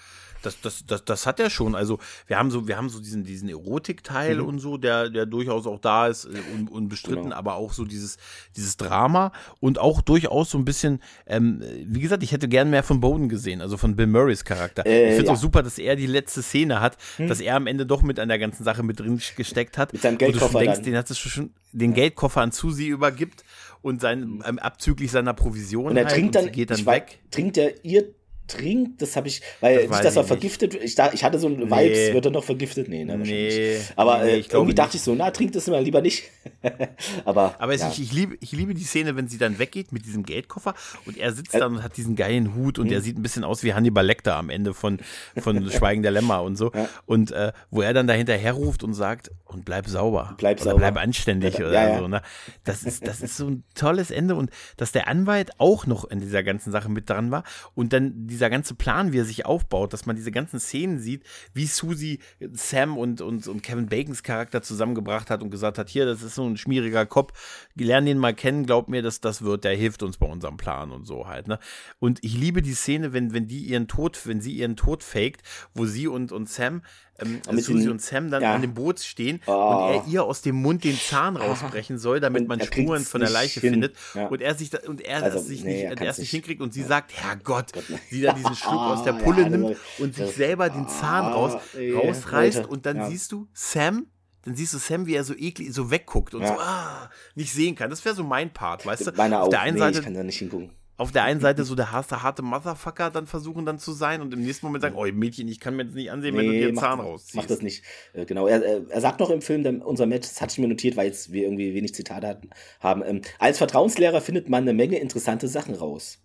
das, 0.41 0.61
das, 0.61 0.85
das, 0.85 1.05
das 1.05 1.25
hat 1.25 1.39
er 1.39 1.49
schon. 1.49 1.75
Also 1.75 1.99
wir 2.27 2.37
haben 2.37 2.51
so, 2.51 2.67
wir 2.67 2.77
haben 2.77 2.89
so 2.89 2.99
diesen, 2.99 3.23
diesen 3.23 3.49
Erotikteil 3.49 4.37
mhm. 4.37 4.45
und 4.45 4.59
so, 4.59 4.77
der, 4.77 5.09
der 5.09 5.25
durchaus 5.25 5.67
auch 5.67 5.79
da 5.79 6.07
ist, 6.07 6.25
äh, 6.25 6.39
un, 6.53 6.67
unbestritten, 6.67 7.25
genau. 7.25 7.35
aber 7.35 7.55
auch 7.55 7.73
so 7.73 7.85
dieses, 7.85 8.17
dieses 8.55 8.77
Drama 8.77 9.31
und 9.59 9.79
auch 9.79 10.01
durchaus 10.01 10.51
so 10.51 10.57
ein 10.57 10.65
bisschen, 10.65 11.01
ähm, 11.25 11.61
wie 11.85 11.99
gesagt, 11.99 12.23
ich 12.23 12.31
hätte 12.31 12.47
gern 12.47 12.69
mehr 12.69 12.83
von 12.83 12.99
Bowden 12.99 13.29
gesehen, 13.29 13.61
also 13.61 13.77
von 13.77 13.95
Bill 13.95 14.07
Murrays 14.07 14.43
Charakter. 14.43 14.85
Äh, 14.85 15.09
ich 15.09 15.15
finde 15.15 15.21
es 15.21 15.27
ja. 15.27 15.33
auch 15.33 15.41
super, 15.41 15.63
dass 15.63 15.77
er 15.77 15.95
die 15.95 16.07
letzte 16.07 16.41
Szene 16.41 16.81
hat, 16.81 16.97
hm. 17.17 17.27
dass 17.27 17.39
er 17.39 17.55
am 17.55 17.67
Ende 17.67 17.85
doch 17.85 18.01
mit 18.01 18.19
an 18.19 18.29
der 18.29 18.39
ganzen 18.39 18.63
Sache 18.63 18.83
mit 18.83 18.99
drin 18.99 19.21
gesteckt 19.35 19.77
hat. 19.77 19.93
Mit 19.93 20.01
seinem 20.01 20.17
Geldkoffer. 20.17 20.45
Und 20.59 20.65
du 20.65 20.71
denkst, 20.71 20.81
den 20.81 20.95
hat 20.95 21.09
es 21.09 21.17
schon, 21.17 21.51
den. 21.71 21.93
Geldkoffer 21.93 22.41
an 22.41 22.51
Susi 22.51 22.87
übergibt 22.87 23.43
und 23.81 23.99
sein, 23.99 24.21
hm. 24.21 24.43
ähm, 24.45 24.59
abzüglich 24.59 25.11
seiner 25.11 25.33
Provision. 25.33 25.87
Und 25.91 25.97
er 25.97 26.05
halt, 26.05 26.15
trinkt 26.15 26.35
dann, 26.35 26.51
geht 26.51 26.71
dann 26.71 26.85
weg. 26.85 27.19
trinkt 27.31 27.57
er 27.57 27.83
ihr 27.83 28.13
trinkt, 28.49 29.01
das 29.01 29.15
habe 29.15 29.27
ich, 29.27 29.41
weil 29.61 29.83
das 29.83 29.89
nicht, 29.89 30.03
dass 30.03 30.15
er 30.15 30.23
vergiftet, 30.23 30.75
ich, 30.75 30.95
da, 30.95 31.11
ich 31.13 31.23
hatte 31.23 31.39
so 31.39 31.47
ein 31.47 31.57
nee. 31.57 31.65
Vibes, 31.65 32.13
wird 32.13 32.25
er 32.25 32.31
noch 32.31 32.43
vergiftet? 32.43 32.89
Nee, 32.89 33.05
ne, 33.05 33.17
nee. 33.17 33.77
Aber 33.95 34.23
nee, 34.23 34.39
äh, 34.39 34.43
irgendwie 34.51 34.75
dachte 34.75 34.97
ich 34.97 35.03
so, 35.03 35.15
na, 35.15 35.31
trinkt 35.31 35.55
das 35.55 35.67
immer 35.67 35.81
lieber 35.81 36.01
nicht. 36.01 36.23
aber 37.25 37.55
aber 37.59 37.75
ja. 37.75 37.89
ich, 37.89 38.01
ich, 38.01 38.11
liebe, 38.11 38.37
ich 38.41 38.51
liebe 38.51 38.73
die 38.73 38.83
Szene, 38.83 39.15
wenn 39.15 39.27
sie 39.27 39.37
dann 39.37 39.59
weggeht 39.59 39.91
mit 39.91 40.05
diesem 40.05 40.23
Geldkoffer 40.23 40.73
und 41.05 41.17
er 41.17 41.31
sitzt 41.31 41.55
äh, 41.55 41.59
dann 41.59 41.75
und 41.75 41.83
hat 41.83 41.97
diesen 41.97 42.15
geilen 42.15 42.55
Hut 42.55 42.79
und 42.79 42.87
mhm. 42.87 42.93
er 42.93 43.01
sieht 43.01 43.17
ein 43.17 43.23
bisschen 43.23 43.43
aus 43.43 43.63
wie 43.63 43.73
Hannibal 43.73 44.05
Lecter 44.05 44.35
am 44.35 44.49
Ende 44.49 44.73
von, 44.73 44.99
von 45.37 45.69
Schweigen 45.71 46.03
der 46.03 46.11
Lämmer 46.11 46.43
und 46.43 46.55
so. 46.55 46.71
Ja. 46.73 46.89
Und 47.05 47.31
äh, 47.31 47.51
wo 47.69 47.81
er 47.81 47.93
dann 47.93 48.07
dahinter 48.07 48.35
herruft 48.35 48.83
und 48.83 48.93
sagt, 48.93 49.31
und 49.45 49.65
bleib 49.65 49.87
sauber. 49.87 50.35
Bleib 50.37 50.59
sauber. 50.59 50.77
Bleib 50.77 50.97
anständig 50.97 51.57
ja, 51.57 51.67
oder 51.67 51.99
so. 51.99 52.07
Ne? 52.07 52.21
Das, 52.63 52.83
ist, 52.83 53.05
das 53.07 53.21
ist 53.21 53.37
so 53.37 53.47
ein 53.47 53.63
tolles 53.75 54.11
Ende 54.11 54.35
und 54.35 54.51
dass 54.77 54.91
der 54.91 55.07
Anwalt 55.07 55.51
auch 55.57 55.87
noch 55.87 56.05
in 56.05 56.19
dieser 56.19 56.43
ganzen 56.43 56.71
Sache 56.71 56.89
mit 56.89 57.09
dran 57.09 57.31
war 57.31 57.43
und 57.73 57.93
dann 57.93 58.27
diese 58.27 58.38
dieser 58.39 58.49
ganze 58.49 58.73
Plan, 58.73 59.11
wie 59.11 59.19
er 59.19 59.25
sich 59.25 59.45
aufbaut, 59.45 59.91
dass 59.91 60.05
man 60.05 60.15
diese 60.15 60.31
ganzen 60.31 60.61
Szenen 60.61 60.99
sieht, 60.99 61.23
wie 61.53 61.65
Susie 61.65 62.19
Sam 62.53 62.97
und, 62.97 63.19
und, 63.19 63.47
und 63.47 63.61
Kevin 63.61 63.87
Bacons 63.87 64.23
Charakter 64.23 64.61
zusammengebracht 64.61 65.29
hat 65.29 65.43
und 65.43 65.49
gesagt 65.49 65.77
hat, 65.77 65.89
hier, 65.89 66.05
das 66.05 66.23
ist 66.23 66.35
so 66.35 66.47
ein 66.47 66.55
schmieriger 66.55 67.05
Kopf, 67.05 67.67
lern 67.75 68.05
den 68.05 68.17
mal 68.17 68.33
kennen, 68.33 68.65
glaub 68.65 68.87
mir, 68.87 69.01
dass 69.01 69.19
das 69.19 69.41
wird, 69.41 69.65
der 69.65 69.75
hilft 69.75 70.03
uns 70.03 70.17
bei 70.17 70.25
unserem 70.25 70.55
Plan 70.55 70.91
und 70.91 71.05
so 71.05 71.27
halt, 71.27 71.49
ne? 71.49 71.59
Und 71.99 72.23
ich 72.23 72.37
liebe 72.37 72.61
die 72.61 72.73
Szene, 72.73 73.11
wenn, 73.11 73.33
wenn 73.33 73.47
die 73.47 73.59
ihren 73.59 73.89
Tod, 73.89 74.25
wenn 74.25 74.39
sie 74.39 74.53
ihren 74.53 74.77
Tod 74.77 75.03
faked, 75.03 75.41
wo 75.73 75.85
sie 75.85 76.07
und, 76.07 76.31
und 76.31 76.47
Sam 76.47 76.81
ähm, 77.21 77.41
Susi 77.59 77.83
den, 77.83 77.91
und 77.91 78.01
Sam 78.01 78.29
dann 78.29 78.41
ja. 78.41 78.53
an 78.53 78.61
dem 78.61 78.73
Boot 78.73 78.99
stehen 78.99 79.41
oh. 79.45 79.51
und 79.51 79.93
er 79.93 80.03
ihr 80.07 80.23
aus 80.23 80.41
dem 80.41 80.55
Mund 80.55 80.83
den 80.83 80.97
Zahn 80.97 81.35
rausbrechen 81.35 81.97
soll, 81.97 82.19
damit 82.19 82.47
man 82.47 82.61
Spuren 82.61 83.03
von 83.03 83.21
der 83.21 83.29
Leiche 83.29 83.59
hin. 83.59 83.73
findet 83.73 83.95
ja. 84.13 84.27
und 84.27 84.41
er 84.41 84.55
sich 84.55 84.69
da, 84.69 84.79
und 84.87 85.01
er 85.01 85.23
also, 85.23 85.39
sich 85.39 85.63
nee, 85.63 85.87
nicht, 85.87 85.99
er 85.99 86.05
erst 86.05 86.19
nicht 86.19 86.31
hinkriegt 86.31 86.61
und 86.61 86.73
sie 86.73 86.83
sagt, 86.83 87.13
Herrgott, 87.13 87.73
Gott, 87.73 87.83
sie 88.09 88.21
da 88.21 88.33
diesen 88.33 88.55
Schluck 88.55 88.79
aus 88.79 89.03
der 89.03 89.13
Pulle 89.23 89.43
ja, 89.43 89.49
nimmt 89.49 89.77
und 89.99 90.15
sich 90.15 90.31
selber 90.31 90.69
den 90.69 90.87
Zahn 90.87 91.31
raus, 91.31 91.53
rausreißt 91.75 92.65
und 92.65 92.85
dann 92.85 93.09
siehst 93.09 93.31
du 93.31 93.47
Sam 93.53 94.07
dann 94.43 94.55
siehst 94.55 94.73
du 94.73 94.77
Sam, 94.77 95.05
wie 95.05 95.15
er 95.15 95.25
so 95.25 95.35
eklig, 95.35 95.73
so 95.73 95.91
wegguckt 95.91 96.33
und 96.33 96.41
ja. 96.41 96.47
so, 96.47 96.53
ah, 96.59 97.09
nicht 97.35 97.51
sehen 97.51 97.75
kann. 97.75 97.89
Das 97.89 98.03
wäre 98.05 98.15
so 98.15 98.23
mein 98.23 98.53
Part, 98.53 98.85
weißt 98.85 99.07
du? 99.07 99.11
Meine 99.17 99.41
Auf 99.41 99.49
der 99.49 99.59
einen 99.59 99.73
nee, 99.73 99.79
Seite, 99.79 99.99
ich 99.99 100.05
kann 100.05 100.13
da 100.13 100.23
nicht 100.23 100.39
hingucken 100.39 100.78
auf 100.99 101.11
der 101.13 101.23
einen 101.23 101.39
Seite 101.39 101.63
so 101.63 101.75
der 101.75 101.91
harte, 101.91 102.21
harte 102.21 102.41
Motherfucker 102.41 103.09
dann 103.09 103.25
versuchen 103.25 103.65
dann 103.65 103.79
zu 103.79 103.93
sein 103.93 104.21
und 104.21 104.33
im 104.33 104.41
nächsten 104.41 104.65
Moment 104.65 104.81
sagen, 104.81 104.95
oh 104.95 105.05
Mädchen, 105.05 105.47
ich 105.47 105.59
kann 105.59 105.75
mir 105.75 105.85
das 105.85 105.95
nicht 105.95 106.11
ansehen, 106.11 106.35
nee, 106.35 106.41
wenn 106.41 106.47
du 106.47 106.53
dir 106.53 106.75
Zahn 106.75 106.99
rausziehst. 106.99 107.35
Mach 107.35 107.45
das 107.45 107.61
nicht. 107.61 107.83
Äh, 108.13 108.25
genau. 108.25 108.47
Er, 108.47 108.89
er 108.89 109.01
sagt 109.01 109.21
noch 109.21 109.29
im 109.29 109.41
Film, 109.41 109.63
der, 109.63 109.85
unser 109.85 110.05
Match, 110.05 110.27
das 110.27 110.41
hatte 110.41 110.51
ich 110.51 110.59
mir 110.59 110.67
notiert, 110.67 110.97
weil 110.97 111.07
jetzt 111.07 111.31
wir 111.31 111.43
irgendwie 111.43 111.73
wenig 111.73 111.95
Zitate 111.95 112.27
hatten, 112.27 112.49
haben, 112.81 113.01
ähm, 113.05 113.21
als 113.39 113.57
Vertrauenslehrer 113.57 114.19
findet 114.19 114.49
man 114.49 114.63
eine 114.63 114.73
Menge 114.73 114.97
interessante 114.97 115.47
Sachen 115.47 115.73
raus. 115.73 116.19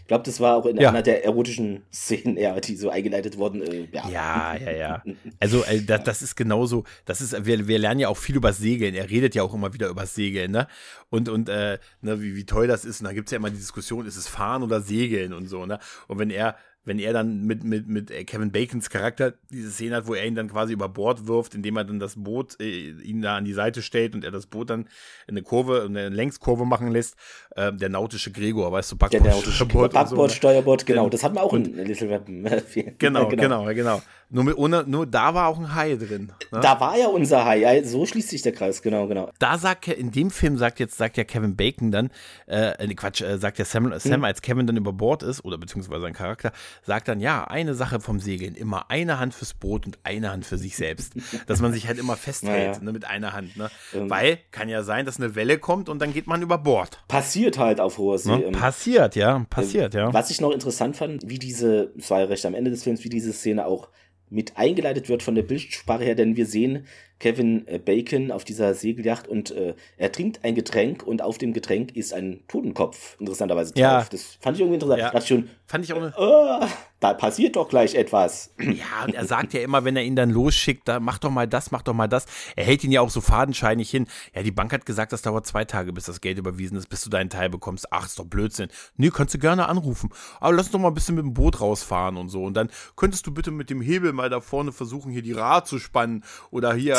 Ich 0.00 0.06
glaube, 0.06 0.24
das 0.24 0.40
war 0.40 0.56
auch 0.56 0.66
in 0.66 0.76
ja. 0.76 0.88
einer 0.88 1.02
der 1.02 1.24
erotischen 1.24 1.82
Szenen, 1.92 2.36
ja, 2.36 2.58
die 2.58 2.76
so 2.76 2.90
eingeleitet 2.90 3.38
wurden. 3.38 3.62
Äh, 3.62 3.88
ja. 3.92 4.08
ja, 4.08 4.56
ja, 4.56 4.70
ja. 4.70 5.02
Also 5.38 5.64
äh, 5.64 5.82
das, 5.82 6.04
das 6.04 6.22
ist 6.22 6.36
genauso, 6.36 6.84
das 7.04 7.20
ist, 7.20 7.46
wir, 7.46 7.66
wir 7.68 7.78
lernen 7.78 8.00
ja 8.00 8.08
auch 8.08 8.16
viel 8.16 8.36
über 8.36 8.52
Segeln. 8.52 8.94
Er 8.94 9.10
redet 9.10 9.34
ja 9.34 9.42
auch 9.42 9.54
immer 9.54 9.72
wieder 9.72 9.88
über 9.88 10.06
Segeln, 10.06 10.50
ne? 10.50 10.66
Und, 11.10 11.28
und 11.28 11.48
äh, 11.48 11.78
ne, 12.02 12.20
wie, 12.20 12.36
wie 12.36 12.46
toll 12.46 12.66
das 12.66 12.84
ist. 12.84 13.00
Und 13.00 13.06
da 13.06 13.12
gibt 13.12 13.28
es 13.28 13.32
ja 13.32 13.38
immer 13.38 13.50
die 13.50 13.56
Diskussion, 13.56 14.06
ist 14.06 14.16
es 14.16 14.28
Fahren 14.28 14.62
oder 14.62 14.80
Segeln 14.80 15.32
und 15.32 15.48
so, 15.48 15.66
ne? 15.66 15.78
Und 16.08 16.18
wenn 16.18 16.30
er 16.30 16.56
wenn 16.84 16.98
er 16.98 17.12
dann 17.12 17.42
mit, 17.42 17.62
mit, 17.62 17.88
mit 17.88 18.10
äh, 18.10 18.24
Kevin 18.24 18.52
Bacons 18.52 18.88
Charakter 18.88 19.34
diese 19.50 19.70
Szene 19.70 19.96
hat, 19.96 20.06
wo 20.06 20.14
er 20.14 20.26
ihn 20.26 20.34
dann 20.34 20.48
quasi 20.48 20.72
über 20.72 20.88
Bord 20.88 21.26
wirft, 21.26 21.54
indem 21.54 21.76
er 21.76 21.84
dann 21.84 21.98
das 21.98 22.14
Boot 22.16 22.58
äh, 22.60 22.90
ihn 22.90 23.20
da 23.20 23.36
an 23.36 23.44
die 23.44 23.52
Seite 23.52 23.82
stellt 23.82 24.14
und 24.14 24.24
er 24.24 24.30
das 24.30 24.46
Boot 24.46 24.70
dann 24.70 24.82
in 25.26 25.34
eine 25.34 25.42
Kurve, 25.42 25.84
eine 25.86 26.08
Längskurve 26.08 26.64
machen 26.64 26.90
lässt. 26.90 27.16
Äh, 27.54 27.72
der 27.72 27.90
nautische 27.90 28.32
Gregor, 28.32 28.72
weißt 28.72 28.92
du, 28.92 28.96
Backbord, 28.96 29.24
der 29.24 29.32
nautische 29.32 29.66
Backbord, 29.66 30.08
so, 30.08 30.22
ne? 30.22 30.30
Steuerbord, 30.30 30.86
genau. 30.86 31.08
Das 31.10 31.22
hat 31.22 31.34
man 31.34 31.44
auch 31.44 31.52
in 31.52 31.64
Little 31.64 32.08
Weapon. 32.08 32.44
genau, 32.98 33.28
genau, 33.28 33.64
genau, 33.64 33.64
genau. 33.74 34.02
Nur, 34.32 34.44
mit, 34.44 34.56
ohne, 34.56 34.84
nur 34.86 35.06
da 35.06 35.34
war 35.34 35.48
auch 35.48 35.58
ein 35.58 35.74
Hai 35.74 35.96
drin. 35.96 36.32
Ne? 36.52 36.60
Da 36.60 36.78
war 36.78 36.96
ja 36.96 37.08
unser 37.08 37.44
Hai. 37.44 37.58
Ja, 37.58 37.84
so 37.84 38.06
schließt 38.06 38.28
sich 38.28 38.42
der 38.42 38.52
Kreis, 38.52 38.80
genau, 38.80 39.08
genau. 39.08 39.30
Da 39.40 39.58
sagt 39.58 39.88
in 39.88 40.12
dem 40.12 40.30
Film 40.30 40.56
sagt 40.56 40.78
jetzt, 40.78 40.96
sagt 40.96 41.16
ja 41.16 41.24
Kevin 41.24 41.56
Bacon 41.56 41.90
dann, 41.90 42.10
äh, 42.46 42.70
äh 42.84 42.94
Quatsch, 42.94 43.22
äh, 43.22 43.38
sagt 43.38 43.58
ja 43.58 43.64
Sam, 43.64 43.92
Sam 43.98 44.12
hm. 44.12 44.24
als 44.24 44.40
Kevin 44.40 44.68
dann 44.68 44.76
über 44.76 44.92
Bord 44.92 45.24
ist, 45.24 45.44
oder 45.44 45.58
beziehungsweise 45.58 46.02
sein 46.02 46.12
Charakter, 46.12 46.52
sagt 46.82 47.08
dann, 47.08 47.18
ja, 47.18 47.44
eine 47.44 47.74
Sache 47.74 47.98
vom 47.98 48.20
Segeln, 48.20 48.54
immer 48.54 48.88
eine 48.90 49.18
Hand 49.18 49.34
fürs 49.34 49.52
Boot 49.52 49.86
und 49.86 49.98
eine 50.04 50.30
Hand 50.30 50.46
für 50.46 50.58
sich 50.58 50.76
selbst. 50.76 51.14
dass 51.46 51.60
man 51.60 51.72
sich 51.72 51.88
halt 51.88 51.98
immer 51.98 52.16
festhält, 52.16 52.76
ja. 52.76 52.82
ne, 52.82 52.92
mit 52.92 53.04
einer 53.04 53.32
Hand. 53.32 53.56
Ne? 53.56 53.68
Ähm. 53.94 54.08
Weil, 54.08 54.38
kann 54.52 54.68
ja 54.68 54.84
sein, 54.84 55.06
dass 55.06 55.18
eine 55.18 55.34
Welle 55.34 55.58
kommt 55.58 55.88
und 55.88 56.00
dann 56.00 56.12
geht 56.12 56.28
man 56.28 56.40
über 56.42 56.58
Bord. 56.58 57.02
Passiert 57.08 57.58
halt 57.58 57.80
auf 57.80 57.98
hoher 57.98 58.18
See. 58.18 58.30
Ähm, 58.30 58.52
passiert, 58.52 59.16
ja, 59.16 59.44
passiert, 59.50 59.94
ähm, 59.94 60.00
ja. 60.00 60.12
Was 60.12 60.30
ich 60.30 60.40
noch 60.40 60.52
interessant 60.52 60.96
fand, 60.96 61.28
wie 61.28 61.38
diese, 61.38 61.92
es 61.98 62.10
war 62.10 62.20
ja 62.20 62.26
recht 62.26 62.46
am 62.46 62.54
Ende 62.54 62.70
des 62.70 62.84
Films, 62.84 63.02
wie 63.02 63.08
diese 63.08 63.32
Szene 63.32 63.66
auch 63.66 63.88
mit 64.30 64.56
eingeleitet 64.56 65.08
wird 65.08 65.22
von 65.22 65.34
der 65.34 65.42
Bildsprache 65.42 66.04
her, 66.04 66.14
denn 66.14 66.36
wir 66.36 66.46
sehen 66.46 66.86
Kevin 67.20 67.68
äh, 67.68 67.78
Bacon 67.78 68.32
auf 68.32 68.44
dieser 68.44 68.74
Segelyacht 68.74 69.28
und 69.28 69.50
äh, 69.52 69.74
er 69.96 70.10
trinkt 70.10 70.44
ein 70.44 70.54
Getränk 70.54 71.06
und 71.06 71.22
auf 71.22 71.38
dem 71.38 71.52
Getränk 71.52 71.94
ist 71.94 72.12
ein 72.12 72.40
Totenkopf, 72.48 73.16
interessanterweise 73.20 73.72
drauf. 73.72 73.80
Ja. 73.80 74.06
Das 74.10 74.38
fand 74.40 74.56
ich 74.56 74.62
irgendwie 74.62 74.74
interessant. 74.74 75.00
Ja. 75.00 75.10
Dachte 75.10 75.26
schon, 75.26 75.50
fand 75.66 75.84
ich 75.84 75.92
auch. 75.92 76.02
Äh, 76.02 76.12
oh, 76.16 76.66
da 76.98 77.14
passiert 77.14 77.56
doch 77.56 77.68
gleich 77.68 77.94
etwas. 77.94 78.52
Ja, 78.58 79.04
und 79.06 79.14
er 79.14 79.26
sagt 79.26 79.54
ja 79.54 79.60
immer, 79.60 79.84
wenn 79.84 79.96
er 79.96 80.02
ihn 80.02 80.16
dann 80.16 80.30
losschickt, 80.30 80.86
da 80.86 81.00
mach 81.00 81.18
doch 81.18 81.30
mal 81.30 81.46
das, 81.46 81.70
mach 81.70 81.82
doch 81.82 81.94
mal 81.94 82.08
das. 82.08 82.26
Er 82.56 82.64
hält 82.64 82.84
ihn 82.84 82.92
ja 82.92 83.00
auch 83.00 83.10
so 83.10 83.20
fadenscheinig 83.20 83.90
hin. 83.90 84.06
Ja, 84.34 84.42
die 84.42 84.50
Bank 84.50 84.72
hat 84.72 84.86
gesagt, 84.86 85.12
das 85.12 85.22
dauert 85.22 85.46
zwei 85.46 85.64
Tage, 85.64 85.92
bis 85.92 86.04
das 86.04 86.20
Geld 86.20 86.38
überwiesen 86.38 86.76
ist, 86.76 86.88
bis 86.88 87.02
du 87.02 87.10
deinen 87.10 87.30
Teil 87.30 87.48
bekommst. 87.50 87.90
Ach, 87.90 88.06
ist 88.06 88.18
doch 88.18 88.26
Blödsinn. 88.26 88.68
Nee, 88.96 89.10
kannst 89.10 89.34
du 89.34 89.38
gerne 89.38 89.68
anrufen. 89.68 90.10
Aber 90.40 90.54
lass 90.54 90.70
doch 90.70 90.78
mal 90.78 90.88
ein 90.88 90.94
bisschen 90.94 91.14
mit 91.14 91.24
dem 91.24 91.34
Boot 91.34 91.60
rausfahren 91.60 92.16
und 92.16 92.28
so. 92.28 92.44
Und 92.44 92.54
dann 92.54 92.70
könntest 92.96 93.26
du 93.26 93.32
bitte 93.32 93.50
mit 93.50 93.70
dem 93.70 93.80
Hebel 93.80 94.12
mal 94.12 94.30
da 94.30 94.40
vorne 94.40 94.72
versuchen, 94.72 95.10
hier 95.10 95.22
die 95.22 95.32
Rad 95.32 95.66
zu 95.66 95.78
spannen 95.78 96.24
oder 96.50 96.74
hier 96.74 96.96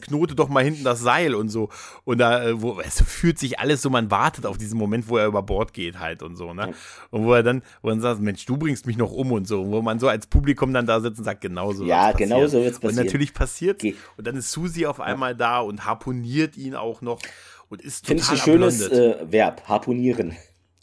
Knote 0.00 0.34
doch 0.34 0.48
mal 0.48 0.64
hinten 0.64 0.84
das 0.84 1.00
Seil 1.00 1.34
und 1.34 1.48
so. 1.48 1.68
Und 2.04 2.18
da, 2.18 2.44
äh, 2.44 2.62
wo, 2.62 2.80
es 2.80 3.02
fühlt 3.02 3.38
sich 3.38 3.58
alles 3.58 3.82
so, 3.82 3.90
man 3.90 4.10
wartet 4.10 4.46
auf 4.46 4.58
diesen 4.58 4.78
Moment, 4.78 5.08
wo 5.08 5.16
er 5.16 5.26
über 5.26 5.42
Bord 5.42 5.72
geht 5.72 5.98
halt 5.98 6.22
und 6.22 6.36
so, 6.36 6.54
ne? 6.54 6.72
Und 7.10 7.24
wo 7.24 7.34
er 7.34 7.42
dann, 7.42 7.62
wo 7.82 7.88
er 7.88 7.92
dann 7.92 8.00
sagt, 8.00 8.20
Mensch, 8.20 8.44
du 8.46 8.56
bringst 8.56 8.86
mich 8.86 8.96
noch 8.96 9.12
um 9.12 9.32
und 9.32 9.46
so. 9.46 9.62
Und 9.62 9.72
wo 9.72 9.82
man 9.82 9.98
so 9.98 10.08
als 10.08 10.26
Publikum 10.26 10.72
dann 10.72 10.86
da 10.86 11.00
sitzt 11.00 11.18
und 11.18 11.24
sagt, 11.24 11.40
genauso. 11.40 11.84
Ja, 11.84 12.12
genau 12.12 12.46
so 12.46 12.62
wird 12.62 12.72
es 12.72 12.80
passieren. 12.80 12.98
Und 12.98 13.04
natürlich 13.04 13.34
passiert 13.34 13.80
Ge 13.80 13.94
Und 14.16 14.26
dann 14.26 14.36
ist 14.36 14.52
Susi 14.52 14.86
auf 14.86 15.00
einmal 15.00 15.32
ja. 15.32 15.38
da 15.38 15.60
und 15.60 15.84
harponiert 15.84 16.56
ihn 16.56 16.74
auch 16.74 17.00
noch 17.00 17.20
und 17.68 17.82
ist 17.82 18.06
total 18.06 18.18
Finde 18.18 18.22
ich 18.22 18.30
ein 18.30 18.44
schönes 18.44 18.88
äh, 18.88 19.16
Verb, 19.30 19.62
harponieren. 19.68 20.36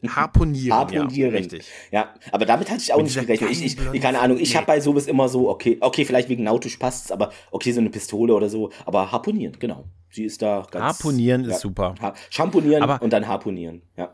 Harponieren. 0.10 0.78
Harponieren. 0.78 1.34
Ja, 1.34 1.40
richtig. 1.40 1.66
Ja, 1.92 2.14
aber 2.32 2.46
damit 2.46 2.70
hatte 2.70 2.82
ich 2.82 2.94
auch 2.94 2.98
Mit 2.98 3.08
nicht 3.08 3.20
gerechnet. 3.20 3.52
Ich, 3.52 3.64
ich, 3.64 3.78
ich, 3.94 4.02
keine 4.02 4.20
Ahnung, 4.20 4.38
ich 4.40 4.52
nee. 4.52 4.56
habe 4.56 4.66
bei 4.68 4.80
sowas 4.80 5.08
immer 5.08 5.30
so, 5.30 5.50
okay, 5.50 5.78
okay, 5.80 6.06
vielleicht 6.06 6.30
wegen 6.30 6.44
nautisch 6.44 6.78
passt 6.78 7.06
es, 7.06 7.12
aber 7.12 7.32
okay, 7.52 7.72
so 7.72 7.80
eine 7.80 7.90
Pistole 7.90 8.34
oder 8.34 8.50
so, 8.50 8.72
aber 8.86 9.12
harponieren, 9.12 9.56
genau. 9.60 9.86
Sie 10.10 10.26
ist 10.26 10.42
da 10.42 10.66
ganz. 10.70 11.00
Harponieren 11.00 11.46
ja, 11.46 11.52
ist 11.52 11.62
super. 11.62 11.96
Ha 12.02 12.14
Schamponieren 12.30 12.84
aber, 12.84 13.02
und 13.02 13.14
dann 13.14 13.28
harponieren, 13.28 13.82
ja. 13.96 14.12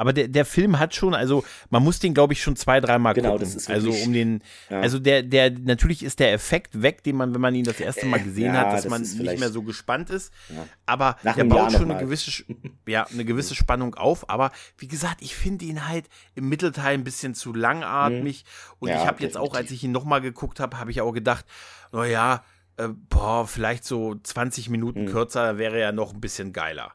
Aber 0.00 0.14
der, 0.14 0.28
der 0.28 0.46
Film 0.46 0.78
hat 0.78 0.94
schon, 0.94 1.12
also 1.12 1.44
man 1.68 1.84
muss 1.84 1.98
den, 1.98 2.14
glaube 2.14 2.32
ich, 2.32 2.40
schon 2.40 2.56
zwei, 2.56 2.80
dreimal 2.80 3.12
genau, 3.12 3.32
gucken. 3.32 3.44
Das 3.44 3.54
ist 3.54 3.68
wirklich, 3.68 3.92
also 3.92 4.06
um 4.06 4.14
den, 4.14 4.42
ja. 4.70 4.80
also 4.80 4.98
der, 4.98 5.22
der, 5.22 5.50
natürlich 5.50 6.02
ist 6.02 6.20
der 6.20 6.32
Effekt 6.32 6.80
weg, 6.80 7.02
den 7.02 7.16
man, 7.16 7.34
wenn 7.34 7.40
man 7.42 7.54
ihn 7.54 7.64
das 7.64 7.80
erste 7.80 8.06
Mal 8.06 8.22
gesehen 8.22 8.54
ja, 8.54 8.60
hat, 8.60 8.72
dass 8.72 8.84
das 8.84 8.90
man 8.90 9.02
nicht 9.02 9.38
mehr 9.38 9.50
so 9.50 9.62
gespannt 9.62 10.08
ist. 10.08 10.32
Ja. 10.48 10.66
Aber 10.86 11.18
Nach 11.22 11.34
der 11.34 11.44
baut 11.44 11.72
schon 11.72 11.90
eine 11.90 12.00
gewisse, 12.00 12.44
ja, 12.88 13.04
eine 13.12 13.26
gewisse 13.26 13.54
Spannung 13.54 13.94
auf. 13.94 14.30
Aber 14.30 14.52
wie 14.78 14.88
gesagt, 14.88 15.20
ich 15.20 15.36
finde 15.36 15.66
ihn 15.66 15.86
halt 15.86 16.06
im 16.34 16.48
Mittelteil 16.48 16.94
ein 16.94 17.04
bisschen 17.04 17.34
zu 17.34 17.52
langatmig. 17.52 18.44
Mhm. 18.46 18.76
Und 18.78 18.88
ich 18.88 19.06
habe 19.06 19.22
jetzt 19.22 19.36
auch, 19.36 19.54
als 19.54 19.70
ich 19.70 19.84
ihn 19.84 19.92
nochmal 19.92 20.22
geguckt 20.22 20.60
habe, 20.60 20.78
habe 20.78 20.90
ich 20.90 21.02
auch 21.02 21.12
gedacht, 21.12 21.44
naja, 21.92 22.42
äh, 22.78 22.88
boah, 22.88 23.46
vielleicht 23.46 23.84
so 23.84 24.14
20 24.14 24.70
Minuten 24.70 25.02
mhm. 25.02 25.08
kürzer 25.08 25.58
wäre 25.58 25.78
ja 25.78 25.92
noch 25.92 26.14
ein 26.14 26.22
bisschen 26.22 26.54
geiler 26.54 26.94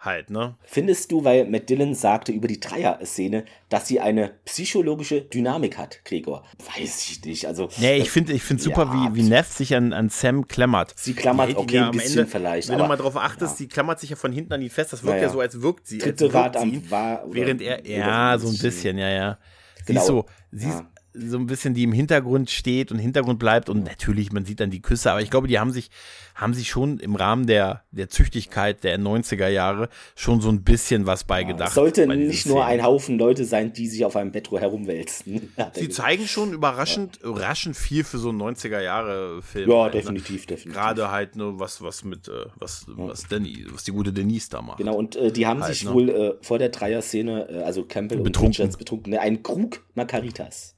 halt, 0.00 0.30
ne? 0.30 0.56
Findest 0.62 1.10
du, 1.10 1.24
weil 1.24 1.46
Matt 1.46 1.68
Dillon 1.68 1.94
sagte 1.94 2.32
über 2.32 2.46
die 2.46 2.60
Dreier-Szene, 2.60 3.44
dass 3.68 3.88
sie 3.88 4.00
eine 4.00 4.32
psychologische 4.44 5.22
Dynamik 5.22 5.76
hat, 5.76 6.04
Gregor? 6.04 6.44
Weiß 6.76 7.10
ich 7.10 7.24
nicht, 7.24 7.46
also. 7.46 7.68
Nee, 7.78 7.96
ich 7.98 8.10
finde 8.10 8.32
ich 8.32 8.42
find 8.42 8.60
super, 8.60 8.84
ja, 8.84 9.12
wie, 9.12 9.16
wie 9.16 9.28
Neff 9.28 9.48
sich 9.48 9.74
an, 9.74 9.92
an 9.92 10.08
Sam 10.08 10.46
klammert. 10.46 10.94
Sie 10.96 11.14
klammert, 11.14 11.56
okay, 11.56 11.76
ja 11.76 11.86
ein 11.86 11.90
bisschen 11.90 12.20
Ende, 12.20 12.30
vielleicht. 12.30 12.68
Wenn 12.68 12.76
aber, 12.76 12.84
du 12.84 12.88
mal 12.88 12.96
drauf 12.96 13.16
achtest, 13.16 13.54
ja. 13.54 13.56
sie 13.58 13.68
klammert 13.68 13.98
sich 13.98 14.10
ja 14.10 14.16
von 14.16 14.32
hinten 14.32 14.52
an 14.52 14.62
ihn 14.62 14.70
fest, 14.70 14.92
das 14.92 15.02
wirkt 15.02 15.16
ja, 15.16 15.24
ja 15.24 15.28
so, 15.30 15.40
als 15.40 15.60
wirkt 15.60 15.86
sie. 15.86 15.98
Dritte 15.98 16.32
Rad 16.32 16.56
am 16.56 16.90
war, 16.90 17.24
Während 17.28 17.60
er, 17.60 17.86
ja, 17.86 18.38
so 18.38 18.48
ein 18.48 18.58
bisschen, 18.58 18.98
ja, 18.98 19.08
ja. 19.08 19.38
Sie 19.78 19.94
genau. 19.94 20.00
ist 20.00 20.06
so, 20.06 20.26
sie 20.52 20.68
ist, 20.68 20.84
so 21.18 21.38
ein 21.38 21.46
bisschen, 21.46 21.74
die 21.74 21.82
im 21.82 21.92
Hintergrund 21.92 22.50
steht 22.50 22.92
und 22.92 22.98
Hintergrund 22.98 23.38
bleibt 23.38 23.68
und 23.68 23.84
natürlich, 23.84 24.32
man 24.32 24.44
sieht 24.44 24.60
dann 24.60 24.70
die 24.70 24.80
Küsse, 24.80 25.10
aber 25.10 25.20
ich 25.20 25.30
glaube, 25.30 25.48
die 25.48 25.58
haben 25.58 25.72
sich, 25.72 25.90
haben 26.34 26.54
sich 26.54 26.68
schon 26.68 26.98
im 26.98 27.16
Rahmen 27.16 27.46
der, 27.46 27.82
der 27.90 28.08
Züchtigkeit 28.08 28.84
der 28.84 28.98
90er 28.98 29.48
Jahre 29.48 29.88
schon 30.14 30.40
so 30.40 30.48
ein 30.48 30.62
bisschen 30.62 31.06
was 31.06 31.24
beigedacht. 31.24 31.70
Ja, 31.70 31.74
sollte 31.74 32.06
nicht 32.06 32.46
nur 32.46 32.64
ein 32.64 32.82
Haufen 32.82 33.18
Leute 33.18 33.44
sein, 33.44 33.72
die 33.72 33.88
sich 33.88 34.04
auf 34.04 34.16
einem 34.16 34.32
Betro 34.32 34.58
herumwälzen. 34.58 35.52
Sie 35.74 35.88
zeigen 35.88 36.26
schon 36.26 36.52
überraschend, 36.52 37.18
ja. 37.22 37.28
überraschend 37.28 37.76
viel 37.76 38.04
für 38.04 38.18
so 38.18 38.30
einen 38.30 38.40
90er 38.40 38.80
Jahre 38.80 39.42
Film. 39.42 39.70
Ja, 39.70 39.82
halt, 39.82 39.94
ne? 39.94 40.00
definitiv, 40.00 40.46
definitiv. 40.46 40.72
Gerade 40.72 41.10
halt 41.10 41.36
nur 41.36 41.58
was, 41.58 41.82
was 41.82 42.04
mit, 42.04 42.28
äh, 42.28 42.46
was, 42.56 42.86
was 42.88 43.26
Danny, 43.28 43.66
was 43.70 43.84
die 43.84 43.92
gute 43.92 44.12
Denise 44.12 44.48
da 44.50 44.62
macht. 44.62 44.78
Genau, 44.78 44.96
und 44.96 45.16
äh, 45.16 45.32
die 45.32 45.46
haben 45.46 45.62
halt, 45.62 45.74
sich 45.74 45.84
ne? 45.84 45.92
wohl 45.92 46.08
äh, 46.08 46.34
vor 46.40 46.58
der 46.58 46.68
Dreier-Szene, 46.68 47.48
äh, 47.50 47.62
also 47.62 47.84
Campbell 47.84 48.18
betrunken. 48.18 48.46
und 48.46 48.58
Richards 48.58 48.76
betrunken, 48.76 49.10
ne, 49.10 49.20
einen 49.20 49.42
Krug 49.42 49.84
Margaritas. 49.94 50.77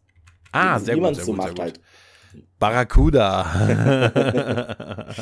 Ah, 0.53 0.79
sehr 0.79 0.97
gut, 0.97 1.15
sehr 1.15 1.25
so 1.25 1.33
gut, 1.33 1.39
macht 1.39 1.57
sehr 1.57 1.65
halt. 1.65 1.81
Barracuda. 2.59 3.47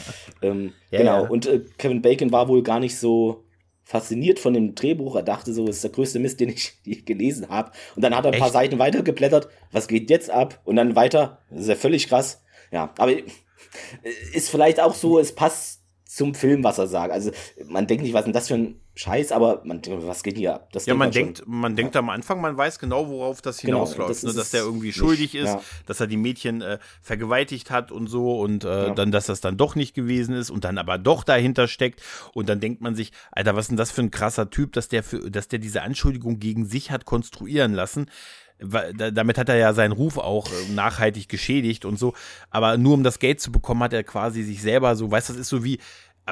ähm, 0.43 0.73
ja, 0.91 0.99
genau, 0.99 1.23
ja. 1.23 1.29
und 1.29 1.47
äh, 1.47 1.61
Kevin 1.79 2.03
Bacon 2.03 2.33
war 2.33 2.49
wohl 2.49 2.63
gar 2.63 2.81
nicht 2.81 2.99
so 2.99 3.45
fasziniert 3.85 4.39
von 4.39 4.53
dem 4.53 4.75
Drehbuch. 4.75 5.17
Er 5.17 5.23
dachte 5.23 5.55
so, 5.55 5.67
das 5.67 5.77
ist 5.77 5.85
der 5.85 5.93
größte 5.93 6.19
Mist, 6.19 6.41
den 6.41 6.51
ich 6.51 6.75
gelesen 7.07 7.49
habe. 7.49 7.73
Und 7.97 8.03
dann 8.03 8.15
hat 8.15 8.25
er 8.25 8.31
ein 8.31 8.35
Echt? 8.35 8.43
paar 8.43 8.51
Seiten 8.51 8.79
weitergeblättert. 8.79 9.49
Was 9.73 9.89
geht 9.89 10.11
jetzt 10.11 10.31
ab? 10.31 10.61
Und 10.65 10.77
dann 10.77 10.95
weiter. 10.95 11.39
Das 11.51 11.61
ist 11.61 11.69
ja 11.69 11.75
völlig 11.75 12.09
krass. 12.09 12.43
Ja, 12.71 12.93
aber 12.99 13.13
äh, 13.13 13.23
ist 14.35 14.51
vielleicht 14.51 14.81
auch 14.81 14.95
so, 14.95 15.19
es 15.19 15.35
passt 15.35 15.78
zum 16.19 16.35
Film, 16.35 16.65
was 16.65 16.79
er 16.79 16.89
sagt. 16.89 17.13
Also 17.13 17.31
man 17.69 17.87
denkt 17.87 18.03
nicht, 18.03 18.13
was 18.13 18.23
ist 18.23 18.27
denn 18.27 18.33
das 18.33 18.49
für 18.49 18.55
ein 18.55 18.81
Scheiß, 18.97 19.31
aber 19.31 19.63
man, 19.65 19.81
was 19.87 20.25
geht 20.25 20.37
hier 20.37 20.57
ab? 20.57 20.73
Das 20.73 20.87
ja, 20.87 20.95
man, 20.95 21.13
denkt, 21.13 21.39
schon. 21.39 21.49
man 21.49 21.77
denkt 21.77 21.95
am 21.95 22.11
Anfang, 22.11 22.41
man 22.41 22.57
weiß 22.57 22.81
genau, 22.81 23.09
worauf 23.09 23.41
das 23.41 23.59
genau, 23.59 23.85
hinausläuft. 23.85 23.97
Genau, 23.97 24.09
das 24.09 24.23
ne? 24.25 24.33
Dass 24.35 24.51
der 24.51 24.63
irgendwie 24.63 24.93
schuldig 24.93 25.35
nicht, 25.35 25.43
ist, 25.45 25.47
ja. 25.47 25.61
dass 25.87 26.01
er 26.01 26.09
die 26.09 26.17
Mädchen 26.17 26.61
äh, 26.61 26.79
vergewaltigt 27.01 27.71
hat 27.71 27.93
und 27.93 28.09
so 28.09 28.41
und 28.41 28.65
äh, 28.65 28.89
ja. 28.89 28.95
dann, 28.95 29.13
dass 29.13 29.27
das 29.27 29.41
dann 29.41 29.57
doch 29.57 29.77
nicht 29.77 29.95
gewesen 29.95 30.35
ist 30.35 30.51
und 30.51 30.65
dann 30.65 30.77
aber 30.79 30.99
doch 30.99 31.23
dahinter 31.23 31.69
steckt. 31.69 32.03
Und 32.35 32.49
dann 32.49 32.59
denkt 32.59 32.81
man 32.81 32.97
sich, 32.97 33.13
Alter, 33.31 33.55
was 33.55 33.67
ist 33.67 33.69
denn 33.69 33.77
das 33.77 33.93
für 33.93 34.03
ein 34.03 34.11
krasser 34.11 34.51
Typ, 34.51 34.73
dass 34.73 34.89
der, 34.89 35.05
für, 35.05 35.31
dass 35.31 35.47
der 35.47 35.61
diese 35.61 35.83
Anschuldigung 35.83 36.41
gegen 36.41 36.67
sich 36.67 36.91
hat 36.91 37.05
konstruieren 37.05 37.73
lassen 37.75 38.11
damit 38.61 39.39
hat 39.39 39.49
er 39.49 39.57
ja 39.57 39.73
seinen 39.73 39.93
Ruf 39.93 40.19
auch 40.19 40.49
äh, 40.49 40.73
nachhaltig 40.73 41.29
geschädigt 41.29 41.85
und 41.85 41.99
so. 41.99 42.15
Aber 42.51 42.77
nur 42.77 42.95
um 42.95 43.05
das 43.05 43.19
Geld 43.19 43.41
zu 43.41 43.53
bekommen, 43.53 43.83
hat 43.83 43.93
er 43.93 44.03
quasi 44.03 44.43
sich 44.43 44.63
selber 44.63 44.97
so, 44.97 45.11
weißt 45.11 45.29
du, 45.29 45.33
das 45.35 45.43
ist 45.43 45.49
so 45.49 45.63
wie, 45.63 45.79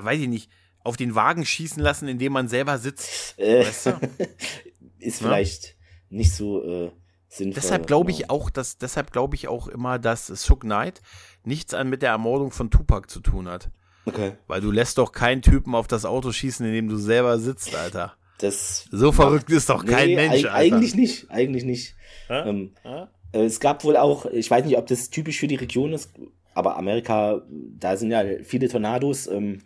weiß 0.04 0.20
ich 0.20 0.28
nicht, 0.28 0.50
auf 0.86 0.96
den 0.96 1.14
Wagen 1.14 1.44
schießen 1.44 1.82
lassen, 1.82 2.08
indem 2.08 2.32
man 2.32 2.48
selber 2.48 2.78
sitzt. 2.78 3.38
Äh, 3.38 3.66
weißt 3.66 3.86
du? 3.86 4.00
ist 4.98 5.18
vielleicht 5.18 5.64
ja? 5.64 5.72
nicht 6.10 6.32
so 6.32 6.62
äh, 6.62 6.90
sinnvoll. 7.28 7.60
Deshalb 7.60 7.86
glaube 7.86 8.10
ich 8.10 8.18
genau. 8.18 8.34
auch, 8.34 8.50
dass, 8.50 8.78
deshalb 8.78 9.12
glaube 9.12 9.34
ich 9.34 9.48
auch 9.48 9.68
immer, 9.68 9.98
dass 9.98 10.26
Suge 10.26 10.66
Knight 10.66 11.02
nichts 11.44 11.74
an 11.74 11.88
mit 11.88 12.02
der 12.02 12.10
Ermordung 12.10 12.50
von 12.52 12.70
Tupac 12.70 13.10
zu 13.10 13.20
tun 13.20 13.48
hat. 13.48 13.70
Okay. 14.04 14.32
Weil 14.46 14.60
du 14.60 14.70
lässt 14.70 14.98
doch 14.98 15.10
keinen 15.10 15.42
Typen 15.42 15.74
auf 15.74 15.88
das 15.88 16.04
Auto 16.04 16.30
schießen, 16.30 16.64
in 16.64 16.72
dem 16.72 16.88
du 16.88 16.96
selber 16.96 17.38
sitzt, 17.38 17.74
Alter. 17.74 18.14
Das 18.38 18.86
so 18.90 19.12
verrückt 19.12 19.50
ist 19.50 19.70
doch 19.70 19.84
kein 19.84 20.08
nee, 20.08 20.16
Mensch. 20.16 20.44
Alter. 20.44 20.54
Eigentlich 20.54 20.94
nicht, 20.94 21.30
eigentlich 21.30 21.64
nicht. 21.64 21.96
Ähm, 22.28 22.72
äh, 22.84 23.06
es 23.32 23.60
gab 23.60 23.82
wohl 23.82 23.96
auch, 23.96 24.26
ich 24.26 24.50
weiß 24.50 24.64
nicht, 24.64 24.76
ob 24.76 24.86
das 24.86 25.10
typisch 25.10 25.40
für 25.40 25.48
die 25.48 25.56
Region 25.56 25.92
ist, 25.92 26.10
aber 26.54 26.76
Amerika, 26.76 27.42
da 27.48 27.96
sind 27.96 28.10
ja 28.10 28.22
viele 28.44 28.68
Tornados. 28.68 29.26
Ähm, 29.26 29.62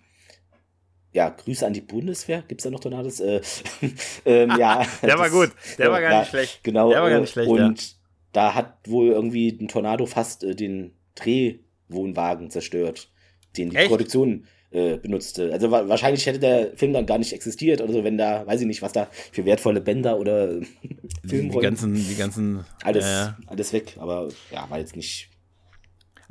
ja, 1.13 1.29
Grüße 1.29 1.67
an 1.67 1.73
die 1.73 1.81
Bundeswehr. 1.81 2.43
Gibt 2.47 2.61
es 2.61 2.65
da 2.65 2.71
noch 2.71 2.81
Tornados? 2.81 3.21
Äh, 3.21 3.41
ähm, 4.25 4.53
ja, 4.59 4.87
der 5.03 5.11
das, 5.11 5.19
war 5.19 5.31
gut, 5.31 5.51
der 5.79 5.91
war 5.91 6.01
gar 6.01 6.13
ja, 6.13 6.21
nicht 6.21 6.31
schlecht. 6.31 6.61
Genau. 6.63 6.91
Der 6.91 7.03
war 7.03 7.11
gar 7.11 7.21
nicht 7.21 7.33
schlecht. 7.33 7.49
Und 7.49 7.81
ja. 7.81 7.97
da 8.33 8.55
hat 8.55 8.79
wohl 8.87 9.09
irgendwie 9.09 9.49
ein 9.49 9.69
Tornado 9.69 10.07
fast 10.07 10.45
äh, 10.45 10.55
den 10.55 10.93
Drehwohnwagen 11.17 12.51
zerstört, 12.51 13.11
den 13.57 13.71
die 13.71 13.77
Echt? 13.77 13.89
Produktion 13.89 14.47
äh, 14.71 14.99
benutzte. 14.99 15.53
Also 15.53 15.71
wa 15.71 15.89
wahrscheinlich 15.89 16.25
hätte 16.27 16.39
der 16.39 16.77
Film 16.77 16.93
dann 16.93 17.07
gar 17.07 17.19
nicht 17.19 17.33
existiert 17.33 17.81
oder 17.81 17.93
so, 17.93 18.05
wenn 18.05 18.17
da, 18.17 18.47
weiß 18.47 18.61
ich 18.61 18.67
nicht, 18.67 18.83
was 18.83 18.93
da 18.93 19.09
für 19.33 19.45
wertvolle 19.45 19.81
Bänder 19.81 20.19
oder 20.19 20.61
Filmrollen. 21.27 21.51
Die 21.51 21.61
ganzen, 21.61 21.95
die 21.95 22.17
ganzen. 22.17 22.65
Alles, 22.85 23.05
äh, 23.05 23.33
alles 23.47 23.73
weg, 23.73 23.97
aber 23.99 24.29
ja, 24.53 24.69
war 24.71 24.79
jetzt 24.79 24.95
nicht 24.95 25.29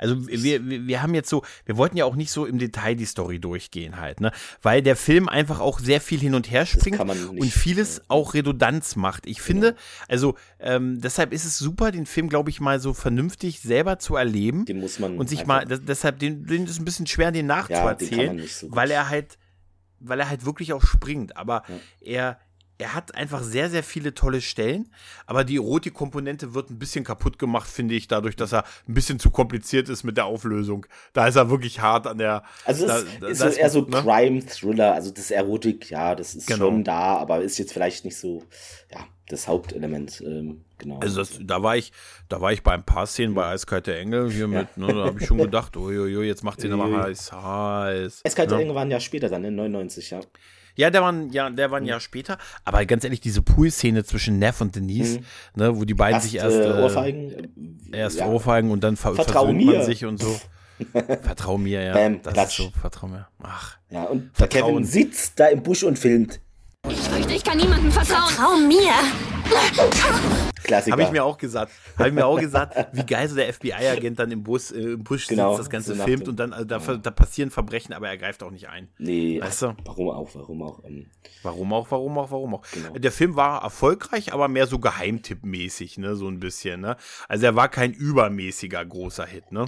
also 0.00 0.26
wir, 0.26 0.66
wir, 0.66 0.86
wir 0.86 1.02
haben 1.02 1.14
jetzt 1.14 1.28
so, 1.28 1.44
wir 1.66 1.76
wollten 1.76 1.96
ja 1.96 2.06
auch 2.06 2.16
nicht 2.16 2.30
so 2.30 2.46
im 2.46 2.58
Detail 2.58 2.94
die 2.94 3.04
Story 3.04 3.38
durchgehen 3.38 4.00
halt, 4.00 4.20
ne? 4.20 4.32
Weil 4.62 4.82
der 4.82 4.96
Film 4.96 5.28
einfach 5.28 5.60
auch 5.60 5.78
sehr 5.78 6.00
viel 6.00 6.18
hin 6.18 6.34
und 6.34 6.50
her 6.50 6.64
springt 6.64 6.98
und 7.00 7.52
vieles 7.52 8.00
auch 8.08 8.34
Redundanz 8.34 8.96
macht. 8.96 9.26
Ich 9.26 9.42
finde, 9.42 9.76
also 10.08 10.36
ähm, 10.58 11.00
deshalb 11.00 11.32
ist 11.32 11.44
es 11.44 11.58
super, 11.58 11.92
den 11.92 12.06
Film, 12.06 12.28
glaube 12.28 12.50
ich, 12.50 12.60
mal 12.60 12.80
so 12.80 12.94
vernünftig 12.94 13.60
selber 13.60 13.98
zu 13.98 14.16
erleben. 14.16 14.64
Den 14.64 14.80
muss 14.80 14.98
man. 14.98 15.18
Und 15.18 15.28
sich 15.28 15.46
mal, 15.46 15.66
das, 15.66 15.80
deshalb, 15.84 16.18
den, 16.18 16.46
den 16.46 16.64
ist 16.64 16.80
ein 16.80 16.84
bisschen 16.84 17.06
schwer, 17.06 17.30
den 17.30 17.46
nachzuerzählen, 17.46 18.38
ja, 18.38 18.44
den 18.44 18.48
so 18.48 18.68
weil 18.70 18.90
er 18.90 19.08
halt, 19.10 19.38
weil 19.98 20.18
er 20.18 20.30
halt 20.30 20.46
wirklich 20.46 20.72
auch 20.72 20.82
springt. 20.82 21.36
Aber 21.36 21.62
ja. 22.00 22.12
er 22.12 22.40
er 22.80 22.94
hat 22.94 23.14
einfach 23.14 23.42
sehr, 23.42 23.68
sehr 23.68 23.82
viele 23.82 24.14
tolle 24.14 24.40
Stellen, 24.40 24.88
aber 25.26 25.44
die 25.44 25.56
Erotikkomponente 25.56 26.54
wird 26.54 26.70
ein 26.70 26.78
bisschen 26.78 27.04
kaputt 27.04 27.38
gemacht, 27.38 27.68
finde 27.68 27.94
ich, 27.94 28.08
dadurch, 28.08 28.36
dass 28.36 28.52
er 28.52 28.64
ein 28.88 28.94
bisschen 28.94 29.18
zu 29.18 29.30
kompliziert 29.30 29.88
ist 29.88 30.02
mit 30.02 30.16
der 30.16 30.24
Auflösung. 30.24 30.86
Da 31.12 31.26
ist 31.26 31.36
er 31.36 31.50
wirklich 31.50 31.80
hart 31.80 32.06
an 32.06 32.18
der. 32.18 32.42
Also 32.64 32.86
es 32.86 33.06
da, 33.20 33.26
ist, 33.28 33.40
da, 33.40 33.46
ist 33.48 33.56
eher 33.58 33.70
so 33.70 33.82
ne? 33.82 34.02
Crime-Thriller, 34.02 34.94
also 34.94 35.10
das 35.10 35.30
Erotik, 35.30 35.90
ja, 35.90 36.14
das 36.14 36.34
ist 36.34 36.46
genau. 36.46 36.66
schon 36.66 36.84
da, 36.84 37.16
aber 37.16 37.42
ist 37.42 37.58
jetzt 37.58 37.72
vielleicht 37.72 38.04
nicht 38.04 38.16
so, 38.16 38.42
ja, 38.90 39.06
das 39.28 39.46
Hauptelement. 39.46 40.22
Ähm, 40.24 40.64
genau. 40.78 40.98
Also 41.00 41.20
das, 41.20 41.38
da 41.42 41.62
war 41.62 41.76
ich, 41.76 41.92
da 42.28 42.40
war 42.40 42.52
ich 42.52 42.62
bei 42.62 42.72
ein 42.72 42.84
paar 42.84 43.06
Szenen 43.06 43.34
bei 43.34 43.46
Eiskalte 43.46 43.96
Engel 43.96 44.30
hier 44.30 44.48
ja. 44.48 44.60
mit, 44.60 44.76
ne, 44.76 44.86
da 44.88 45.04
habe 45.06 45.20
ich 45.20 45.26
schon 45.26 45.38
gedacht, 45.38 45.76
uiuiui, 45.76 46.26
jetzt 46.26 46.44
macht 46.44 46.60
sie 46.60 46.68
nochmal 46.68 47.04
heiß, 47.04 47.30
heiß. 47.32 48.22
Eiskalte 48.24 48.56
ne? 48.56 48.62
Engel 48.62 48.74
waren 48.74 48.90
ja 48.90 49.00
später 49.00 49.28
dann, 49.28 49.44
in 49.44 49.54
99, 49.54 50.10
ja. 50.10 50.20
Ja, 50.76 50.90
der 50.90 51.02
war, 51.02 51.14
ja, 51.30 51.50
der 51.50 51.70
war 51.70 51.78
ein 51.78 51.84
mhm. 51.84 51.88
Jahr 51.88 52.00
später. 52.00 52.38
Aber 52.64 52.84
ganz 52.86 53.04
ehrlich, 53.04 53.20
diese 53.20 53.42
Pool-Szene 53.42 54.04
zwischen 54.04 54.38
Neff 54.38 54.60
und 54.60 54.76
Denise, 54.76 55.18
mhm. 55.18 55.24
ne, 55.56 55.76
wo 55.76 55.84
die 55.84 55.94
beiden 55.94 56.14
erst, 56.14 56.26
sich 56.26 56.36
erst 56.36 56.56
äh, 56.56 56.82
Ohrfeigen. 56.82 57.90
Erst 57.92 58.18
ja. 58.18 58.26
Ohrfeigen 58.26 58.70
und 58.70 58.82
dann 58.82 58.96
ver 58.96 59.14
Vertrau 59.14 59.44
versöhnt 59.44 59.64
mir. 59.64 59.76
man 59.78 59.84
sich 59.84 60.04
und 60.04 60.20
so. 60.20 60.40
vertrau 61.22 61.58
mir, 61.58 61.82
ja. 61.82 61.92
Bam, 61.92 62.22
das 62.22 62.32
Klatsch. 62.32 62.58
ist 62.60 62.64
so, 62.66 62.80
vertrau 62.80 63.08
mir. 63.08 63.28
Ach. 63.42 63.76
Ja, 63.90 64.04
und 64.04 64.30
der 64.38 64.48
Kevin 64.48 64.84
sitzt 64.84 65.38
da 65.38 65.46
im 65.46 65.62
Busch 65.62 65.82
und 65.82 65.98
filmt. 65.98 66.40
Ich 66.88 66.98
fürchte, 66.98 67.34
ich 67.34 67.44
kann 67.44 67.58
niemandem 67.58 67.92
vertrauen. 67.92 68.30
Vertrau 68.30 68.56
mir. 68.56 68.92
Klassiker. 70.62 70.92
Habe 70.92 71.02
ich 71.02 71.10
mir 71.10 71.24
auch 71.24 71.38
gesagt. 71.38 71.72
Habe 71.98 72.08
ich 72.08 72.14
mir 72.14 72.26
auch 72.26 72.38
gesagt, 72.38 72.76
wie 72.92 73.04
geil 73.04 73.28
so 73.28 73.36
der 73.36 73.52
FBI-Agent 73.52 74.18
dann 74.18 74.30
im 74.30 74.42
Bus, 74.42 74.70
äh, 74.70 74.80
im 74.80 75.04
Busch 75.04 75.26
genau, 75.26 75.50
sitzt, 75.50 75.60
das 75.60 75.70
Ganze 75.70 75.94
so 75.94 76.02
filmt 76.02 76.28
und 76.28 76.36
dann, 76.38 76.52
also 76.52 76.64
da, 76.64 76.78
da, 76.78 77.10
passieren 77.10 77.50
Verbrechen, 77.50 77.94
aber 77.94 78.08
er 78.08 78.16
greift 78.16 78.42
auch 78.42 78.50
nicht 78.50 78.68
ein. 78.68 78.88
Nee, 78.98 79.40
weißt 79.40 79.62
du? 79.62 79.76
warum 79.84 80.10
auch, 80.10 80.30
warum 80.34 80.62
auch. 80.62 80.84
Ähm, 80.84 81.06
warum 81.42 81.72
auch, 81.72 81.90
warum 81.90 82.18
auch, 82.18 82.30
warum 82.30 82.54
auch. 82.54 82.62
Genau. 82.72 82.98
Der 82.98 83.12
Film 83.12 83.36
war 83.36 83.62
erfolgreich, 83.62 84.32
aber 84.32 84.48
mehr 84.48 84.66
so 84.66 84.78
Geheimtippmäßig, 84.78 85.98
ne, 85.98 86.16
so 86.16 86.28
ein 86.28 86.40
bisschen, 86.40 86.80
ne. 86.80 86.96
Also 87.28 87.46
er 87.46 87.56
war 87.56 87.68
kein 87.68 87.92
übermäßiger 87.92 88.84
großer 88.84 89.26
Hit, 89.26 89.52
ne. 89.52 89.66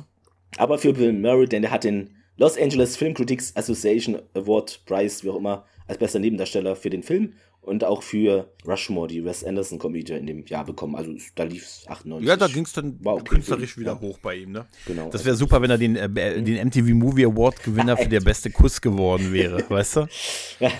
Aber 0.58 0.78
für 0.78 0.92
Bill 0.92 1.12
Murray, 1.12 1.46
denn 1.46 1.64
er 1.64 1.70
hat 1.70 1.84
den 1.84 2.10
Los 2.36 2.58
Angeles 2.58 2.96
Film 2.96 3.14
Critics 3.14 3.54
Association 3.56 4.20
Award 4.34 4.84
Prize, 4.86 5.22
wie 5.22 5.30
auch 5.30 5.36
immer, 5.36 5.66
als 5.86 5.98
bester 5.98 6.18
Nebendarsteller 6.18 6.76
für 6.76 6.90
den 6.90 7.02
Film 7.02 7.34
und 7.62 7.84
auch 7.84 8.02
für 8.02 8.48
Rushmore, 8.66 9.06
die 9.06 9.24
Wes 9.24 9.44
Anderson 9.44 9.78
Komödie 9.78 10.14
in 10.14 10.26
dem 10.26 10.44
Jahr 10.46 10.64
bekommen. 10.64 10.96
Also 10.96 11.12
da 11.36 11.44
lief 11.44 11.64
es 11.64 11.84
98. 11.86 12.28
Ja, 12.28 12.36
da 12.36 12.48
ging 12.48 12.64
es 12.64 12.72
dann 12.72 12.98
okay 13.04 13.22
künstlerisch 13.24 13.78
wieder 13.78 13.92
ja. 13.92 14.00
hoch 14.00 14.18
bei 14.18 14.34
ihm, 14.34 14.50
ne? 14.50 14.66
Genau. 14.84 15.08
Das 15.10 15.24
wäre 15.24 15.36
super, 15.36 15.62
wenn 15.62 15.70
er 15.70 15.78
den, 15.78 15.94
äh, 15.94 16.42
den 16.42 16.66
MTV 16.66 16.92
Movie 16.94 17.24
Award 17.24 17.62
Gewinner 17.62 17.96
für 17.96 18.08
der 18.08 18.20
beste 18.20 18.50
Kuss 18.50 18.80
geworden 18.80 19.32
wäre, 19.32 19.64
weißt 19.68 19.96
du? 19.96 20.08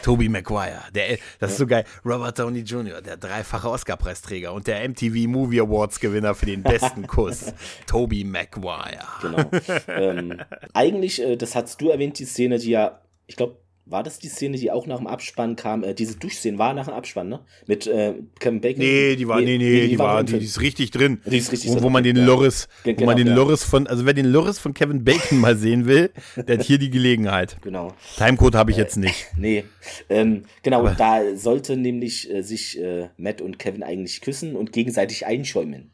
Toby 0.03 0.29
Maguire, 0.29 0.83
der, 0.93 1.19
das 1.39 1.53
ist 1.53 1.59
so 1.59 1.67
geil. 1.69 1.85
Robert 2.05 2.37
Downey 2.37 2.61
Jr., 2.61 3.01
der 3.01 3.17
dreifache 3.17 3.71
Oscar-Preisträger 3.71 4.53
und 4.53 4.67
der 4.67 4.89
MTV 4.89 5.29
Movie 5.29 5.61
Awards 5.61 6.01
Gewinner 6.01 6.35
für 6.35 6.47
den 6.47 6.65
besten 6.65 7.07
Kuss, 7.07 7.53
Toby 7.87 8.25
Maguire. 8.25 9.07
Genau. 9.21 9.51
ähm, 9.87 10.41
eigentlich, 10.73 11.23
äh, 11.23 11.37
das 11.37 11.55
hast 11.55 11.81
du 11.81 11.91
erwähnt, 11.91 12.19
die 12.19 12.25
Szene, 12.25 12.59
die 12.59 12.71
ja, 12.71 13.01
ich 13.29 13.37
glaube, 13.37 13.62
war 13.85 14.03
das 14.03 14.19
die 14.19 14.29
Szene, 14.29 14.57
die 14.57 14.71
auch 14.71 14.87
nach 14.87 14.99
dem 14.99 15.07
Abspann 15.07 15.57
kam? 15.57 15.83
Äh, 15.83 15.95
diese 15.95 16.17
Duschszene 16.17 16.59
war 16.59 16.73
nach 16.75 16.87
dem 16.87 16.95
Abspann, 16.95 17.29
ne? 17.29 17.41
Mit 17.67 17.87
äh, 17.87 18.15
Kevin 18.39 18.61
Bacon? 18.61 18.81
Nee, 18.81 19.17
die 19.17 19.29
war, 19.29 19.41
nee, 19.41 19.59
nee, 19.59 19.59
nee 19.59 19.81
die, 19.83 19.89
die, 19.89 19.99
war, 19.99 20.25
die, 20.25 20.39
die, 20.39 20.45
ist 20.45 20.61
richtig 20.61 20.91
drin. 20.91 21.21
Die 21.27 21.37
ist 21.37 21.53
richtig 21.53 21.71
wo, 21.71 21.75
drin. 21.75 21.85
Wo 21.85 21.91
man 21.91 22.05
den 22.05 22.17
ja. 22.17 22.25
Loris, 22.25 22.69
wo 22.85 22.95
genau, 22.95 23.07
man 23.07 23.17
den 23.17 23.29
ja. 23.29 23.35
Loris 23.35 23.65
von, 23.65 23.87
also 23.87 24.07
wer 24.07 24.15
den 24.15 24.27
Loris 24.27 24.59
von 24.59 24.75
Kevin 24.75 25.05
Bacon 25.05 25.39
mal 25.39 25.57
sehen 25.57 25.87
will, 25.87 26.11
der 26.37 26.59
hat 26.59 26.65
hier 26.65 26.79
die 26.79 26.91
Gelegenheit. 26.91 27.59
Genau. 27.63 27.93
Timecode 28.17 28.55
habe 28.55 28.71
ich 28.71 28.79
äh, 28.79 28.81
jetzt 28.81 28.97
nicht. 28.97 29.27
Nee. 29.37 29.65
Ähm, 30.09 30.45
genau, 30.63 30.81
Aber 30.81 30.93
da 30.93 31.37
sollte 31.37 31.77
nämlich 31.77 32.31
äh, 32.33 32.43
sich 32.43 32.81
äh, 32.81 33.09
Matt 33.17 33.41
und 33.41 33.59
Kevin 33.59 33.83
eigentlich 33.83 34.21
küssen 34.21 34.55
und 34.55 34.73
gegenseitig 34.73 35.27
einschäumen. 35.27 35.92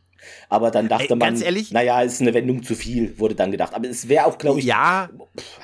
Aber 0.49 0.71
dann 0.71 0.89
dachte 0.89 1.11
Ey, 1.11 1.17
man, 1.17 1.41
ehrlich? 1.41 1.73
naja, 1.73 2.03
ist 2.03 2.21
eine 2.21 2.35
Wendung 2.35 2.63
zu 2.63 2.75
viel, 2.75 3.19
wurde 3.19 3.35
dann 3.35 3.51
gedacht. 3.51 3.75
Aber 3.75 3.89
es 3.89 4.09
wäre 4.09 4.27
auch, 4.27 4.39
glaube 4.39 4.61
ich, 4.61 4.67
ja. 4.67 5.09
Pff, 5.39 5.61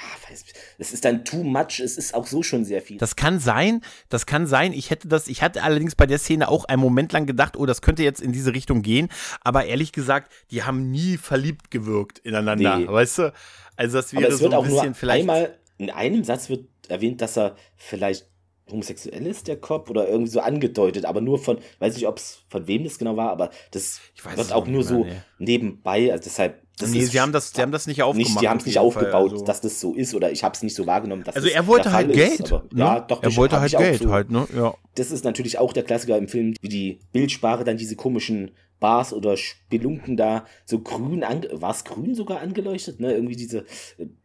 es 0.78 0.92
ist 0.92 1.04
dann 1.04 1.24
too 1.24 1.42
much, 1.42 1.80
es 1.80 1.96
ist 1.96 2.14
auch 2.14 2.26
so 2.26 2.42
schon 2.42 2.64
sehr 2.64 2.82
viel. 2.82 2.98
Das 2.98 3.16
kann 3.16 3.38
sein, 3.38 3.80
das 4.08 4.26
kann 4.26 4.46
sein. 4.46 4.72
Ich 4.72 4.90
hätte 4.90 5.08
das, 5.08 5.28
ich 5.28 5.42
hatte 5.42 5.62
allerdings 5.62 5.94
bei 5.94 6.06
der 6.06 6.18
Szene 6.18 6.48
auch 6.48 6.64
einen 6.64 6.80
Moment 6.80 7.12
lang 7.12 7.26
gedacht, 7.26 7.56
oh, 7.56 7.66
das 7.66 7.82
könnte 7.82 8.02
jetzt 8.02 8.20
in 8.20 8.32
diese 8.32 8.52
Richtung 8.52 8.82
gehen. 8.82 9.08
Aber 9.42 9.66
ehrlich 9.66 9.92
gesagt, 9.92 10.32
die 10.50 10.62
haben 10.62 10.90
nie 10.90 11.16
verliebt 11.16 11.70
gewirkt 11.70 12.18
ineinander, 12.18 12.78
nee. 12.78 12.88
weißt 12.88 13.18
du? 13.18 13.32
Also 13.76 13.98
das 13.98 14.12
wäre 14.12 14.26
Aber 14.26 14.34
es 14.34 14.40
wird 14.40 14.52
so 14.52 14.60
ein 14.60 14.68
bisschen 14.68 14.94
vielleicht. 14.94 15.20
Einmal 15.20 15.58
in 15.78 15.90
einem 15.90 16.24
Satz 16.24 16.48
wird 16.48 16.66
erwähnt, 16.88 17.20
dass 17.20 17.36
er 17.36 17.56
vielleicht 17.76 18.26
homosexuell 18.70 19.26
ist, 19.26 19.48
der 19.48 19.56
Cop, 19.56 19.90
oder 19.90 20.08
irgendwie 20.08 20.30
so 20.30 20.40
angedeutet, 20.40 21.04
aber 21.04 21.20
nur 21.20 21.38
von, 21.38 21.58
weiß 21.78 21.94
nicht, 21.94 22.06
ob 22.06 22.18
es 22.18 22.42
von 22.48 22.66
wem 22.66 22.84
das 22.84 22.98
genau 22.98 23.16
war, 23.16 23.30
aber 23.30 23.50
das 23.70 24.00
wird 24.36 24.52
auch 24.52 24.66
nur 24.66 24.80
mehr, 24.80 24.88
so 24.88 25.04
nee. 25.04 25.12
nebenbei, 25.38 26.10
also 26.12 26.24
deshalb. 26.24 26.63
Das 26.78 26.90
nee, 26.90 27.04
sie 27.04 27.20
haben 27.20 27.30
das, 27.30 27.52
sie 27.52 27.62
haben 27.62 27.70
das 27.70 27.86
nicht 27.86 28.02
aufgemacht. 28.02 28.30
Nicht, 28.30 28.40
die 28.40 28.48
haben 28.48 28.58
es 28.58 28.66
nicht 28.66 28.78
aufgebaut, 28.78 29.32
also. 29.32 29.44
dass 29.44 29.60
das 29.60 29.80
so 29.80 29.94
ist, 29.94 30.12
oder 30.12 30.32
ich 30.32 30.42
habe 30.42 30.54
es 30.56 30.62
nicht 30.62 30.74
so 30.74 30.86
wahrgenommen, 30.86 31.22
dass 31.22 31.36
Also 31.36 31.48
er 31.48 31.66
wollte 31.68 31.92
halt 31.92 32.12
Geld. 32.12 32.40
Ist, 32.40 32.52
aber, 32.52 32.64
ne? 32.72 32.80
Ja, 32.80 33.00
doch, 33.00 33.22
er 33.22 33.36
wollte 33.36 33.60
halt 33.60 33.76
Geld 33.76 34.02
so. 34.02 34.10
halt, 34.10 34.30
ne? 34.30 34.46
Ja. 34.56 34.74
Das 34.96 35.12
ist 35.12 35.24
natürlich 35.24 35.58
auch 35.58 35.72
der 35.72 35.84
Klassiker 35.84 36.18
im 36.18 36.26
Film, 36.26 36.54
wie 36.60 36.68
die 36.68 37.00
Bildsprache 37.12 37.62
dann 37.62 37.76
diese 37.76 37.94
komischen 37.94 38.50
Bars 38.80 39.12
oder 39.12 39.36
Spelunken 39.36 40.16
da 40.16 40.46
so 40.64 40.80
grün, 40.80 41.22
war 41.52 41.70
es 41.70 41.84
grün 41.84 42.14
sogar 42.16 42.40
angeleuchtet, 42.40 42.98
ne? 42.98 43.14
Irgendwie 43.14 43.36
diese, 43.36 43.64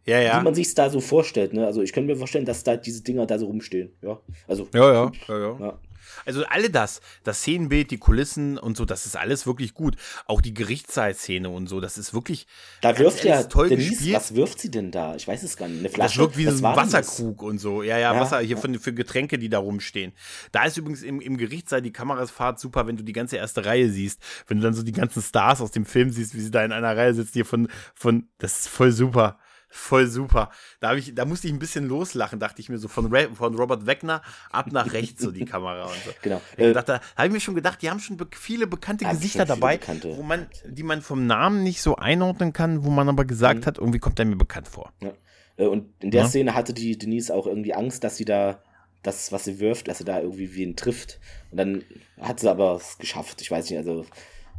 ja, 0.06 0.20
ja. 0.20 0.40
wie 0.40 0.44
man 0.44 0.56
sich 0.56 0.74
da 0.74 0.90
so 0.90 1.02
vorstellt, 1.02 1.54
ne? 1.54 1.68
Also 1.68 1.84
ich 1.84 1.94
könnte 1.94 2.12
mir 2.12 2.18
vorstellen, 2.18 2.46
dass 2.46 2.64
da 2.64 2.76
diese 2.76 3.04
Dinger 3.04 3.28
da 3.28 3.38
so 3.38 3.46
rumstehen, 3.46 3.92
ja. 4.02 4.20
Also. 4.48 4.68
Ja, 4.74 4.92
ja, 4.92 5.12
ja, 5.28 5.40
ja. 5.40 5.58
ja. 5.60 5.80
Also 6.26 6.46
alle 6.46 6.70
das, 6.70 7.02
das 7.24 7.40
Szenenbild, 7.40 7.92
die 7.92 7.98
Kulissen 7.98 8.58
und 8.58 8.78
so, 8.78 8.86
das 8.86 9.06
ist 9.06 9.18
alles 9.18 9.46
wirklich 9.46 9.74
gut. 9.74 9.96
Auch 10.26 10.42
die 10.42 10.54
Gerichtssaal-Szene 10.54 11.50
und 11.50 11.68
so, 11.68 11.80
das 11.80 11.98
ist 11.98 12.14
wirklich. 12.14 12.48
Da 12.82 12.98
wirft 12.98 13.24
ja 13.24 13.44
toll 13.44 13.70
Denise, 13.70 13.90
gespielt. 13.90 14.16
Was 14.16 14.36
wirft 14.36 14.60
sie 14.60 14.72
denn 14.72 14.92
da? 14.92 15.16
Ich 15.16 15.28
weiß 15.28 15.44
es 15.44 15.58
gar 15.58 15.68
nicht. 15.68 15.80
Eine 15.80 15.90
Flasche. 15.90 16.18
Das 16.18 16.18
wirkt 16.18 16.38
wie 16.38 16.46
so 16.46 16.66
ein 16.66 16.76
Wasserkrug 16.76 17.42
und 17.42 17.60
so. 17.60 17.84
Ja, 17.84 17.98
ja, 17.98 18.14
ja 18.14 18.20
Wasser 18.20 18.40
hier 18.40 18.56
ja. 18.56 18.58
Für, 18.58 18.80
für, 18.80 18.94
Getränke, 18.94 19.38
die 19.38 19.50
da 19.50 19.60
rumstehen. 19.60 20.14
Da 20.52 20.66
ist 20.66 20.78
übrigens 20.78 21.02
im, 21.04 21.22
im 21.22 21.38
Gerichtssaal 21.38 21.82
die 21.82 21.92
Kamerasfahrt 21.92 22.60
super, 22.60 22.88
wenn 22.88 22.98
du 22.98 23.04
die 23.04 23.14
ganze 23.14 23.38
erste 23.38 23.66
Reihe 23.66 23.90
siehst. 23.90 24.22
Wenn 24.48 24.58
du 24.58 24.64
dann 24.64 24.74
so 24.74 24.84
die 24.84 24.92
ganzen 24.92 25.22
Stars 25.22 25.62
aus 25.62 25.72
dem 25.72 25.86
Film 25.86 26.12
siehst, 26.12 26.36
wie 26.36 26.42
sie 26.42 26.52
da 26.52 26.64
in 26.64 26.72
einer 26.72 26.96
Reihe 26.96 27.14
sitzen, 27.14 27.34
hier 27.34 27.46
von, 27.46 27.68
von, 27.94 28.30
das 28.38 28.60
ist 28.60 28.68
voll 28.70 28.92
super. 28.92 29.40
Voll 29.72 30.08
super. 30.08 30.50
Da, 30.80 30.96
ich, 30.96 31.14
da 31.14 31.26
musste 31.26 31.48
ich 31.48 31.54
ein 31.54 31.60
bisschen 31.60 31.88
loslachen, 31.88 32.40
dachte 32.40 32.60
ich 32.60 32.70
mir 32.70 32.80
so, 32.80 32.88
von, 32.88 33.06
Re 33.14 33.30
von 33.34 33.54
Robert 33.56 33.86
Wegner 33.86 34.24
ab 34.52 34.72
nach 34.72 34.94
rechts 34.94 35.22
so 35.22 35.32
die 35.32 35.46
Kamera 35.46 35.84
und 35.84 36.04
so. 36.06 36.12
Genau. 36.24 36.42
Äh, 36.58 36.74
dachte, 36.74 36.94
da 36.94 37.02
habe 37.16 37.28
ich 37.28 37.34
mir 37.34 37.40
schon 37.40 37.54
gedacht, 37.54 37.82
die 37.82 37.90
haben 37.90 38.00
schon 38.00 38.18
be 38.18 38.28
viele 38.32 38.66
bekannte 38.66 39.06
Gesichter 39.06 39.46
dabei, 39.46 39.78
bekannte. 39.78 40.18
wo 40.18 40.24
man, 40.24 40.48
die 40.66 40.82
man 40.82 41.02
vom 41.02 41.28
Namen 41.28 41.62
nicht 41.64 41.84
so 41.84 41.98
einordnen 41.98 42.52
kann, 42.52 42.84
wo 42.84 42.90
man 42.90 43.08
aber 43.10 43.26
gesagt 43.26 43.62
mhm. 43.62 43.66
hat, 43.68 43.78
irgendwie 43.78 44.00
kommt 44.00 44.18
er 44.18 44.26
mir 44.26 44.38
bekannt 44.38 44.68
vor. 44.68 44.92
Ja. 45.02 45.14
Äh, 45.58 45.68
und 45.68 45.92
in 46.00 46.10
der 46.10 46.24
ja. 46.24 46.28
Szene 46.28 46.56
hatte 46.56 46.74
die 46.74 46.98
Denise 46.98 47.30
auch 47.30 47.46
irgendwie 47.46 47.76
Angst, 47.76 48.04
dass 48.04 48.18
sie 48.18 48.26
da 48.26 48.64
das, 49.04 49.32
was 49.32 49.44
sie 49.46 49.60
wirft, 49.60 49.88
dass 49.88 50.00
sie 50.00 50.04
da 50.04 50.20
irgendwie 50.20 50.56
wen 50.56 50.76
trifft. 50.76 51.20
Und 51.52 51.58
dann 51.58 51.84
hat 52.20 52.40
sie 52.40 52.50
aber 52.50 52.76
es 52.76 52.98
geschafft. 52.98 53.42
Ich 53.42 53.52
weiß 53.52 53.70
nicht, 53.70 53.78
also 53.78 54.06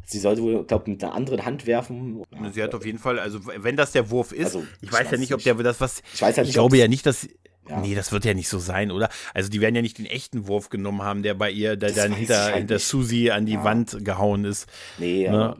sie 0.06 0.18
sollte 0.18 0.42
wohl, 0.42 0.64
glaube 0.64 0.90
mit 0.90 1.02
einer 1.02 1.14
anderen 1.14 1.44
Hand 1.44 1.66
werfen. 1.66 2.22
Sie 2.52 2.62
hat 2.62 2.74
auf 2.74 2.84
jeden 2.84 2.98
Fall, 2.98 3.18
also 3.18 3.40
wenn 3.44 3.76
das 3.76 3.92
der 3.92 4.10
Wurf 4.10 4.32
ist, 4.32 4.46
also, 4.46 4.64
ich, 4.80 4.88
ich, 4.88 4.92
weiß 4.92 5.10
ja 5.10 5.18
nicht, 5.18 5.34
ob 5.34 5.42
der 5.42 5.54
das 5.54 5.80
was. 5.80 6.02
Ich 6.14 6.22
weiß 6.22 6.36
ja 6.36 6.42
nicht. 6.42 6.50
Ich 6.50 6.54
glaube 6.54 6.76
ja 6.76 6.88
nicht, 6.88 7.06
dass. 7.06 7.28
Ja. 7.68 7.80
Nee, 7.80 7.94
das 7.94 8.10
wird 8.10 8.24
ja 8.24 8.34
nicht 8.34 8.48
so 8.48 8.58
sein, 8.58 8.90
oder? 8.90 9.10
Also 9.32 9.48
die 9.48 9.60
werden 9.60 9.76
ja 9.76 9.82
nicht 9.82 9.98
den 9.98 10.06
echten 10.06 10.48
Wurf 10.48 10.70
genommen 10.70 11.02
haben, 11.02 11.22
der 11.22 11.34
bei 11.34 11.50
ihr, 11.52 11.76
der 11.76 11.90
das 11.90 11.98
dann 11.98 12.12
hinter, 12.12 12.44
halt 12.44 12.56
hinter 12.56 12.78
Susi 12.80 13.30
an 13.30 13.46
die 13.46 13.52
ja. 13.52 13.64
Wand 13.64 14.04
gehauen 14.04 14.44
ist. 14.44 14.66
Nee, 14.98 15.28
ne? 15.28 15.56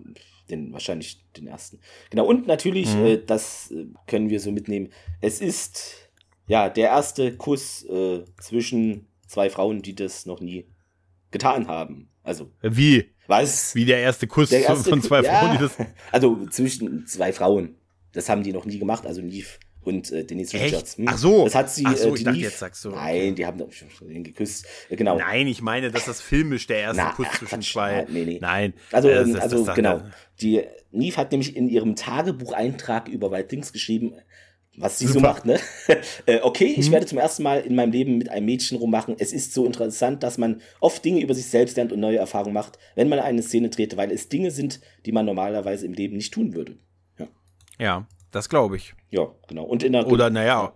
den, 0.51 0.72
wahrscheinlich 0.72 1.24
den 1.36 1.47
ersten. 1.47 1.80
Genau, 2.11 2.26
und 2.26 2.47
natürlich, 2.47 2.95
mhm. 2.95 3.05
äh, 3.07 3.18
das 3.24 3.70
äh, 3.70 3.86
können 4.07 4.28
wir 4.28 4.41
so 4.41 4.53
mitnehmen, 4.53 4.93
es 5.20 5.41
ist 5.41 6.11
ja 6.47 6.68
der 6.68 6.88
erste 6.88 7.36
Kuss 7.36 7.84
äh, 7.84 8.24
zwischen 8.41 9.07
zwei 9.26 9.51
Frauen, 9.51 9.82
die 9.82 9.95
das 9.95 10.26
noch 10.26 10.41
nie 10.41 10.66
getan 11.30 11.68
haben. 11.68 12.11
Also. 12.22 12.51
Wie? 12.61 13.12
Was? 13.31 13.74
Wie 13.74 13.85
der 13.85 13.99
erste 13.99 14.26
Kuss 14.26 14.51
der 14.51 14.64
erste 14.64 14.91
von 14.91 15.01
zwei 15.01 15.20
Kuss, 15.20 15.28
Frauen, 15.28 15.53
ja. 15.53 15.57
die 15.57 15.62
das. 15.62 15.87
Also 16.12 16.47
zwischen 16.47 17.07
zwei 17.07 17.33
Frauen. 17.33 17.76
Das 18.12 18.28
haben 18.28 18.43
die 18.43 18.53
noch 18.53 18.64
nie 18.64 18.78
gemacht, 18.78 19.07
also 19.07 19.22
Neve 19.22 19.47
und 19.83 20.11
äh, 20.11 20.24
Denise 20.24 20.55
Echt? 20.55 20.64
Richards. 20.66 20.97
Hm. 20.97 21.07
Ach 21.09 21.16
so. 21.16 21.45
Das 21.45 21.55
hat 21.55 21.70
sie. 21.70 21.85
Ach 21.87 21.97
so, 21.97 22.11
äh, 22.11 22.18
ich 22.18 22.24
dachte, 22.24 22.39
jetzt 22.39 22.59
sagst 22.59 22.85
du. 22.85 22.91
Nein, 22.91 23.35
die 23.35 23.47
haben 23.47 23.59
doch 23.59 23.70
schon 23.72 23.89
geküsst. 24.22 24.66
Äh, 24.89 24.97
genau. 24.97 25.18
Nein, 25.18 25.47
ich 25.47 25.62
meine, 25.62 25.91
dass 25.91 26.05
das 26.05 26.20
filmisch 26.20 26.66
der 26.66 26.78
erste 26.78 27.03
Na, 27.03 27.12
Kuss 27.12 27.26
ach, 27.31 27.39
zwischen 27.39 27.61
Quatsch, 27.61 27.72
zwei. 27.72 28.07
Nee, 28.09 28.24
nee. 28.24 28.39
Nein. 28.41 28.74
Also, 28.93 29.09
äh, 29.09 29.24
das, 29.24 29.37
also 29.37 29.64
das 29.64 29.74
genau. 29.74 30.03
Die 30.41 30.62
Neve 30.91 31.16
hat 31.16 31.31
nämlich 31.31 31.57
in 31.57 31.68
ihrem 31.68 31.97
Tagebucheintrag 31.97 33.09
über 33.09 33.31
White 33.31 33.49
Things 33.49 33.72
geschrieben, 33.72 34.14
was 34.76 34.98
sie 34.98 35.06
Super. 35.06 35.20
so 35.20 35.20
macht, 35.20 35.44
ne? 35.46 35.58
äh, 36.26 36.40
okay, 36.42 36.74
ich 36.76 36.86
hm. 36.86 36.92
werde 36.92 37.06
zum 37.06 37.18
ersten 37.18 37.42
Mal 37.42 37.60
in 37.60 37.74
meinem 37.74 37.92
Leben 37.92 38.18
mit 38.18 38.30
einem 38.30 38.46
Mädchen 38.46 38.78
rummachen. 38.78 39.16
Es 39.18 39.32
ist 39.32 39.52
so 39.52 39.66
interessant, 39.66 40.22
dass 40.22 40.38
man 40.38 40.60
oft 40.80 41.04
Dinge 41.04 41.20
über 41.20 41.34
sich 41.34 41.46
selbst 41.46 41.76
lernt 41.76 41.92
und 41.92 42.00
neue 42.00 42.18
Erfahrungen 42.18 42.54
macht, 42.54 42.78
wenn 42.94 43.08
man 43.08 43.18
eine 43.18 43.42
Szene 43.42 43.68
dreht, 43.68 43.96
weil 43.96 44.10
es 44.10 44.28
Dinge 44.28 44.50
sind, 44.50 44.80
die 45.06 45.12
man 45.12 45.26
normalerweise 45.26 45.86
im 45.86 45.92
Leben 45.92 46.16
nicht 46.16 46.32
tun 46.32 46.54
würde. 46.54 46.78
Ja. 47.18 47.28
Ja, 47.78 48.06
das 48.30 48.48
glaube 48.48 48.76
ich. 48.76 48.94
Ja, 49.10 49.28
genau. 49.48 49.64
Und 49.64 49.82
in 49.82 49.92
der 49.92 50.06
Oder 50.06 50.30
naja. 50.30 50.72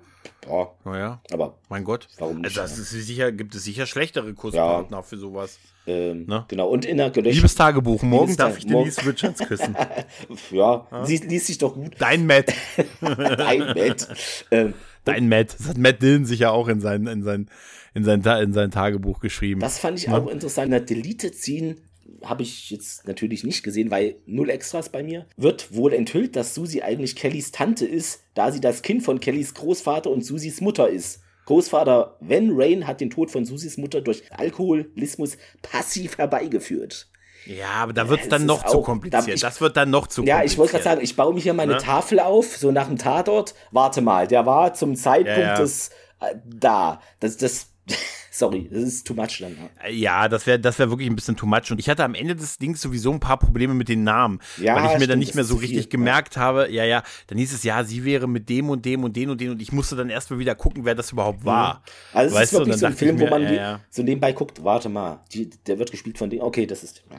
Ja. 0.49 0.69
Naja. 0.85 1.23
Aber. 1.33 1.59
Mein 1.69 1.85
Gott. 1.85 2.09
Warum 2.19 2.41
nicht? 2.41 2.59
Also 2.59 2.77
das 2.77 2.93
ist 2.93 3.07
sicher, 3.07 3.33
gibt 3.33 3.55
es 3.55 3.65
sicher 3.65 3.87
schlechtere 3.87 4.35
Kurspartner 4.35 4.99
ja. 4.99 5.03
für 5.03 5.17
sowas. 5.17 5.59
Ähm, 5.87 6.27
ne? 6.27 6.45
Genau. 6.49 6.69
Und 6.69 6.85
in 6.85 6.97
der 6.97 7.11
Gelöschten. 7.11 7.37
Liebes 7.37 7.55
Tagebuch, 7.55 8.03
morgen 8.03 8.27
Liebes 8.27 8.37
darf 8.37 8.59
ich 8.59 8.67
Denise 8.67 9.07
Richards 9.07 9.41
küssen. 9.41 9.77
ja, 10.51 10.87
ja. 10.91 11.05
Sie 11.05 11.17
liest 11.19 11.47
sich 11.47 11.59
doch 11.59 11.75
gut. 11.75 11.95
Dein 11.99 12.27
Matt. 12.27 12.53
Dein 13.01 13.59
Matt. 13.59 14.09
Ähm, 14.51 14.75
Dein 15.05 15.29
Matt. 15.29 15.57
Das 15.59 15.69
hat 15.69 15.79
Matt 15.79 16.03
Dillon 16.03 16.25
sicher 16.25 16.53
auch 16.53 16.69
in 16.69 16.81
sein, 16.81 17.07
in 17.07 17.23
sein, 17.23 17.49
in 17.93 18.05
sein, 18.05 18.23
in 18.23 18.53
sein 18.53 18.71
Tagebuch 18.71 19.21
geschrieben. 19.21 19.61
Das 19.61 19.79
fand 19.79 19.99
ich 19.99 20.07
ja. 20.07 20.17
auch 20.17 20.27
interessant. 20.29 20.73
Der 20.73 20.81
Deleted 20.81 21.35
Scene 21.35 21.77
habe 22.23 22.43
ich 22.43 22.71
jetzt 22.71 23.07
natürlich 23.07 23.45
nicht 23.45 23.63
gesehen, 23.63 23.91
weil 23.91 24.17
null 24.27 24.51
Extras 24.51 24.89
bei 24.89 25.03
mir. 25.03 25.27
Wird 25.37 25.75
wohl 25.75 25.93
enthüllt, 25.93 26.37
dass 26.37 26.55
Susi 26.55 26.83
eigentlich 26.83 27.17
Kellys 27.17 27.53
Tante 27.53 27.87
ist, 27.87 28.23
da 28.35 28.53
sie 28.53 28.61
das 28.61 28.83
Kind 28.83 29.03
von 29.03 29.21
Kellys 29.21 29.55
Großvater 29.55 30.11
und 30.11 30.25
Susis 30.25 30.61
Mutter 30.61 30.89
ist. 30.89 31.21
Großvater 31.47 32.17
Van 32.21 32.51
Rain 32.53 32.87
hat 32.87 33.01
den 33.01 33.11
Tod 33.11 33.31
von 33.31 33.45
Susis 33.45 33.77
Mutter 33.77 34.01
durch 34.01 34.23
Alkoholismus 34.33 35.37
passiv 35.63 36.19
herbeigeführt. 36.19 37.09
Ja, 37.47 37.71
aber 37.73 37.93
da 37.93 38.09
wird 38.09 38.23
es 38.23 38.29
dann 38.29 38.47
noch 38.47 38.65
zu 38.65 38.81
kompliziert. 38.81 39.29
Da, 39.29 39.33
ich, 39.33 39.41
das 39.41 39.61
wird 39.61 39.77
dann 39.77 39.91
noch 39.91 40.07
zu 40.07 40.23
kompliziert. 40.23 40.39
Ja, 40.39 40.45
ich 40.45 40.57
wollte 40.57 40.73
gerade 40.73 40.85
sagen, 40.85 41.01
ich 41.03 41.15
baue 41.15 41.35
mir 41.35 41.41
hier 41.41 41.53
meine 41.53 41.75
ne? 41.75 41.79
Tafel 41.79 42.21
auf, 42.21 42.57
so 42.57 42.71
nach 42.71 42.87
dem 42.87 42.97
Tatort. 42.97 43.55
Warte 43.71 44.01
mal, 44.01 44.27
der 44.27 44.47
war 44.47 44.73
zum 44.73 44.97
Zeitpunkt 44.97 45.39
ja, 45.39 45.55
ja. 45.55 45.61
des 45.61 45.91
äh, 46.21 46.37
da. 46.47 47.01
Das, 47.21 47.37
das 47.37 47.67
Sorry, 48.37 48.69
das 48.69 48.83
ist 48.83 49.07
too 49.07 49.15
much 49.15 49.39
dann. 49.39 49.57
Ja, 49.93 50.27
das 50.27 50.45
wäre 50.45 50.59
das 50.59 50.77
wär 50.81 50.91
wirklich 50.91 51.09
ein 51.09 51.15
bisschen 51.15 51.37
too 51.37 51.47
much. 51.47 51.71
Und 51.71 51.79
ich 51.79 51.89
hatte 51.89 52.03
am 52.03 52.17
Ende 52.17 52.35
des 52.35 52.59
Dings 52.59 52.81
sowieso 52.81 53.13
ein 53.13 53.21
paar 53.21 53.39
Probleme 53.39 53.75
mit 53.75 53.89
den 53.89 54.03
Namen. 54.03 54.41
Ja, 54.57 54.75
weil 54.75 54.87
ich 54.87 54.89
mir 54.89 54.97
stimmt, 54.97 55.11
dann 55.11 55.19
nicht 55.21 55.37
mehr 55.37 55.45
so 55.45 55.55
richtig 55.55 55.83
viel, 55.83 55.91
gemerkt 55.91 56.35
ja. 56.35 56.43
habe, 56.43 56.69
ja, 56.69 56.85
ja, 56.85 57.05
dann 57.29 57.39
hieß 57.39 57.55
es 57.55 57.63
ja, 57.63 57.85
sie 57.85 58.05
wäre 58.05 58.27
mit 58.27 58.49
dem 58.49 58.71
und 58.71 58.85
dem 58.85 59.05
und 59.05 59.15
den 59.15 59.31
und 59.31 59.41
den 59.41 59.51
und 59.51 59.63
ich 59.63 59.71
musste 59.71 59.95
dann 59.95 60.11
erstmal 60.11 60.41
wieder 60.41 60.57
gucken, 60.57 60.85
wer 60.85 60.97
das 60.97 61.13
überhaupt 61.13 61.45
war. 61.45 61.75
Mhm. 61.75 62.19
Also 62.19 62.35
es 62.35 62.41
weißt 62.41 62.53
ist 62.55 62.59
wirklich 62.59 62.77
so 62.79 62.87
ein 62.87 62.95
Film, 62.95 63.17
mir, 63.19 63.27
wo 63.27 63.31
man 63.31 63.43
ja, 63.45 63.53
ja. 63.53 63.81
so 63.89 64.03
nebenbei 64.03 64.33
guckt, 64.33 64.65
warte 64.65 64.89
mal, 64.89 65.21
die, 65.33 65.49
der 65.49 65.79
wird 65.79 65.93
gespielt 65.93 66.19
von 66.19 66.29
dem, 66.29 66.41
okay, 66.41 66.67
das 66.67 66.83
ist. 66.83 67.05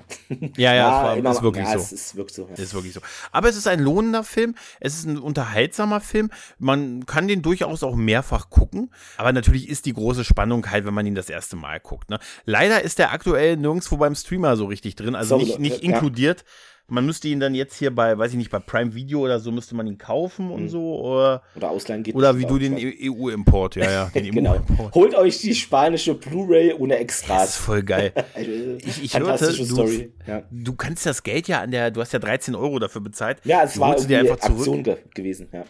Ja, 0.57 0.74
ja, 0.74 0.76
ja, 0.76 0.88
es 0.88 1.03
war, 1.03 1.18
immer, 1.18 1.32
ist 1.32 1.41
wirklich 1.43 1.68
so. 1.68 1.78
Es 1.78 1.91
ist 1.93 2.16
wirklich 2.18 2.36
so. 2.36 2.49
Es 2.51 2.59
ist 2.59 2.74
wirklich 2.74 2.93
so. 2.93 2.99
Aber 3.32 3.47
es 3.47 3.55
ist 3.55 3.68
ein 3.68 3.80
lohnender 3.80 4.26
Film, 4.26 4.55
es 4.82 4.95
ist 4.95 5.05
ein 5.05 5.18
unterhaltsamer 5.18 6.01
Film. 6.01 6.30
Man 6.59 7.05
kann 7.05 7.28
den 7.30 7.41
durchaus 7.41 7.84
auch 7.84 7.95
mehrfach 7.95 8.49
gucken, 8.49 8.91
aber 9.16 9.32
natürlich 9.32 9.70
ist 9.70 9.86
die 9.86 9.93
große 9.93 10.26
Spannung 10.26 10.70
halt, 10.70 10.86
wenn 10.86 10.93
man 10.93 11.05
ihn 11.06 11.16
das 11.16 11.30
erste 11.30 11.56
Mal 11.56 11.80
guckt. 11.80 12.10
Ne? 12.10 12.20
Leider 12.45 12.82
ist 12.82 12.99
der 12.99 13.12
aktuell 13.12 13.58
nirgendwo 13.58 13.97
beim 13.97 14.16
Streamer 14.16 14.58
so 14.58 14.66
richtig 14.66 14.95
drin, 14.95 15.16
also 15.16 15.38
so, 15.38 15.45
nicht, 15.45 15.60
nicht 15.60 15.84
ja. 15.84 15.89
inkludiert. 15.89 16.43
Man 16.88 17.03
müsste 17.03 17.28
ihn 17.30 17.39
dann 17.39 17.56
jetzt 17.56 17.80
hier 17.80 17.93
bei, 17.93 18.16
weiß 18.16 18.32
ich 18.32 18.38
nicht, 18.38 18.51
bei 18.51 18.60
Prime 18.60 18.93
Video 18.93 19.22
oder 19.22 19.39
so 19.39 19.51
müsste 19.51 19.74
man 19.76 19.88
ihn 19.88 19.97
kaufen 19.97 20.51
und 20.51 20.64
mhm. 20.64 20.70
so. 20.70 20.99
Oder, 21.01 21.41
oder 21.56 21.72
ausleihen 21.72 22.03
geht 22.03 22.14
Oder 22.14 22.38
wie 22.38 22.45
du 22.45 22.60
den 22.60 22.78
EU-Import, 22.78 23.76
ja, 23.76 23.89
ja. 23.89 24.06
Den 24.14 24.32
genau. 24.36 24.62
Holt 24.93 25.16
euch 25.16 25.39
die 25.39 25.56
spanische 25.56 26.14
Blu-ray 26.14 26.74
ohne 26.74 26.97
Extras. 26.97 27.41
Das 27.41 27.49
ist 27.49 27.56
voll 27.56 27.82
geil. 27.82 28.14
ich, 28.86 29.03
ich 29.03 29.18
hörte, 29.18 29.51
du, 29.51 30.12
ja. 30.28 30.43
du 30.51 30.76
kannst 30.76 31.08
das 31.08 31.24
Geld 31.24 31.47
ja 31.47 31.62
an 31.62 31.72
der, 31.72 31.89
du 31.89 32.01
hast 32.01 32.14
ja 32.14 32.20
13 32.20 32.53
Euro 32.53 32.78
dafür 32.78 33.01
bezahlt. 33.01 33.39
Ja, 33.45 33.64
es 33.64 33.74
du 33.74 33.80
war 33.80 33.95
dir 33.95 34.20
einfach 34.20 34.43
Aktion 34.43 34.84
ge 34.84 34.97
gewesen, 35.16 35.47
ja. 35.51 35.64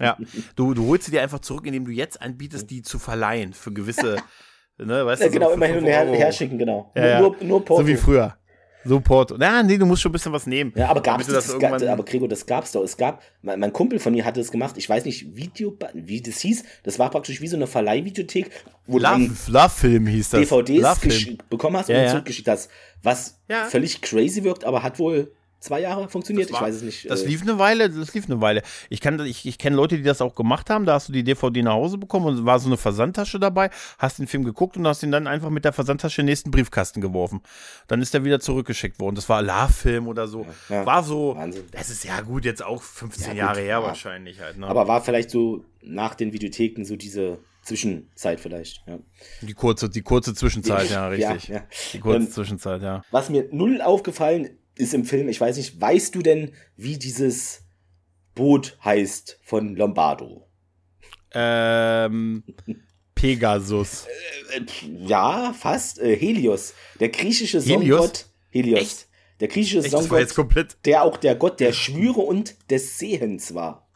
Ja, 0.00 0.16
du, 0.56 0.74
du 0.74 0.86
holst 0.86 1.04
sie 1.04 1.10
dir 1.10 1.22
einfach 1.22 1.40
zurück, 1.40 1.66
indem 1.66 1.84
du 1.84 1.90
jetzt 1.90 2.20
anbietest, 2.20 2.70
die 2.70 2.82
zu 2.82 2.98
verleihen 2.98 3.52
für 3.52 3.72
gewisse 3.72 4.16
Ne, 4.80 5.04
weißt 5.04 5.22
ja, 5.22 5.28
du, 5.28 5.32
genau, 5.34 5.48
so 5.48 5.54
immer 5.54 5.66
hin 5.66 5.78
und 5.78 5.86
her, 5.86 6.06
her, 6.06 6.32
schicken, 6.32 6.56
genau. 6.56 6.92
Ja, 6.94 7.20
nur, 7.20 7.36
nur, 7.40 7.64
Porto. 7.64 7.82
So 7.82 7.88
wie 7.88 7.96
früher. 7.96 8.36
So 8.84 9.00
Porto. 9.00 9.34
Na, 9.36 9.62
nee, 9.62 9.76
du 9.76 9.84
musst 9.84 10.02
schon 10.02 10.10
ein 10.10 10.12
bisschen 10.12 10.32
was 10.32 10.46
nehmen. 10.46 10.72
Ja, 10.76 10.88
aber 10.88 11.02
gab 11.02 11.20
es 11.20 11.26
das, 11.26 11.46
das 11.46 11.54
irgendwann... 11.54 11.88
aber 11.88 12.04
Gregor, 12.04 12.28
das 12.28 12.46
gab's 12.46 12.70
doch. 12.70 12.84
Es 12.84 12.96
gab, 12.96 13.20
mein, 13.42 13.58
mein, 13.58 13.72
Kumpel 13.72 13.98
von 13.98 14.12
mir 14.12 14.24
hatte 14.24 14.40
es 14.40 14.52
gemacht, 14.52 14.76
ich 14.78 14.88
weiß 14.88 15.04
nicht, 15.04 15.36
Video, 15.36 15.76
wie 15.94 16.22
das 16.22 16.38
hieß, 16.38 16.62
das 16.84 16.98
war 16.98 17.10
praktisch 17.10 17.40
wie 17.40 17.48
so 17.48 17.56
eine 17.56 17.66
Verleihvideothek, 17.66 18.50
wo 18.86 18.98
Love, 18.98 19.30
du 19.46 19.52
Love 19.52 19.70
Film 19.70 20.06
hieß 20.06 20.30
das. 20.30 20.40
DVDs 20.40 21.36
bekommen 21.50 21.76
hast 21.76 21.90
und 21.90 22.08
zurückgeschickt 22.08 22.48
hast, 22.48 22.70
was 23.02 23.40
völlig 23.68 24.00
crazy 24.00 24.44
wirkt, 24.44 24.64
aber 24.64 24.84
hat 24.84 24.98
wohl 25.00 25.32
zwei 25.60 25.80
Jahre 25.80 26.08
funktioniert, 26.08 26.52
war, 26.52 26.60
ich 26.60 26.66
weiß 26.66 26.74
es 26.76 26.82
nicht. 26.82 27.10
Das 27.10 27.22
äh. 27.22 27.28
lief 27.28 27.42
eine 27.42 27.58
Weile, 27.58 27.90
das 27.90 28.14
lief 28.14 28.26
eine 28.26 28.40
Weile. 28.40 28.62
Ich 28.88 29.00
kann, 29.00 29.18
ich, 29.24 29.46
ich 29.46 29.58
kenne 29.58 29.76
Leute, 29.76 29.96
die 29.96 30.02
das 30.02 30.20
auch 30.20 30.34
gemacht 30.34 30.70
haben. 30.70 30.84
Da 30.84 30.94
hast 30.94 31.08
du 31.08 31.12
die 31.12 31.24
DVD 31.24 31.62
nach 31.62 31.72
Hause 31.72 31.98
bekommen 31.98 32.26
und 32.26 32.44
war 32.44 32.58
so 32.58 32.68
eine 32.68 32.76
Versandtasche 32.76 33.38
dabei, 33.38 33.70
hast 33.98 34.18
den 34.18 34.26
Film 34.26 34.44
geguckt 34.44 34.76
und 34.76 34.86
hast 34.86 35.02
ihn 35.02 35.10
dann 35.10 35.26
einfach 35.26 35.50
mit 35.50 35.64
der 35.64 35.72
Versandtasche 35.72 36.20
in 36.20 36.26
den 36.26 36.32
nächsten 36.32 36.50
Briefkasten 36.50 37.00
geworfen. 37.00 37.40
Dann 37.86 38.00
ist 38.00 38.14
er 38.14 38.24
wieder 38.24 38.40
zurückgeschickt 38.40 39.00
worden. 39.00 39.16
Das 39.16 39.28
war 39.28 39.42
Love-Film 39.42 40.08
oder 40.08 40.28
so. 40.28 40.46
Ja, 40.68 40.86
war 40.86 41.02
so. 41.02 41.36
Wahnsinn. 41.36 41.64
Das 41.72 41.90
ist 41.90 42.04
ja 42.04 42.20
gut, 42.20 42.44
jetzt 42.44 42.64
auch 42.64 42.82
15 42.82 43.28
ja, 43.28 43.34
Jahre 43.34 43.60
her 43.60 43.68
ja. 43.68 43.82
wahrscheinlich 43.82 44.40
halt. 44.40 44.58
Ne? 44.58 44.66
Aber 44.66 44.88
war 44.88 45.02
vielleicht 45.02 45.30
so 45.30 45.64
nach 45.82 46.14
den 46.14 46.32
Videotheken 46.32 46.84
so 46.84 46.96
diese 46.96 47.38
Zwischenzeit 47.62 48.40
vielleicht. 48.40 48.82
Ja. 48.86 48.98
Die 49.42 49.52
kurze, 49.52 49.90
die 49.90 50.02
kurze 50.02 50.34
Zwischenzeit, 50.34 50.90
ja, 50.90 51.08
richtig. 51.08 51.48
Ja, 51.48 51.62
die 51.92 52.00
kurze 52.00 52.26
ähm, 52.26 52.30
Zwischenzeit, 52.30 52.82
ja. 52.82 53.02
Was 53.10 53.28
mir 53.28 53.48
null 53.50 53.82
aufgefallen 53.82 54.57
ist 54.78 54.94
im 54.94 55.04
Film, 55.04 55.28
ich 55.28 55.40
weiß 55.40 55.56
nicht, 55.56 55.80
weißt 55.80 56.14
du 56.14 56.22
denn, 56.22 56.52
wie 56.76 56.98
dieses 56.98 57.62
Boot 58.34 58.78
heißt 58.84 59.38
von 59.42 59.74
Lombardo? 59.76 60.46
Ähm, 61.32 62.44
Pegasus. 63.14 64.06
Äh, 64.50 64.62
ja, 65.06 65.52
fast. 65.52 65.98
Äh, 65.98 66.16
Helios. 66.16 66.72
Der 67.00 67.10
griechische 67.10 67.60
Songgott. 67.60 68.24
Helios. 68.48 68.80
Echt? 68.80 69.08
Der 69.40 69.48
griechische 69.48 69.80
Echt? 69.80 69.90
Songgott, 69.90 70.78
der 70.86 71.02
auch 71.02 71.18
der 71.18 71.34
Gott 71.34 71.60
der 71.60 71.74
Schwüre 71.74 72.20
und 72.20 72.54
des 72.70 72.98
Sehens 72.98 73.52
war. 73.52 73.87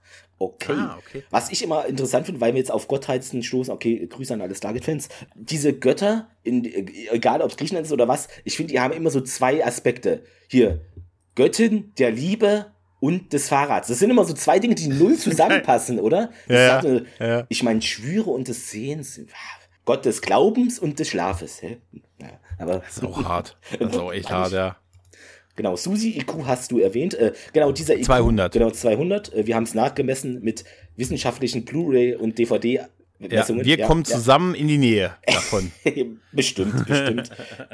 Okay. 0.43 0.73
Ah, 0.73 0.99
okay. 0.99 1.23
Was 1.31 1.51
ich 1.51 1.63
immer 1.63 1.87
interessant 1.87 2.27
finde, 2.27 2.41
weil 2.41 2.55
wir 2.55 2.59
jetzt 2.59 2.73
auf 2.73 2.89
Gottheiten 2.89 3.43
stoßen, 3.43 3.73
okay, 3.73 4.07
Grüße 4.07 4.35
an 4.35 4.41
alle 4.41 4.55
Stargate-Fans. 4.55 5.09
Diese 5.37 5.73
Götter, 5.73 6.29
in, 6.43 6.65
egal 6.65 7.43
ob 7.43 7.51
es 7.51 7.57
Griechenland 7.57 7.87
ist 7.87 7.93
oder 7.93 8.09
was, 8.09 8.29
ich 8.45 8.57
finde, 8.57 8.73
die 8.73 8.81
haben 8.81 8.93
immer 8.93 9.11
so 9.11 9.21
zwei 9.21 9.65
Aspekte. 9.65 10.25
Hier, 10.49 10.81
Göttin 11.35 11.93
der 11.99 12.11
Liebe 12.11 12.73
und 13.01 13.33
des 13.33 13.49
Fahrrads. 13.49 13.89
Das 13.89 13.99
sind 13.99 14.11
immer 14.11 14.25
so 14.25 14.35
zwei 14.35 14.59
Dinge, 14.59 14.75
die 14.75 14.89
null 14.89 15.17
zusammenpassen, 15.19 15.99
oder? 16.01 16.31
Ja, 16.49 16.83
ja, 16.83 17.01
ja. 17.19 17.47
Ich 17.49 17.63
meine, 17.63 17.83
Schwüre 17.83 18.31
und 18.31 18.49
des 18.49 18.71
Sehens. 18.71 19.21
Gott 19.85 20.05
des 20.05 20.23
Glaubens 20.23 20.79
und 20.79 20.99
des 20.99 21.09
Schlafes. 21.09 21.61
Ja, 21.61 22.29
aber 22.59 22.79
das 22.79 22.99
ist 22.99 23.05
auch 23.05 23.25
hart. 23.25 23.57
Das 23.79 23.93
ist 23.93 23.99
auch 23.99 24.13
echt 24.13 24.31
hart, 24.31 24.53
ja. 24.53 24.77
Genau, 25.55 25.77
Susi 25.77 26.17
IQ 26.19 26.45
hast 26.47 26.73
du 26.73 26.79
erwähnt. 26.79 27.15
Äh, 27.15 27.33
genau, 27.53 27.73
dieser 27.73 27.97
IQ. 27.97 28.05
200. 28.05 28.53
Genau, 28.53 28.71
200. 28.71 29.35
Äh, 29.35 29.47
wir 29.47 29.55
haben 29.55 29.65
es 29.65 29.75
nachgemessen 29.75 30.43
mit 30.43 30.65
wissenschaftlichen 30.97 31.65
Blu-ray 31.65 32.15
und 32.15 32.39
DVD. 32.39 32.87
Ja, 33.19 33.49
wir 33.49 33.79
ja, 33.79 33.87
kommen 33.87 34.03
ja. 34.05 34.17
zusammen 34.17 34.55
in 34.55 34.67
die 34.67 34.79
Nähe 34.79 35.15
davon. 35.27 35.71
bestimmt, 36.33 36.87
bestimmt. 36.87 37.31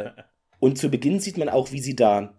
und 0.59 0.77
zu 0.77 0.91
Beginn 0.91 1.21
sieht 1.21 1.39
man 1.39 1.49
auch, 1.49 1.73
wie 1.73 1.81
sie 1.81 1.97
da 1.97 2.35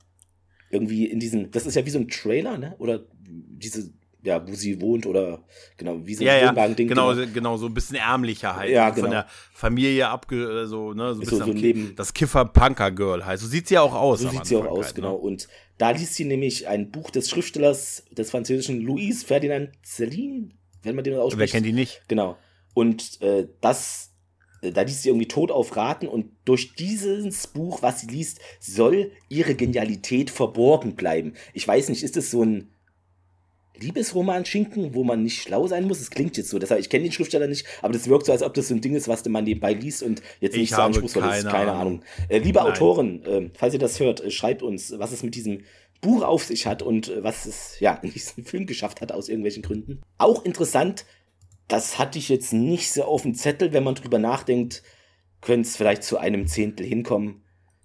irgendwie 0.70 1.06
in 1.06 1.20
diesen, 1.20 1.50
das 1.52 1.66
ist 1.66 1.76
ja 1.76 1.86
wie 1.86 1.90
so 1.90 1.98
ein 1.98 2.08
Trailer, 2.08 2.58
ne? 2.58 2.76
Oder 2.78 3.06
diese 3.20 3.92
ja, 4.22 4.46
wo 4.46 4.54
sie 4.54 4.80
wohnt 4.82 5.06
oder 5.06 5.44
genau, 5.78 6.06
wie 6.06 6.14
so 6.14 6.24
ein 6.24 6.28
ja, 6.28 6.50
Wohnwagen-Ding. 6.50 6.88
Genau, 6.88 7.16
genau, 7.16 7.28
genau, 7.34 7.58
so 7.58 7.68
ein 7.68 7.74
bisschen 7.74 7.96
ärmlicher 7.96 8.56
halt. 8.56 8.70
Ja, 8.70 8.90
genau. 8.90 9.02
Von 9.04 9.12
der 9.12 9.28
Familie 9.54 10.10
abge, 10.10 10.68
so, 10.68 10.94
ne, 10.94 11.14
so 11.14 11.20
ein 11.22 11.26
bisschen 11.26 11.38
so, 11.40 11.46
so 11.46 11.52
Leben. 11.52 11.94
Das 11.96 12.14
Kiffer-Punker-Girl 12.14 13.26
halt. 13.26 13.40
So 13.40 13.48
sieht 13.48 13.68
sie 13.68 13.76
ja 13.76 13.82
auch 13.82 13.94
aus. 13.94 14.20
So 14.20 14.30
sieht 14.30 14.46
sie 14.46 14.58
auch 14.58 14.66
aus, 14.66 14.88
halt, 14.88 14.96
genau. 14.96 15.14
Ne? 15.14 15.18
Und 15.18 15.48
da 15.78 15.92
liest 15.92 16.16
sie 16.16 16.26
nämlich 16.26 16.68
ein 16.68 16.92
Buch 16.92 17.10
des 17.10 17.30
Schriftstellers, 17.30 18.04
des 18.12 18.32
französischen 18.32 18.82
Louis 18.82 19.24
Ferdinand 19.24 19.72
Celine, 19.84 20.50
wenn 20.84 20.96
man 20.96 21.04
den 21.06 21.16
ausspricht. 21.16 21.54
Wer 21.54 21.60
kennt 21.60 21.66
die 21.66 21.74
nicht? 21.74 22.02
Genau. 22.10 22.38
Und 22.74 23.22
äh, 23.22 23.48
das, 23.62 24.12
äh, 24.62 24.72
da 24.72 24.82
liest 24.82 25.04
sie 25.04 25.10
irgendwie 25.10 25.30
tot 25.30 25.52
auf 25.52 25.78
Raten 25.78 26.08
und 26.08 26.32
durch 26.44 26.76
dieses 26.76 27.48
Buch, 27.48 27.82
was 27.82 28.02
sie 28.02 28.08
liest, 28.08 28.42
soll 28.60 29.12
ihre 29.30 29.56
Genialität 29.56 30.30
verborgen 30.30 30.96
bleiben. 30.96 31.36
Ich 31.54 31.66
weiß 31.66 31.88
nicht, 31.88 32.04
ist 32.04 32.18
das 32.18 32.32
so 32.32 32.44
ein 32.44 32.74
Liebesroman 33.80 34.46
schinken, 34.46 34.94
wo 34.94 35.04
man 35.04 35.24
nicht 35.24 35.42
schlau 35.42 35.68
sein 35.68 35.86
muss. 35.88 36.00
Es 36.00 36.10
klingt 36.10 36.38
jetzt 36.38 36.50
so. 36.50 36.60
Deshalb, 36.60 36.80
ich 36.80 36.90
kenne 36.90 37.04
den 37.04 37.12
Schriftsteller 37.12 37.48
nicht, 37.48 37.66
aber 37.82 37.94
das 37.94 38.08
wirkt 38.08 38.26
so, 38.26 38.32
als 38.32 38.44
ob 38.44 38.54
das 38.54 38.68
so 38.68 38.76
ein 38.76 38.82
Ding 38.82 38.96
ist, 38.96 39.08
was 39.08 39.26
man 39.26 39.44
nebenbei 39.44 39.74
liest 39.74 40.04
und 40.04 40.22
jetzt 40.40 40.54
nicht 40.54 40.64
ich 40.64 40.70
so 40.72 40.82
anspruchsvoll 40.82 41.24
ist. 41.24 41.48
Keine 41.48 41.72
Ahnung. 41.72 41.80
Ahnung. 41.80 42.04
Äh, 42.30 42.40
liebe 42.40 42.60
Nein. 42.60 42.68
Autoren, 42.68 43.26
äh, 43.26 43.50
falls 43.54 43.74
ihr 43.74 43.80
das 43.80 44.00
hört, 44.00 44.22
äh, 44.22 44.32
schreibt 44.32 44.64
uns, 44.64 44.94
was 44.98 45.12
es 45.12 45.24
mit 45.24 45.36
diesem 45.36 45.64
Buch 46.02 46.24
auf 46.24 46.44
sich 46.46 46.66
hat 46.66 46.82
und 46.82 47.10
äh, 47.10 47.24
was 47.24 47.46
es 47.46 47.80
ja 47.80 47.94
in 48.04 48.12
diesem 48.12 48.46
Film 48.46 48.66
geschafft 48.66 49.02
hat 49.02 49.12
aus 49.12 49.30
irgendwelchen 49.30 49.64
Gründen. 49.64 50.02
Auch 50.18 50.46
interessant, 50.46 51.06
das 51.68 52.00
hatte 52.00 52.20
ich 52.20 52.30
jetzt 52.30 52.54
nicht 52.54 52.92
so 52.92 53.04
auf 53.04 53.24
dem 53.24 53.36
Zettel, 53.36 53.74
wenn 53.74 53.84
man 53.84 53.96
drüber 53.96 54.20
nachdenkt, 54.20 54.84
könnte 55.42 55.68
es 55.68 55.78
vielleicht 55.78 56.04
zu 56.04 56.18
einem 56.18 56.48
Zehntel 56.48 56.86
hinkommen. 56.86 57.44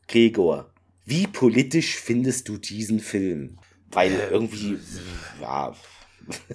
Gregor, 0.08 0.72
wie 1.04 1.26
politisch 1.26 1.96
findest 1.96 2.48
du 2.48 2.56
diesen 2.56 3.00
Film? 3.00 3.58
Weil 3.94 4.12
äh, 4.12 4.28
irgendwie, 4.28 4.78
ja. 5.40 5.74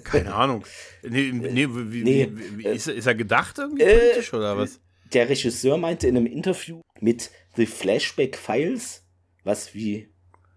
Keine 0.04 0.34
Ahnung. 0.34 0.64
Nee, 1.02 1.30
nee, 1.32 1.68
wie, 1.68 2.02
nee 2.02 2.28
wie, 2.32 2.58
wie, 2.58 2.66
ist, 2.66 2.88
ist, 2.88 3.06
er 3.06 3.14
gedacht 3.14 3.58
irgendwie 3.58 3.82
äh, 3.82 3.98
politisch 3.98 4.34
oder 4.34 4.56
was? 4.56 4.80
Der 5.12 5.28
Regisseur 5.28 5.76
meinte 5.76 6.08
in 6.08 6.16
einem 6.16 6.26
Interview 6.26 6.80
mit 7.00 7.30
The 7.56 7.66
Flashback 7.66 8.36
Files, 8.36 9.04
was 9.44 9.74
wie, 9.74 10.08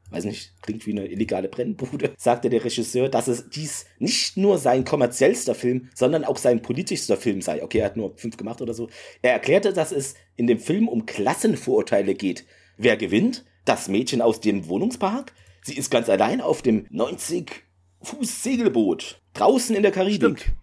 weiß 0.10 0.26
nicht, 0.26 0.53
klingt 0.61 0.85
wie 0.85 0.91
eine 0.91 1.07
illegale 1.07 1.47
Brennbude, 1.47 2.14
sagte 2.18 2.49
der 2.49 2.64
Regisseur, 2.64 3.10
dass 3.10 3.27
es 3.27 3.49
dies 3.49 3.85
nicht 3.99 4.38
nur 4.38 4.57
sein 4.57 4.84
kommerziellster 4.84 5.55
Film, 5.55 5.89
sondern 5.93 6.23
auch 6.23 6.38
sein 6.38 6.61
politischster 6.61 7.18
Film 7.18 7.41
sei. 7.41 7.64
Okay, 7.64 7.80
er 7.80 7.85
hat 7.85 7.97
nur 7.97 8.18
fünf 8.18 8.38
gemacht 8.38 8.61
oder 8.61 8.73
so. 8.73 8.89
Er 9.22 9.34
erklärte, 9.34 9.73
dass 9.73 9.91
es 9.91 10.15
in 10.35 10.47
dem 10.47 10.60
Film 10.60 10.88
um 10.88 11.05
Klassenvorurteile 11.05 12.15
geht. 12.15 12.45
Wer 12.77 12.97
gewinnt? 12.97 13.45
Das 13.65 13.88
Mädchen 13.88 14.22
aus 14.22 14.41
dem 14.41 14.68
Wohnungspark? 14.68 15.34
Sie 15.64 15.76
ist 15.76 15.90
ganz 15.90 16.10
allein 16.10 16.41
auf 16.41 16.61
dem 16.61 16.85
90-Fuß-Segelboot 16.88 19.22
draußen 19.34 19.76
in 19.76 19.81
der 19.81 19.91
Karibik. 19.91 20.40
Stimmt. 20.40 20.56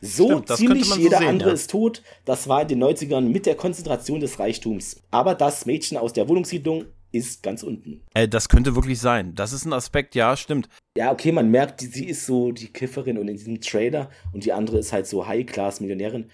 So 0.00 0.26
Stimmt, 0.26 0.48
ziemlich 0.56 0.88
so 0.88 0.96
jeder 0.96 1.18
sehen, 1.18 1.28
andere 1.28 1.50
ja. 1.50 1.54
ist 1.54 1.70
tot. 1.70 2.02
Das 2.24 2.48
war 2.48 2.62
in 2.62 2.68
den 2.68 2.82
90ern 2.82 3.22
mit 3.22 3.46
der 3.46 3.54
Konzentration 3.54 4.20
des 4.20 4.38
Reichtums. 4.38 5.02
Aber 5.10 5.34
das 5.34 5.66
Mädchen 5.66 5.96
aus 5.96 6.12
der 6.12 6.28
Wohnungssiedlung 6.28 6.86
ist 7.10 7.42
ganz 7.42 7.62
unten. 7.62 8.02
Äh, 8.12 8.28
das 8.28 8.48
könnte 8.48 8.74
wirklich 8.74 8.98
sein. 8.98 9.34
Das 9.34 9.52
ist 9.52 9.64
ein 9.64 9.72
Aspekt, 9.72 10.14
ja, 10.14 10.36
stimmt. 10.36 10.68
Ja, 10.96 11.12
okay, 11.12 11.32
man 11.32 11.50
merkt, 11.50 11.80
sie 11.80 12.06
ist 12.06 12.26
so 12.26 12.52
die 12.52 12.68
Kifferin 12.68 13.18
und 13.18 13.28
in 13.28 13.36
diesem 13.36 13.60
Trailer 13.60 14.10
und 14.32 14.44
die 14.44 14.52
andere 14.52 14.78
ist 14.78 14.92
halt 14.92 15.06
so 15.06 15.26
High-Class-Millionärin. 15.26 16.30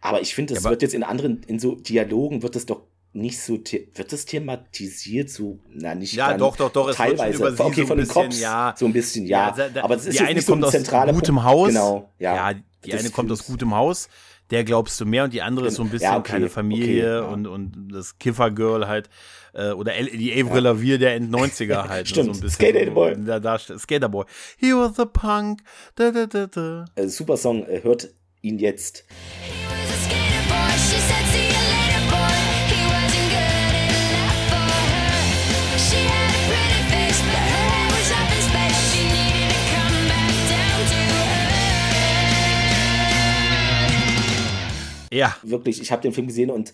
Aber 0.00 0.20
ich 0.20 0.34
finde, 0.34 0.54
das 0.54 0.64
ja, 0.64 0.70
wird 0.70 0.82
jetzt 0.82 0.94
in 0.94 1.02
anderen, 1.02 1.42
in 1.46 1.58
so 1.58 1.76
Dialogen 1.76 2.42
wird 2.42 2.56
es 2.56 2.66
doch 2.66 2.82
nicht 3.14 3.40
so 3.40 3.54
wird 3.54 4.12
das 4.12 4.26
thematisiert 4.26 5.30
so 5.30 5.60
na 5.72 5.94
nicht 5.94 6.14
ja 6.14 6.36
doch 6.36 6.56
doch 6.56 6.70
doch 6.70 6.92
teilweise. 6.92 7.46
es 7.46 7.60
okay 7.60 7.82
so 7.82 7.86
von 7.86 7.98
den 7.98 8.08
Cops 8.08 8.40
ja. 8.40 8.74
so 8.76 8.86
ein 8.86 8.92
bisschen 8.92 9.24
ja, 9.26 9.48
ja 9.48 9.54
da, 9.54 9.68
da, 9.68 9.84
aber 9.84 9.94
das 9.94 10.06
ist 10.06 10.18
die 10.18 10.24
eine 10.24 10.34
nicht 10.34 10.48
kommt 10.48 10.62
so 10.64 10.76
ein 10.76 10.84
aus 10.84 11.14
gutem 11.14 11.36
Punkt. 11.36 11.44
Haus. 11.44 11.68
Genau 11.68 12.12
ja, 12.18 12.50
ja 12.52 12.58
die 12.84 12.92
eine 12.92 13.10
kommt 13.10 13.30
aus 13.32 13.46
gutem 13.46 13.74
Haus. 13.74 14.08
Der 14.50 14.62
glaubst 14.62 15.00
du 15.00 15.06
mehr 15.06 15.24
und 15.24 15.32
die 15.32 15.40
andere 15.40 15.68
ist 15.68 15.76
so 15.76 15.82
ein 15.82 15.88
bisschen 15.88 16.12
ja, 16.12 16.18
okay, 16.18 16.32
keine 16.32 16.50
Familie 16.50 17.22
okay, 17.22 17.32
und 17.32 17.46
und 17.46 17.88
das 17.92 18.18
Kiffergirl 18.18 18.86
halt 18.86 19.08
äh, 19.54 19.70
oder 19.70 19.92
die 19.92 20.32
Avril 20.32 20.64
Lavier 20.64 20.98
der 20.98 21.14
End 21.14 21.34
90er 21.34 21.88
halt 21.88 22.08
Stimmt. 22.08 22.34
so 22.34 22.40
ein 22.40 22.42
bisschen 22.42 22.66
Skaterboy. 22.66 23.16
da, 23.24 23.40
da, 23.40 23.58
Skaterboy. 23.58 24.26
He 24.58 24.74
was 24.74 24.98
a 24.98 25.06
punk 25.06 25.60
da, 25.94 26.10
da, 26.10 26.26
da, 26.26 26.46
da. 26.46 26.84
Äh, 26.96 27.08
super 27.08 27.38
Song 27.38 27.64
äh, 27.66 27.82
hört 27.82 28.12
ihn 28.42 28.58
jetzt. 28.58 29.06
He 29.40 29.52
was 29.72 29.92
a 29.92 30.10
skaterboy, 30.10 30.72
she 30.72 31.00
said 31.00 31.53
Ja. 45.14 45.36
Wirklich, 45.42 45.80
ich 45.80 45.92
habe 45.92 46.02
den 46.02 46.12
Film 46.12 46.26
gesehen 46.26 46.50
und 46.50 46.72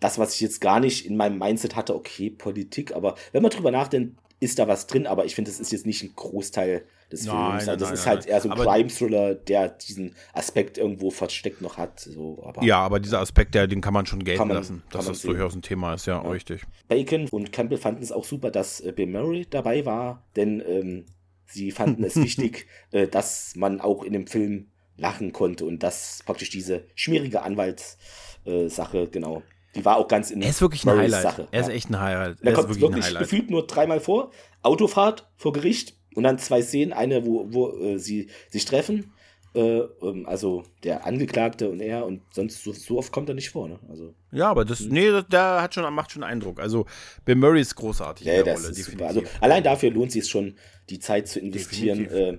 das, 0.00 0.18
was 0.18 0.34
ich 0.34 0.40
jetzt 0.40 0.60
gar 0.60 0.80
nicht 0.80 1.06
in 1.06 1.16
meinem 1.16 1.38
Mindset 1.38 1.76
hatte, 1.76 1.94
okay, 1.94 2.30
Politik, 2.30 2.94
aber 2.94 3.14
wenn 3.32 3.42
man 3.42 3.50
drüber 3.50 3.70
nachdenkt, 3.70 4.18
ist 4.40 4.58
da 4.58 4.66
was 4.66 4.88
drin, 4.88 5.06
aber 5.06 5.24
ich 5.24 5.36
finde, 5.36 5.50
das 5.50 5.60
ist 5.60 5.70
jetzt 5.70 5.86
nicht 5.86 6.02
ein 6.02 6.12
Großteil 6.16 6.84
des 7.12 7.26
nein, 7.26 7.50
Films. 7.50 7.66
Nein, 7.66 7.78
das 7.78 7.88
nein, 7.88 7.94
ist 7.94 8.06
halt 8.06 8.26
eher 8.26 8.40
so 8.40 8.50
ein 8.50 8.58
Crime-Thriller, 8.58 9.36
der 9.36 9.68
diesen 9.68 10.16
Aspekt 10.32 10.78
irgendwo 10.78 11.10
versteckt 11.10 11.62
noch 11.62 11.76
hat. 11.76 12.00
So, 12.00 12.42
aber, 12.44 12.64
ja, 12.64 12.78
aber 12.78 12.98
dieser 12.98 13.20
Aspekt, 13.20 13.54
der, 13.54 13.68
den 13.68 13.80
kann 13.80 13.94
man 13.94 14.06
schon 14.06 14.24
gelten 14.24 14.48
man, 14.48 14.56
lassen, 14.56 14.82
dass 14.90 15.06
das 15.06 15.22
sehen. 15.22 15.30
durchaus 15.30 15.54
ein 15.54 15.62
Thema 15.62 15.94
ist, 15.94 16.06
ja, 16.06 16.22
ja, 16.22 16.28
richtig. 16.28 16.62
Bacon 16.88 17.28
und 17.28 17.52
Campbell 17.52 17.78
fanden 17.78 18.02
es 18.02 18.10
auch 18.10 18.24
super, 18.24 18.50
dass 18.50 18.80
äh, 18.80 18.90
Bill 18.90 19.06
Murray 19.06 19.46
dabei 19.48 19.86
war, 19.86 20.26
denn 20.34 20.60
ähm, 20.66 21.06
sie 21.46 21.70
fanden 21.70 22.02
es 22.02 22.16
wichtig, 22.20 22.66
äh, 22.90 23.06
dass 23.06 23.54
man 23.54 23.80
auch 23.80 24.02
in 24.02 24.12
dem 24.12 24.26
Film 24.26 24.71
lachen 25.02 25.32
konnte 25.32 25.66
und 25.66 25.82
das 25.82 26.22
praktisch 26.24 26.48
diese 26.48 26.84
schmierige 26.94 27.42
Anwaltssache, 27.42 28.98
äh, 28.98 29.06
genau. 29.08 29.42
Die 29.74 29.84
war 29.84 29.96
auch 29.96 30.08
ganz 30.08 30.30
in 30.30 30.42
Er 30.42 30.50
ist 30.50 30.60
wirklich 30.60 30.84
ein 30.84 30.96
Highlight. 30.96 31.22
Sache. 31.22 31.48
Er 31.50 31.60
ist 31.60 31.68
echt 31.68 31.90
ein 31.90 32.00
Highlight. 32.00 32.40
Er, 32.40 32.46
er 32.46 32.52
kommt 32.52 32.80
wirklich, 32.80 33.18
gefühlt 33.18 33.50
nur 33.50 33.66
dreimal 33.66 34.00
vor. 34.00 34.30
Autofahrt 34.62 35.30
vor 35.36 35.52
Gericht 35.52 35.96
und 36.14 36.24
dann 36.24 36.38
zwei 36.38 36.62
Szenen, 36.62 36.92
eine, 36.92 37.26
wo, 37.26 37.46
wo 37.48 37.70
äh, 37.70 37.98
sie 37.98 38.28
sich 38.50 38.64
treffen. 38.64 39.12
Äh, 39.54 39.80
ähm, 40.02 40.26
also 40.26 40.62
der 40.84 41.06
Angeklagte 41.06 41.68
und 41.68 41.80
er 41.80 42.06
und 42.06 42.22
sonst 42.30 42.62
so, 42.62 42.72
so, 42.72 42.98
oft 42.98 43.12
kommt 43.12 43.28
er 43.28 43.34
nicht 43.34 43.50
vor. 43.50 43.68
Ne? 43.68 43.78
Also, 43.88 44.14
ja, 44.30 44.48
aber 44.48 44.64
das, 44.64 44.80
hm. 44.80 44.88
nee, 44.88 45.22
der 45.30 45.62
hat 45.62 45.74
schon, 45.74 45.92
macht 45.94 46.12
schon 46.12 46.22
Eindruck. 46.22 46.60
Also 46.60 46.86
Bill 47.24 47.36
Murray 47.36 47.60
ist 47.60 47.74
großartig 47.74 48.26
ja, 48.26 48.34
in 48.34 48.44
der 48.44 48.54
Rolle, 48.54 48.72
definitiv. 48.72 49.06
Also 49.06 49.22
allein 49.40 49.62
dafür 49.62 49.90
lohnt 49.90 50.12
sich 50.12 50.22
es 50.22 50.28
schon, 50.28 50.56
die 50.90 50.98
Zeit 50.98 51.28
zu 51.28 51.40
investieren. 51.40 52.06
Äh, 52.10 52.38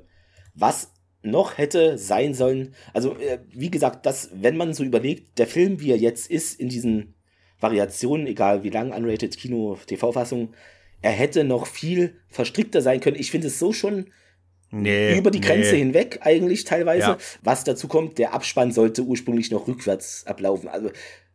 was 0.56 0.93
noch 1.24 1.58
hätte 1.58 1.98
sein 1.98 2.34
sollen. 2.34 2.76
Also, 2.94 3.18
äh, 3.18 3.40
wie 3.50 3.72
gesagt, 3.72 4.06
das, 4.06 4.30
wenn 4.34 4.58
man 4.58 4.74
so 4.74 4.84
überlegt, 4.84 5.40
der 5.40 5.48
Film, 5.48 5.80
wie 5.80 5.92
er 5.92 5.98
jetzt 5.98 6.30
ist, 6.30 6.60
in 6.60 6.70
diesen 6.70 7.16
Variationen, 7.60 8.28
egal 8.28 8.64
wie 8.64 8.70
lang, 8.70 8.92
unrated 8.92 9.38
Kino, 9.38 9.78
TV-Fassung, 9.88 10.54
er 11.02 11.12
hätte 11.12 11.44
noch 11.44 11.66
viel 11.66 12.16
verstrickter 12.30 12.82
sein 12.82 13.00
können. 13.00 13.20
Ich 13.20 13.32
finde 13.32 13.48
es 13.48 13.60
so 13.60 13.74
schon 13.74 14.08
nee, 14.72 15.18
über 15.18 15.32
die 15.32 15.42
Grenze 15.42 15.74
nee. 15.74 15.80
hinweg 15.80 16.20
eigentlich 16.22 16.66
teilweise. 16.66 17.08
Ja. 17.08 17.18
Was 17.42 17.64
dazu 17.64 17.88
kommt, 17.88 18.18
der 18.18 18.34
Abspann 18.34 18.72
sollte 18.72 19.04
ursprünglich 19.04 19.52
noch 19.52 19.68
rückwärts 19.68 20.26
ablaufen. 20.28 20.68
Also 20.68 20.92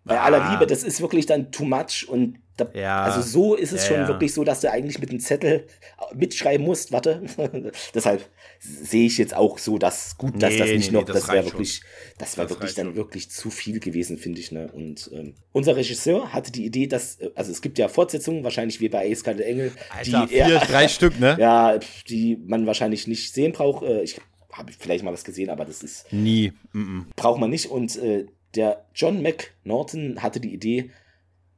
bei 0.08 0.18
ah. 0.18 0.24
aller 0.24 0.50
Liebe, 0.50 0.66
das 0.66 0.82
ist 0.82 1.00
wirklich 1.00 1.26
dann 1.26 1.52
too 1.52 1.64
much 1.64 2.08
und 2.08 2.38
da, 2.58 2.68
ja. 2.74 3.02
Also 3.04 3.22
so 3.22 3.54
ist 3.54 3.72
es 3.72 3.82
ja, 3.82 3.88
schon 3.88 3.96
ja. 3.98 4.08
wirklich 4.08 4.34
so, 4.34 4.42
dass 4.42 4.60
du 4.60 4.70
eigentlich 4.70 4.98
mit 4.98 5.10
einem 5.10 5.20
Zettel 5.20 5.66
mitschreiben 6.14 6.66
musst. 6.66 6.90
Warte. 6.90 7.22
Deshalb 7.94 8.28
sehe 8.58 9.06
ich 9.06 9.16
jetzt 9.16 9.34
auch 9.34 9.58
so, 9.58 9.78
dass 9.78 10.18
gut, 10.18 10.42
dass 10.42 10.54
nee, 10.54 10.58
das 10.58 10.70
nicht 10.70 10.90
nee, 10.90 10.98
noch, 10.98 11.04
das, 11.04 11.20
das 11.20 11.28
wäre 11.28 11.44
wirklich, 11.44 11.82
das 12.18 12.36
wäre 12.36 12.50
wirklich 12.50 12.74
dann 12.74 12.88
schon. 12.88 12.96
wirklich 12.96 13.30
zu 13.30 13.50
viel 13.50 13.78
gewesen, 13.78 14.18
finde 14.18 14.40
ich. 14.40 14.50
Ne? 14.50 14.68
Und 14.72 15.08
ähm, 15.12 15.34
unser 15.52 15.76
Regisseur 15.76 16.32
hatte 16.32 16.50
die 16.50 16.64
Idee, 16.64 16.88
dass, 16.88 17.20
äh, 17.20 17.30
also 17.36 17.52
es 17.52 17.62
gibt 17.62 17.78
ja 17.78 17.86
Fortsetzungen, 17.86 18.42
wahrscheinlich 18.42 18.80
wie 18.80 18.88
bei 18.88 19.08
Eiskalte 19.08 19.44
Engel, 19.44 19.70
Alter, 19.96 20.26
die 20.26 20.34
vier, 20.34 20.44
er, 20.46 20.66
drei 20.66 20.88
Stück, 20.88 21.20
ne? 21.20 21.36
Ja, 21.38 21.78
die 22.08 22.38
man 22.44 22.66
wahrscheinlich 22.66 23.06
nicht 23.06 23.32
sehen 23.32 23.52
braucht. 23.52 23.84
Äh, 23.84 24.02
ich 24.02 24.20
habe 24.52 24.72
vielleicht 24.76 25.04
mal 25.04 25.12
was 25.12 25.22
gesehen, 25.22 25.50
aber 25.50 25.64
das 25.64 25.84
ist 25.84 26.12
nie. 26.12 26.52
Mm 26.72 26.78
-mm. 26.78 27.04
Braucht 27.14 27.38
man 27.38 27.50
nicht. 27.50 27.70
Und 27.70 27.96
äh, 27.96 28.26
der 28.54 28.86
John 28.94 29.22
McNaughton 29.22 30.22
hatte 30.22 30.40
die 30.40 30.54
Idee, 30.54 30.90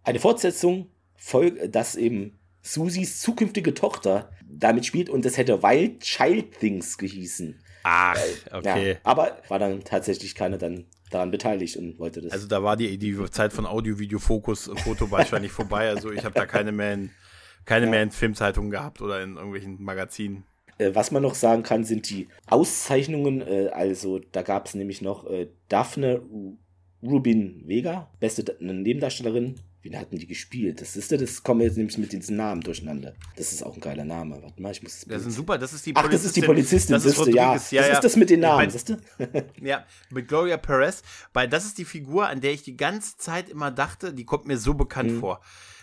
eine 0.03 0.19
Fortsetzung, 0.19 0.91
dass 1.69 1.97
eben 1.97 2.39
Susis 2.62 3.21
zukünftige 3.21 3.75
Tochter 3.75 4.31
damit 4.49 4.87
spielt 4.87 5.09
und 5.09 5.25
das 5.25 5.37
hätte 5.37 5.62
Wild 5.62 6.01
Child 6.01 6.59
Things 6.59 6.99
gehießen. 6.99 7.61
Ach, 7.83 8.19
okay. 8.53 8.93
Ja, 8.93 8.99
aber 9.05 9.39
war 9.49 9.59
dann 9.59 9.85
tatsächlich 9.85 10.35
keiner 10.35 10.59
dann 10.59 10.87
daran 11.11 11.31
beteiligt 11.31 11.77
und 11.77 11.99
wollte 11.99 12.21
das. 12.21 12.33
Also 12.33 12.47
da 12.47 12.62
war 12.62 12.77
die, 12.77 12.99
die 12.99 13.17
Zeit 13.31 13.53
von 13.53 13.67
Audio, 13.67 13.99
Video, 13.99 14.19
Fokus, 14.19 14.71
Foto 14.85 15.11
wahrscheinlich 15.11 15.53
vorbei. 15.53 15.89
Also 15.89 16.11
ich 16.11 16.25
habe 16.25 16.35
da 16.35 16.47
keine 16.47 16.73
mehr 16.73 16.95
in 16.95 17.11
keine 17.65 17.87
ja. 17.87 17.91
mehr 17.91 18.03
in 18.03 18.11
Filmzeitungen 18.11 18.71
gehabt 18.71 19.03
oder 19.03 19.23
in 19.23 19.37
irgendwelchen 19.37 19.83
Magazinen. 19.83 20.45
Äh, 20.79 20.95
was 20.95 21.11
man 21.11 21.23
noch 21.23 21.35
sagen 21.35 21.62
kann, 21.62 21.85
sind 21.85 22.09
die 22.11 22.29
Auszeichnungen. 22.47 23.43
Äh, 23.43 23.69
also 23.73 24.19
da 24.33 24.43
gab 24.43 24.67
es 24.67 24.75
nämlich 24.75 25.03
noch 25.03 25.29
äh, 25.29 25.49
Daphne 25.69 26.23
Rubin 27.02 27.62
Vega, 27.66 28.10
beste 28.20 28.56
Nebendarstellerin. 28.60 29.56
Wie 29.82 29.97
hatten 29.97 30.18
die 30.18 30.27
gespielt? 30.27 30.82
Das 30.82 30.94
ist 30.94 31.10
das 31.10 31.43
kommen 31.43 31.62
jetzt 31.62 31.78
nämlich 31.78 31.97
mit 31.97 32.12
diesen 32.12 32.36
Namen 32.36 32.60
durcheinander. 32.60 33.14
Das 33.36 33.51
ist 33.51 33.62
auch 33.62 33.74
ein 33.74 33.81
geiler 33.81 34.05
Name. 34.05 34.43
Warte 34.43 34.60
mal, 34.60 34.72
ich 34.72 34.82
muss 34.82 35.06
das 35.09 35.24
ist 35.24 35.35
super, 35.35 35.56
das 35.56 35.72
ist 35.72 35.86
die 35.86 35.94
Polizistin. 35.94 36.05
Ach, 36.06 36.12
das 36.12 36.24
ist 36.27 36.36
die 36.36 36.43
Polizistin, 36.43 36.93
das 36.93 37.05
ist 37.06 37.27
ja. 37.28 37.35
ja. 37.35 37.55
Das 37.55 37.70
ja. 37.70 37.86
ist 37.86 38.05
das 38.05 38.16
mit 38.16 38.28
den 38.28 38.40
Namen, 38.40 38.68
siehst 38.68 38.90
du? 38.90 38.98
ja, 39.62 39.86
mit 40.10 40.28
Gloria 40.28 40.59
Perez, 40.59 41.02
weil 41.32 41.48
das 41.48 41.64
ist 41.64 41.78
die 41.78 41.86
Figur, 41.86 42.28
an 42.28 42.43
der 42.43 42.52
ich 42.52 42.62
die 42.62 42.77
ganze 42.77 43.16
Zeit 43.16 43.48
immer 43.48 43.70
dachte, 43.70 44.12
die 44.12 44.24
kommt 44.24 44.47
mir 44.47 44.59
so 44.59 44.74
bekannt 44.74 45.12
mhm. 45.12 45.20
vor. 45.20 45.40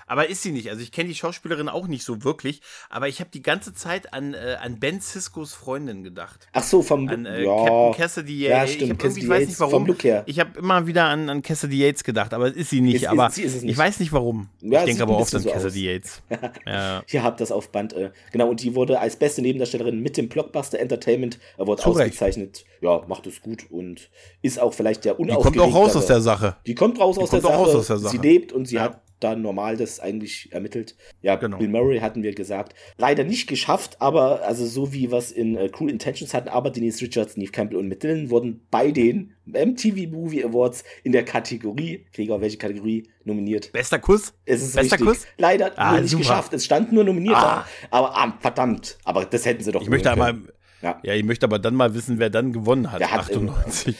Aber 0.07 0.29
ist 0.29 0.41
sie 0.41 0.53
nicht. 0.53 0.69
Also 0.69 0.81
ich 0.81 0.93
kenne 0.93 1.09
die 1.09 1.15
Schauspielerin 1.15 1.67
auch 1.67 1.87
nicht 1.87 2.03
so 2.03 2.23
wirklich, 2.23 2.61
aber 2.89 3.09
ich 3.09 3.19
habe 3.19 3.29
die 3.29 3.41
ganze 3.41 3.73
Zeit 3.73 4.13
an, 4.13 4.33
äh, 4.33 4.55
an 4.61 4.79
Ben 4.79 5.01
Siskos 5.01 5.53
Freundin 5.53 6.03
gedacht. 6.03 6.47
Ach 6.53 6.63
so, 6.63 6.81
vom 6.81 7.09
an, 7.09 7.25
äh, 7.25 7.43
ja. 7.43 7.55
Captain 7.55 7.93
Cassidy 7.93 8.39
Yates. 8.39 8.57
Ja, 8.57 8.67
stimmt. 8.67 8.91
Ich, 8.93 8.97
Cassidy 8.99 9.21
ich 9.25 9.29
weiß 9.29 9.47
nicht 9.47 9.59
warum. 9.59 9.71
Vom 9.71 9.85
Look 9.85 10.03
her. 10.05 10.23
Ich 10.25 10.39
habe 10.39 10.57
immer 10.57 10.87
wieder 10.87 11.05
an, 11.05 11.29
an 11.29 11.41
Cassidy 11.41 11.85
Yates 11.85 12.05
gedacht, 12.05 12.33
aber 12.33 12.47
ist 12.47 12.69
sie 12.69 12.79
nicht. 12.79 12.95
Ist, 12.95 13.07
aber 13.07 13.27
ist, 13.27 13.35
sie 13.35 13.43
ist 13.43 13.61
nicht. 13.63 13.71
ich 13.71 13.77
weiß 13.77 13.99
nicht 13.99 14.13
warum. 14.13 14.47
Ja, 14.61 14.79
ich 14.79 14.85
denke 14.85 15.03
aber 15.03 15.17
oft 15.17 15.35
an 15.35 15.41
so 15.41 15.49
Cassidy. 15.49 15.85
Yates. 15.85 16.23
ja. 16.65 17.03
Hier 17.05 17.23
habt 17.23 17.41
das 17.41 17.51
auf 17.51 17.69
Band. 17.73 17.91
Äh, 17.91 18.11
genau, 18.31 18.49
und 18.49 18.63
die 18.63 18.75
wurde 18.75 19.01
als 19.01 19.17
beste 19.17 19.41
Nebendarstellerin 19.41 19.99
mit 19.99 20.15
dem 20.15 20.29
Blockbuster 20.29 20.79
Entertainment 20.79 21.37
Award 21.57 21.81
Zurecht. 21.81 22.13
ausgezeichnet. 22.13 22.65
Ja, 22.79 23.03
macht 23.07 23.27
es 23.27 23.41
gut 23.41 23.65
und 23.69 24.09
ist 24.41 24.59
auch 24.59 24.73
vielleicht 24.73 25.03
der 25.03 25.19
unaufgeregtere. 25.19 25.51
Die 25.51 25.59
kommt 25.59 25.75
auch 25.75 25.79
raus 25.79 25.95
aus 25.97 26.05
der 26.05 26.21
Sache. 26.21 26.55
Die 26.65 26.75
kommt 26.75 26.99
raus, 26.99 27.15
die 27.15 27.23
aus, 27.23 27.29
kommt 27.31 27.43
der 27.43 27.51
raus 27.51 27.75
aus 27.75 27.87
der 27.87 27.97
Sache. 27.97 28.11
Sie 28.11 28.21
lebt 28.21 28.53
und 28.53 28.67
sie 28.67 28.75
ja. 28.75 28.83
hat 28.83 29.01
da 29.19 29.35
normal 29.35 29.77
das 29.77 29.99
eigentlich 29.99 30.51
ermittelt. 30.51 30.95
Ja, 31.21 31.35
genau. 31.35 31.57
Bill 31.57 31.69
Murray 31.69 31.99
hatten 31.99 32.23
wir 32.23 32.33
gesagt. 32.33 32.75
Leider 32.97 33.23
nicht 33.23 33.47
geschafft, 33.47 33.97
aber 33.99 34.43
also 34.43 34.65
so 34.65 34.93
wie 34.93 35.11
was 35.11 35.31
in 35.31 35.55
äh, 35.55 35.69
Cruel 35.69 35.89
Intentions 35.89 36.33
hatten, 36.33 36.49
aber 36.49 36.69
Denise 36.69 37.01
Richards, 37.01 37.37
Neve 37.37 37.51
Campbell 37.51 37.77
und 37.77 37.87
Matt 37.89 38.03
Dillon 38.03 38.29
wurden 38.29 38.61
bei 38.69 38.91
den 38.91 39.33
MTV 39.45 40.11
Movie 40.11 40.43
Awards 40.43 40.83
in 41.03 41.11
der 41.11 41.23
Kategorie, 41.25 42.05
Krieger, 42.13 42.39
welche 42.41 42.57
Kategorie 42.57 43.09
nominiert? 43.23 43.71
Bester 43.71 43.99
Kuss? 43.99 44.33
Es 44.45 44.61
ist 44.61 44.75
Bester 44.75 44.97
richtig. 44.99 45.07
Kuss? 45.07 45.27
Leider 45.37 45.71
ah, 45.77 45.99
nicht 45.99 46.11
super. 46.11 46.21
geschafft. 46.21 46.53
Es 46.53 46.65
stand 46.65 46.91
nur 46.91 47.03
nominiert 47.03 47.35
ah. 47.35 47.65
aber 47.89 48.15
ah, 48.15 48.37
verdammt, 48.39 48.97
aber 49.03 49.25
das 49.25 49.45
hätten 49.45 49.63
sie 49.63 49.71
doch 49.71 49.81
Ich 49.81 49.89
möchte 49.89 50.11
aber 50.11 50.35
ja. 50.81 50.99
ja, 51.01 51.13
ich 51.13 51.23
möchte 51.23 51.45
aber 51.45 51.57
dann 51.57 51.73
mal 51.73 51.95
wissen, 51.95 52.19
wer 52.19 52.29
dann 52.29 52.53
gewonnen 52.53 52.91
hat. 52.91 52.99
Der 52.99 53.11
hat 53.11 53.21
98 53.21 53.95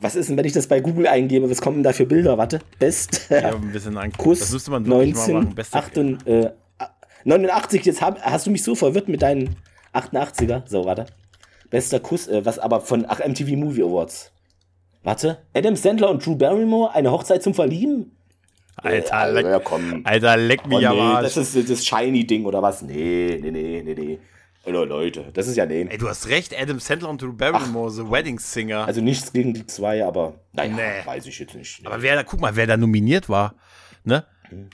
was 0.00 0.16
ist 0.16 0.28
denn, 0.30 0.36
wenn 0.36 0.44
ich 0.44 0.52
das 0.52 0.66
bei 0.66 0.80
Google 0.80 1.06
eingebe? 1.06 1.50
Was 1.50 1.60
kommen 1.60 1.78
denn 1.78 1.84
da 1.84 1.92
für 1.92 2.06
Bilder? 2.06 2.38
Warte. 2.38 2.60
Best. 2.78 3.28
Ja, 3.30 3.54
ein 3.54 3.72
bisschen 3.72 3.98
Kuss. 4.16 4.40
Das 4.40 4.52
müsste 4.52 4.70
man 4.70 4.82
19, 4.82 5.34
mal 5.34 5.42
machen. 5.42 5.54
Beste 5.54 5.78
8, 5.78 5.96
äh, 5.96 6.50
89. 7.24 7.84
Jetzt 7.84 8.00
hab, 8.00 8.20
hast 8.22 8.46
du 8.46 8.50
mich 8.50 8.62
so 8.62 8.74
verwirrt 8.74 9.08
mit 9.08 9.22
deinen 9.22 9.56
88er. 9.92 10.62
So, 10.66 10.84
warte. 10.84 11.06
Bester 11.70 12.00
Kuss, 12.00 12.26
äh, 12.28 12.44
was 12.44 12.58
aber 12.58 12.80
von 12.80 13.04
ach, 13.08 13.20
MTV 13.20 13.56
Movie 13.56 13.82
Awards. 13.82 14.32
Warte. 15.02 15.38
Adam 15.54 15.76
Sandler 15.76 16.10
und 16.10 16.24
Drew 16.24 16.34
Barrymore, 16.34 16.94
eine 16.94 17.10
Hochzeit 17.10 17.42
zum 17.42 17.54
Verlieben? 17.54 18.16
Alter, 18.76 19.28
äh, 19.28 19.32
leck, 19.32 19.46
ja, 19.46 19.58
komm. 19.58 20.00
Alter, 20.04 20.36
leck 20.36 20.66
mich 20.66 20.76
oh, 20.76 20.80
nee, 20.80 20.86
am 20.86 20.98
Arsch. 20.98 21.34
Das 21.34 21.54
ist 21.54 21.70
das 21.70 21.84
Shiny-Ding 21.84 22.44
oder 22.44 22.62
was? 22.62 22.82
Nee, 22.82 23.38
nee, 23.40 23.50
nee, 23.50 23.82
nee, 23.84 23.94
nee. 23.94 24.18
Hallo 24.66 24.84
Leute, 24.84 25.30
das 25.32 25.46
ist 25.46 25.56
ja 25.56 25.64
nee. 25.64 25.86
Ey, 25.88 25.96
du 25.96 26.06
hast 26.06 26.28
recht, 26.28 26.54
Adam 26.58 26.80
Sandler 26.80 27.08
und 27.08 27.22
Drew 27.22 27.32
Barrymore, 27.32 27.88
Ach, 27.90 27.96
The 27.96 28.10
Wedding 28.10 28.38
Singer. 28.38 28.84
Also 28.86 29.00
nichts 29.00 29.32
gegen 29.32 29.54
die 29.54 29.66
zwei, 29.66 30.04
aber 30.04 30.34
naja, 30.52 30.74
nee. 30.74 31.06
weiß 31.06 31.26
ich 31.26 31.38
jetzt 31.38 31.54
nicht. 31.54 31.86
Aber 31.86 32.02
wer 32.02 32.14
da, 32.14 32.24
guck 32.24 32.40
mal, 32.40 32.54
wer 32.54 32.66
da 32.66 32.76
nominiert 32.76 33.30
war, 33.30 33.54
ne? 34.04 34.24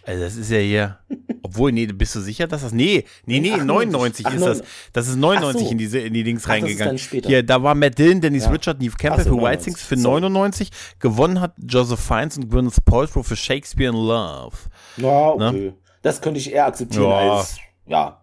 Also 0.05 0.23
das 0.23 0.37
ist 0.37 0.51
ja 0.51 0.59
hier, 0.59 0.99
obwohl, 1.43 1.71
nee, 1.71 1.87
bist 1.87 2.17
du 2.17 2.21
sicher, 2.21 2.49
dass 2.49 2.63
das, 2.63 2.73
nee, 2.73 3.05
nee, 3.27 3.39
nee, 3.39 3.57
99 3.57 4.27
Ach, 4.27 4.35
ist 4.35 4.45
das, 4.45 4.63
das 4.93 5.09
ist 5.09 5.17
99 5.17 5.67
so. 5.67 5.71
in 5.71 5.79
diese, 5.79 5.99
in 6.01 6.15
die 6.15 6.25
Dings 6.25 6.45
Ach, 6.47 6.51
reingegangen. 6.51 6.97
Hier, 6.97 7.45
da 7.45 7.63
war 7.63 7.75
Matt 7.77 7.99
Dillon, 7.99 8.21
Dennis 8.21 8.47
ja. 8.47 8.51
Richard, 8.51 8.81
Neve 8.81 8.97
Campbell 8.97 9.25
so, 9.25 9.37
für 9.37 9.43
White 9.43 9.63
Things 9.63 9.83
für 9.83 9.97
99, 9.97 10.71
gewonnen 10.99 11.41
hat 11.41 11.55
Joseph 11.59 12.01
Fiennes 12.01 12.39
und 12.39 12.51
Gwyneth 12.51 12.85
Paltrow 12.85 13.25
für 13.25 13.37
Shakespeare 13.37 13.91
in 13.91 13.97
Love. 13.97 14.57
Ja, 14.97 15.29
okay. 15.29 15.53
Ne? 15.53 15.75
Das 16.03 16.21
könnte 16.21 16.41
ich 16.41 16.53
eher 16.53 16.67
akzeptieren 16.67 17.11
ja. 17.11 17.37
als, 17.37 17.59
ja, 17.87 18.23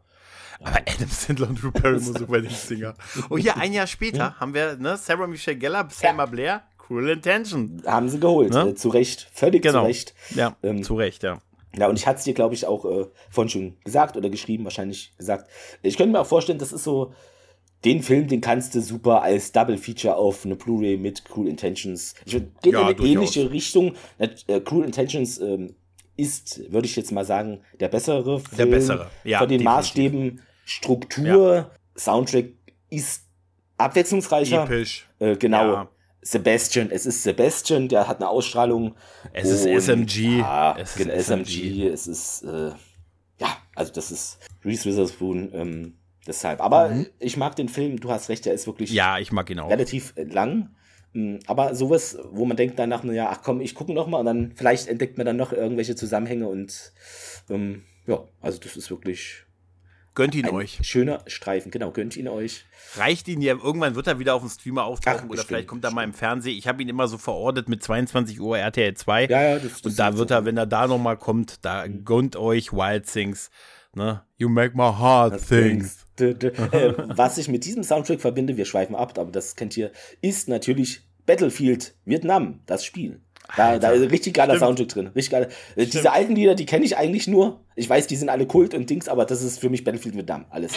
aber 0.63 0.77
Adam 0.77 1.09
Sandler 1.09 1.49
und 1.49 1.61
Drew 1.61 1.71
Barrymore 1.71 2.19
so 2.19 2.29
Wedding 2.29 2.49
Singer. 2.49 2.93
Oh, 3.29 3.37
hier 3.37 3.57
ein 3.57 3.73
Jahr 3.73 3.87
später 3.87 4.39
haben 4.39 4.53
wir 4.53 4.75
ne, 4.77 4.97
Sarah 4.97 5.27
Michelle 5.27 5.57
Gellar, 5.57 5.87
Selma 5.89 6.23
ja. 6.23 6.29
Blair, 6.29 6.63
Cruel 6.77 7.09
Intention. 7.09 7.81
Haben 7.85 8.09
sie 8.09 8.19
geholt, 8.19 8.53
ne? 8.53 8.69
äh, 8.69 8.75
zu 8.75 8.89
Recht, 8.89 9.29
völlig 9.33 9.61
genau. 9.61 9.81
zu 9.81 9.85
Recht. 9.85 10.13
Ja, 10.35 10.55
ähm, 10.63 10.83
zu 10.83 10.95
Recht, 10.95 11.23
ja. 11.23 11.39
Ja, 11.75 11.87
und 11.87 11.97
ich 11.97 12.05
hatte 12.05 12.19
es 12.19 12.23
dir, 12.23 12.33
glaube 12.33 12.53
ich, 12.53 12.67
auch 12.67 12.85
äh, 12.85 13.05
vorhin 13.31 13.49
schon 13.49 13.77
gesagt 13.83 14.15
oder 14.15 14.29
geschrieben, 14.29 14.63
wahrscheinlich 14.63 15.15
gesagt. 15.17 15.49
Ich 15.81 15.97
könnte 15.97 16.11
mir 16.11 16.19
auch 16.19 16.27
vorstellen, 16.27 16.59
das 16.59 16.71
ist 16.71 16.83
so, 16.83 17.13
den 17.83 18.01
Film, 18.01 18.27
den 18.27 18.41
kannst 18.41 18.75
du 18.75 18.81
super 18.81 19.23
als 19.23 19.51
Double 19.51 19.77
Feature 19.77 20.15
auf 20.15 20.45
eine 20.45 20.55
Blu-ray 20.55 20.97
mit 20.97 21.25
Cruel 21.25 21.47
Intentions. 21.47 22.13
Ich 22.25 22.33
geht 22.33 22.73
ja, 22.73 22.79
in 22.79 22.85
eine 22.85 22.95
durchaus. 22.95 23.15
ähnliche 23.15 23.51
Richtung. 23.51 23.93
Äh, 24.17 24.61
Cruel 24.61 24.85
Intentions 24.85 25.39
ähm, 25.39 25.75
ist, 26.15 26.71
würde 26.71 26.85
ich 26.85 26.95
jetzt 26.95 27.11
mal 27.11 27.25
sagen, 27.25 27.61
der 27.79 27.89
bessere 27.89 28.39
Film. 28.39 28.57
Der 28.57 28.65
bessere, 28.67 29.09
ja. 29.23 29.39
Von 29.39 29.49
den 29.49 29.59
definitiv. 29.59 29.65
Maßstäben 29.65 30.41
Struktur, 30.65 31.55
ja. 31.55 31.71
Soundtrack 31.97 32.45
ist 32.89 33.23
abwechslungsreicher. 33.77 34.63
Episch. 34.63 35.07
Äh, 35.19 35.35
genau. 35.35 35.73
Ja. 35.73 35.89
Sebastian, 36.21 36.89
es 36.89 37.05
ist 37.05 37.23
Sebastian, 37.23 37.89
der 37.89 38.07
hat 38.07 38.17
eine 38.17 38.29
Ausstrahlung. 38.29 38.95
Es 39.33 39.49
ist 39.49 39.65
SMG. 39.65 40.39
Ja, 40.39 40.75
es 40.77 40.95
ist 40.95 41.09
SMG. 41.09 41.87
Es 41.87 42.07
ist, 42.07 42.43
äh, 42.43 42.71
ja, 43.39 43.57
also 43.75 43.91
das 43.91 44.11
ist 44.11 44.39
Reese 44.63 44.89
Witherspoon. 44.89 45.51
Ähm, 45.53 45.93
deshalb. 46.25 46.61
Aber 46.61 46.89
mhm. 46.89 47.07
ich 47.19 47.35
mag 47.35 47.55
den 47.57 47.67
Film, 47.67 47.99
du 47.99 48.09
hast 48.09 48.29
recht, 48.29 48.45
der 48.45 48.53
ist 48.53 48.67
wirklich 48.67 48.91
ja, 48.91 49.19
ich 49.19 49.31
mag 49.31 49.49
ihn 49.49 49.59
auch. 49.59 49.69
relativ 49.69 50.13
lang. 50.15 50.69
Mm, 51.13 51.37
aber 51.45 51.75
sowas, 51.75 52.17
wo 52.31 52.45
man 52.45 52.57
denkt 52.57 52.79
danach, 52.79 53.03
ja, 53.03 53.29
ach 53.29 53.41
komm, 53.43 53.61
ich 53.61 53.75
gucke 53.75 53.93
noch 53.93 54.07
mal 54.07 54.19
und 54.19 54.25
dann 54.25 54.53
vielleicht 54.55 54.87
entdeckt 54.87 55.17
man 55.17 55.25
dann 55.25 55.37
noch 55.37 55.51
irgendwelche 55.51 55.95
Zusammenhänge 55.95 56.47
und 56.47 56.93
ähm, 57.49 57.83
ja, 58.07 58.23
also 58.41 58.59
das 58.59 58.75
ist 58.77 58.89
wirklich 58.89 59.43
Gönnt 60.15 60.35
ihn 60.35 60.45
Ein 60.45 60.53
euch. 60.53 60.79
Schöner 60.83 61.23
Streifen, 61.25 61.71
genau, 61.71 61.91
gönnt 61.91 62.15
ihn 62.15 62.27
euch. 62.27 62.65
Reicht 62.95 63.27
ihn 63.27 63.41
ja, 63.41 63.55
irgendwann 63.55 63.95
wird 63.95 64.05
er 64.05 64.19
wieder 64.19 64.35
auf 64.35 64.41
dem 64.41 64.49
Streamer 64.49 64.83
auftauchen 64.83 65.21
Ach, 65.21 65.23
oder 65.23 65.29
bestimmt, 65.29 65.47
vielleicht 65.47 65.67
kommt 65.67 65.83
er 65.83 65.91
mal 65.91 66.03
im 66.03 66.13
Fernsehen. 66.13 66.55
Ich 66.55 66.67
habe 66.67 66.83
ihn 66.83 66.89
immer 66.89 67.07
so 67.07 67.17
verortet 67.17 67.67
mit 67.67 67.81
22 67.81 68.39
Uhr 68.39 68.57
RTL 68.57 68.93
2. 68.93 69.25
Ja, 69.25 69.41
ja, 69.41 69.59
das, 69.59 69.81
das 69.81 69.81
Und 69.83 69.99
da 69.99 70.15
wird 70.17 70.29
er, 70.29 70.45
wenn 70.45 70.57
er 70.57 70.67
da 70.67 70.85
nochmal 70.85 71.17
kommt, 71.17 71.65
da 71.65 71.87
mhm. 71.87 72.05
gönnt 72.05 72.35
euch 72.35 72.71
Wild 72.71 73.11
Things. 73.11 73.49
Ne? 73.95 74.21
You 74.37 74.49
make 74.49 74.77
my 74.77 74.91
heart 74.91 75.41
things. 75.47 76.05
äh, 76.19 76.33
was 77.07 77.39
ich 77.39 77.47
mit 77.47 77.65
diesem 77.65 77.83
Soundtrack 77.83 78.21
verbinde, 78.21 78.55
wir 78.57 78.65
schweifen 78.65 78.95
ab, 78.95 79.17
aber 79.17 79.31
das 79.31 79.55
kennt 79.55 79.75
ihr, 79.77 79.91
ist 80.21 80.47
natürlich 80.47 81.01
Battlefield 81.25 81.95
Vietnam, 82.05 82.59
das 82.65 82.85
Spiel. 82.85 83.21
Da, 83.55 83.77
da 83.77 83.91
ist 83.91 84.09
richtig 84.11 84.33
geiler 84.33 84.55
Stimmt. 84.55 84.77
Soundtrack 84.77 84.87
drin. 84.87 85.07
Richtig 85.07 85.31
geiler. 85.31 85.47
Äh, 85.75 85.85
diese 85.85 86.11
alten 86.11 86.35
Lieder, 86.35 86.55
die 86.55 86.65
kenne 86.65 86.85
ich 86.85 86.97
eigentlich 86.97 87.27
nur. 87.27 87.59
Ich 87.75 87.87
weiß, 87.87 88.07
die 88.07 88.15
sind 88.15 88.29
alle 88.29 88.47
Kult 88.47 88.73
und 88.73 88.89
Dings, 88.89 89.07
aber 89.07 89.25
das 89.25 89.43
ist 89.43 89.59
für 89.59 89.69
mich 89.69 89.83
Battlefield 89.83 90.15
mit 90.15 90.27
Damm. 90.27 90.45
Alles. 90.49 90.73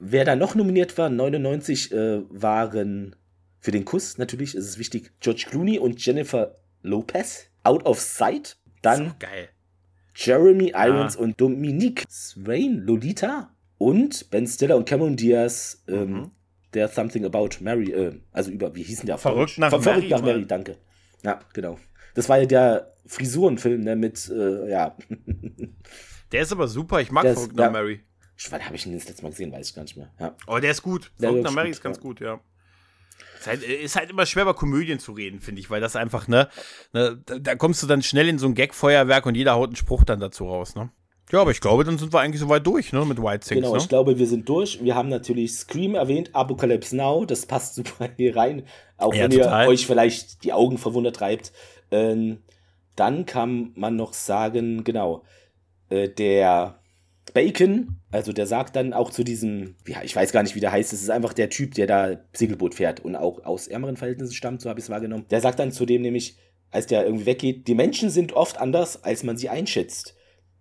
Wer 0.00 0.24
da 0.24 0.36
noch 0.36 0.54
nominiert 0.54 0.96
war, 0.96 1.10
99 1.10 1.92
äh, 1.92 2.22
waren 2.30 3.16
für 3.58 3.72
den 3.72 3.84
Kuss 3.84 4.16
natürlich, 4.16 4.54
ist 4.54 4.66
es 4.66 4.78
wichtig, 4.78 5.10
George 5.20 5.46
Clooney 5.50 5.78
und 5.78 6.04
Jennifer 6.04 6.56
Lopez, 6.84 7.50
Out 7.64 7.84
of 7.86 7.98
Sight, 7.98 8.56
dann. 8.82 9.14
Jeremy 10.14 10.72
Irons 10.76 11.16
ah. 11.16 11.20
und 11.20 11.40
Dominique 11.40 12.04
Swain, 12.08 12.78
Lolita 12.86 13.50
und 13.78 14.30
Ben 14.30 14.46
Stiller 14.46 14.76
und 14.76 14.88
Cameron 14.88 15.16
Diaz, 15.16 15.82
ähm, 15.88 16.12
mhm. 16.12 16.30
der 16.72 16.88
Something 16.88 17.24
About 17.24 17.48
Mary, 17.60 17.90
äh, 17.90 18.20
also 18.30 18.52
über, 18.52 18.74
wie 18.76 18.84
hießen 18.84 19.06
der? 19.06 19.18
Verrückt 19.18 19.58
nach 19.58 19.70
Ver 19.70 19.78
Mary. 19.78 19.84
Verrückt 19.84 20.10
nach 20.10 20.22
Mary, 20.22 20.46
danke. 20.46 20.76
Ja, 21.24 21.40
genau. 21.52 21.78
Das 22.14 22.28
war 22.28 22.38
ja 22.38 22.46
der 22.46 22.94
Frisurenfilm, 23.06 23.80
ne, 23.80 23.96
mit, 23.96 24.30
äh, 24.30 24.70
ja. 24.70 24.96
Der 26.32 26.42
ist 26.42 26.52
aber 26.52 26.66
super, 26.68 27.00
ich 27.00 27.12
mag 27.12 27.22
der 27.22 27.34
Verrückt 27.34 27.54
nach 27.54 27.66
ja, 27.66 27.70
Mary. 27.70 28.00
Wann 28.50 28.64
habe 28.64 28.74
ich 28.74 28.86
ihn 28.86 28.94
das 28.94 29.06
letzte 29.06 29.22
Mal 29.22 29.30
gesehen, 29.30 29.52
weiß 29.52 29.68
ich 29.68 29.74
gar 29.74 29.82
nicht 29.82 29.96
mehr. 29.96 30.10
Ja. 30.18 30.36
Oh, 30.46 30.58
der 30.58 30.72
ist 30.72 30.82
gut. 30.82 31.12
Verrückt 31.16 31.44
nach 31.44 31.52
Mary 31.52 31.70
ist 31.70 31.82
ganz 31.82 31.98
ja. 31.98 32.02
gut, 32.02 32.20
ja. 32.20 32.40
Ist 33.38 33.46
halt, 33.46 33.62
ist 33.62 33.96
halt 33.96 34.10
immer 34.10 34.26
schwer, 34.26 34.44
über 34.44 34.54
Komödien 34.54 34.98
zu 34.98 35.12
reden, 35.12 35.40
finde 35.40 35.60
ich, 35.60 35.70
weil 35.70 35.80
das 35.80 35.96
einfach, 35.96 36.28
ne, 36.28 36.48
ne 36.92 37.20
da, 37.26 37.38
da, 37.38 37.54
kommst 37.56 37.82
du 37.82 37.86
dann 37.86 38.02
schnell 38.02 38.28
in 38.28 38.38
so 38.38 38.46
ein 38.46 38.54
Gag-Feuerwerk 38.54 39.26
und 39.26 39.34
jeder 39.34 39.54
haut 39.54 39.68
einen 39.68 39.76
Spruch 39.76 40.04
dann 40.04 40.20
dazu 40.20 40.46
raus, 40.46 40.74
ne? 40.74 40.90
Ja, 41.32 41.40
aber 41.40 41.50
ich 41.50 41.60
glaube, 41.60 41.84
dann 41.84 41.98
sind 41.98 42.12
wir 42.12 42.20
eigentlich 42.20 42.40
soweit 42.40 42.66
durch, 42.66 42.92
ne, 42.92 43.04
mit 43.04 43.18
White 43.18 43.46
Things. 43.46 43.62
Genau, 43.62 43.72
ne? 43.72 43.78
ich 43.78 43.88
glaube, 43.88 44.18
wir 44.18 44.26
sind 44.26 44.48
durch. 44.48 44.82
Wir 44.82 44.94
haben 44.94 45.08
natürlich 45.08 45.54
Scream 45.54 45.94
erwähnt, 45.94 46.34
Apocalypse 46.34 46.96
Now, 46.96 47.24
das 47.24 47.46
passt 47.46 47.74
super 47.76 48.08
hier 48.16 48.36
rein. 48.36 48.64
Auch 48.96 49.14
ja, 49.14 49.24
wenn 49.24 49.30
total. 49.30 49.64
ihr 49.64 49.68
euch 49.70 49.86
vielleicht 49.86 50.44
die 50.44 50.52
Augen 50.52 50.78
verwundert 50.78 51.16
treibt. 51.16 51.52
Ähm, 51.90 52.38
dann 52.96 53.26
kann 53.26 53.72
man 53.74 53.96
noch 53.96 54.12
sagen, 54.12 54.84
genau, 54.84 55.24
äh, 55.88 56.08
der 56.08 56.78
Bacon, 57.34 58.00
also 58.12 58.32
der 58.32 58.46
sagt 58.46 58.76
dann 58.76 58.92
auch 58.92 59.10
zu 59.10 59.24
diesem, 59.24 59.74
ja, 59.86 60.02
ich 60.02 60.14
weiß 60.14 60.32
gar 60.32 60.44
nicht, 60.44 60.54
wie 60.54 60.60
der 60.60 60.70
heißt, 60.70 60.92
es 60.92 61.02
ist 61.02 61.10
einfach 61.10 61.32
der 61.32 61.50
Typ, 61.50 61.74
der 61.74 61.86
da 61.86 62.16
Segelboot 62.32 62.76
fährt 62.76 63.00
und 63.00 63.16
auch 63.16 63.44
aus 63.44 63.66
ärmeren 63.66 63.96
Verhältnissen 63.96 64.32
stammt, 64.32 64.62
so 64.62 64.70
habe 64.70 64.78
ich 64.78 64.86
es 64.86 64.90
wahrgenommen. 64.90 65.26
Der 65.30 65.40
sagt 65.40 65.58
dann 65.58 65.72
zu 65.72 65.84
dem 65.84 66.02
nämlich, 66.02 66.38
als 66.70 66.86
der 66.86 67.04
irgendwie 67.04 67.26
weggeht, 67.26 67.66
die 67.66 67.74
Menschen 67.74 68.08
sind 68.08 68.32
oft 68.32 68.58
anders, 68.58 69.02
als 69.02 69.24
man 69.24 69.36
sie 69.36 69.48
einschätzt. 69.48 70.14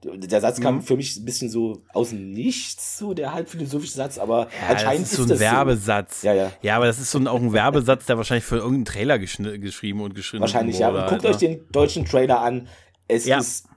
Der 0.03 0.41
Satz 0.41 0.59
kam 0.59 0.77
mhm. 0.77 0.81
für 0.81 0.97
mich 0.97 1.15
ein 1.15 1.23
bisschen 1.23 1.49
so 1.49 1.83
aus 1.93 2.09
dem 2.09 2.31
Nichts, 2.31 2.97
so 2.97 3.13
der 3.13 3.33
halb 3.33 3.47
philosophische 3.47 3.93
Satz, 3.93 4.17
aber 4.17 4.49
ja, 4.61 4.69
anscheinend 4.69 5.03
das 5.03 5.11
ist 5.13 5.27
so 5.27 5.33
ein 5.33 5.39
Werbesatz. 5.39 6.21
So. 6.21 6.27
Ja, 6.27 6.33
ja. 6.33 6.51
ja, 6.61 6.75
aber 6.75 6.87
das 6.87 6.99
ist 6.99 7.11
so 7.11 7.19
ein, 7.19 7.27
auch 7.27 7.39
ein 7.39 7.53
Werbesatz, 7.53 8.07
der 8.07 8.17
wahrscheinlich 8.17 8.43
für 8.43 8.57
irgendeinen 8.57 8.85
Trailer 8.85 9.19
geschrieben 9.19 10.01
und 10.01 10.13
geschrieben 10.15 10.41
wurde. 10.41 10.53
Wahrscheinlich, 10.53 10.79
ja. 10.79 10.89
Und 10.89 11.07
guckt 11.07 11.23
halt, 11.23 11.25
euch 11.25 11.37
den 11.37 11.61
deutschen 11.71 12.03
Trailer 12.03 12.41
an. 12.41 12.67
Es 13.07 13.25
ja. 13.25 13.37
ist 13.37 13.67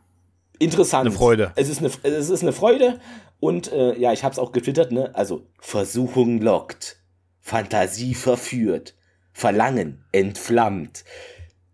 interessant. 0.58 1.06
Eine 1.06 1.14
Freude. 1.14 1.52
Es 1.56 1.68
ist 1.68 1.78
eine, 1.78 1.90
es 2.02 2.30
ist 2.30 2.42
eine 2.42 2.52
Freude 2.52 3.00
und 3.40 3.72
äh, 3.72 3.98
ja, 3.98 4.12
ich 4.12 4.24
habe 4.24 4.32
es 4.32 4.38
auch 4.38 4.52
getwittert, 4.52 4.92
ne? 4.92 5.14
Also 5.14 5.46
Versuchung 5.60 6.40
lockt, 6.40 7.00
Fantasie 7.40 8.14
verführt, 8.14 8.94
Verlangen 9.32 10.04
entflammt, 10.12 11.04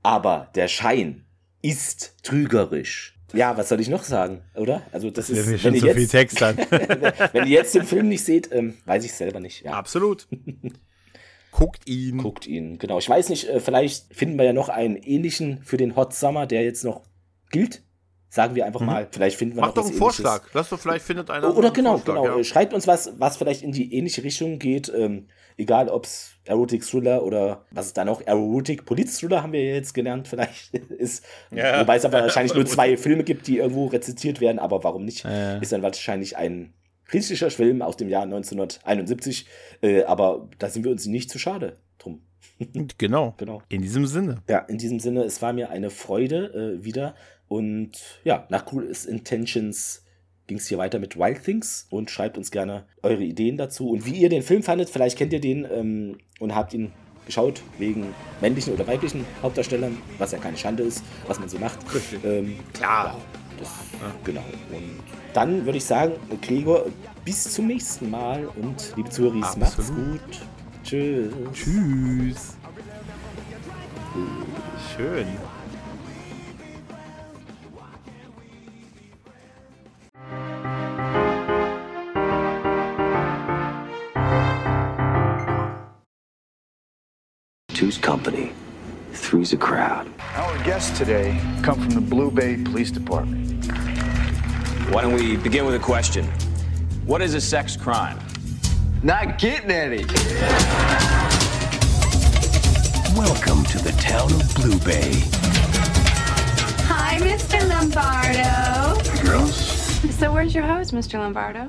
aber 0.03 0.51
der 0.55 0.69
Schein 0.69 1.25
ist 1.63 2.17
trügerisch. 2.23 3.19
Ja, 3.35 3.57
was 3.57 3.69
soll 3.69 3.81
ich 3.81 3.89
noch 3.89 4.03
sagen, 4.03 4.43
oder? 4.55 4.83
Also 4.93 5.11
das, 5.11 5.29
das 5.29 5.39
ist, 5.39 5.65
wenn 5.65 5.75
ihr 5.75 5.81
so 5.81 5.87
jetzt, 5.87 5.97
viel 5.97 6.09
Text 6.09 6.43
an. 6.43 6.59
wenn 7.33 7.47
ihr 7.47 7.53
jetzt 7.53 7.75
den 7.75 7.85
Film 7.85 8.09
nicht 8.09 8.25
seht, 8.25 8.53
ähm, 8.53 8.75
weiß 8.85 9.05
ich 9.05 9.15
selber 9.15 9.41
nicht. 9.41 9.65
Ja. 9.65 9.73
Absolut. 9.73 10.29
Guckt 11.51 11.87
ihn. 11.87 12.19
Guckt 12.19 12.47
ihn, 12.47 12.79
genau. 12.79 12.99
Ich 12.99 13.09
weiß 13.09 13.29
nicht, 13.29 13.49
äh, 13.49 13.61
vielleicht 13.61 14.15
finden 14.15 14.39
wir 14.39 14.45
ja 14.45 14.53
noch 14.53 14.69
einen 14.69 14.97
ähnlichen 14.97 15.63
für 15.63 15.77
den 15.77 15.97
Hot 15.97 16.15
Summer, 16.15 16.47
der 16.47 16.63
jetzt 16.63 16.85
noch 16.85 17.03
gilt. 17.51 17.83
Sagen 18.33 18.55
wir 18.55 18.65
einfach 18.65 18.81
mhm. 18.81 18.87
mal, 18.87 19.09
vielleicht 19.11 19.37
finden 19.37 19.57
wir 19.57 19.61
noch 19.61 19.75
doch 19.75 19.85
einen 19.85 19.93
Vorschlag. 19.93 20.43
Lass 20.55 20.71
doch 20.71 20.81
vielleicht 20.81 21.05
findet 21.05 21.29
einer. 21.29 21.55
Oder 21.55 21.71
genau, 21.71 21.99
Vorschlag, 21.99 22.15
genau. 22.15 22.39
Ja. 22.39 22.45
Schreibt 22.45 22.73
uns 22.73 22.87
was, 22.87 23.13
was 23.19 23.37
vielleicht 23.37 23.61
in 23.61 23.73
die 23.73 23.93
ähnliche 23.93 24.25
Richtung 24.25 24.59
geht. 24.59 24.91
Ähm, 24.97 25.27
egal, 25.59 25.91
ob 25.91 26.07
es 26.07 26.37
Erotic 26.47 26.83
Thriller 26.83 27.25
oder 27.25 27.67
was 27.73 27.89
ist 27.89 27.99
da 27.99 28.07
noch? 28.07 28.23
Erotic 28.23 28.87
Police 28.87 29.19
Thriller 29.19 29.43
haben 29.43 29.53
wir 29.53 29.63
jetzt 29.63 29.93
gelernt, 29.93 30.29
vielleicht 30.29 30.73
ist. 30.73 31.27
Ja. 31.51 31.83
Wobei 31.83 31.97
es 31.97 32.07
aber 32.07 32.21
wahrscheinlich 32.23 32.55
nur 32.55 32.65
zwei 32.65 32.97
Filme 32.97 33.23
gibt, 33.23 33.47
die 33.49 33.59
irgendwo 33.59 33.89
rezitiert 33.89 34.41
werden, 34.41 34.59
aber 34.59 34.83
warum 34.83 35.05
nicht? 35.05 35.25
Ja. 35.25 35.59
Ist 35.59 35.73
dann 35.73 35.83
wahrscheinlich 35.83 36.39
ein 36.39 36.73
kritischer 37.05 37.51
Film 37.51 37.83
aus 37.83 37.99
dem 37.99 38.09
Jahr 38.09 38.23
1971. 38.23 39.47
Äh, 39.83 40.05
aber 40.05 40.49
da 40.59 40.71
sind 40.71 40.87
wir 40.87 40.91
uns 40.91 41.05
nicht 41.05 41.29
zu 41.29 41.39
schade 41.39 41.77
drum. 41.99 42.23
Genau. 42.97 43.35
genau. 43.37 43.61
In 43.69 43.83
diesem 43.83 44.07
Sinne. 44.07 44.43
Ja, 44.49 44.61
in 44.61 44.79
diesem 44.79 45.01
Sinne, 45.01 45.25
es 45.25 45.43
war 45.43 45.53
mir 45.53 45.69
eine 45.69 45.91
Freude 45.91 46.79
äh, 46.81 46.83
wieder 46.83 47.15
und 47.53 47.93
ja, 48.24 48.47
nach 48.49 48.65
Coolest 48.65 49.05
Intentions 49.05 50.07
ging 50.47 50.57
es 50.57 50.69
hier 50.69 50.79
weiter 50.79 50.99
mit 50.99 51.19
Wild 51.19 51.45
Things 51.45 51.87
und 51.91 52.11
schreibt 52.11 52.39
uns 52.39 52.51
gerne 52.51 52.87
eure 53.03 53.23
Ideen 53.23 53.59
dazu 53.59 53.91
und 53.91 54.07
wie 54.07 54.15
ihr 54.15 54.31
den 54.31 54.41
Film 54.41 54.62
fandet. 54.62 54.89
Vielleicht 54.89 55.19
kennt 55.19 55.35
ihr 55.35 55.41
den 55.41 55.66
ähm, 55.70 56.19
und 56.41 56.55
habt 56.55 56.73
ihn 56.73 56.93
geschaut 57.27 57.62
wegen 57.79 58.15
männlichen 58.41 58.73
oder 58.73 58.87
weiblichen 58.87 59.27
Hauptdarstellern, 59.43 59.99
was 60.16 60.33
ja 60.33 60.39
keine 60.39 60.57
Schande 60.57 60.83
ist, 60.83 61.05
was 61.27 61.39
man 61.39 61.51
so 61.51 61.59
macht. 61.59 61.79
Ähm, 62.24 62.59
Klar. 62.73 63.20
Das, 63.59 63.69
ja. 64.01 64.15
Genau. 64.24 64.45
Und 64.70 65.01
dann 65.35 65.66
würde 65.66 65.77
ich 65.77 65.85
sagen, 65.85 66.15
Gregor, 66.41 66.87
bis 67.23 67.53
zum 67.53 67.66
nächsten 67.66 68.09
Mal 68.09 68.47
und 68.47 68.95
liebe 68.97 69.11
Zuhörer, 69.11 69.35
macht's 69.59 69.77
gut. 69.77 70.20
Tschüss. 70.83 71.35
Tschüss. 71.53 72.57
Schön. 74.97 75.27
Two's 87.83 87.99
company 87.99 88.53
three's 89.11 89.53
a 89.53 89.57
crowd. 89.57 90.09
Our 90.37 90.57
guests 90.63 90.97
today 90.97 91.37
come 91.65 91.81
from 91.81 91.91
the 91.91 92.01
Blue 92.01 92.31
Bay 92.31 92.55
Police 92.55 92.93
Department. 92.93 93.67
Why 94.93 95.03
don't 95.03 95.15
we 95.15 95.37
begin 95.37 95.67
with 95.67 95.75
a 95.75 95.81
question? 95.81 96.25
What 97.07 97.23
is 97.23 97.35
a 97.35 97.41
sex 97.41 97.77
crime? 97.77 98.21
Not 99.03 99.37
getting 99.37 99.73
any. 99.73 100.05
Welcome 103.17 103.65
to 103.65 103.79
the 103.79 103.93
town 104.01 104.33
of 104.33 104.55
Blue 104.55 104.79
Bay. 104.87 105.15
Hi, 106.87 107.19
Mr. 107.19 107.69
Lombardo. 107.69 109.25
Girls. 109.29 109.57
So 110.21 110.33
where's 110.33 110.55
your 110.55 110.63
hose, 110.63 110.93
Mr. 110.93 111.19
Lombardo? 111.19 111.69